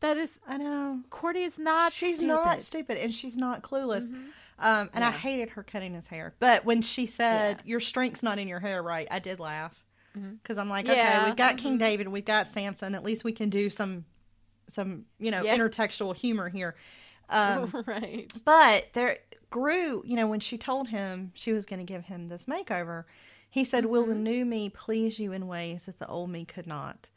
"That 0.00 0.16
is 0.16 0.38
I 0.46 0.56
know. 0.56 1.00
Cordy 1.10 1.42
is 1.42 1.58
not 1.58 1.92
she's 1.92 2.16
stupid. 2.16 2.32
Mm-hmm. 2.34 2.46
not 2.46 2.62
stupid 2.62 2.98
and 2.98 3.14
she's 3.14 3.36
not 3.36 3.62
clueless. 3.62 4.12
Um, 4.60 4.90
and 4.92 5.04
I 5.04 5.10
hated 5.12 5.50
her 5.50 5.62
cutting 5.62 5.94
his 5.94 6.06
hair. 6.08 6.34
But 6.40 6.64
when 6.64 6.82
she 6.82 7.06
said, 7.06 7.58
Yeah. 7.64 7.70
Your 7.70 7.80
strength's 7.80 8.22
not 8.22 8.38
in 8.38 8.48
your 8.48 8.60
hair, 8.60 8.82
right? 8.82 9.06
I 9.10 9.18
did 9.20 9.38
laugh. 9.40 9.84
Because 10.14 10.58
I'm 10.58 10.68
like, 10.68 10.88
Yeah. 10.88 10.92
okay, 11.20 11.24
we've 11.26 11.36
got 11.36 11.58
King 11.58 11.78
David, 11.78 12.08
we've 12.08 12.24
got 12.24 12.50
Samson. 12.50 12.96
At 12.96 13.04
least 13.04 13.22
we 13.22 13.30
can 13.30 13.50
do 13.50 13.70
some, 13.70 14.04
some 14.68 15.04
you 15.20 15.30
know, 15.30 15.42
Yeah. 15.44 15.56
intertextual 15.56 16.16
humor 16.16 16.48
here. 16.48 16.74
Um, 17.28 17.72
right. 17.86 18.32
But 18.44 18.88
there 18.94 19.18
Groo, 19.50 20.02
you 20.04 20.16
know, 20.16 20.26
when 20.26 20.40
she 20.40 20.58
told 20.58 20.88
him 20.88 21.30
she 21.34 21.52
was 21.52 21.64
going 21.64 21.78
to 21.78 21.84
give 21.84 22.04
him 22.04 22.28
this 22.28 22.44
makeover, 22.46 23.04
he 23.48 23.64
said, 23.64 23.86
Will 23.86 24.06
the 24.06 24.14
new 24.14 24.44
me 24.44 24.68
please 24.70 25.18
you 25.20 25.32
in 25.32 25.46
ways 25.46 25.84
that 25.84 25.98
the 26.00 26.08
old 26.08 26.30
me 26.30 26.44
could 26.44 26.66
not? 26.66 27.08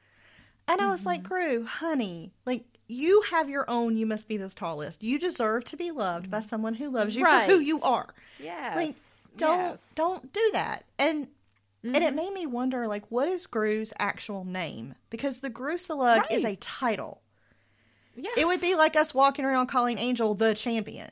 And 0.68 0.80
I 0.80 0.90
was 0.92 1.06
like, 1.06 1.24
Groo, 1.24 1.66
honey, 1.66 2.34
like 2.46 2.66
you 2.92 3.24
have 3.30 3.50
your 3.50 3.70
own, 3.70 3.98
you 3.98 4.06
must 4.06 4.28
be 4.28 4.38
this 4.38 4.56
tallest. 4.56 5.04
You 5.04 5.18
deserve 5.18 5.66
to 5.66 5.78
be 5.78 5.92
loved 5.92 6.30
by 6.30 6.40
mm-hmm. 6.40 6.48
someone 6.48 6.74
who 6.76 6.90
loves 6.90 7.16
you 7.16 7.26
for 7.26 7.42
who 7.42 7.60
you 7.60 7.82
are. 7.82 8.14
Yes. 8.40 8.76
Like, 8.76 8.96
don't 9.38 9.60
yes. 9.60 9.86
don't 9.96 10.34
do 10.34 10.50
that. 10.54 10.86
And 11.00 11.28
and 11.84 11.98
it 11.98 12.04
mm-hmm. 12.04 12.16
made 12.16 12.34
me 12.34 12.46
wonder, 12.46 12.88
like, 12.88 13.10
what 13.10 13.28
is 13.28 13.48
Groo's 13.48 13.92
actual 13.98 14.46
name? 14.46 14.94
Because 15.10 15.40
the 15.40 15.50
Groosalugg 15.50 16.26
is 16.32 16.46
a 16.46 16.56
title. 16.58 17.22
Yes. 18.16 18.38
It 18.38 18.46
would 18.46 18.62
be 18.62 18.76
like 18.76 18.96
us 18.96 19.14
walking 19.14 19.46
around 19.46 19.68
calling 19.68 19.98
Angel 19.98 20.36
the 20.36 20.54
champion. 20.54 21.10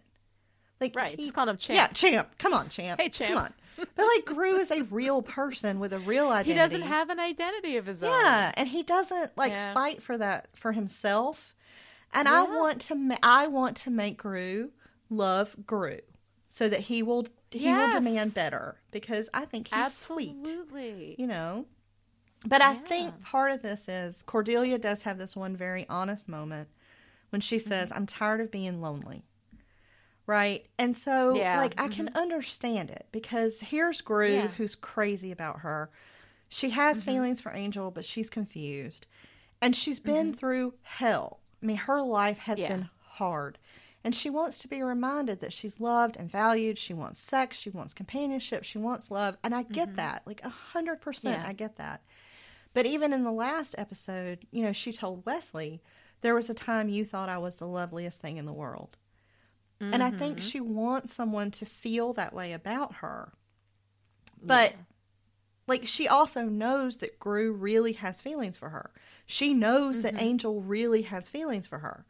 Like 0.80 0.96
Right, 0.96 1.16
he- 1.16 1.24
just 1.24 1.34
calling 1.34 1.50
him 1.50 1.58
champ. 1.58 1.76
Yeah, 1.76 1.88
champ. 1.88 2.38
Come 2.38 2.54
on, 2.54 2.70
champ. 2.70 3.02
Hey, 3.02 3.10
champ. 3.10 3.34
Come 3.34 3.44
on. 3.44 3.54
But 3.96 4.06
like 4.06 4.26
Groo 4.38 4.60
is 4.60 4.72
a 4.72 4.84
real 4.84 5.22
person 5.22 5.80
with 5.80 5.94
a 5.94 6.00
real 6.00 6.30
identity. 6.30 6.52
He 6.52 6.58
doesn't 6.58 6.82
have 6.82 7.10
an 7.10 7.20
identity 7.20 7.78
of 7.78 7.86
his 7.86 8.04
own. 8.04 8.12
Yeah, 8.12 8.52
and 8.56 8.68
he 8.68 8.84
doesn't 8.84 9.38
like 9.38 9.52
Yeah. 9.52 9.74
fight 9.74 10.04
for 10.04 10.18
that 10.18 10.50
for 10.56 10.72
himself. 10.72 11.56
And 12.14 12.28
I 12.28 12.44
want 12.44 12.82
to 12.82 12.96
ma- 12.96 13.18
I 13.24 13.48
want 13.48 13.78
to 13.78 13.90
make 13.90 14.22
Groo 14.22 14.70
love 15.10 15.56
Groo 15.66 16.02
so 16.50 16.68
that 16.70 16.80
he 16.82 17.04
will 17.04 17.28
he 17.52 17.72
will 17.74 17.92
demand 17.92 18.34
better 18.34 18.80
because 18.92 19.30
I 19.34 19.46
think 19.46 19.70
he's 19.74 19.94
sweet 19.94 20.36
you 21.18 21.28
know. 21.28 21.66
But 22.46 22.62
I 22.62 22.74
think 22.76 23.22
part 23.22 23.52
of 23.52 23.62
this 23.62 23.88
is 23.90 24.24
Cordelia 24.24 24.78
does 24.80 25.02
have 25.04 25.18
this 25.18 25.36
one 25.36 25.56
very 25.58 25.86
honest 25.90 26.28
moment 26.30 26.70
when 27.32 27.42
she 27.42 27.58
Mm-hmm. 27.58 27.68
says, 27.68 27.92
I'm 27.94 28.06
tired 28.06 28.40
of 28.42 28.50
being 28.50 28.82
lonely. 28.82 29.24
Right? 30.26 30.66
And 30.78 30.96
so, 30.96 31.36
Yeah. 31.36 31.54
Mm-hmm. 31.54 31.62
like, 31.62 31.82
I 31.82 31.88
can 31.88 32.10
understand 32.16 32.92
it 32.92 33.08
because 33.12 33.60
here's 33.60 34.02
Groo 34.02 34.34
Yeah. 34.36 34.48
who's 34.48 34.76
crazy 34.76 35.32
about 35.32 35.60
her. 35.62 35.90
She 36.48 36.70
has 36.72 37.00
Mm-hmm. 37.02 37.12
feelings 37.12 37.42
for 37.42 37.52
Angel, 37.52 37.92
but 37.92 38.06
she's 38.06 38.30
confused. 38.30 39.06
And 39.62 39.76
she's 39.76 40.00
been 40.00 40.28
Mm-hmm. 40.28 40.38
through 40.38 40.74
hell. 40.84 41.39
I 41.62 41.66
mean, 41.66 41.78
her 41.78 42.02
life 42.02 42.40
has 42.40 42.60
Yeah. 42.60 42.70
been 42.70 42.90
hard. 43.02 43.58
And 44.04 44.16
she 44.16 44.30
wants 44.30 44.58
to 44.60 44.68
be 44.70 44.82
reminded 44.82 45.42
that 45.42 45.52
she's 45.52 45.80
loved 45.82 46.16
and 46.16 46.32
valued. 46.32 46.78
She 46.78 46.94
wants 46.94 47.20
sex. 47.20 47.58
She 47.58 47.70
wants 47.70 47.94
companionship. 47.94 48.64
She 48.64 48.78
wants 48.78 49.12
love. 49.12 49.38
And 49.44 49.54
I 49.54 49.64
get 49.64 49.98
that. 49.98 50.24
Like, 50.26 50.42
a 50.46 50.50
hundred 50.50 51.02
percent, 51.02 51.36
Mm-hmm. 51.36 51.44
Yeah. 51.44 51.50
I 51.50 51.54
get 51.54 51.76
that. 51.76 52.02
But 52.74 52.86
even 52.86 53.12
in 53.12 53.24
the 53.26 53.32
last 53.32 53.76
episode, 53.78 54.46
you 54.52 54.64
know, 54.64 54.72
she 54.72 54.94
told 54.94 55.26
Wesley, 55.26 55.82
there 56.22 56.34
was 56.36 56.50
a 56.50 56.54
time 56.54 56.88
you 56.88 57.04
thought 57.04 57.28
I 57.28 57.40
was 57.40 57.58
the 57.58 57.68
loveliest 57.68 58.22
thing 58.22 58.38
in 58.38 58.46
the 58.46 58.54
world. 58.54 58.98
And 59.82 60.02
I 60.04 60.10
Mm-hmm. 60.10 60.18
think 60.20 60.42
she 60.42 60.60
wants 60.62 61.14
someone 61.14 61.52
to 61.52 61.66
feel 61.66 62.14
that 62.14 62.34
way 62.34 62.54
about 62.54 62.96
her. 62.96 63.34
But 64.42 64.76
like 65.70 65.86
she 65.88 66.08
also 66.08 66.44
knows 66.44 66.98
that 66.98 67.20
Groo 67.20 67.54
really 67.58 67.94
has 67.94 68.20
feelings 68.22 68.58
for 68.58 68.70
her. 68.70 68.92
She 69.26 69.54
knows 69.54 70.00
Mm-hmm. 70.00 70.16
that 70.18 70.22
Angel 70.22 70.62
really 70.62 71.04
has 71.04 71.30
feelings 71.30 71.68
for 71.68 71.80
her. 71.80 72.06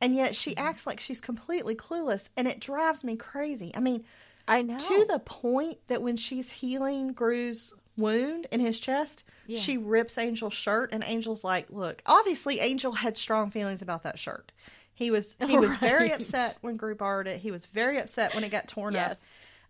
And 0.00 0.14
yet 0.14 0.36
she 0.36 0.54
Mm-hmm. 0.54 0.66
acts 0.66 0.86
like 0.86 1.00
she's 1.00 1.20
completely 1.20 1.74
clueless 1.74 2.28
and 2.36 2.46
it 2.46 2.60
drives 2.60 3.02
me 3.04 3.16
crazy. 3.16 3.72
I 3.74 3.80
mean, 3.80 4.04
I 4.48 4.62
know. 4.62 4.78
to 4.78 5.04
the 5.08 5.20
point 5.20 5.78
that 5.88 6.02
when 6.02 6.16
she's 6.16 6.50
healing 6.50 7.14
Groo's 7.14 7.74
wound 7.96 8.46
in 8.50 8.58
his 8.60 8.80
chest, 8.80 9.22
Yeah. 9.46 9.58
she 9.60 9.76
rips 9.76 10.18
Angel's 10.18 10.54
shirt 10.54 10.92
and 10.92 11.04
Angel's 11.04 11.44
like, 11.44 11.66
"Look, 11.70 12.02
obviously 12.06 12.58
Angel 12.60 12.92
had 12.92 13.16
strong 13.16 13.50
feelings 13.50 13.82
about 13.82 14.02
that 14.02 14.18
shirt. 14.18 14.50
He 14.94 15.10
was 15.10 15.36
he 15.46 15.58
was 15.58 15.74
very 15.76 16.10
upset 16.12 16.56
when 16.60 16.76
Groo 16.78 16.96
borrowed 16.96 17.26
it. 17.28 17.40
He 17.40 17.50
was 17.52 17.66
very 17.66 17.98
upset 17.98 18.34
when 18.34 18.44
it 18.44 18.50
got 18.50 18.66
torn 18.68 18.96
up. 18.96 19.18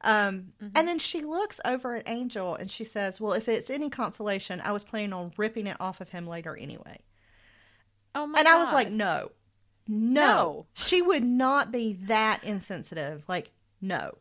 Um, 0.05 0.53
Mm-hmm. 0.63 0.69
And 0.77 0.89
then 0.89 0.99
she 0.99 1.21
looks 1.23 1.61
over 1.65 1.97
at 1.97 2.09
Angel 2.09 2.55
and 2.55 2.71
she 2.71 2.85
says, 2.85 3.21
Well, 3.21 3.33
if 3.33 3.49
it's 3.49 3.71
any 3.71 3.91
consolation, 3.91 4.61
I 4.65 4.73
was 4.73 4.85
planning 4.85 5.13
on 5.13 5.33
ripping 5.37 5.67
it 5.67 5.77
off 5.81 6.01
of 6.01 6.11
him 6.11 6.27
later 6.27 6.57
anyway. 6.57 6.99
Oh 8.15 8.27
my 8.27 8.39
and 8.39 8.49
I 8.49 8.59
was 8.59 8.73
like, 8.73 8.91
No, 8.91 9.31
no. 9.89 10.25
No. 10.25 10.67
She 10.75 11.03
would 11.03 11.25
not 11.25 11.73
be 11.73 11.95
that 12.07 12.45
insensitive. 12.45 13.25
Like, 13.29 13.51
no, 13.81 14.17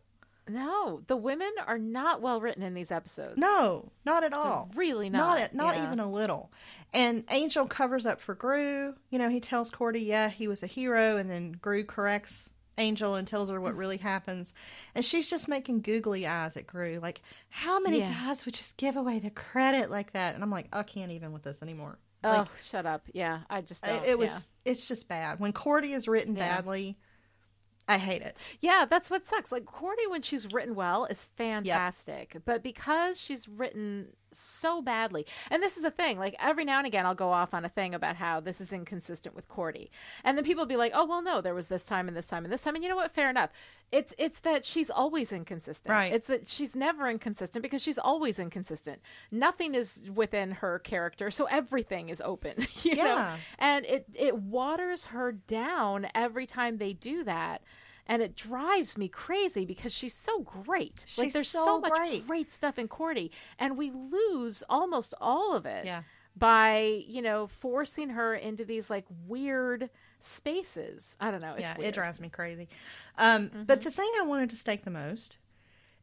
no, 0.50 1.02
the 1.08 1.16
women 1.16 1.52
are 1.68 1.78
not 1.78 2.22
well 2.22 2.42
written 2.42 2.64
in 2.64 2.74
these 2.74 2.92
episodes. 2.92 3.38
no, 3.38 3.92
not 4.06 4.24
at 4.24 4.32
They're 4.32 4.40
all. 4.40 4.72
really 4.76 5.10
not. 5.10 5.18
Not, 5.20 5.38
at- 5.38 5.56
not 5.56 5.76
Yeah. 5.78 5.86
even 5.86 6.00
a 6.00 6.12
little. 6.12 6.52
And 6.94 7.24
Angel 7.30 7.68
covers 7.68 8.06
up 8.06 8.20
for 8.20 8.36
Groo. 8.36 8.96
You 9.12 9.20
know, 9.20 9.30
he 9.30 9.40
tells 9.40 9.70
Cordy, 9.70 10.02
yeah, 10.02 10.30
he 10.30 10.48
was 10.48 10.64
a 10.64 10.68
hero. 10.68 11.18
And 11.18 11.30
then 11.30 11.56
Groo 11.56 11.86
corrects 11.86 12.50
Angel 12.82 13.16
and 13.16 13.28
tells 13.28 13.50
her 13.50 13.62
what 13.62 13.76
really 13.78 13.98
happens. 13.98 14.54
And 14.96 15.06
she's 15.06 15.30
just 15.30 15.48
making 15.48 15.82
googly 15.82 16.28
eyes 16.28 16.58
at 16.58 16.68
Groo. 16.68 17.02
Like, 17.02 17.22
how 17.50 17.80
many 17.80 18.00
Yeah. 18.00 18.14
guys 18.14 18.44
would 18.46 18.54
just 18.56 18.76
give 18.78 18.98
away 18.98 19.20
the 19.20 19.30
credit 19.30 19.90
like 19.90 20.12
that? 20.14 20.36
And 20.36 20.44
I'm 20.44 20.52
like, 20.52 20.68
I 20.74 20.84
can't 20.84 21.12
even 21.12 21.32
with 21.32 21.44
this 21.44 21.62
anymore. 21.62 22.00
Oh, 22.24 22.30
Like, 22.30 22.48
shut 22.70 22.86
up. 22.86 23.04
Yeah, 23.14 23.40
I 23.50 23.62
just 23.62 23.86
it, 23.86 23.90
don't. 23.90 24.06
it 24.06 24.20
was, 24.20 24.32
yeah. 24.66 24.72
it's 24.72 24.88
just 24.88 25.08
bad. 25.08 25.40
When 25.40 25.54
Cordy 25.54 25.94
is 25.94 26.08
written 26.08 26.36
Yeah. 26.36 26.56
badly, 26.58 26.98
I 27.88 27.98
hate 27.98 28.22
it. 28.22 28.38
Yeah, 28.60 28.86
that's 28.90 29.10
what 29.10 29.26
sucks. 29.26 29.52
Like 29.52 29.66
Cordy, 29.66 30.06
when 30.08 30.22
she's 30.22 30.52
written 30.54 30.76
well, 30.76 31.06
is 31.06 31.26
fantastic. 31.36 32.38
But 32.46 32.64
because 32.64 33.20
she's 33.20 33.48
written 33.48 34.14
so 34.34 34.82
badly. 34.82 35.26
And 35.50 35.62
this 35.62 35.78
is 35.78 35.84
the 35.84 35.92
thing, 35.92 36.18
like 36.18 36.36
every 36.40 36.66
now 36.66 36.78
and 36.78 36.88
again 36.88 37.06
I'll 37.06 37.16
go 37.16 37.32
off 37.32 37.54
on 37.54 37.66
a 37.66 37.70
thing 37.70 37.94
about 37.94 38.16
how 38.16 38.40
this 38.40 38.62
is 38.62 38.74
inconsistent 38.74 39.36
with 39.36 39.48
Cordy. 39.48 39.92
And 40.24 40.38
then 40.38 40.46
people 40.46 40.62
will 40.62 40.68
be 40.68 40.76
like, 40.76 40.92
"Oh, 40.96 41.06
well 41.06 41.22
no, 41.22 41.42
there 41.42 41.56
was 41.56 41.68
this 41.68 41.84
time 41.84 42.08
and 42.08 42.16
this 42.16 42.28
time 42.28 42.44
and 42.44 42.52
this 42.54 42.62
time." 42.62 42.76
And 42.76 42.84
you 42.84 42.90
know 42.90 42.96
what? 42.96 43.14
Fair 43.14 43.30
enough. 43.30 43.52
It's 43.92 44.14
it's 44.18 44.40
that 44.40 44.64
she's 44.64 44.90
always 44.90 45.32
inconsistent. 45.32 45.92
Right. 45.92 46.14
It's 46.14 46.28
that 46.28 46.48
she's 46.48 46.76
never 46.76 47.10
inconsistent 47.10 47.62
because 47.62 47.82
she's 47.82 47.98
always 47.98 48.40
inconsistent. 48.40 49.02
Nothing 49.32 49.76
is 49.76 50.10
within 50.14 50.52
her 50.52 50.80
character, 50.80 51.30
so 51.30 51.46
everything 51.46 52.10
is 52.10 52.22
open, 52.22 52.68
you 52.84 52.96
know. 52.96 53.06
Yeah. 53.06 53.38
And 53.60 53.86
it 53.86 54.06
it 54.14 54.38
waters 54.38 55.08
her 55.08 55.32
down 55.32 56.08
every 56.16 56.46
time 56.46 56.78
they 56.78 56.94
do 56.94 57.24
that. 57.26 57.62
And 58.08 58.22
it 58.22 58.36
drives 58.36 58.98
me 58.98 59.08
crazy 59.08 59.64
because 59.66 59.94
she's 59.94 60.14
so 60.16 60.40
great. 60.42 61.04
She's 61.06 61.18
like 61.18 61.34
there's 61.34 61.48
so 61.50 61.66
so 61.66 61.80
much 61.80 61.92
great. 61.94 62.28
great 62.28 62.52
stuff 62.54 62.78
in 62.80 62.88
Cordy, 62.88 63.32
and 63.60 63.78
we 63.78 63.92
lose 63.92 64.64
almost 64.70 65.14
all 65.22 65.56
of 65.56 65.66
it 65.66 65.86
Yeah. 65.86 66.04
by 66.36 67.04
you 67.08 67.22
know 67.22 67.48
forcing 67.48 68.10
her 68.10 68.34
into 68.36 68.66
these 68.66 68.90
like 68.90 69.06
weird 69.28 69.90
spaces. 70.20 71.16
I 71.20 71.32
don't 71.32 71.42
know. 71.42 71.54
It's 71.54 71.62
yeah, 71.62 71.78
weird. 71.78 71.90
it 71.90 71.94
drives 71.94 72.20
me 72.20 72.30
crazy. 72.30 72.68
Um, 73.18 73.50
But 73.68 73.82
the 73.82 73.92
thing 73.92 74.10
I 74.20 74.24
wanted 74.24 74.50
to 74.52 74.56
stake 74.56 74.84
the 74.84 74.92
most 74.92 75.38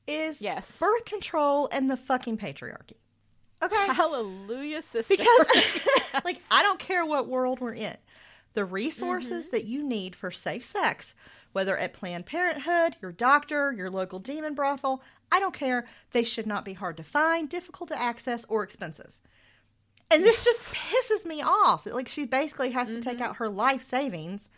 is 0.07 0.41
Yes. 0.41 0.77
birth 0.79 1.05
control 1.05 1.69
and 1.73 1.91
the 1.91 1.97
fucking 1.97 2.39
patriarchy. 2.39 2.95
Okay, 3.63 3.87
Hallelujah, 3.89 4.83
sister. 4.83 5.17
because 5.17 5.47
like 6.25 6.39
I 6.51 6.63
don't 6.63 6.79
care 6.79 7.05
what 7.05 7.27
world 7.29 7.59
we're 7.61 7.75
in, 7.75 7.97
the 8.55 8.65
resources 8.65 9.47
Mm-hmm. 9.47 9.57
that 9.57 9.65
you 9.65 9.83
need 9.83 10.15
for 10.15 10.31
safe 10.31 10.65
sex, 10.65 11.15
whether 11.53 11.77
at 11.77 11.95
Planned 11.95 12.27
Parenthood, 12.27 12.97
your 13.01 13.13
doctor, 13.13 13.73
your 13.73 13.91
local 13.91 14.19
demon 14.19 14.55
brothel, 14.55 15.03
I 15.33 15.41
don't 15.41 15.55
care. 15.55 15.87
They 16.13 16.23
should 16.23 16.47
not 16.47 16.65
be 16.65 16.75
hard 16.75 16.97
to 16.99 17.03
find, 17.03 17.49
difficult 17.49 17.89
to 17.91 18.01
access, 18.01 18.45
or 18.49 18.63
expensive. 18.63 19.19
And 20.11 20.25
this 20.25 20.45
just 20.45 20.61
pisses 20.73 21.27
me 21.27 21.43
off. 21.43 21.85
Like 21.87 22.09
she 22.09 22.25
basically 22.25 22.71
has 22.71 22.89
to 22.89 23.01
take 23.01 23.21
out 23.21 23.37
her 23.37 23.49
life 23.49 23.83
savings 23.83 24.49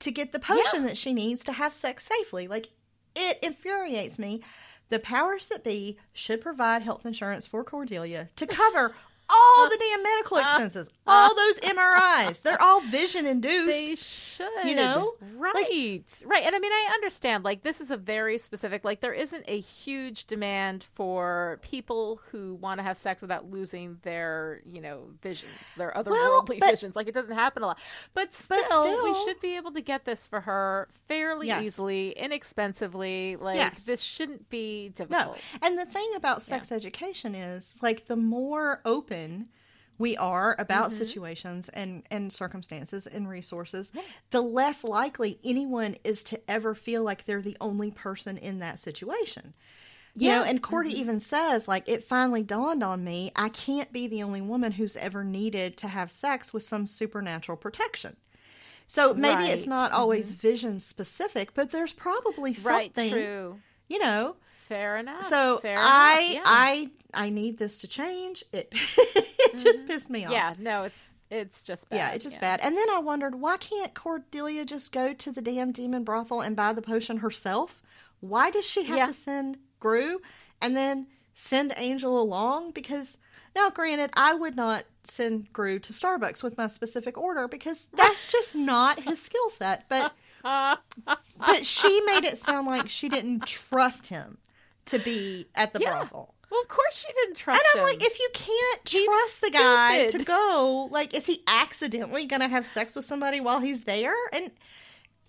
to 0.00 0.10
get 0.10 0.32
the 0.32 0.38
potion 0.40 0.62
Mm-hmm. 0.64 0.82
Yeah. 0.82 0.88
that 0.88 0.96
she 0.98 1.14
needs 1.14 1.44
to 1.44 1.52
have 1.52 1.72
sex 1.72 2.06
safely. 2.06 2.48
Like 2.48 2.68
it 3.14 3.38
infuriates 3.42 4.18
me. 4.18 4.42
The 4.88 4.98
powers 4.98 5.46
that 5.48 5.64
be 5.64 5.98
should 6.12 6.40
provide 6.40 6.82
health 6.82 7.06
insurance 7.06 7.46
for 7.46 7.64
Cordelia 7.64 8.28
to 8.36 8.46
cover 8.46 8.94
all 9.28 9.64
uh, 9.66 9.68
the 9.68 9.76
damn 9.78 10.02
medical 10.02 10.36
uh, 10.36 10.40
expenses, 10.40 10.88
uh, 11.06 11.10
all 11.10 11.34
those 11.34 11.58
MRIs. 11.60 12.42
They're 12.42 12.60
all 12.62 12.80
vision 12.82 13.26
induced. 13.26 13.66
they 13.66 13.94
should, 13.96 14.48
You 14.68 14.74
know? 14.76 15.14
right, 15.36 16.02
right. 16.24 16.42
And 16.44 16.54
I 16.54 16.58
mean, 16.58 16.72
I 16.72 16.90
understand. 16.94 17.42
Like, 17.44 17.62
this 17.62 17.80
is 17.80 17.90
a 17.90 17.96
very 17.96 18.38
specific. 18.38 18.84
Like, 18.84 19.00
there 19.00 19.12
isn't 19.12 19.44
a 19.48 19.58
huge 19.60 20.26
demand 20.26 20.84
for 20.94 21.58
people 21.62 22.20
who 22.30 22.54
want 22.54 22.78
to 22.78 22.82
have 22.84 22.96
sex 22.98 23.20
without 23.22 23.50
losing 23.50 23.98
their, 24.02 24.60
you 24.64 24.80
know, 24.80 25.08
visions, 25.22 25.50
their 25.76 25.92
otherworldly 25.96 26.60
but- 26.60 26.70
visions. 26.70 26.94
Like, 26.94 27.08
it 27.08 27.14
doesn't 27.14 27.34
happen 27.34 27.62
a 27.62 27.66
lot. 27.66 27.78
But 28.14 28.32
still, 28.34 28.58
But 28.68 29.04
we 29.04 29.14
should 29.24 29.40
be 29.40 29.56
able 29.56 29.72
to 29.72 29.80
get 29.80 30.04
this 30.04 30.26
for 30.26 30.40
her 30.42 30.88
fairly 31.08 31.48
Yes. 31.48 31.62
easily, 31.62 32.10
inexpensively. 32.10 33.36
Like, 33.36 33.56
Yes. 33.56 33.84
this 33.84 34.00
shouldn't 34.00 34.48
be 34.48 34.90
difficult. 34.90 35.36
No. 35.36 35.58
And 35.66 35.78
the 35.78 35.86
thing 35.86 36.10
about 36.16 36.42
sex 36.42 36.70
education 36.72 37.34
is 37.34 37.74
like 37.82 38.06
the 38.06 38.16
more 38.16 38.80
open 38.84 39.15
we 39.98 40.16
are 40.16 40.54
about 40.58 40.88
Mm-hmm. 40.90 40.98
situations 40.98 41.68
and, 41.70 42.02
and 42.10 42.32
circumstances 42.32 43.06
and 43.06 43.28
resources, 43.28 43.92
the 44.30 44.42
less 44.42 44.84
likely 44.84 45.38
anyone 45.44 45.96
is 46.04 46.22
to 46.24 46.40
ever 46.50 46.74
feel 46.74 47.02
like 47.02 47.24
they're 47.24 47.40
the 47.42 47.56
only 47.60 47.90
person 47.90 48.36
in 48.36 48.58
that 48.58 48.78
situation. 48.78 49.54
You 50.14 50.28
know, 50.28 50.34
Yeah. 50.34 50.40
Mm-hmm. 50.42 50.50
and 50.50 50.62
Cordy 50.62 50.90
even 51.00 51.20
says, 51.20 51.66
like, 51.68 51.88
it 51.88 52.02
finally 52.04 52.42
dawned 52.42 52.82
on 52.82 53.04
me 53.04 53.32
I 53.36 53.48
can't 53.48 53.92
be 53.92 54.06
the 54.06 54.22
only 54.22 54.40
woman 54.42 54.72
who's 54.72 54.96
ever 54.96 55.24
needed 55.24 55.76
to 55.78 55.88
have 55.88 56.10
sex 56.10 56.52
with 56.52 56.62
some 56.62 56.86
supernatural 56.86 57.56
protection. 57.56 58.16
So 58.86 59.14
maybe 59.14 59.44
it's 59.44 59.48
Right. 59.48 59.58
Mm-hmm. 59.60 59.70
not 59.70 59.92
always 59.92 60.30
vision 60.30 60.78
specific, 60.78 61.54
but 61.54 61.70
there's 61.70 61.92
probably 61.92 62.52
Right, 62.62 62.94
something, 62.94 63.10
true. 63.12 63.60
you 63.88 63.98
know, 63.98 64.36
Fair 64.68 64.96
enough. 64.98 65.24
so 65.24 65.58
Fair 65.58 65.76
I 65.78 66.20
enough. 66.20 66.34
yeah. 66.34 66.42
I 66.46 66.90
I 67.16 67.30
need 67.30 67.58
this 67.58 67.78
to 67.78 67.88
change. 67.88 68.44
It 68.52 68.68
it 68.72 69.58
just 69.58 69.78
mm-hmm. 69.78 69.86
pissed 69.86 70.10
me 70.10 70.24
off. 70.24 70.32
yeah, 70.32 70.54
no, 70.58 70.84
it's 70.84 70.94
it's 71.30 71.62
just 71.62 71.88
bad. 71.88 71.96
Yeah, 71.96 72.10
it's 72.12 72.24
just 72.24 72.40
bad. 72.40 72.60
And 72.62 72.76
then 72.76 72.88
I 72.90 72.98
wondered 73.00 73.34
why 73.40 73.56
can't 73.56 73.94
Cordelia 73.94 74.64
just 74.64 74.92
go 74.92 75.12
to 75.12 75.32
the 75.32 75.42
damn 75.42 75.72
demon 75.72 76.04
brothel 76.04 76.40
and 76.40 76.54
buy 76.54 76.72
the 76.72 76.82
potion 76.82 77.18
herself? 77.18 77.82
Why 78.20 78.50
does 78.50 78.64
she 78.64 78.84
have 78.84 78.96
Yeah. 78.96 79.06
to 79.06 79.12
send 79.14 79.58
Groo 79.80 80.18
and 80.62 80.76
then 80.76 81.08
send 81.34 81.72
Angel 81.76 82.20
along? 82.20 82.70
Because 82.70 83.18
now, 83.56 83.70
granted, 83.70 84.10
I 84.14 84.34
would 84.34 84.54
not 84.54 84.84
send 85.04 85.52
Groo 85.52 85.82
to 85.82 85.92
Starbucks 85.92 86.42
with 86.42 86.56
my 86.58 86.66
specific 86.68 87.16
order 87.18 87.48
because 87.48 87.88
that's 87.94 88.30
just 88.30 88.54
not 88.54 89.00
his 89.00 89.20
skill 89.20 89.50
set. 89.50 89.88
But 89.88 90.12
but 90.44 91.66
she 91.66 92.00
made 92.02 92.24
it 92.24 92.38
sound 92.38 92.66
like 92.68 92.88
she 92.88 93.08
didn't 93.08 93.46
trust 93.46 94.06
him 94.08 94.38
to 94.86 94.98
be 95.00 95.48
at 95.56 95.72
the 95.72 95.80
Yeah. 95.80 95.90
brothel. 95.90 96.34
Well, 96.50 96.60
of 96.62 96.68
course 96.68 97.04
she 97.04 97.12
didn't 97.12 97.36
trust 97.36 97.60
him. 97.60 97.66
And 97.74 97.80
I'm 97.80 97.88
him. 97.88 97.98
like, 97.98 98.06
if 98.06 98.18
you 98.20 98.28
can't 98.32 98.88
He's 98.88 99.04
trust 99.04 99.40
the 99.40 99.50
guy 99.50 100.06
to 100.08 100.18
go, 100.24 100.88
like, 100.90 101.14
is 101.14 101.26
he 101.26 101.42
accidentally 101.46 102.24
gonna 102.24 102.48
have 102.48 102.66
sex 102.66 102.94
with 102.94 103.04
somebody 103.04 103.40
while 103.40 103.60
he's 103.60 103.82
there? 103.82 104.14
And 104.32 104.50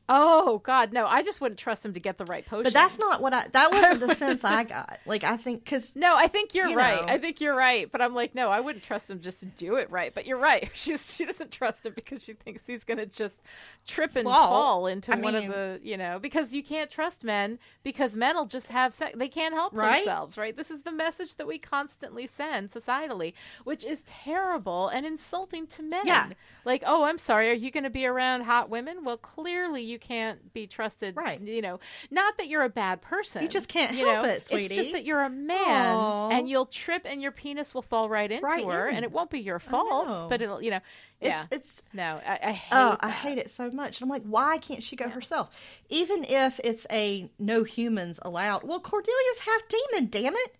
oh 0.09 0.59
God, 0.59 0.93
no! 0.93 1.05
I 1.05 1.21
just 1.23 1.41
wouldn't 1.41 1.59
trust 1.59 1.85
him 1.85 1.93
to 1.93 1.99
get 1.99 2.17
the 2.17 2.25
right 2.25 2.45
potion. 2.45 2.63
but 2.63 2.73
that's 2.73 2.97
not 2.99 3.21
what 3.21 3.34
I. 3.34 3.47
That 3.49 3.71
wasn't 3.73 3.99
the 4.01 4.15
sense 4.15 4.43
I 4.43 4.63
got. 4.63 4.99
Like, 5.05 5.23
I 5.23 5.38
think 5.38 5.63
because 5.63 5.95
No, 5.95 6.15
I 6.15 6.27
think 6.27 6.53
you're 6.53 6.67
You 6.67 6.77
right. 6.77 7.05
know. 7.05 7.13
I 7.13 7.17
think 7.17 7.41
you're 7.41 7.55
right. 7.55 7.91
But 7.91 8.01
I'm 8.01 8.13
like, 8.15 8.34
no, 8.35 8.49
I 8.49 8.59
wouldn't 8.59 8.84
trust 8.84 9.09
him 9.09 9.19
just 9.21 9.39
to 9.41 9.45
do 9.45 9.75
it 9.75 9.89
right. 9.91 10.13
But 10.13 10.25
you're 10.27 10.38
right. 10.38 10.69
She's 10.75 11.13
she 11.15 11.25
doesn't 11.25 11.51
trust 11.51 11.85
him 11.85 11.93
because 11.95 12.23
she 12.23 12.34
thinks 12.34 12.63
he's 12.65 12.84
gonna 12.84 13.05
just 13.05 13.41
trip 13.85 14.15
and 14.15 14.25
Fall. 14.25 14.49
fall 14.49 14.88
into 14.88 15.13
I 15.15 15.19
one 15.19 15.34
mean- 15.34 15.45
of 15.47 15.51
the 15.53 15.79
you 15.84 15.97
know 15.97 16.19
because 16.19 16.53
you 16.53 16.63
can't 16.63 16.89
trust 16.91 17.23
men 17.23 17.59
because 17.84 18.15
men 18.15 18.35
will 18.35 18.45
just 18.45 18.67
have 18.67 18.93
sex. 18.93 19.15
They 19.17 19.29
can't 19.29 19.53
help 19.53 19.73
Right? 19.73 19.97
themselves, 19.97 20.38
right? 20.38 20.55
This 20.55 20.71
is 20.71 20.81
the 20.84 20.91
message 20.91 21.35
that 21.35 21.47
we 21.47 21.57
constantly 21.57 22.27
send 22.27 22.71
societally, 22.71 23.34
which 23.63 23.84
is 23.84 24.01
terrible 24.05 24.88
and 24.88 25.05
insulting 25.05 25.67
to 25.67 25.84
men. 25.84 26.01
Yeah. 26.05 26.29
Like, 26.65 26.84
oh, 26.85 27.03
I'm 27.03 27.17
sorry. 27.17 27.49
Are 27.49 27.53
you 27.53 27.71
going 27.71 27.84
to 27.85 27.89
be 27.89 28.05
around 28.05 28.41
hot 28.43 28.69
women? 28.69 29.03
Well, 29.03 29.17
clearly 29.17 29.81
you 29.81 29.97
can't 29.98 30.53
be 30.53 30.68
trusted. 30.68 31.15
Right. 31.15 31.40
You 31.41 31.61
know, 31.61 31.80
not 32.11 32.38
that 32.38 32.48
you're 32.48 32.64
a 32.64 32.69
bad 32.69 33.02
person. 33.02 33.41
You 33.41 33.48
just 33.48 33.68
can't 33.68 33.95
you 33.95 34.06
help 34.06 34.24
know? 34.26 34.30
it, 34.30 34.44
sweetie. 34.44 34.65
It's 34.65 34.76
just 34.76 34.91
that 34.91 35.06
you're 35.06 35.22
a 35.22 35.30
man 35.30 35.95
Aw. 35.95 36.30
and 36.30 36.49
you'll 36.49 36.65
trip 36.65 37.03
and 37.06 37.22
your 37.22 37.32
penis 37.32 37.74
will 37.74 37.82
fall 37.82 38.10
right 38.10 38.32
into 38.32 38.45
Right 38.45 38.65
her 38.65 38.88
in. 38.88 38.95
and 38.95 39.03
it 39.03 39.11
won't 39.11 39.30
be 39.30 39.40
your 39.40 39.60
fault, 39.60 40.30
but 40.30 40.41
it'll, 40.41 40.61
you 40.61 40.72
know, 40.72 40.80
yeah. 41.22 41.45
it's 41.52 41.56
it's 41.56 41.84
no, 41.94 42.22
I, 42.26 42.40
I 42.44 42.52
hate 42.52 42.78
oh, 42.78 42.98
I 42.99 43.10
hate 43.10 43.38
it 43.38 43.49
so 43.49 43.72
much. 43.72 43.99
And 43.99 44.06
I'm 44.06 44.10
like, 44.10 44.24
why 44.24 44.57
can't 44.57 44.84
she 44.84 44.95
go 44.95 45.10
herself? 45.10 45.49
Even 45.90 46.24
if 46.24 46.60
it's 46.64 46.86
a 46.91 47.30
no 47.40 47.64
humans 47.64 48.19
allowed. 48.22 48.64
Well, 48.64 48.80
Cordelia's 48.80 49.40
half 49.40 49.61
demon. 49.68 50.10
Damn 50.10 50.36
it! 50.36 50.56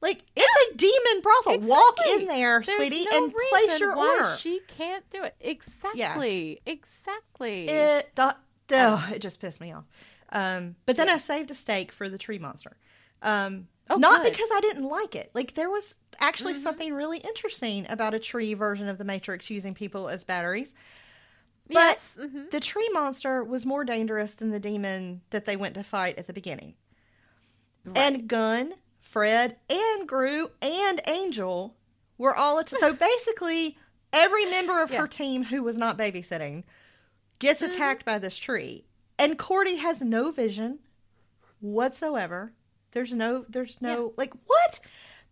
Like 0.00 0.22
it's 0.36 0.72
a 0.72 0.76
demon 0.76 1.22
brothel. 1.22 1.68
Walk 1.68 1.98
in 2.14 2.26
there, 2.26 2.62
There's 2.64 2.76
sweetie, 2.88 3.06
no 3.10 3.24
and 3.24 3.34
place 3.50 3.80
your 3.80 3.96
order. 3.96 4.36
She 4.36 4.60
can't 4.68 5.08
do 5.10 5.24
it. 5.24 5.34
Exactly. 5.40 6.60
Exactly. 6.64 7.68
It 7.68 8.14
the, 8.14 8.36
oh, 8.72 9.08
it 9.14 9.20
just 9.20 9.40
pissed 9.40 9.60
me 9.60 9.72
off. 9.72 9.84
Um, 10.30 10.76
but 10.86 10.96
then 10.96 11.08
I 11.08 11.18
saved 11.18 11.50
a 11.50 11.54
steak 11.54 11.90
for 11.92 12.08
the 12.08 12.18
tree 12.18 12.38
monster. 12.38 12.76
Um, 13.22 13.68
Oh, 13.90 13.96
not 13.96 14.22
good. 14.22 14.32
because 14.32 14.50
I 14.52 14.60
didn't 14.60 14.84
like 14.84 15.16
it. 15.16 15.30
Like 15.32 15.54
there 15.54 15.70
was 15.70 15.94
actually 16.20 16.56
something 16.56 16.92
really 16.92 17.18
interesting 17.18 17.86
about 17.88 18.12
a 18.12 18.18
tree 18.18 18.52
version 18.52 18.86
of 18.86 18.98
the 18.98 19.04
Matrix 19.04 19.48
using 19.48 19.72
people 19.72 20.10
as 20.10 20.24
batteries. 20.24 20.74
But 21.68 21.74
yes. 21.74 22.16
mhm. 22.20 22.50
the 22.50 22.60
tree 22.60 22.88
monster 22.92 23.42
was 23.42 23.64
more 23.64 23.84
dangerous 23.84 24.34
than 24.34 24.50
the 24.50 24.60
demon 24.60 25.22
that 25.30 25.46
they 25.46 25.56
went 25.56 25.74
to 25.76 25.82
fight 25.82 26.18
at 26.18 26.26
the 26.26 26.34
beginning. 26.34 26.74
And 27.94 28.28
Gunn, 28.28 28.74
Fred, 29.00 29.56
and 29.70 30.06
Groo 30.06 30.50
and 30.60 31.00
Angel 31.06 31.74
were 32.18 32.36
all 32.36 32.58
at 32.58 32.68
so 32.68 32.92
basically 32.92 33.78
every 34.12 34.44
member 34.44 34.82
of 34.82 34.90
Yeah. 34.92 35.00
her 35.00 35.08
team 35.08 35.44
who 35.44 35.62
was 35.62 35.78
not 35.78 35.96
babysitting 35.96 36.64
gets 37.38 37.62
mm-hmm. 37.62 37.72
attacked 37.72 38.04
by 38.04 38.18
this 38.18 38.36
tree. 38.36 38.84
And 39.18 39.38
Cordy 39.38 39.76
has 39.76 40.00
no 40.00 40.30
vision 40.30 40.78
whatsoever. 41.60 42.52
There's 42.92 43.12
no 43.12 43.44
there's 43.48 43.78
no 43.80 44.12
like 44.16 44.32
what 44.46 44.80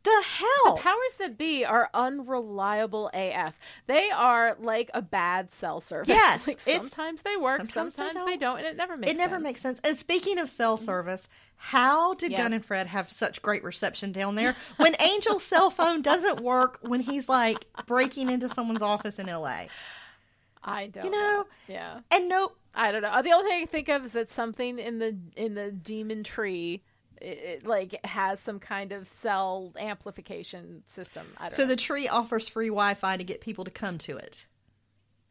the 0.06 0.22
hell? 0.24 0.76
The 0.76 0.82
powers 0.82 1.14
that 1.18 1.36
be 1.36 1.64
are 1.64 1.90
unreliable 1.92 3.10
AF. 3.12 3.54
They 3.88 4.08
are 4.10 4.56
like 4.60 4.88
a 4.94 5.02
bad 5.02 5.52
cell 5.52 5.80
service. 5.80 6.08
Yes, 6.08 6.46
like 6.46 6.60
sometimes 6.60 7.22
they 7.22 7.36
work, 7.36 7.58
sometimes 7.58 7.94
sometimes, 7.96 8.24
they 8.24 8.32
they, 8.32 8.36
don't. 8.36 8.56
don't. 8.56 8.58
and 8.58 8.66
it 8.66 8.76
never 8.76 8.96
makes 8.96 9.12
it 9.12 9.16
never 9.16 9.34
sense. 9.36 9.42
makes 9.42 9.60
sense. 9.60 9.80
And 9.82 9.96
speaking 9.96 10.38
of 10.38 10.48
cell 10.48 10.76
mm-hmm. 10.76 10.84
service, 10.84 11.28
how 11.56 12.14
did 12.14 12.30
Gunn 12.30 12.52
Yes. 12.52 12.60
and 12.60 12.64
Fred 12.64 12.86
have 12.86 13.10
such 13.10 13.42
great 13.42 13.64
reception 13.64 14.12
down 14.12 14.36
there 14.36 14.54
when 14.76 14.94
Angel's 14.94 15.42
cell 15.42 15.70
phone 15.70 16.02
doesn't 16.02 16.40
work 16.40 16.78
when 16.82 17.00
he's 17.00 17.28
like 17.28 17.66
breaking 17.86 18.30
into 18.30 18.48
someone's 18.48 18.82
office 18.82 19.18
in 19.18 19.26
LA? 19.26 19.64
I 20.66 20.88
don't 20.88 21.05
You 21.06 21.10
know, 21.12 21.47
Yeah. 21.68 22.01
and 22.10 22.28
no, 22.28 22.52
I 22.74 22.93
don't 22.93 23.02
know. 23.02 23.22
The 23.22 23.32
only 23.32 23.48
thing 23.51 23.62
I 23.62 23.66
think 23.66 23.88
of 23.88 24.05
is 24.05 24.12
that 24.12 24.30
something 24.30 24.78
in 24.78 24.98
the 24.98 25.16
in 25.36 25.55
the 25.55 25.70
demon 25.70 26.24
tree 26.24 26.82
it, 27.22 27.26
it, 27.62 27.66
like 27.66 27.98
has 28.05 28.40
some 28.40 28.59
kind 28.59 28.93
of 28.93 29.09
cell 29.09 29.72
amplification 29.78 30.82
system. 30.86 31.26
I 31.38 31.44
don't 31.44 31.52
So 31.52 31.62
know. 31.62 31.68
the 31.68 31.76
tree 31.76 32.09
offers 32.09 32.47
free 32.48 32.68
Wi-Fi 32.68 33.16
to 33.16 33.24
get 33.24 33.40
people 33.40 33.64
to 33.64 33.70
come 33.70 33.97
to 33.98 34.18
it. 34.18 34.44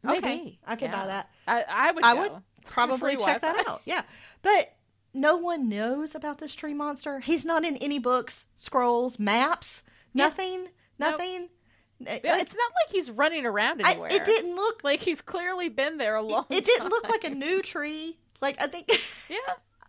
Okay, 0.06 0.58
I 0.66 0.76
could 0.76 0.90
buy 0.90 1.06
that. 1.06 1.30
I, 1.46 1.64
I 1.68 1.92
would. 1.92 2.04
I 2.04 2.14
go 2.14 2.20
would 2.22 2.42
probably 2.64 3.12
check 3.16 3.40
Wi-Fi. 3.40 3.52
that 3.52 3.68
out. 3.68 3.82
Yeah, 3.84 4.02
but 4.42 4.74
no 5.14 5.36
one 5.36 5.68
knows 5.68 6.14
about 6.14 6.38
this 6.38 6.54
tree 6.54 6.74
monster. 6.74 7.20
He's 7.20 7.44
not 7.44 7.64
in 7.64 7.76
any 7.76 7.98
books, 7.98 8.46
scrolls, 8.56 9.18
maps, 9.18 9.82
nothing, 10.14 10.68
nothing. 10.98 11.44
It, 11.44 11.50
Yeah, 11.98 12.18
It's 12.22 12.54
not 12.54 12.70
like 12.84 12.92
he's 12.92 13.10
running 13.10 13.46
around 13.46 13.80
I- 13.84 13.92
anywhere. 13.92 14.08
it 14.12 14.24
didn't 14.24 14.54
look. 14.54 14.84
like 14.84 15.00
he's 15.00 15.22
clearly 15.22 15.68
been 15.68 15.96
there 15.98 16.14
a 16.16 16.22
long. 16.22 16.44
It 16.50 16.64
didn't 16.64 16.88
look 16.90 17.08
like 17.08 17.24
a 17.24 17.30
new 17.30 17.62
tree. 17.62 18.16
Like 18.40 18.60
I 18.60 18.66
think. 18.66 18.88
Yeah, 19.30 19.38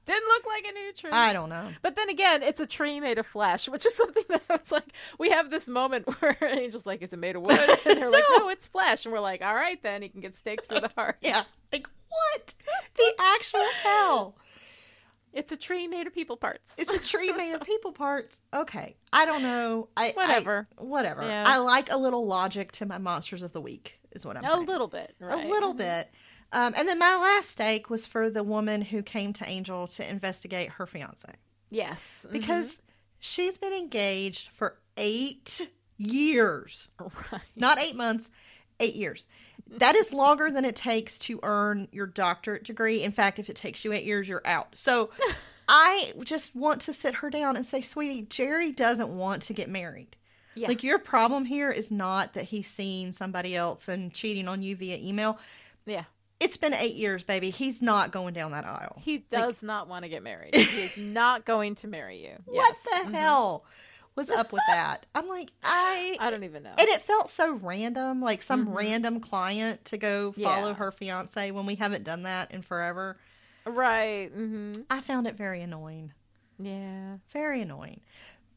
didn't 0.05 0.27
look 0.29 0.45
like 0.47 0.65
a 0.65 0.71
new 0.71 0.93
tree. 0.93 1.09
I 1.11 1.33
don't 1.33 1.49
know. 1.49 1.67
But 1.81 1.97
then 1.97 2.09
again, 2.09 2.41
it's 2.43 2.61
a 2.61 2.65
tree 2.65 3.01
made 3.01 3.17
of 3.17 3.27
flesh, 3.27 3.67
which 3.67 3.85
is 3.85 3.93
something 4.01 4.23
that 4.29 4.41
it's 4.49 4.71
like 4.71 4.85
we 5.19 5.29
have 5.31 5.49
this 5.49 5.67
moment 5.67 6.07
where 6.21 6.41
Angel's 6.43 6.85
like, 6.85 7.01
"Is 7.01 7.11
it 7.11 7.19
made 7.19 7.35
of 7.35 7.41
wood?" 7.45 7.59
And 7.85 8.01
they're 8.01 8.09
like, 8.09 8.23
No. 8.37 8.37
"No, 8.45 8.49
it's 8.49 8.67
flesh." 8.67 9.05
And 9.05 9.11
we're 9.13 9.19
like, 9.19 9.41
"All 9.41 9.53
right, 9.53 9.81
then 9.83 10.01
he 10.01 10.07
can 10.09 10.21
get 10.21 10.35
staked 10.35 10.67
through 10.67 10.79
the 10.79 10.91
heart." 10.95 11.17
Yeah. 11.21 11.43
Like 11.73 11.87
what? 12.09 12.53
The 12.95 13.13
actual 13.19 13.65
hell. 13.83 14.35
It's 15.33 15.51
a 15.51 15.57
tree 15.57 15.87
made 15.87 16.07
of 16.07 16.13
people 16.13 16.37
parts. 16.37 16.73
It's 16.77 16.91
a 16.93 16.99
tree 16.99 17.31
made 17.31 17.53
of 17.53 17.61
people 17.65 17.91
parts. 17.91 18.39
Okay. 18.53 18.95
I 19.13 19.25
don't 19.25 19.43
know. 19.43 19.89
I 19.95 20.09
I- 20.09 20.11
Whatever. 20.15 20.67
whatever. 20.77 21.21
Yeah. 21.23 21.43
I 21.45 21.57
like 21.57 21.91
a 21.91 21.97
little 21.97 22.25
logic 22.25 22.71
to 22.73 22.85
my 22.85 22.97
monsters 22.97 23.41
of 23.43 23.51
the 23.53 23.61
week. 23.61 23.99
Is 24.11 24.25
what 24.25 24.35
I'm 24.37 24.43
a 24.43 24.47
saying. 24.55 24.65
little 24.65 24.87
bit, 24.87 25.13
right? 25.19 25.45
A 25.45 25.47
little 25.47 25.73
bit. 25.75 26.09
Um, 26.51 26.73
and 26.75 26.87
then 26.87 26.97
my 26.97 27.15
last 27.17 27.49
stake 27.51 27.89
was 27.89 28.07
for 28.07 28.29
the 28.29 28.41
woman 28.41 28.81
who 28.81 29.03
came 29.03 29.33
to 29.33 29.45
Angel 29.47 29.85
to 29.89 30.09
investigate 30.09 30.69
her 30.69 30.87
fiance 30.87 31.27
Yes, 31.69 32.25
because 32.31 32.81
she's 33.19 33.57
been 33.57 33.73
engaged 33.73 34.47
for 34.49 34.79
eight 34.95 35.69
years, 35.97 36.87
right. 37.31 37.41
not 37.55 37.79
eight 37.79 37.95
months, 37.95 38.29
eight 38.79 38.95
years. 38.95 39.27
That 39.69 39.95
is 39.95 40.13
longer 40.13 40.49
than 40.49 40.65
it 40.65 40.75
takes 40.75 41.19
to 41.19 41.39
earn 41.43 41.87
your 41.91 42.07
doctorate 42.07 42.63
degree. 42.63 43.03
In 43.03 43.11
fact, 43.11 43.39
if 43.39 43.49
it 43.49 43.55
takes 43.55 43.83
you 43.83 43.93
eight 43.93 44.03
years, 44.05 44.27
you're 44.27 44.41
out. 44.45 44.75
So 44.75 45.09
I 45.69 46.13
just 46.23 46.55
want 46.55 46.81
to 46.81 46.93
sit 46.93 47.15
her 47.15 47.29
down 47.29 47.55
and 47.55 47.65
say, 47.65 47.81
sweetie, 47.81 48.23
Jerry 48.23 48.71
doesn't 48.71 49.09
want 49.09 49.43
to 49.43 49.53
get 49.53 49.69
married. 49.69 50.15
Yeah. 50.55 50.69
Like 50.69 50.83
your 50.83 50.97
problem 50.97 51.45
here 51.45 51.69
is 51.69 51.91
not 51.91 52.33
that 52.33 52.45
he's 52.45 52.67
seeing 52.67 53.11
somebody 53.11 53.55
else 53.55 53.87
and 53.87 54.11
cheating 54.13 54.47
on 54.47 54.61
you 54.63 54.75
via 54.75 54.97
email. 54.97 55.37
yeah. 55.85 56.05
It's 56.39 56.55
been 56.55 56.75
eight 56.75 56.93
years, 56.93 57.23
baby. 57.23 57.49
He's 57.49 57.81
not 57.81 58.11
going 58.11 58.35
down 58.35 58.51
that 58.51 58.63
aisle. 58.63 59.01
He 59.03 59.17
does 59.17 59.63
not 59.63 59.87
want 59.87 60.03
to 60.03 60.09
get 60.09 60.21
married. 60.21 60.53
He 60.53 60.83
is 60.83 60.95
not 60.95 61.45
going 61.45 61.73
to 61.77 61.87
marry 61.87 62.21
you. 62.21 62.35
What 62.45 62.75
Yes. 62.75 62.81
the 62.83 63.05
mm-hmm. 63.05 63.13
hell 63.15 63.65
was 64.17 64.29
up 64.29 64.51
with 64.51 64.63
that? 64.67 65.05
I'm 65.15 65.27
like, 65.29 65.51
I. 65.63 66.17
I 66.19 66.29
don't 66.29 66.43
even 66.43 66.63
know. 66.63 66.73
and 66.77 66.87
it 66.89 67.01
felt 67.03 67.29
so 67.29 67.53
random, 67.53 68.21
like 68.21 68.41
some 68.41 68.67
Mhm. 68.67 68.75
random 68.75 69.19
client 69.21 69.85
to 69.85 69.97
go 69.97 70.33
follow 70.33 70.69
Yeah. 70.69 70.73
her 70.75 70.91
fiance 70.91 71.51
when 71.51 71.65
we 71.65 71.75
haven't 71.75 72.03
done 72.03 72.23
that 72.23 72.51
in 72.51 72.61
forever. 72.63 73.17
right. 73.65 74.29
Mm-hmm. 74.35 74.81
I 74.89 74.99
found 75.01 75.27
it 75.27 75.35
very 75.35 75.61
annoying. 75.61 76.11
Yeah. 76.59 77.17
Very 77.31 77.61
annoying. 77.61 78.01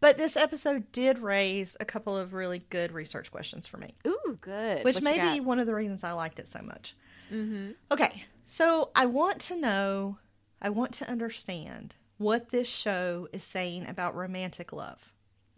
But 0.00 0.16
this 0.16 0.34
episode 0.36 0.90
did 0.92 1.18
raise 1.18 1.76
a 1.78 1.84
couple 1.84 2.16
of 2.16 2.32
really 2.32 2.60
good 2.70 2.92
research 2.92 3.30
questions 3.30 3.66
for 3.66 3.76
me, 3.76 3.94
Ooh, 4.06 4.38
good. 4.40 4.82
which 4.84 4.96
What 4.96 5.02
may 5.04 5.34
be 5.34 5.40
one 5.40 5.58
of 5.58 5.66
the 5.66 5.74
reasons 5.74 6.02
I 6.04 6.12
liked 6.12 6.38
it 6.38 6.48
so 6.48 6.62
much. 6.62 6.96
Mm-hmm. 7.30 7.72
Okay, 7.92 8.24
so 8.46 8.90
I 8.96 9.04
want 9.06 9.40
to 9.42 9.56
know, 9.56 10.16
I 10.62 10.70
want 10.70 10.92
to 10.94 11.10
understand 11.10 11.96
what 12.16 12.48
this 12.48 12.68
show 12.68 13.28
is 13.32 13.44
saying 13.44 13.86
about 13.86 14.14
romantic 14.16 14.72
love. 14.72 15.12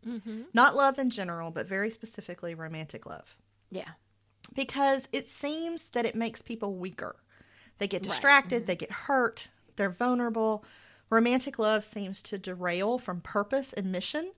Mhm. 0.07 0.47
Not 0.53 0.75
love 0.77 0.99
in 0.99 1.11
general, 1.11 1.51
but 1.51 1.67
very 1.67 1.91
specifically 1.91 2.55
romantic 2.55 3.07
love. 3.07 3.37
Yeah. 3.71 3.91
Because 4.55 5.09
it 5.13 5.27
seems 5.29 5.89
that 5.91 6.05
it 6.05 6.15
makes 6.15 6.43
people 6.43 6.75
weaker. 6.75 7.17
They 7.79 7.89
get 7.89 8.03
Right, 8.03 8.11
distracted, 8.11 8.67
they 8.67 8.77
get 8.77 8.91
hurt, 8.93 9.49
they're 9.77 9.91
vulnerable. 9.91 10.65
Romantic 11.11 11.59
love 11.59 11.85
seems 11.85 12.23
to 12.23 12.39
derail 12.39 12.99
from 12.99 13.21
purpose 13.21 13.73
and 13.73 13.91
mission, 13.93 14.33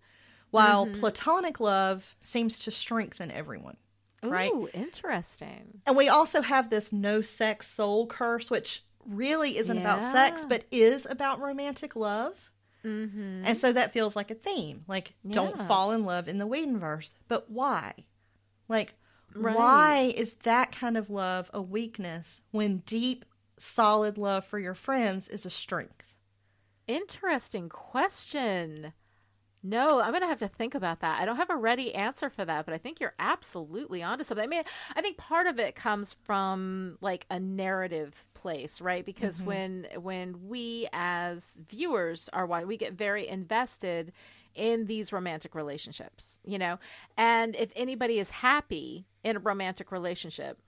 while 0.51 0.87
platonic 0.87 1.59
love 1.61 2.15
seems 2.21 2.59
to 2.61 2.71
strengthen 2.71 3.31
everyone. 3.31 3.77
Right? 4.23 4.53
Interesting. 4.73 5.83
And 5.87 5.97
we 5.97 6.09
also 6.09 6.41
have 6.41 6.71
this 6.71 6.93
no 6.93 7.21
sex 7.21 7.67
soul 7.71 8.07
curse, 8.07 8.51
which 8.51 8.83
really 9.05 9.59
isn't 9.59 9.77
about 9.77 10.01
sex, 10.13 10.47
but 10.49 10.65
is 10.71 11.07
about 11.07 11.41
romantic 11.41 11.95
love. 11.95 12.51
Mm-hmm. 12.85 13.43
And 13.47 13.57
so 13.57 13.73
that 13.73 13.93
feels 13.93 14.15
like 14.15 14.31
a 14.31 14.35
theme. 14.35 14.85
Like, 14.87 15.15
don't 15.29 15.59
fall 15.59 15.93
in 15.93 16.05
love 16.05 16.29
in 16.29 16.39
the 16.39 16.47
Whedonverse. 16.47 17.13
But 17.29 17.51
why? 17.51 17.93
Like, 18.69 18.95
Right. 19.35 19.57
why 19.57 20.13
is 20.17 20.35
that 20.45 20.71
kind 20.71 20.97
of 20.97 21.11
love 21.11 21.51
a 21.53 21.61
weakness 21.61 22.41
when 22.53 22.79
deep, 22.87 23.25
solid 23.57 24.17
love 24.17 24.45
for 24.45 24.59
your 24.61 24.75
friends 24.75 25.27
is 25.29 25.45
a 25.45 25.51
strength? 25.51 26.15
Interesting 26.87 27.69
question. 27.69 28.93
No, 29.67 30.03
I'm 30.03 30.13
gonna 30.13 30.27
have 30.27 30.41
to 30.41 30.49
think 30.49 30.75
about 30.75 31.01
that. 31.01 31.19
I 31.21 31.25
don't 31.25 31.37
have 31.37 31.49
a 31.49 31.57
ready 31.57 31.95
answer 31.95 32.29
for 32.29 32.45
that, 32.45 32.67
but 32.67 32.75
I 32.75 32.79
think 32.79 33.01
you're 33.01 33.15
absolutely 33.19 34.03
onto 34.03 34.23
something. 34.23 34.45
I 34.45 34.47
mean, 34.47 34.63
I 34.95 35.01
think 35.01 35.17
part 35.17 35.47
of 35.47 35.59
it 35.59 35.75
comes 35.75 36.13
from 36.25 36.99
like 37.01 37.25
a 37.31 37.41
narrative 37.41 38.27
place, 38.35 38.83
right? 38.83 39.07
Because 39.07 39.39
mm-hmm. 39.39 39.47
when 39.47 39.87
when 40.03 40.49
we 40.49 40.87
as 40.93 41.57
viewers 41.67 42.29
are 42.35 42.45
why 42.45 42.65
we 42.65 42.77
get 42.77 42.93
very 42.93 43.27
invested 43.27 44.13
in 44.55 44.85
these 44.85 45.15
romantic 45.15 45.55
relationships, 45.55 46.41
you 46.45 46.59
know, 46.59 46.79
and 47.17 47.57
if 47.57 47.73
anybody 47.75 48.19
is 48.19 48.29
happy 48.29 49.07
in 49.25 49.37
a 49.37 49.41
romantic 49.41 49.91
relationship, 49.91 50.61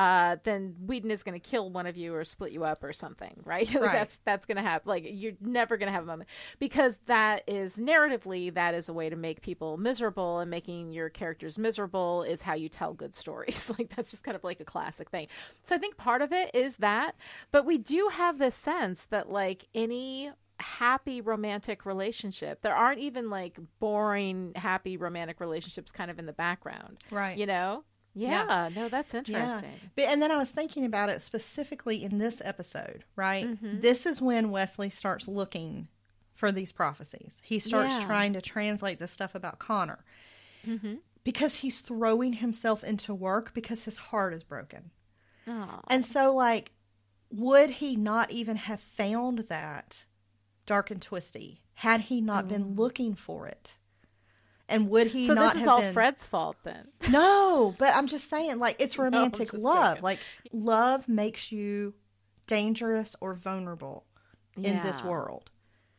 uh, 0.00 0.36
then 0.44 0.74
Whedon 0.86 1.10
is 1.10 1.22
going 1.22 1.38
to 1.38 1.50
kill 1.50 1.68
one 1.68 1.86
of 1.86 1.96
you 1.96 2.14
or 2.14 2.24
split 2.24 2.52
you 2.52 2.64
up 2.64 2.82
or 2.82 2.92
something, 2.92 3.34
right? 3.44 3.66
Like, 3.74 3.82
Right. 3.82 3.92
that's 3.92 4.18
that's 4.24 4.46
going 4.46 4.56
to 4.56 4.62
happen. 4.62 4.88
Like 4.88 5.04
you're 5.06 5.34
never 5.40 5.76
going 5.76 5.88
to 5.88 5.92
have 5.92 6.04
a 6.04 6.06
moment 6.06 6.30
because 6.58 6.96
that 7.06 7.42
is 7.46 7.74
narratively 7.76 8.54
that 8.54 8.74
is 8.74 8.88
a 8.88 8.92
way 8.92 9.10
to 9.10 9.16
make 9.16 9.42
people 9.42 9.76
miserable, 9.76 10.38
and 10.38 10.50
making 10.50 10.92
your 10.92 11.08
characters 11.10 11.58
miserable 11.58 12.22
is 12.22 12.42
how 12.42 12.54
you 12.54 12.68
tell 12.68 12.94
good 12.94 13.14
stories. 13.14 13.70
like 13.78 13.94
that's 13.94 14.10
just 14.10 14.22
kind 14.22 14.36
of 14.36 14.42
like 14.44 14.60
a 14.60 14.64
classic 14.64 15.10
thing. 15.10 15.26
So 15.64 15.74
I 15.74 15.78
think 15.78 15.96
part 15.96 16.22
of 16.22 16.32
it 16.32 16.54
is 16.54 16.76
that, 16.78 17.14
but 17.52 17.66
we 17.66 17.76
do 17.76 18.08
have 18.12 18.38
this 18.38 18.54
sense 18.54 19.06
that 19.10 19.28
like 19.30 19.66
any 19.74 20.30
happy 20.62 21.22
romantic 21.22 21.86
relationship 21.86 22.60
there 22.60 22.74
aren't 22.74 22.98
even 22.98 23.30
like 23.30 23.58
boring 23.78 24.52
happy 24.56 24.98
romantic 24.98 25.40
relationships 25.40 25.90
kind 25.90 26.10
of 26.10 26.18
in 26.18 26.26
the 26.26 26.34
background 26.34 26.98
Right. 27.10 27.38
you 27.38 27.46
know 27.46 27.82
Yeah. 28.20 28.46
yeah, 28.48 28.70
no 28.74 28.88
that's 28.88 29.14
interesting 29.14 29.80
But, 29.96 30.04
and 30.04 30.20
then 30.20 30.30
I 30.30 30.36
was 30.36 30.50
thinking 30.50 30.84
about 30.84 31.08
it 31.08 31.22
specifically 31.22 32.02
in 32.02 32.18
this 32.18 32.42
episode, 32.44 33.04
right? 33.16 33.46
Mm-hmm. 33.46 33.80
This 33.80 34.06
is 34.06 34.20
when 34.20 34.50
Wesley 34.50 34.90
starts 34.90 35.26
looking 35.26 35.88
for 36.34 36.52
these 36.52 36.72
prophecies. 36.72 37.40
He 37.44 37.58
starts 37.58 37.94
Yeah. 37.94 38.04
trying 38.04 38.32
to 38.34 38.40
translate 38.40 38.98
this 38.98 39.10
stuff 39.12 39.34
about 39.34 39.58
Connor 39.58 40.04
mm-hmm. 40.66 40.94
because 41.24 41.56
he's 41.56 41.80
throwing 41.80 42.34
himself 42.34 42.82
into 42.84 43.14
work 43.14 43.52
because 43.54 43.84
his 43.84 43.96
heart 43.96 44.34
is 44.34 44.44
broken. 44.44 44.90
oh. 45.46 45.80
And 45.88 46.04
so, 46.04 46.34
like, 46.34 46.72
would 47.30 47.70
he 47.70 47.96
not 47.96 48.30
even 48.30 48.56
have 48.56 48.80
found 48.80 49.40
that 49.48 50.04
dark 50.66 50.90
and 50.90 51.00
twisty 51.00 51.62
had 51.74 52.02
he 52.02 52.20
not 52.20 52.48
been 52.48 52.74
looking 52.74 53.14
for 53.14 53.46
it? 53.46 53.76
And 54.70 54.88
would 54.88 55.08
he 55.08 55.26
so 55.26 55.34
not 55.34 55.54
this 55.54 55.62
is 55.62 55.68
all 55.68 55.80
been 55.80 55.92
fred's 55.92 56.26
fault 56.26 56.56
then 56.64 56.88
no, 57.10 57.74
but 57.78 57.94
I'm 57.94 58.06
just 58.06 58.28
saying, 58.28 58.58
like, 58.58 58.76
it's 58.78 58.98
romantic 58.98 59.50
just 59.50 59.54
love. 59.54 59.96
joking. 59.96 60.02
Like, 60.02 60.18
love 60.52 61.08
makes 61.08 61.52
you 61.52 61.94
dangerous 62.46 63.16
or 63.20 63.34
vulnerable 63.34 64.06
in 64.56 64.82
this 64.82 65.02
world. 65.02 65.50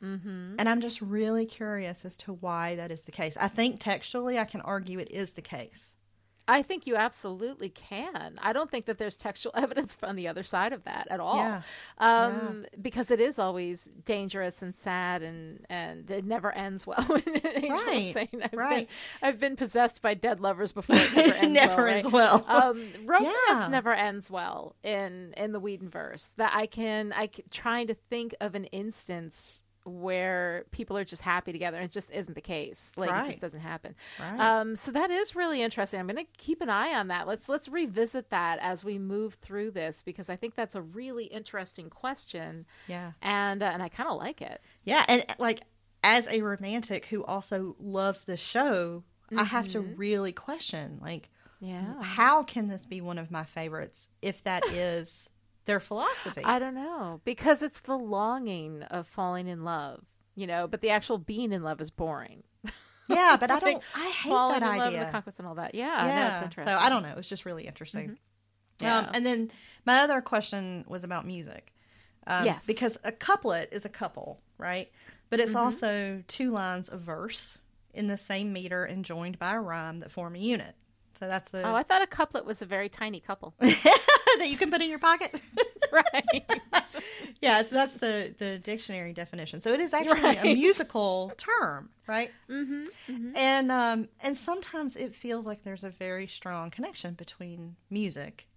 mm-hmm. 0.04 0.56
And 0.60 0.68
I'm 0.70 0.82
just 0.82 1.02
really 1.02 1.46
curious 1.46 2.06
as 2.06 2.18
to 2.18 2.34
why 2.34 2.76
that 2.76 2.92
is 2.92 3.04
the 3.04 3.12
case. 3.12 3.38
I 3.40 3.48
think 3.48 3.80
textually, 3.80 4.38
I 4.38 4.46
can 4.46 4.62
argue 4.62 5.00
it 5.00 5.12
is 5.12 5.34
the 5.34 5.42
case. 5.42 5.94
I 6.48 6.62
think 6.62 6.86
you 6.88 6.96
absolutely 6.96 7.70
can 7.70 8.38
i 8.42 8.52
don't 8.52 8.70
think 8.70 8.86
that 8.86 8.98
there's 8.98 9.16
textual 9.16 9.54
evidence 9.58 9.96
on 10.04 10.16
the 10.16 10.28
other 10.28 10.44
side 10.44 10.74
of 10.74 10.84
that 10.84 11.08
at 11.10 11.20
all 11.20 11.38
Yeah. 11.38 11.62
um 12.00 12.66
because 12.82 13.12
it 13.12 13.20
is 13.20 13.38
always 13.40 13.90
dangerous 14.06 14.62
and 14.62 14.76
sad 14.76 15.22
and 15.22 15.66
and 15.70 16.10
it 16.10 16.26
never 16.26 16.52
ends 16.52 16.86
well 16.88 17.06
Right, 17.70 18.12
saying, 18.14 18.30
I've 18.44 18.54
right. 18.54 18.88
been, 18.88 19.28
i've 19.30 19.40
been 19.40 19.56
possessed 19.56 20.02
by 20.02 20.14
dead 20.14 20.40
lovers 20.40 20.72
before 20.80 20.96
it 20.98 21.14
never 21.16 21.34
ends 21.34 21.54
Never 21.54 21.84
well, 21.84 21.88
ends 21.88 22.06
right? 22.06 22.14
well. 22.14 22.46
um 22.48 22.94
romance 23.06 23.36
Yeah. 23.50 23.68
never 23.70 23.94
ends 23.94 24.30
well 24.32 24.76
in 24.84 25.34
in 25.38 25.52
the 25.52 25.62
Whedonverse. 25.62 26.30
That 26.38 26.54
I 26.56 26.66
can 26.66 27.14
I 27.14 27.28
can, 27.28 27.46
trying 27.52 27.88
to 27.88 27.94
think 27.94 28.36
of 28.42 28.56
an 28.56 28.66
instance 28.66 29.62
where 29.84 30.66
people 30.72 30.98
are 30.98 31.04
just 31.04 31.22
happy 31.22 31.52
together 31.52 31.78
and 31.78 31.86
it 31.86 31.92
just 31.92 32.12
isn't 32.12 32.36
the 32.36 32.42
case. 32.42 32.92
Like 32.96 33.10
it 33.10 33.28
just 33.28 33.42
doesn't 33.42 33.60
happen. 33.62 33.96
Right. 34.20 34.40
Um 34.40 34.76
so 34.76 34.92
that 34.92 35.12
is 35.12 35.36
really 35.36 35.62
interesting. 35.62 36.00
I'm 36.00 36.08
going 36.08 36.24
to 36.24 36.32
keep 36.38 36.62
an 36.62 36.70
eye 36.70 36.94
on 36.94 37.08
that. 37.08 37.28
Let's 37.28 37.50
let's 37.50 37.68
revisit 37.68 38.30
that 38.30 38.60
as 38.62 38.84
we 38.84 39.00
move 39.00 39.36
through 39.42 39.72
this 39.72 40.04
because 40.04 40.30
I 40.30 40.36
think 40.36 40.56
that's 40.56 40.76
a 40.76 40.82
really 40.82 41.26
interesting 41.26 41.90
question 41.90 42.66
yeah. 42.88 43.12
and 43.22 43.64
uh, 43.64 43.72
and 43.74 43.82
I 43.82 43.90
kind 43.90 44.10
of 44.10 44.18
like 44.18 44.42
it. 44.42 44.62
Yeah. 44.84 45.04
And, 45.08 45.26
like, 45.40 45.62
as 46.04 46.28
a 46.28 46.42
romantic 46.42 47.06
who 47.06 47.24
also 47.24 47.76
loves 47.80 48.24
this 48.24 48.40
show, 48.42 49.04
I 49.36 49.44
have 49.44 49.68
to 49.70 49.80
really 49.82 50.32
question 50.32 51.00
like 51.02 51.30
Yeah. 51.60 52.02
how 52.02 52.44
can 52.44 52.68
this 52.68 52.86
be 52.86 53.02
one 53.02 53.18
of 53.18 53.32
my 53.32 53.46
favorites 53.46 54.10
if 54.22 54.44
that 54.44 54.66
is 54.72 55.30
their 55.72 55.80
philosophy? 55.80 56.42
I 56.44 56.60
don't 56.60 56.76
know 56.76 57.22
because 57.24 57.62
it's 57.62 57.82
the 57.82 57.98
longing 57.98 58.84
of 58.84 59.08
falling 59.08 59.48
in 59.48 59.64
love, 59.64 60.04
you 60.36 60.46
know, 60.48 60.68
but 60.68 60.82
the 60.82 60.90
actual 60.90 61.18
being 61.18 61.52
in 61.54 61.64
love 61.64 61.80
is 61.82 61.90
boring. 61.90 62.44
yeah, 63.08 63.38
but 63.40 63.50
I 63.52 63.60
don't. 63.66 63.82
I 63.96 64.10
hate 64.10 64.30
falling 64.30 64.60
that 64.60 64.72
in 64.74 64.78
love 64.78 64.88
and 64.88 64.96
idea. 64.98 65.06
the 65.06 65.12
conquest 65.12 65.40
and 65.40 65.48
all 65.48 65.56
that. 65.56 65.74
Yeah, 65.76 66.06
yeah, 66.08 66.46
it's 66.46 66.56
so. 66.56 66.78
I 66.78 66.90
don't 66.90 67.04
know. 67.04 67.16
It's 67.18 67.30
just 67.30 67.46
really 67.46 67.66
interesting. 67.68 68.10
Um, 68.10 68.18
Yeah. 68.82 69.12
and 69.14 69.26
then 69.26 69.52
my 69.86 70.00
other 70.02 70.22
question 70.22 70.84
was 70.88 71.04
about 71.04 71.26
music. 71.26 71.74
Um, 72.28 72.46
Yes. 72.46 72.64
Because 72.66 72.98
a 73.04 73.12
couplet 73.12 73.70
is 73.72 73.86
a 73.86 73.90
couple, 73.90 74.42
right? 74.58 74.92
But 75.30 75.40
it's 75.40 75.50
Mm-hmm. 75.52 75.58
also 75.58 76.24
two 76.28 76.52
lines 76.52 76.90
of 76.90 77.02
verse 77.02 77.58
in 77.94 78.08
the 78.08 78.18
same 78.18 78.52
meter 78.54 78.84
and 78.86 79.04
joined 79.06 79.38
by 79.40 79.54
a 79.56 79.60
rhyme 79.62 80.00
that 80.02 80.12
form 80.12 80.36
a 80.36 80.40
unit. 80.40 80.76
So 81.20 81.28
that's 81.28 81.52
the 81.52 81.64
Oh, 81.68 81.76
I 81.76 81.84
thought 81.84 82.02
a 82.02 82.08
couplet 82.08 82.46
was 82.46 82.62
a 82.62 82.66
very 82.66 82.90
tiny 82.90 83.20
couple. 83.20 83.54
that 84.40 84.50
you 84.50 84.58
can 84.58 84.72
put 84.72 84.82
in 84.82 84.90
your 84.90 85.00
pocket. 85.00 85.40
right. 85.92 86.44
yeah, 87.42 87.62
so 87.64 87.76
that's 87.76 87.96
the 87.96 88.34
the 88.38 88.60
dictionary 88.60 89.14
definition. 89.14 89.62
So 89.62 89.74
it 89.74 89.80
is 89.80 89.94
actually 89.94 90.38
a 90.38 90.56
musical 90.56 91.32
term, 91.38 91.90
right? 92.08 92.32
mm-hmm. 93.10 93.36
And 93.36 93.72
um 93.72 94.08
and 94.22 94.36
sometimes 94.36 94.96
it 94.96 95.16
feels 95.16 95.46
like 95.46 95.64
there's 95.64 95.84
a 95.84 95.90
very 95.90 96.28
strong 96.28 96.70
connection 96.72 97.14
between 97.14 97.76
music 97.90 98.48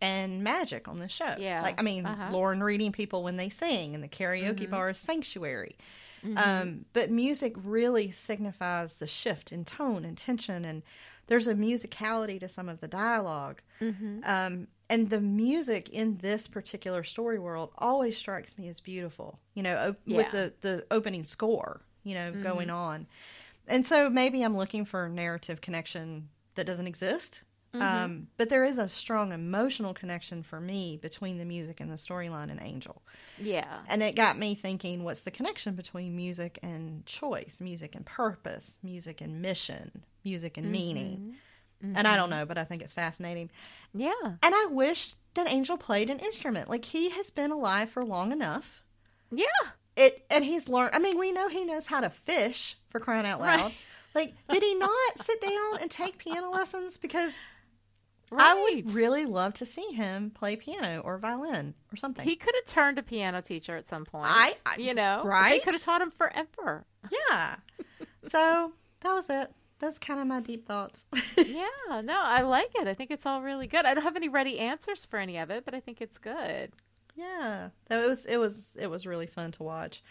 and 0.00 0.42
magic 0.42 0.88
on 0.88 0.98
the 0.98 1.08
show. 1.08 1.34
Yeah, 1.38 1.62
Like 1.62 1.80
I 1.80 1.82
mean, 1.82 2.06
uh-huh. 2.06 2.30
Lorne 2.32 2.62
reading 2.62 2.92
people 2.92 3.22
when 3.22 3.36
they 3.36 3.48
sing 3.48 3.94
and 3.94 4.02
the 4.02 4.08
karaoke 4.08 4.68
bar 4.68 4.90
is 4.90 4.98
sanctuary. 4.98 5.76
Mm-hmm. 6.24 6.38
Um, 6.38 6.84
but 6.94 7.10
music 7.10 7.54
really 7.62 8.10
signifies 8.10 8.96
the 8.96 9.06
shift 9.06 9.52
in 9.52 9.64
tone 9.64 10.06
and 10.06 10.16
tension 10.16 10.64
and 10.64 10.82
there's 11.26 11.46
a 11.46 11.54
musicality 11.54 12.38
to 12.40 12.48
some 12.48 12.68
of 12.68 12.80
the 12.80 12.88
dialog 12.88 13.56
Mm-hmm. 13.80 14.20
Um, 14.24 14.68
and 14.94 15.10
the 15.10 15.20
music 15.20 15.88
in 15.88 16.18
this 16.18 16.46
particular 16.46 17.02
story 17.02 17.40
world 17.40 17.70
always 17.78 18.16
strikes 18.16 18.56
me 18.56 18.68
as 18.68 18.78
beautiful, 18.78 19.40
you 19.54 19.62
know, 19.62 19.88
op- 19.88 20.00
Yeah. 20.06 20.16
with 20.18 20.30
the, 20.30 20.52
the 20.60 20.86
opening 20.92 21.24
score, 21.24 21.80
you 22.04 22.14
know, 22.14 22.30
mm-hmm. 22.30 22.44
going 22.44 22.70
on. 22.70 23.08
And 23.66 23.84
so 23.84 24.08
maybe 24.08 24.42
I'm 24.42 24.56
looking 24.56 24.84
for 24.84 25.08
narrative 25.08 25.60
connection 25.60 26.28
that 26.54 26.64
doesn't 26.66 26.86
exist. 26.86 27.40
Mm-hmm. 27.74 27.82
Um, 27.82 28.26
but 28.36 28.50
there 28.50 28.62
is 28.62 28.78
a 28.78 28.88
strong 28.88 29.32
emotional 29.32 29.94
connection 29.94 30.44
for 30.44 30.60
me 30.60 30.96
between 31.02 31.38
the 31.38 31.44
music 31.44 31.80
and 31.80 31.90
the 31.90 31.96
storyline 31.96 32.48
in 32.52 32.62
Angel. 32.62 33.02
Yeah. 33.36 33.80
And 33.88 34.00
it 34.00 34.14
got 34.14 34.38
me 34.38 34.54
thinking 34.54 35.02
what's 35.02 35.22
the 35.22 35.32
connection 35.32 35.74
between 35.74 36.14
music 36.14 36.60
and 36.62 37.04
choice, 37.04 37.58
music 37.60 37.96
and 37.96 38.06
purpose, 38.06 38.78
music 38.84 39.20
and 39.20 39.42
mission, 39.42 40.04
music 40.22 40.56
and 40.56 40.70
meaning? 40.70 41.16
Mm-hmm. 41.16 41.30
And 41.94 42.08
I 42.08 42.16
don't 42.16 42.30
mm-hmm. 42.30 42.40
know, 42.40 42.46
but 42.46 42.58
I 42.58 42.64
think 42.64 42.82
it's 42.82 42.92
fascinating. 42.92 43.50
Yeah. 43.92 44.12
And 44.24 44.54
I 44.54 44.66
wish 44.70 45.14
that 45.34 45.48
Angel 45.48 45.76
played 45.76 46.10
an 46.10 46.18
instrument. 46.18 46.68
Like 46.68 46.84
he 46.84 47.10
has 47.10 47.30
been 47.30 47.50
alive 47.50 47.90
for 47.90 48.04
long 48.04 48.32
enough. 48.32 48.82
Yeah. 49.30 49.46
It 49.96 50.24
and 50.30 50.44
he's 50.44 50.68
learned. 50.68 50.94
I 50.94 50.98
mean, 50.98 51.18
we 51.18 51.30
know 51.32 51.48
he 51.48 51.64
knows 51.64 51.86
how 51.86 52.00
to 52.00 52.10
fish 52.10 52.76
for 52.90 53.00
crying 53.00 53.26
out 53.26 53.40
loud. 53.40 53.60
Right. 53.60 53.74
Like, 54.14 54.34
did 54.48 54.62
he 54.62 54.74
not 54.78 55.18
sit 55.18 55.40
down 55.40 55.78
and 55.80 55.90
take 55.90 56.18
piano 56.18 56.50
lessons? 56.50 56.96
Because 56.96 57.32
Right. 58.30 58.46
I 58.46 58.62
would 58.62 58.94
really 58.94 59.26
love 59.26 59.54
to 59.54 59.66
see 59.66 59.86
him 59.92 60.30
play 60.30 60.56
piano 60.56 61.00
or 61.04 61.18
violin 61.18 61.74
or 61.92 61.96
something. 61.96 62.26
He 62.26 62.34
could 62.34 62.54
have 62.56 62.64
turned 62.66 62.98
a 62.98 63.02
piano 63.02 63.40
teacher 63.42 63.76
at 63.76 63.86
some 63.88 64.04
point. 64.04 64.26
I- 64.28 64.56
I- 64.66 64.76
you 64.76 64.92
know, 64.94 65.20
They 65.22 65.28
right? 65.28 65.62
could 65.62 65.74
have 65.74 65.82
taught 65.82 66.00
him 66.02 66.10
forever. 66.10 66.84
yeah. 67.28 67.56
so 68.28 68.72
that 69.02 69.14
was 69.14 69.28
it. 69.30 69.52
That's 69.84 69.98
kind 69.98 70.18
of 70.20 70.26
my 70.26 70.40
deep 70.40 70.66
thoughts. 70.66 71.04
yeah, 71.36 72.00
no, 72.02 72.20
I 72.22 72.42
like 72.42 72.70
it. 72.74 72.88
I 72.88 72.94
think 72.94 73.10
it's 73.10 73.26
all 73.26 73.42
really 73.42 73.66
good. 73.66 73.84
I 73.84 73.94
don't 73.94 74.02
have 74.04 74.16
any 74.16 74.28
ready 74.28 74.58
answers 74.58 75.04
for 75.04 75.18
any 75.18 75.36
of 75.38 75.50
it, 75.50 75.64
but 75.64 75.74
I 75.74 75.80
think 75.80 76.00
it's 76.00 76.18
good. 76.18 76.72
Yeah, 77.14 77.68
that 77.88 78.02
it 78.02 78.08
was 78.08 78.24
it 78.24 78.38
was 78.38 78.68
it 78.76 78.88
was 78.88 79.06
really 79.06 79.26
fun 79.26 79.52
to 79.52 79.62
watch. 79.62 80.02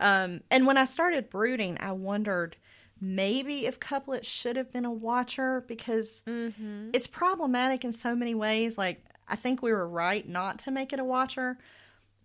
Um, 0.00 0.40
and 0.50 0.66
when 0.66 0.76
I 0.76 0.84
started 0.84 1.30
brooding, 1.30 1.78
I 1.80 1.92
wondered 1.92 2.56
maybe 3.00 3.64
if 3.66 3.80
Couplet 3.80 4.26
should 4.26 4.56
have 4.56 4.70
been 4.72 4.84
a 4.84 4.92
watcher 4.92 5.64
because 5.66 6.22
Mm-hmm. 6.26 6.90
it's 6.92 7.06
problematic 7.06 7.84
in 7.84 7.92
so 7.92 8.14
many 8.14 8.34
ways. 8.34 8.76
Like 8.76 9.02
I 9.26 9.36
think 9.36 9.62
we 9.62 9.72
were 9.72 9.88
right 9.88 10.28
not 10.28 10.58
to 10.60 10.70
make 10.70 10.92
it 10.92 10.98
a 11.00 11.04
watcher, 11.04 11.56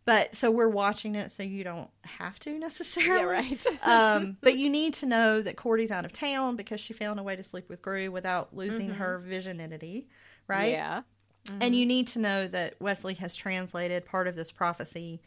but 0.06 0.36
so 0.36 0.52
we're 0.52 0.69
watching 0.69 1.15
it 1.15 1.32
so 1.32 1.44
you 1.44 1.64
don't 1.64 1.90
have 2.03 2.40
to 2.40 2.57
necessarily. 2.57 3.22
Yeah, 3.22 3.23
right. 3.23 3.65
um, 3.88 4.38
but 4.41 4.56
you 4.56 4.69
need 4.69 4.94
to 4.95 5.06
know 5.06 5.41
that 5.41 5.57
Cordy's 5.57 5.91
out 5.91 6.06
of 6.06 6.14
town 6.14 6.56
because 6.56 6.80
she 6.80 6.94
found 6.94 7.19
a 7.19 7.23
way 7.23 7.36
to 7.36 7.44
sleep 7.44 7.69
with 7.69 7.82
Groo 7.82 8.10
without 8.10 8.56
losing 8.56 8.90
her 8.91 9.18
vision 9.19 9.57
visionity, 9.57 10.07
right? 10.48 10.72
Yeah. 10.72 11.02
And 11.61 11.76
you 11.76 11.86
need 11.86 12.07
to 12.07 12.19
know 12.19 12.48
that 12.48 12.76
Wesley 12.80 13.14
has 13.15 13.36
translated 13.36 14.06
part 14.06 14.27
of 14.27 14.36
this 14.36 14.52
prophecy 14.52 15.22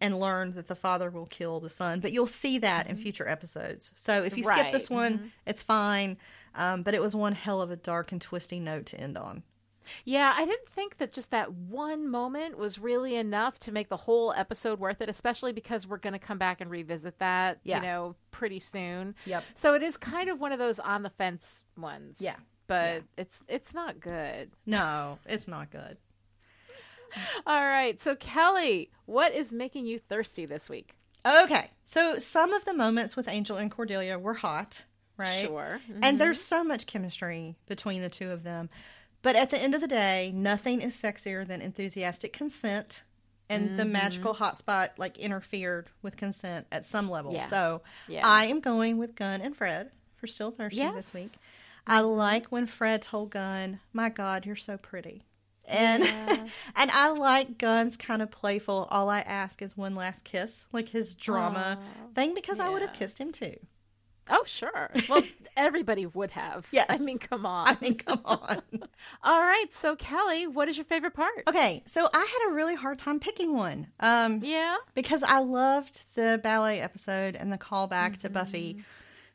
and 0.00 0.18
learned 0.18 0.54
that 0.54 0.68
the 0.68 0.76
father 0.76 1.10
will 1.10 1.26
kill 1.26 1.60
the 1.60 1.70
son. 1.70 2.00
But 2.00 2.12
you'll 2.12 2.26
see 2.26 2.58
that 2.58 2.88
in 2.88 2.96
future 2.96 3.26
episodes. 3.26 3.90
So 3.96 4.22
if 4.22 4.36
you 4.36 4.44
skip 4.44 4.72
this 4.72 4.90
Right, 4.90 4.96
one, 4.96 5.32
it's 5.46 5.62
fine. 5.62 6.16
Um, 6.54 6.82
but 6.82 6.94
it 6.94 7.02
was 7.02 7.16
one 7.16 7.32
hell 7.32 7.60
of 7.60 7.70
a 7.70 7.76
dark 7.76 8.12
and 8.12 8.20
twisty 8.20 8.60
note 8.60 8.86
to 8.86 9.00
end 9.00 9.18
on. 9.18 9.42
Yeah, 10.04 10.32
I 10.36 10.44
didn't 10.44 10.68
think 10.68 10.98
that 10.98 11.12
just 11.12 11.30
that 11.30 11.52
one 11.52 12.08
moment 12.08 12.58
was 12.58 12.78
really 12.78 13.14
enough 13.16 13.58
to 13.60 13.72
make 13.72 13.88
the 13.88 13.96
whole 13.96 14.32
episode 14.32 14.78
worth 14.78 15.00
it, 15.00 15.08
especially 15.08 15.52
because 15.52 15.86
we're 15.86 15.98
going 15.98 16.12
to 16.12 16.18
come 16.18 16.38
back 16.38 16.60
and 16.60 16.70
revisit 16.70 17.18
that, 17.18 17.58
Yeah. 17.64 17.76
you 17.76 17.82
know, 17.82 18.16
pretty 18.30 18.60
soon. 18.60 19.14
Yep. 19.26 19.44
So 19.54 19.74
it 19.74 19.82
is 19.82 19.96
kind 19.96 20.28
of 20.30 20.40
one 20.40 20.52
of 20.52 20.58
those 20.58 20.78
on 20.78 21.02
the 21.02 21.10
fence 21.10 21.64
ones. 21.76 22.20
Yeah. 22.20 22.36
But 22.66 22.94
Yeah. 22.94 23.00
it's 23.22 23.42
it's 23.48 23.74
not 23.74 23.98
good. 24.00 24.50
No, 24.66 25.18
it's 25.26 25.48
not 25.48 25.70
good. 25.70 25.96
All 27.46 27.64
right. 27.64 28.00
So 28.00 28.14
Kelly, 28.16 28.90
what 29.06 29.32
is 29.34 29.52
making 29.52 29.86
you 29.86 29.98
thirsty 29.98 30.44
this 30.46 30.68
week? 30.68 30.94
Okay. 31.26 31.70
So 31.84 32.18
some 32.18 32.52
of 32.52 32.64
the 32.64 32.74
moments 32.74 33.16
with 33.16 33.28
Angel 33.28 33.56
and 33.56 33.70
Cordelia 33.70 34.18
were 34.18 34.34
hot, 34.34 34.84
right? 35.16 35.46
Sure. 35.46 35.80
Mm-hmm. 35.90 36.00
And 36.02 36.20
there's 36.20 36.40
so 36.40 36.62
much 36.62 36.86
chemistry 36.86 37.56
between 37.66 38.02
the 38.02 38.08
two 38.10 38.30
of 38.30 38.42
them. 38.42 38.68
But 39.22 39.36
at 39.36 39.50
the 39.50 39.58
end 39.60 39.74
of 39.74 39.80
the 39.80 39.88
day, 39.88 40.32
nothing 40.34 40.80
is 40.80 40.94
sexier 40.94 41.46
than 41.46 41.60
enthusiastic 41.62 42.32
consent. 42.32 43.02
And 43.50 43.78
the 43.78 43.82
Mm-hmm. 43.84 43.92
magical 43.92 44.34
hotspot 44.34 44.90
like 44.98 45.16
interfered 45.16 45.86
with 46.02 46.16
consent 46.18 46.66
at 46.70 46.84
some 46.84 47.10
level. 47.10 47.32
Yeah. 47.32 47.46
So 47.46 47.82
Yeah. 48.06 48.20
I 48.26 48.44
am 48.46 48.60
going 48.60 48.98
with 48.98 49.14
Gunn 49.14 49.40
and 49.40 49.56
Fred 49.56 49.90
for 50.16 50.26
Still 50.26 50.50
Thirsty 50.50 50.82
this 50.94 51.14
week. 51.14 51.32
I 51.86 52.00
like 52.00 52.48
when 52.48 52.66
Fred 52.66 53.00
told 53.00 53.30
Gunn, 53.30 53.80
My 53.94 54.10
God, 54.10 54.44
you're 54.44 54.54
so 54.56 54.76
pretty. 54.76 55.24
And 55.66 56.02
and 56.76 56.90
I 56.90 57.10
like 57.12 57.56
Gunn's 57.56 57.96
kind 57.96 58.20
of 58.20 58.30
playful, 58.30 58.86
all 58.90 59.08
I 59.08 59.20
ask 59.20 59.62
is 59.62 59.74
one 59.76 59.94
last 59.94 60.24
kiss, 60.24 60.66
like 60.72 60.90
his 60.90 61.14
drama 61.14 61.78
Aw, 61.80 62.06
thing, 62.14 62.34
because 62.34 62.60
I 62.60 62.68
would 62.68 62.82
have 62.82 62.92
kissed 62.92 63.16
him 63.18 63.32
too. 63.32 63.56
Oh, 64.30 64.42
sure. 64.46 64.90
Well, 65.08 65.22
everybody 65.56 66.06
would 66.06 66.30
have. 66.32 66.66
Yes. 66.72 66.86
I 66.88 66.98
mean, 66.98 67.18
come 67.18 67.46
on. 67.46 67.68
I 67.68 67.76
mean, 67.80 67.96
come 67.96 68.20
on. 68.24 68.62
All 69.22 69.40
right. 69.40 69.66
So 69.72 69.96
Kelly, 69.96 70.46
what 70.46 70.68
is 70.68 70.76
your 70.76 70.84
favorite 70.84 71.14
part? 71.14 71.42
Okay, 71.48 71.82
so 71.86 72.08
I 72.12 72.18
had 72.18 72.50
a 72.50 72.54
really 72.54 72.74
hard 72.74 72.98
time 72.98 73.20
picking 73.20 73.54
one. 73.54 73.86
Um, 74.00 74.40
Yeah. 74.44 74.76
because 74.94 75.22
I 75.22 75.38
loved 75.40 76.04
the 76.14 76.40
ballet 76.42 76.80
episode 76.80 77.36
and 77.36 77.52
the 77.52 77.58
callback 77.58 78.18
to 78.18 78.28
Buffy 78.30 78.82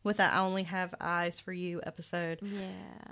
with 0.03 0.17
the 0.17 0.23
I 0.23 0.39
only 0.41 0.63
have 0.63 0.93
eyes 0.99 1.39
for 1.39 1.53
you 1.53 1.79
episode. 1.85 2.39
Yeah. 2.41 2.67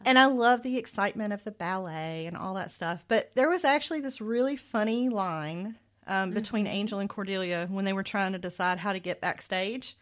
And 0.06 0.20
I 0.20 0.26
love 0.26 0.62
the 0.62 0.78
excitement 0.78 1.32
of 1.34 1.44
the 1.44 1.52
ballet 1.52 2.26
and 2.26 2.36
all 2.36 2.54
that 2.56 2.70
stuff. 2.72 3.04
But 3.08 3.32
there 3.36 3.50
was 3.50 3.64
actually 3.64 4.02
this 4.02 4.20
really 4.22 4.58
funny 4.58 5.08
line 5.10 5.76
um, 6.08 6.32
between 6.32 6.68
Angel 6.68 7.00
and 7.00 7.10
Cordelia 7.10 7.68
when 7.70 7.86
they 7.86 7.94
were 7.94 8.04
trying 8.04 8.34
to 8.34 8.40
decide 8.40 8.78
how 8.80 8.92
to 8.94 9.00
get 9.00 9.22
backstage. 9.22 9.96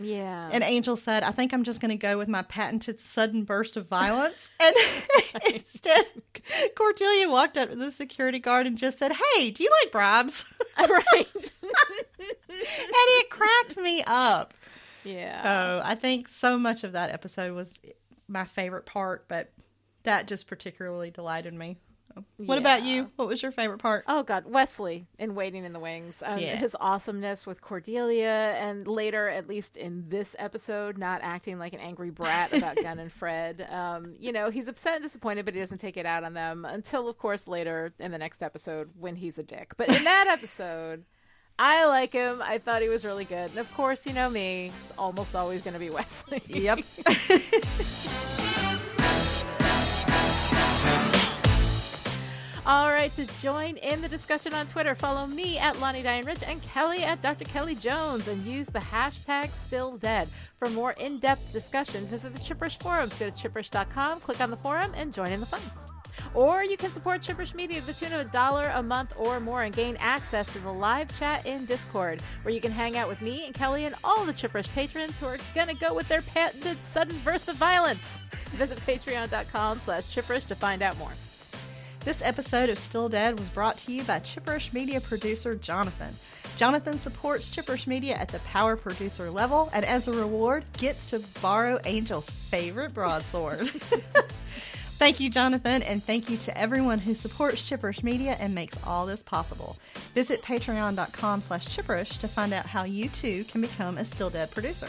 Yeah. 0.00 0.48
And 0.52 0.64
Angel 0.64 0.96
said, 0.96 1.22
I 1.22 1.30
think 1.30 1.52
I'm 1.52 1.62
just 1.62 1.80
going 1.80 1.90
to 1.90 1.96
go 1.96 2.18
with 2.18 2.28
my 2.28 2.42
patented 2.42 3.00
sudden 3.00 3.44
burst 3.44 3.76
of 3.76 3.86
violence. 3.88 4.50
And 4.60 4.74
instead, 5.54 6.06
Cordelia 6.76 7.28
walked 7.28 7.58
up 7.58 7.70
to 7.70 7.76
the 7.76 7.90
security 7.92 8.38
guard 8.38 8.66
and 8.66 8.78
just 8.78 8.98
said, 8.98 9.12
Hey, 9.12 9.50
do 9.50 9.62
you 9.62 9.70
like 9.82 9.92
bribes? 9.92 10.52
right. 10.78 11.26
and 11.34 12.30
it 12.48 13.30
cracked 13.30 13.76
me 13.76 14.02
up. 14.06 14.54
yeah. 15.04 15.42
So 15.42 15.82
I 15.84 15.94
think 15.94 16.28
so 16.28 16.58
much 16.58 16.84
of 16.84 16.92
that 16.92 17.10
episode 17.10 17.54
was 17.54 17.78
my 18.28 18.44
favorite 18.44 18.86
part, 18.86 19.26
but 19.28 19.52
that 20.04 20.26
just 20.26 20.46
particularly 20.46 21.10
delighted 21.10 21.54
me. 21.54 21.76
What 22.36 22.58
about 22.58 22.82
you? 22.84 23.10
What 23.16 23.28
was 23.28 23.42
your 23.42 23.52
favorite 23.52 23.78
part? 23.78 24.04
Oh 24.06 24.22
God, 24.22 24.44
Wesley 24.46 25.06
in 25.18 25.34
Waiting 25.34 25.64
in 25.64 25.72
the 25.72 25.80
Wings. 25.80 26.22
Um, 26.24 26.38
Yeah. 26.38 26.56
His 26.56 26.76
awesomeness 26.80 27.46
with 27.46 27.60
Cordelia, 27.60 28.56
and 28.58 28.86
later, 28.86 29.28
at 29.28 29.48
least 29.48 29.76
in 29.76 30.08
this 30.08 30.36
episode, 30.38 30.98
not 30.98 31.20
acting 31.22 31.58
like 31.58 31.72
an 31.72 31.80
angry 31.80 32.10
brat 32.10 32.52
about 32.56 32.76
Gunn 32.76 32.98
and 32.98 33.12
Fred. 33.12 33.66
Um, 33.70 34.14
you 34.18 34.32
know, 34.32 34.50
he's 34.50 34.68
upset 34.68 34.94
and 34.96 35.02
disappointed, 35.02 35.44
but 35.44 35.54
he 35.54 35.60
doesn't 35.60 35.78
take 35.78 35.96
it 35.96 36.06
out 36.06 36.24
on 36.24 36.34
them 36.34 36.64
until, 36.64 37.08
of 37.08 37.18
course, 37.18 37.46
later 37.48 37.92
in 37.98 38.10
the 38.10 38.18
next 38.18 38.42
episode 38.42 38.90
when 38.98 39.16
he's 39.16 39.38
a 39.38 39.42
dick. 39.42 39.74
But 39.76 39.88
in 39.88 40.04
that 40.04 40.26
episode, 40.38 41.04
I 41.58 41.84
like 41.84 42.12
him. 42.12 42.42
I 42.42 42.58
thought 42.58 42.82
he 42.82 42.88
was 42.88 43.04
really 43.04 43.24
good. 43.24 43.50
And 43.50 43.58
of 43.58 43.72
course, 43.74 44.06
you 44.06 44.12
know 44.12 44.28
me, 44.28 44.72
it's 44.84 44.98
almost 44.98 45.34
always 45.34 45.62
going 45.62 45.74
to 45.74 45.80
be 45.80 45.90
Wesley. 45.90 46.42
Yep. 46.48 46.80
All 52.66 52.90
right, 52.90 53.14
to 53.16 53.26
join 53.42 53.76
in 53.76 54.00
the 54.00 54.08
discussion 54.08 54.54
on 54.54 54.66
Twitter, 54.66 54.94
follow 54.94 55.26
me 55.26 55.58
at 55.58 55.78
Lani 55.80 56.02
Diane 56.02 56.24
Rich 56.24 56.42
and 56.42 56.62
Kelly 56.62 57.04
at 57.04 57.20
Dr. 57.20 57.44
Kelly 57.44 57.74
Jones 57.74 58.26
and 58.26 58.42
use 58.46 58.68
the 58.68 58.78
hashtag 58.78 59.50
StillDead. 59.70 60.28
For 60.58 60.70
more 60.70 60.92
in 60.92 61.18
depth 61.18 61.52
discussion, 61.52 62.06
visit 62.06 62.32
the 62.32 62.40
Chipperish 62.40 62.82
forums. 62.82 63.18
Go 63.18 63.28
to 63.28 63.32
chipperish.com, 63.32 64.20
click 64.20 64.40
on 64.40 64.50
the 64.50 64.56
forum, 64.56 64.92
and 64.96 65.12
join 65.12 65.30
in 65.30 65.40
the 65.40 65.46
fun. 65.46 65.60
Or 66.32 66.64
you 66.64 66.78
can 66.78 66.90
support 66.90 67.20
Chipperish 67.20 67.54
Media 67.54 67.80
to 67.80 67.86
the 67.86 67.92
tune 67.92 68.14
of 68.14 68.20
a 68.20 68.30
dollar 68.30 68.72
a 68.74 68.82
month 68.82 69.12
or 69.18 69.40
more 69.40 69.64
and 69.64 69.74
gain 69.74 69.98
access 69.98 70.50
to 70.54 70.58
the 70.58 70.72
live 70.72 71.16
chat 71.18 71.44
in 71.44 71.66
Discord, 71.66 72.22
where 72.44 72.54
you 72.54 72.62
can 72.62 72.72
hang 72.72 72.96
out 72.96 73.10
with 73.10 73.20
me 73.20 73.44
and 73.44 73.54
Kelly 73.54 73.84
and 73.84 73.94
all 74.02 74.24
the 74.24 74.32
Chipperish 74.32 74.70
patrons 74.70 75.18
who 75.18 75.26
are 75.26 75.38
gonna 75.54 75.74
go 75.74 75.92
with 75.92 76.08
their 76.08 76.22
patented 76.22 76.82
sudden 76.82 77.20
burst 77.22 77.50
of 77.50 77.56
violence. 77.56 78.18
Visit 78.52 78.78
patreon.com 78.78 79.80
slash 79.80 80.04
chipperish 80.04 80.46
to 80.46 80.54
find 80.54 80.80
out 80.80 80.96
more. 80.96 81.12
This 82.04 82.20
episode 82.20 82.68
of 82.68 82.78
Still 82.78 83.08
Dead 83.08 83.38
was 83.40 83.48
brought 83.48 83.78
to 83.78 83.92
you 83.92 84.02
by 84.04 84.20
Chipperish 84.20 84.74
Media 84.74 85.00
producer 85.00 85.54
Jonathan. 85.54 86.14
Jonathan 86.58 86.98
supports 86.98 87.48
Chipperish 87.48 87.86
Media 87.86 88.14
at 88.16 88.28
the 88.28 88.40
power 88.40 88.76
producer 88.76 89.30
level 89.30 89.70
and 89.72 89.86
as 89.86 90.06
a 90.06 90.12
reward 90.12 90.64
gets 90.76 91.08
to 91.08 91.20
borrow 91.40 91.78
Angel's 91.78 92.28
favorite 92.28 92.92
broadsword. 92.92 93.70
thank 94.98 95.18
you, 95.18 95.30
Jonathan, 95.30 95.82
and 95.82 96.04
thank 96.04 96.28
you 96.28 96.36
to 96.36 96.58
everyone 96.58 96.98
who 96.98 97.14
supports 97.14 97.70
Chipperish 97.70 98.02
Media 98.02 98.36
and 98.38 98.54
makes 98.54 98.76
all 98.84 99.06
this 99.06 99.22
possible. 99.22 99.78
Visit 100.14 100.42
patreon.com 100.42 101.40
slash 101.40 101.66
chipperish 101.68 102.18
to 102.18 102.28
find 102.28 102.52
out 102.52 102.66
how 102.66 102.84
you 102.84 103.08
too 103.08 103.44
can 103.44 103.62
become 103.62 103.96
a 103.96 104.04
Still 104.04 104.28
Dead 104.28 104.50
producer. 104.50 104.88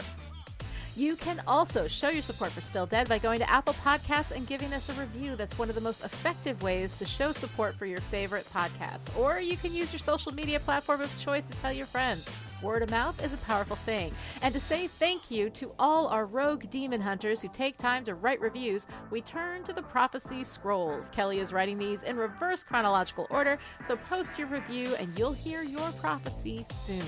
You 0.96 1.14
can 1.14 1.42
also 1.46 1.86
show 1.86 2.08
your 2.08 2.22
support 2.22 2.52
for 2.52 2.62
Still 2.62 2.86
Dead 2.86 3.06
by 3.06 3.18
going 3.18 3.38
to 3.40 3.50
Apple 3.50 3.74
Podcasts 3.74 4.30
and 4.30 4.46
giving 4.46 4.72
us 4.72 4.88
a 4.88 4.94
review. 4.94 5.36
That's 5.36 5.58
one 5.58 5.68
of 5.68 5.74
the 5.74 5.80
most 5.82 6.02
effective 6.02 6.62
ways 6.62 6.96
to 6.96 7.04
show 7.04 7.32
support 7.32 7.74
for 7.74 7.84
your 7.84 8.00
favorite 8.00 8.46
podcast. 8.50 9.14
Or 9.14 9.38
you 9.38 9.58
can 9.58 9.74
use 9.74 9.92
your 9.92 10.00
social 10.00 10.32
media 10.32 10.58
platform 10.58 11.02
of 11.02 11.20
choice 11.20 11.44
to 11.50 11.56
tell 11.58 11.70
your 11.70 11.84
friends. 11.84 12.26
Word 12.62 12.82
of 12.82 12.90
mouth 12.90 13.22
is 13.22 13.34
a 13.34 13.36
powerful 13.38 13.76
thing. 13.76 14.10
And 14.40 14.54
to 14.54 14.60
say 14.60 14.88
thank 14.98 15.30
you 15.30 15.50
to 15.50 15.72
all 15.78 16.08
our 16.08 16.24
rogue 16.24 16.70
demon 16.70 17.02
hunters 17.02 17.42
who 17.42 17.48
take 17.48 17.76
time 17.76 18.02
to 18.06 18.14
write 18.14 18.40
reviews, 18.40 18.86
we 19.10 19.20
turn 19.20 19.64
to 19.64 19.74
the 19.74 19.82
prophecy 19.82 20.44
scrolls. 20.44 21.10
Kelly 21.12 21.40
is 21.40 21.52
writing 21.52 21.76
these 21.76 22.04
in 22.04 22.16
reverse 22.16 22.64
chronological 22.64 23.26
order, 23.28 23.58
so 23.86 23.96
post 24.08 24.38
your 24.38 24.48
review 24.48 24.94
and 24.98 25.18
you'll 25.18 25.34
hear 25.34 25.62
your 25.62 25.92
prophecy 26.00 26.64
soon. 26.86 27.04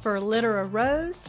For 0.00 0.18
Litter 0.18 0.60
Rose, 0.64 1.28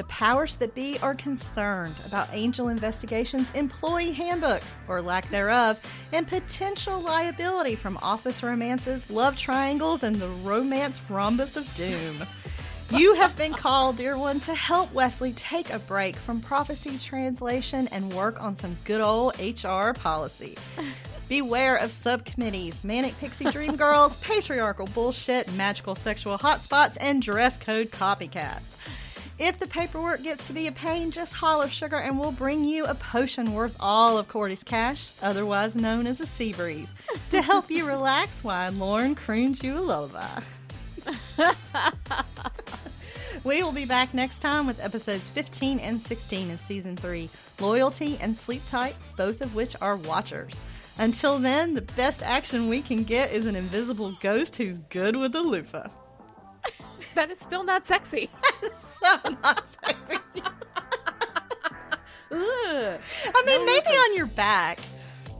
the 0.00 0.06
powers 0.06 0.54
that 0.54 0.74
be 0.74 0.98
are 1.00 1.14
concerned 1.14 1.94
about 2.06 2.26
Angel 2.32 2.68
Investigation's 2.68 3.52
employee 3.52 4.12
handbook, 4.12 4.62
or 4.88 5.02
lack 5.02 5.28
thereof, 5.28 5.78
and 6.14 6.26
potential 6.26 6.98
liability 7.02 7.74
from 7.74 7.98
office 8.00 8.42
romances, 8.42 9.10
love 9.10 9.36
triangles, 9.36 10.02
and 10.02 10.16
the 10.16 10.30
romance 10.30 10.98
rhombus 11.10 11.54
of 11.54 11.70
doom. 11.74 12.24
You 12.92 13.12
have 13.16 13.36
been 13.36 13.52
called, 13.52 13.98
dear 13.98 14.16
one, 14.16 14.40
to 14.40 14.54
help 14.54 14.90
Wesley 14.94 15.34
take 15.34 15.70
a 15.70 15.78
break 15.78 16.16
from 16.16 16.40
prophecy 16.40 16.96
translation 16.96 17.86
and 17.88 18.10
work 18.14 18.42
on 18.42 18.54
some 18.54 18.78
good 18.84 19.02
old 19.02 19.38
HR 19.38 19.92
policy. 19.92 20.56
Beware 21.28 21.76
of 21.76 21.92
subcommittees, 21.92 22.82
manic 22.82 23.18
pixie 23.18 23.50
dream 23.50 23.76
girls, 23.76 24.16
patriarchal 24.16 24.86
bullshit, 24.94 25.52
magical 25.56 25.94
sexual 25.94 26.38
hotspots, 26.38 26.96
and 27.02 27.20
dress 27.20 27.58
code 27.58 27.90
copycats. 27.90 28.72
If 29.42 29.58
the 29.58 29.66
paperwork 29.66 30.22
gets 30.22 30.46
to 30.48 30.52
be 30.52 30.66
a 30.66 30.72
pain, 30.72 31.10
just 31.10 31.32
holler 31.32 31.66
sugar 31.66 31.96
and 31.96 32.20
we'll 32.20 32.30
bring 32.30 32.62
you 32.62 32.84
a 32.84 32.94
potion 32.94 33.54
worth 33.54 33.74
all 33.80 34.18
of 34.18 34.28
Cordy's 34.28 34.62
cash, 34.62 35.12
otherwise 35.22 35.74
known 35.74 36.06
as 36.06 36.20
a 36.20 36.26
sea 36.26 36.52
breeze, 36.52 36.92
to 37.30 37.40
help 37.40 37.70
you 37.70 37.86
relax 37.86 38.44
while 38.44 38.70
Lorne 38.72 39.14
croons 39.14 39.62
you 39.64 39.78
a 39.78 39.80
lullaby. 39.80 40.42
we 43.44 43.62
will 43.62 43.72
be 43.72 43.86
back 43.86 44.12
next 44.12 44.40
time 44.40 44.66
with 44.66 44.84
episodes 44.84 45.30
15 45.30 45.78
and 45.78 45.98
16 45.98 46.50
of 46.50 46.60
season 46.60 46.94
3 46.94 47.30
Loyalty 47.60 48.18
and 48.20 48.36
Sleep 48.36 48.60
Tight, 48.66 48.94
both 49.16 49.40
of 49.40 49.54
which 49.54 49.74
are 49.80 49.96
watchers. 49.96 50.52
Until 50.98 51.38
then, 51.38 51.72
the 51.72 51.80
best 51.80 52.22
action 52.22 52.68
we 52.68 52.82
can 52.82 53.04
get 53.04 53.32
is 53.32 53.46
an 53.46 53.56
invisible 53.56 54.14
ghost 54.20 54.56
who's 54.56 54.76
good 54.90 55.16
with 55.16 55.34
a 55.34 55.40
loofah. 55.40 55.88
That 57.14 57.30
is 57.30 57.40
still 57.40 57.64
not 57.64 57.86
sexy. 57.86 58.30
so 58.62 59.30
not 59.42 59.68
sexy. 59.68 60.18
I 62.32 63.42
mean, 63.44 63.60
No 63.60 63.66
maybe 63.66 63.88
on 63.88 64.16
your 64.16 64.26
back, 64.26 64.78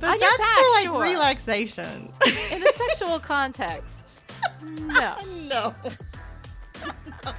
but 0.00 0.10
On 0.10 0.18
that's 0.18 0.36
back, 0.38 0.56
for 0.56 0.70
like 0.70 0.84
sure. 0.84 1.02
relaxation. 1.02 2.10
In 2.52 2.62
a 2.62 2.72
sexual 2.72 3.20
context. 3.20 4.20
No. 4.62 5.14
no. 5.48 5.74
no. 7.24 7.32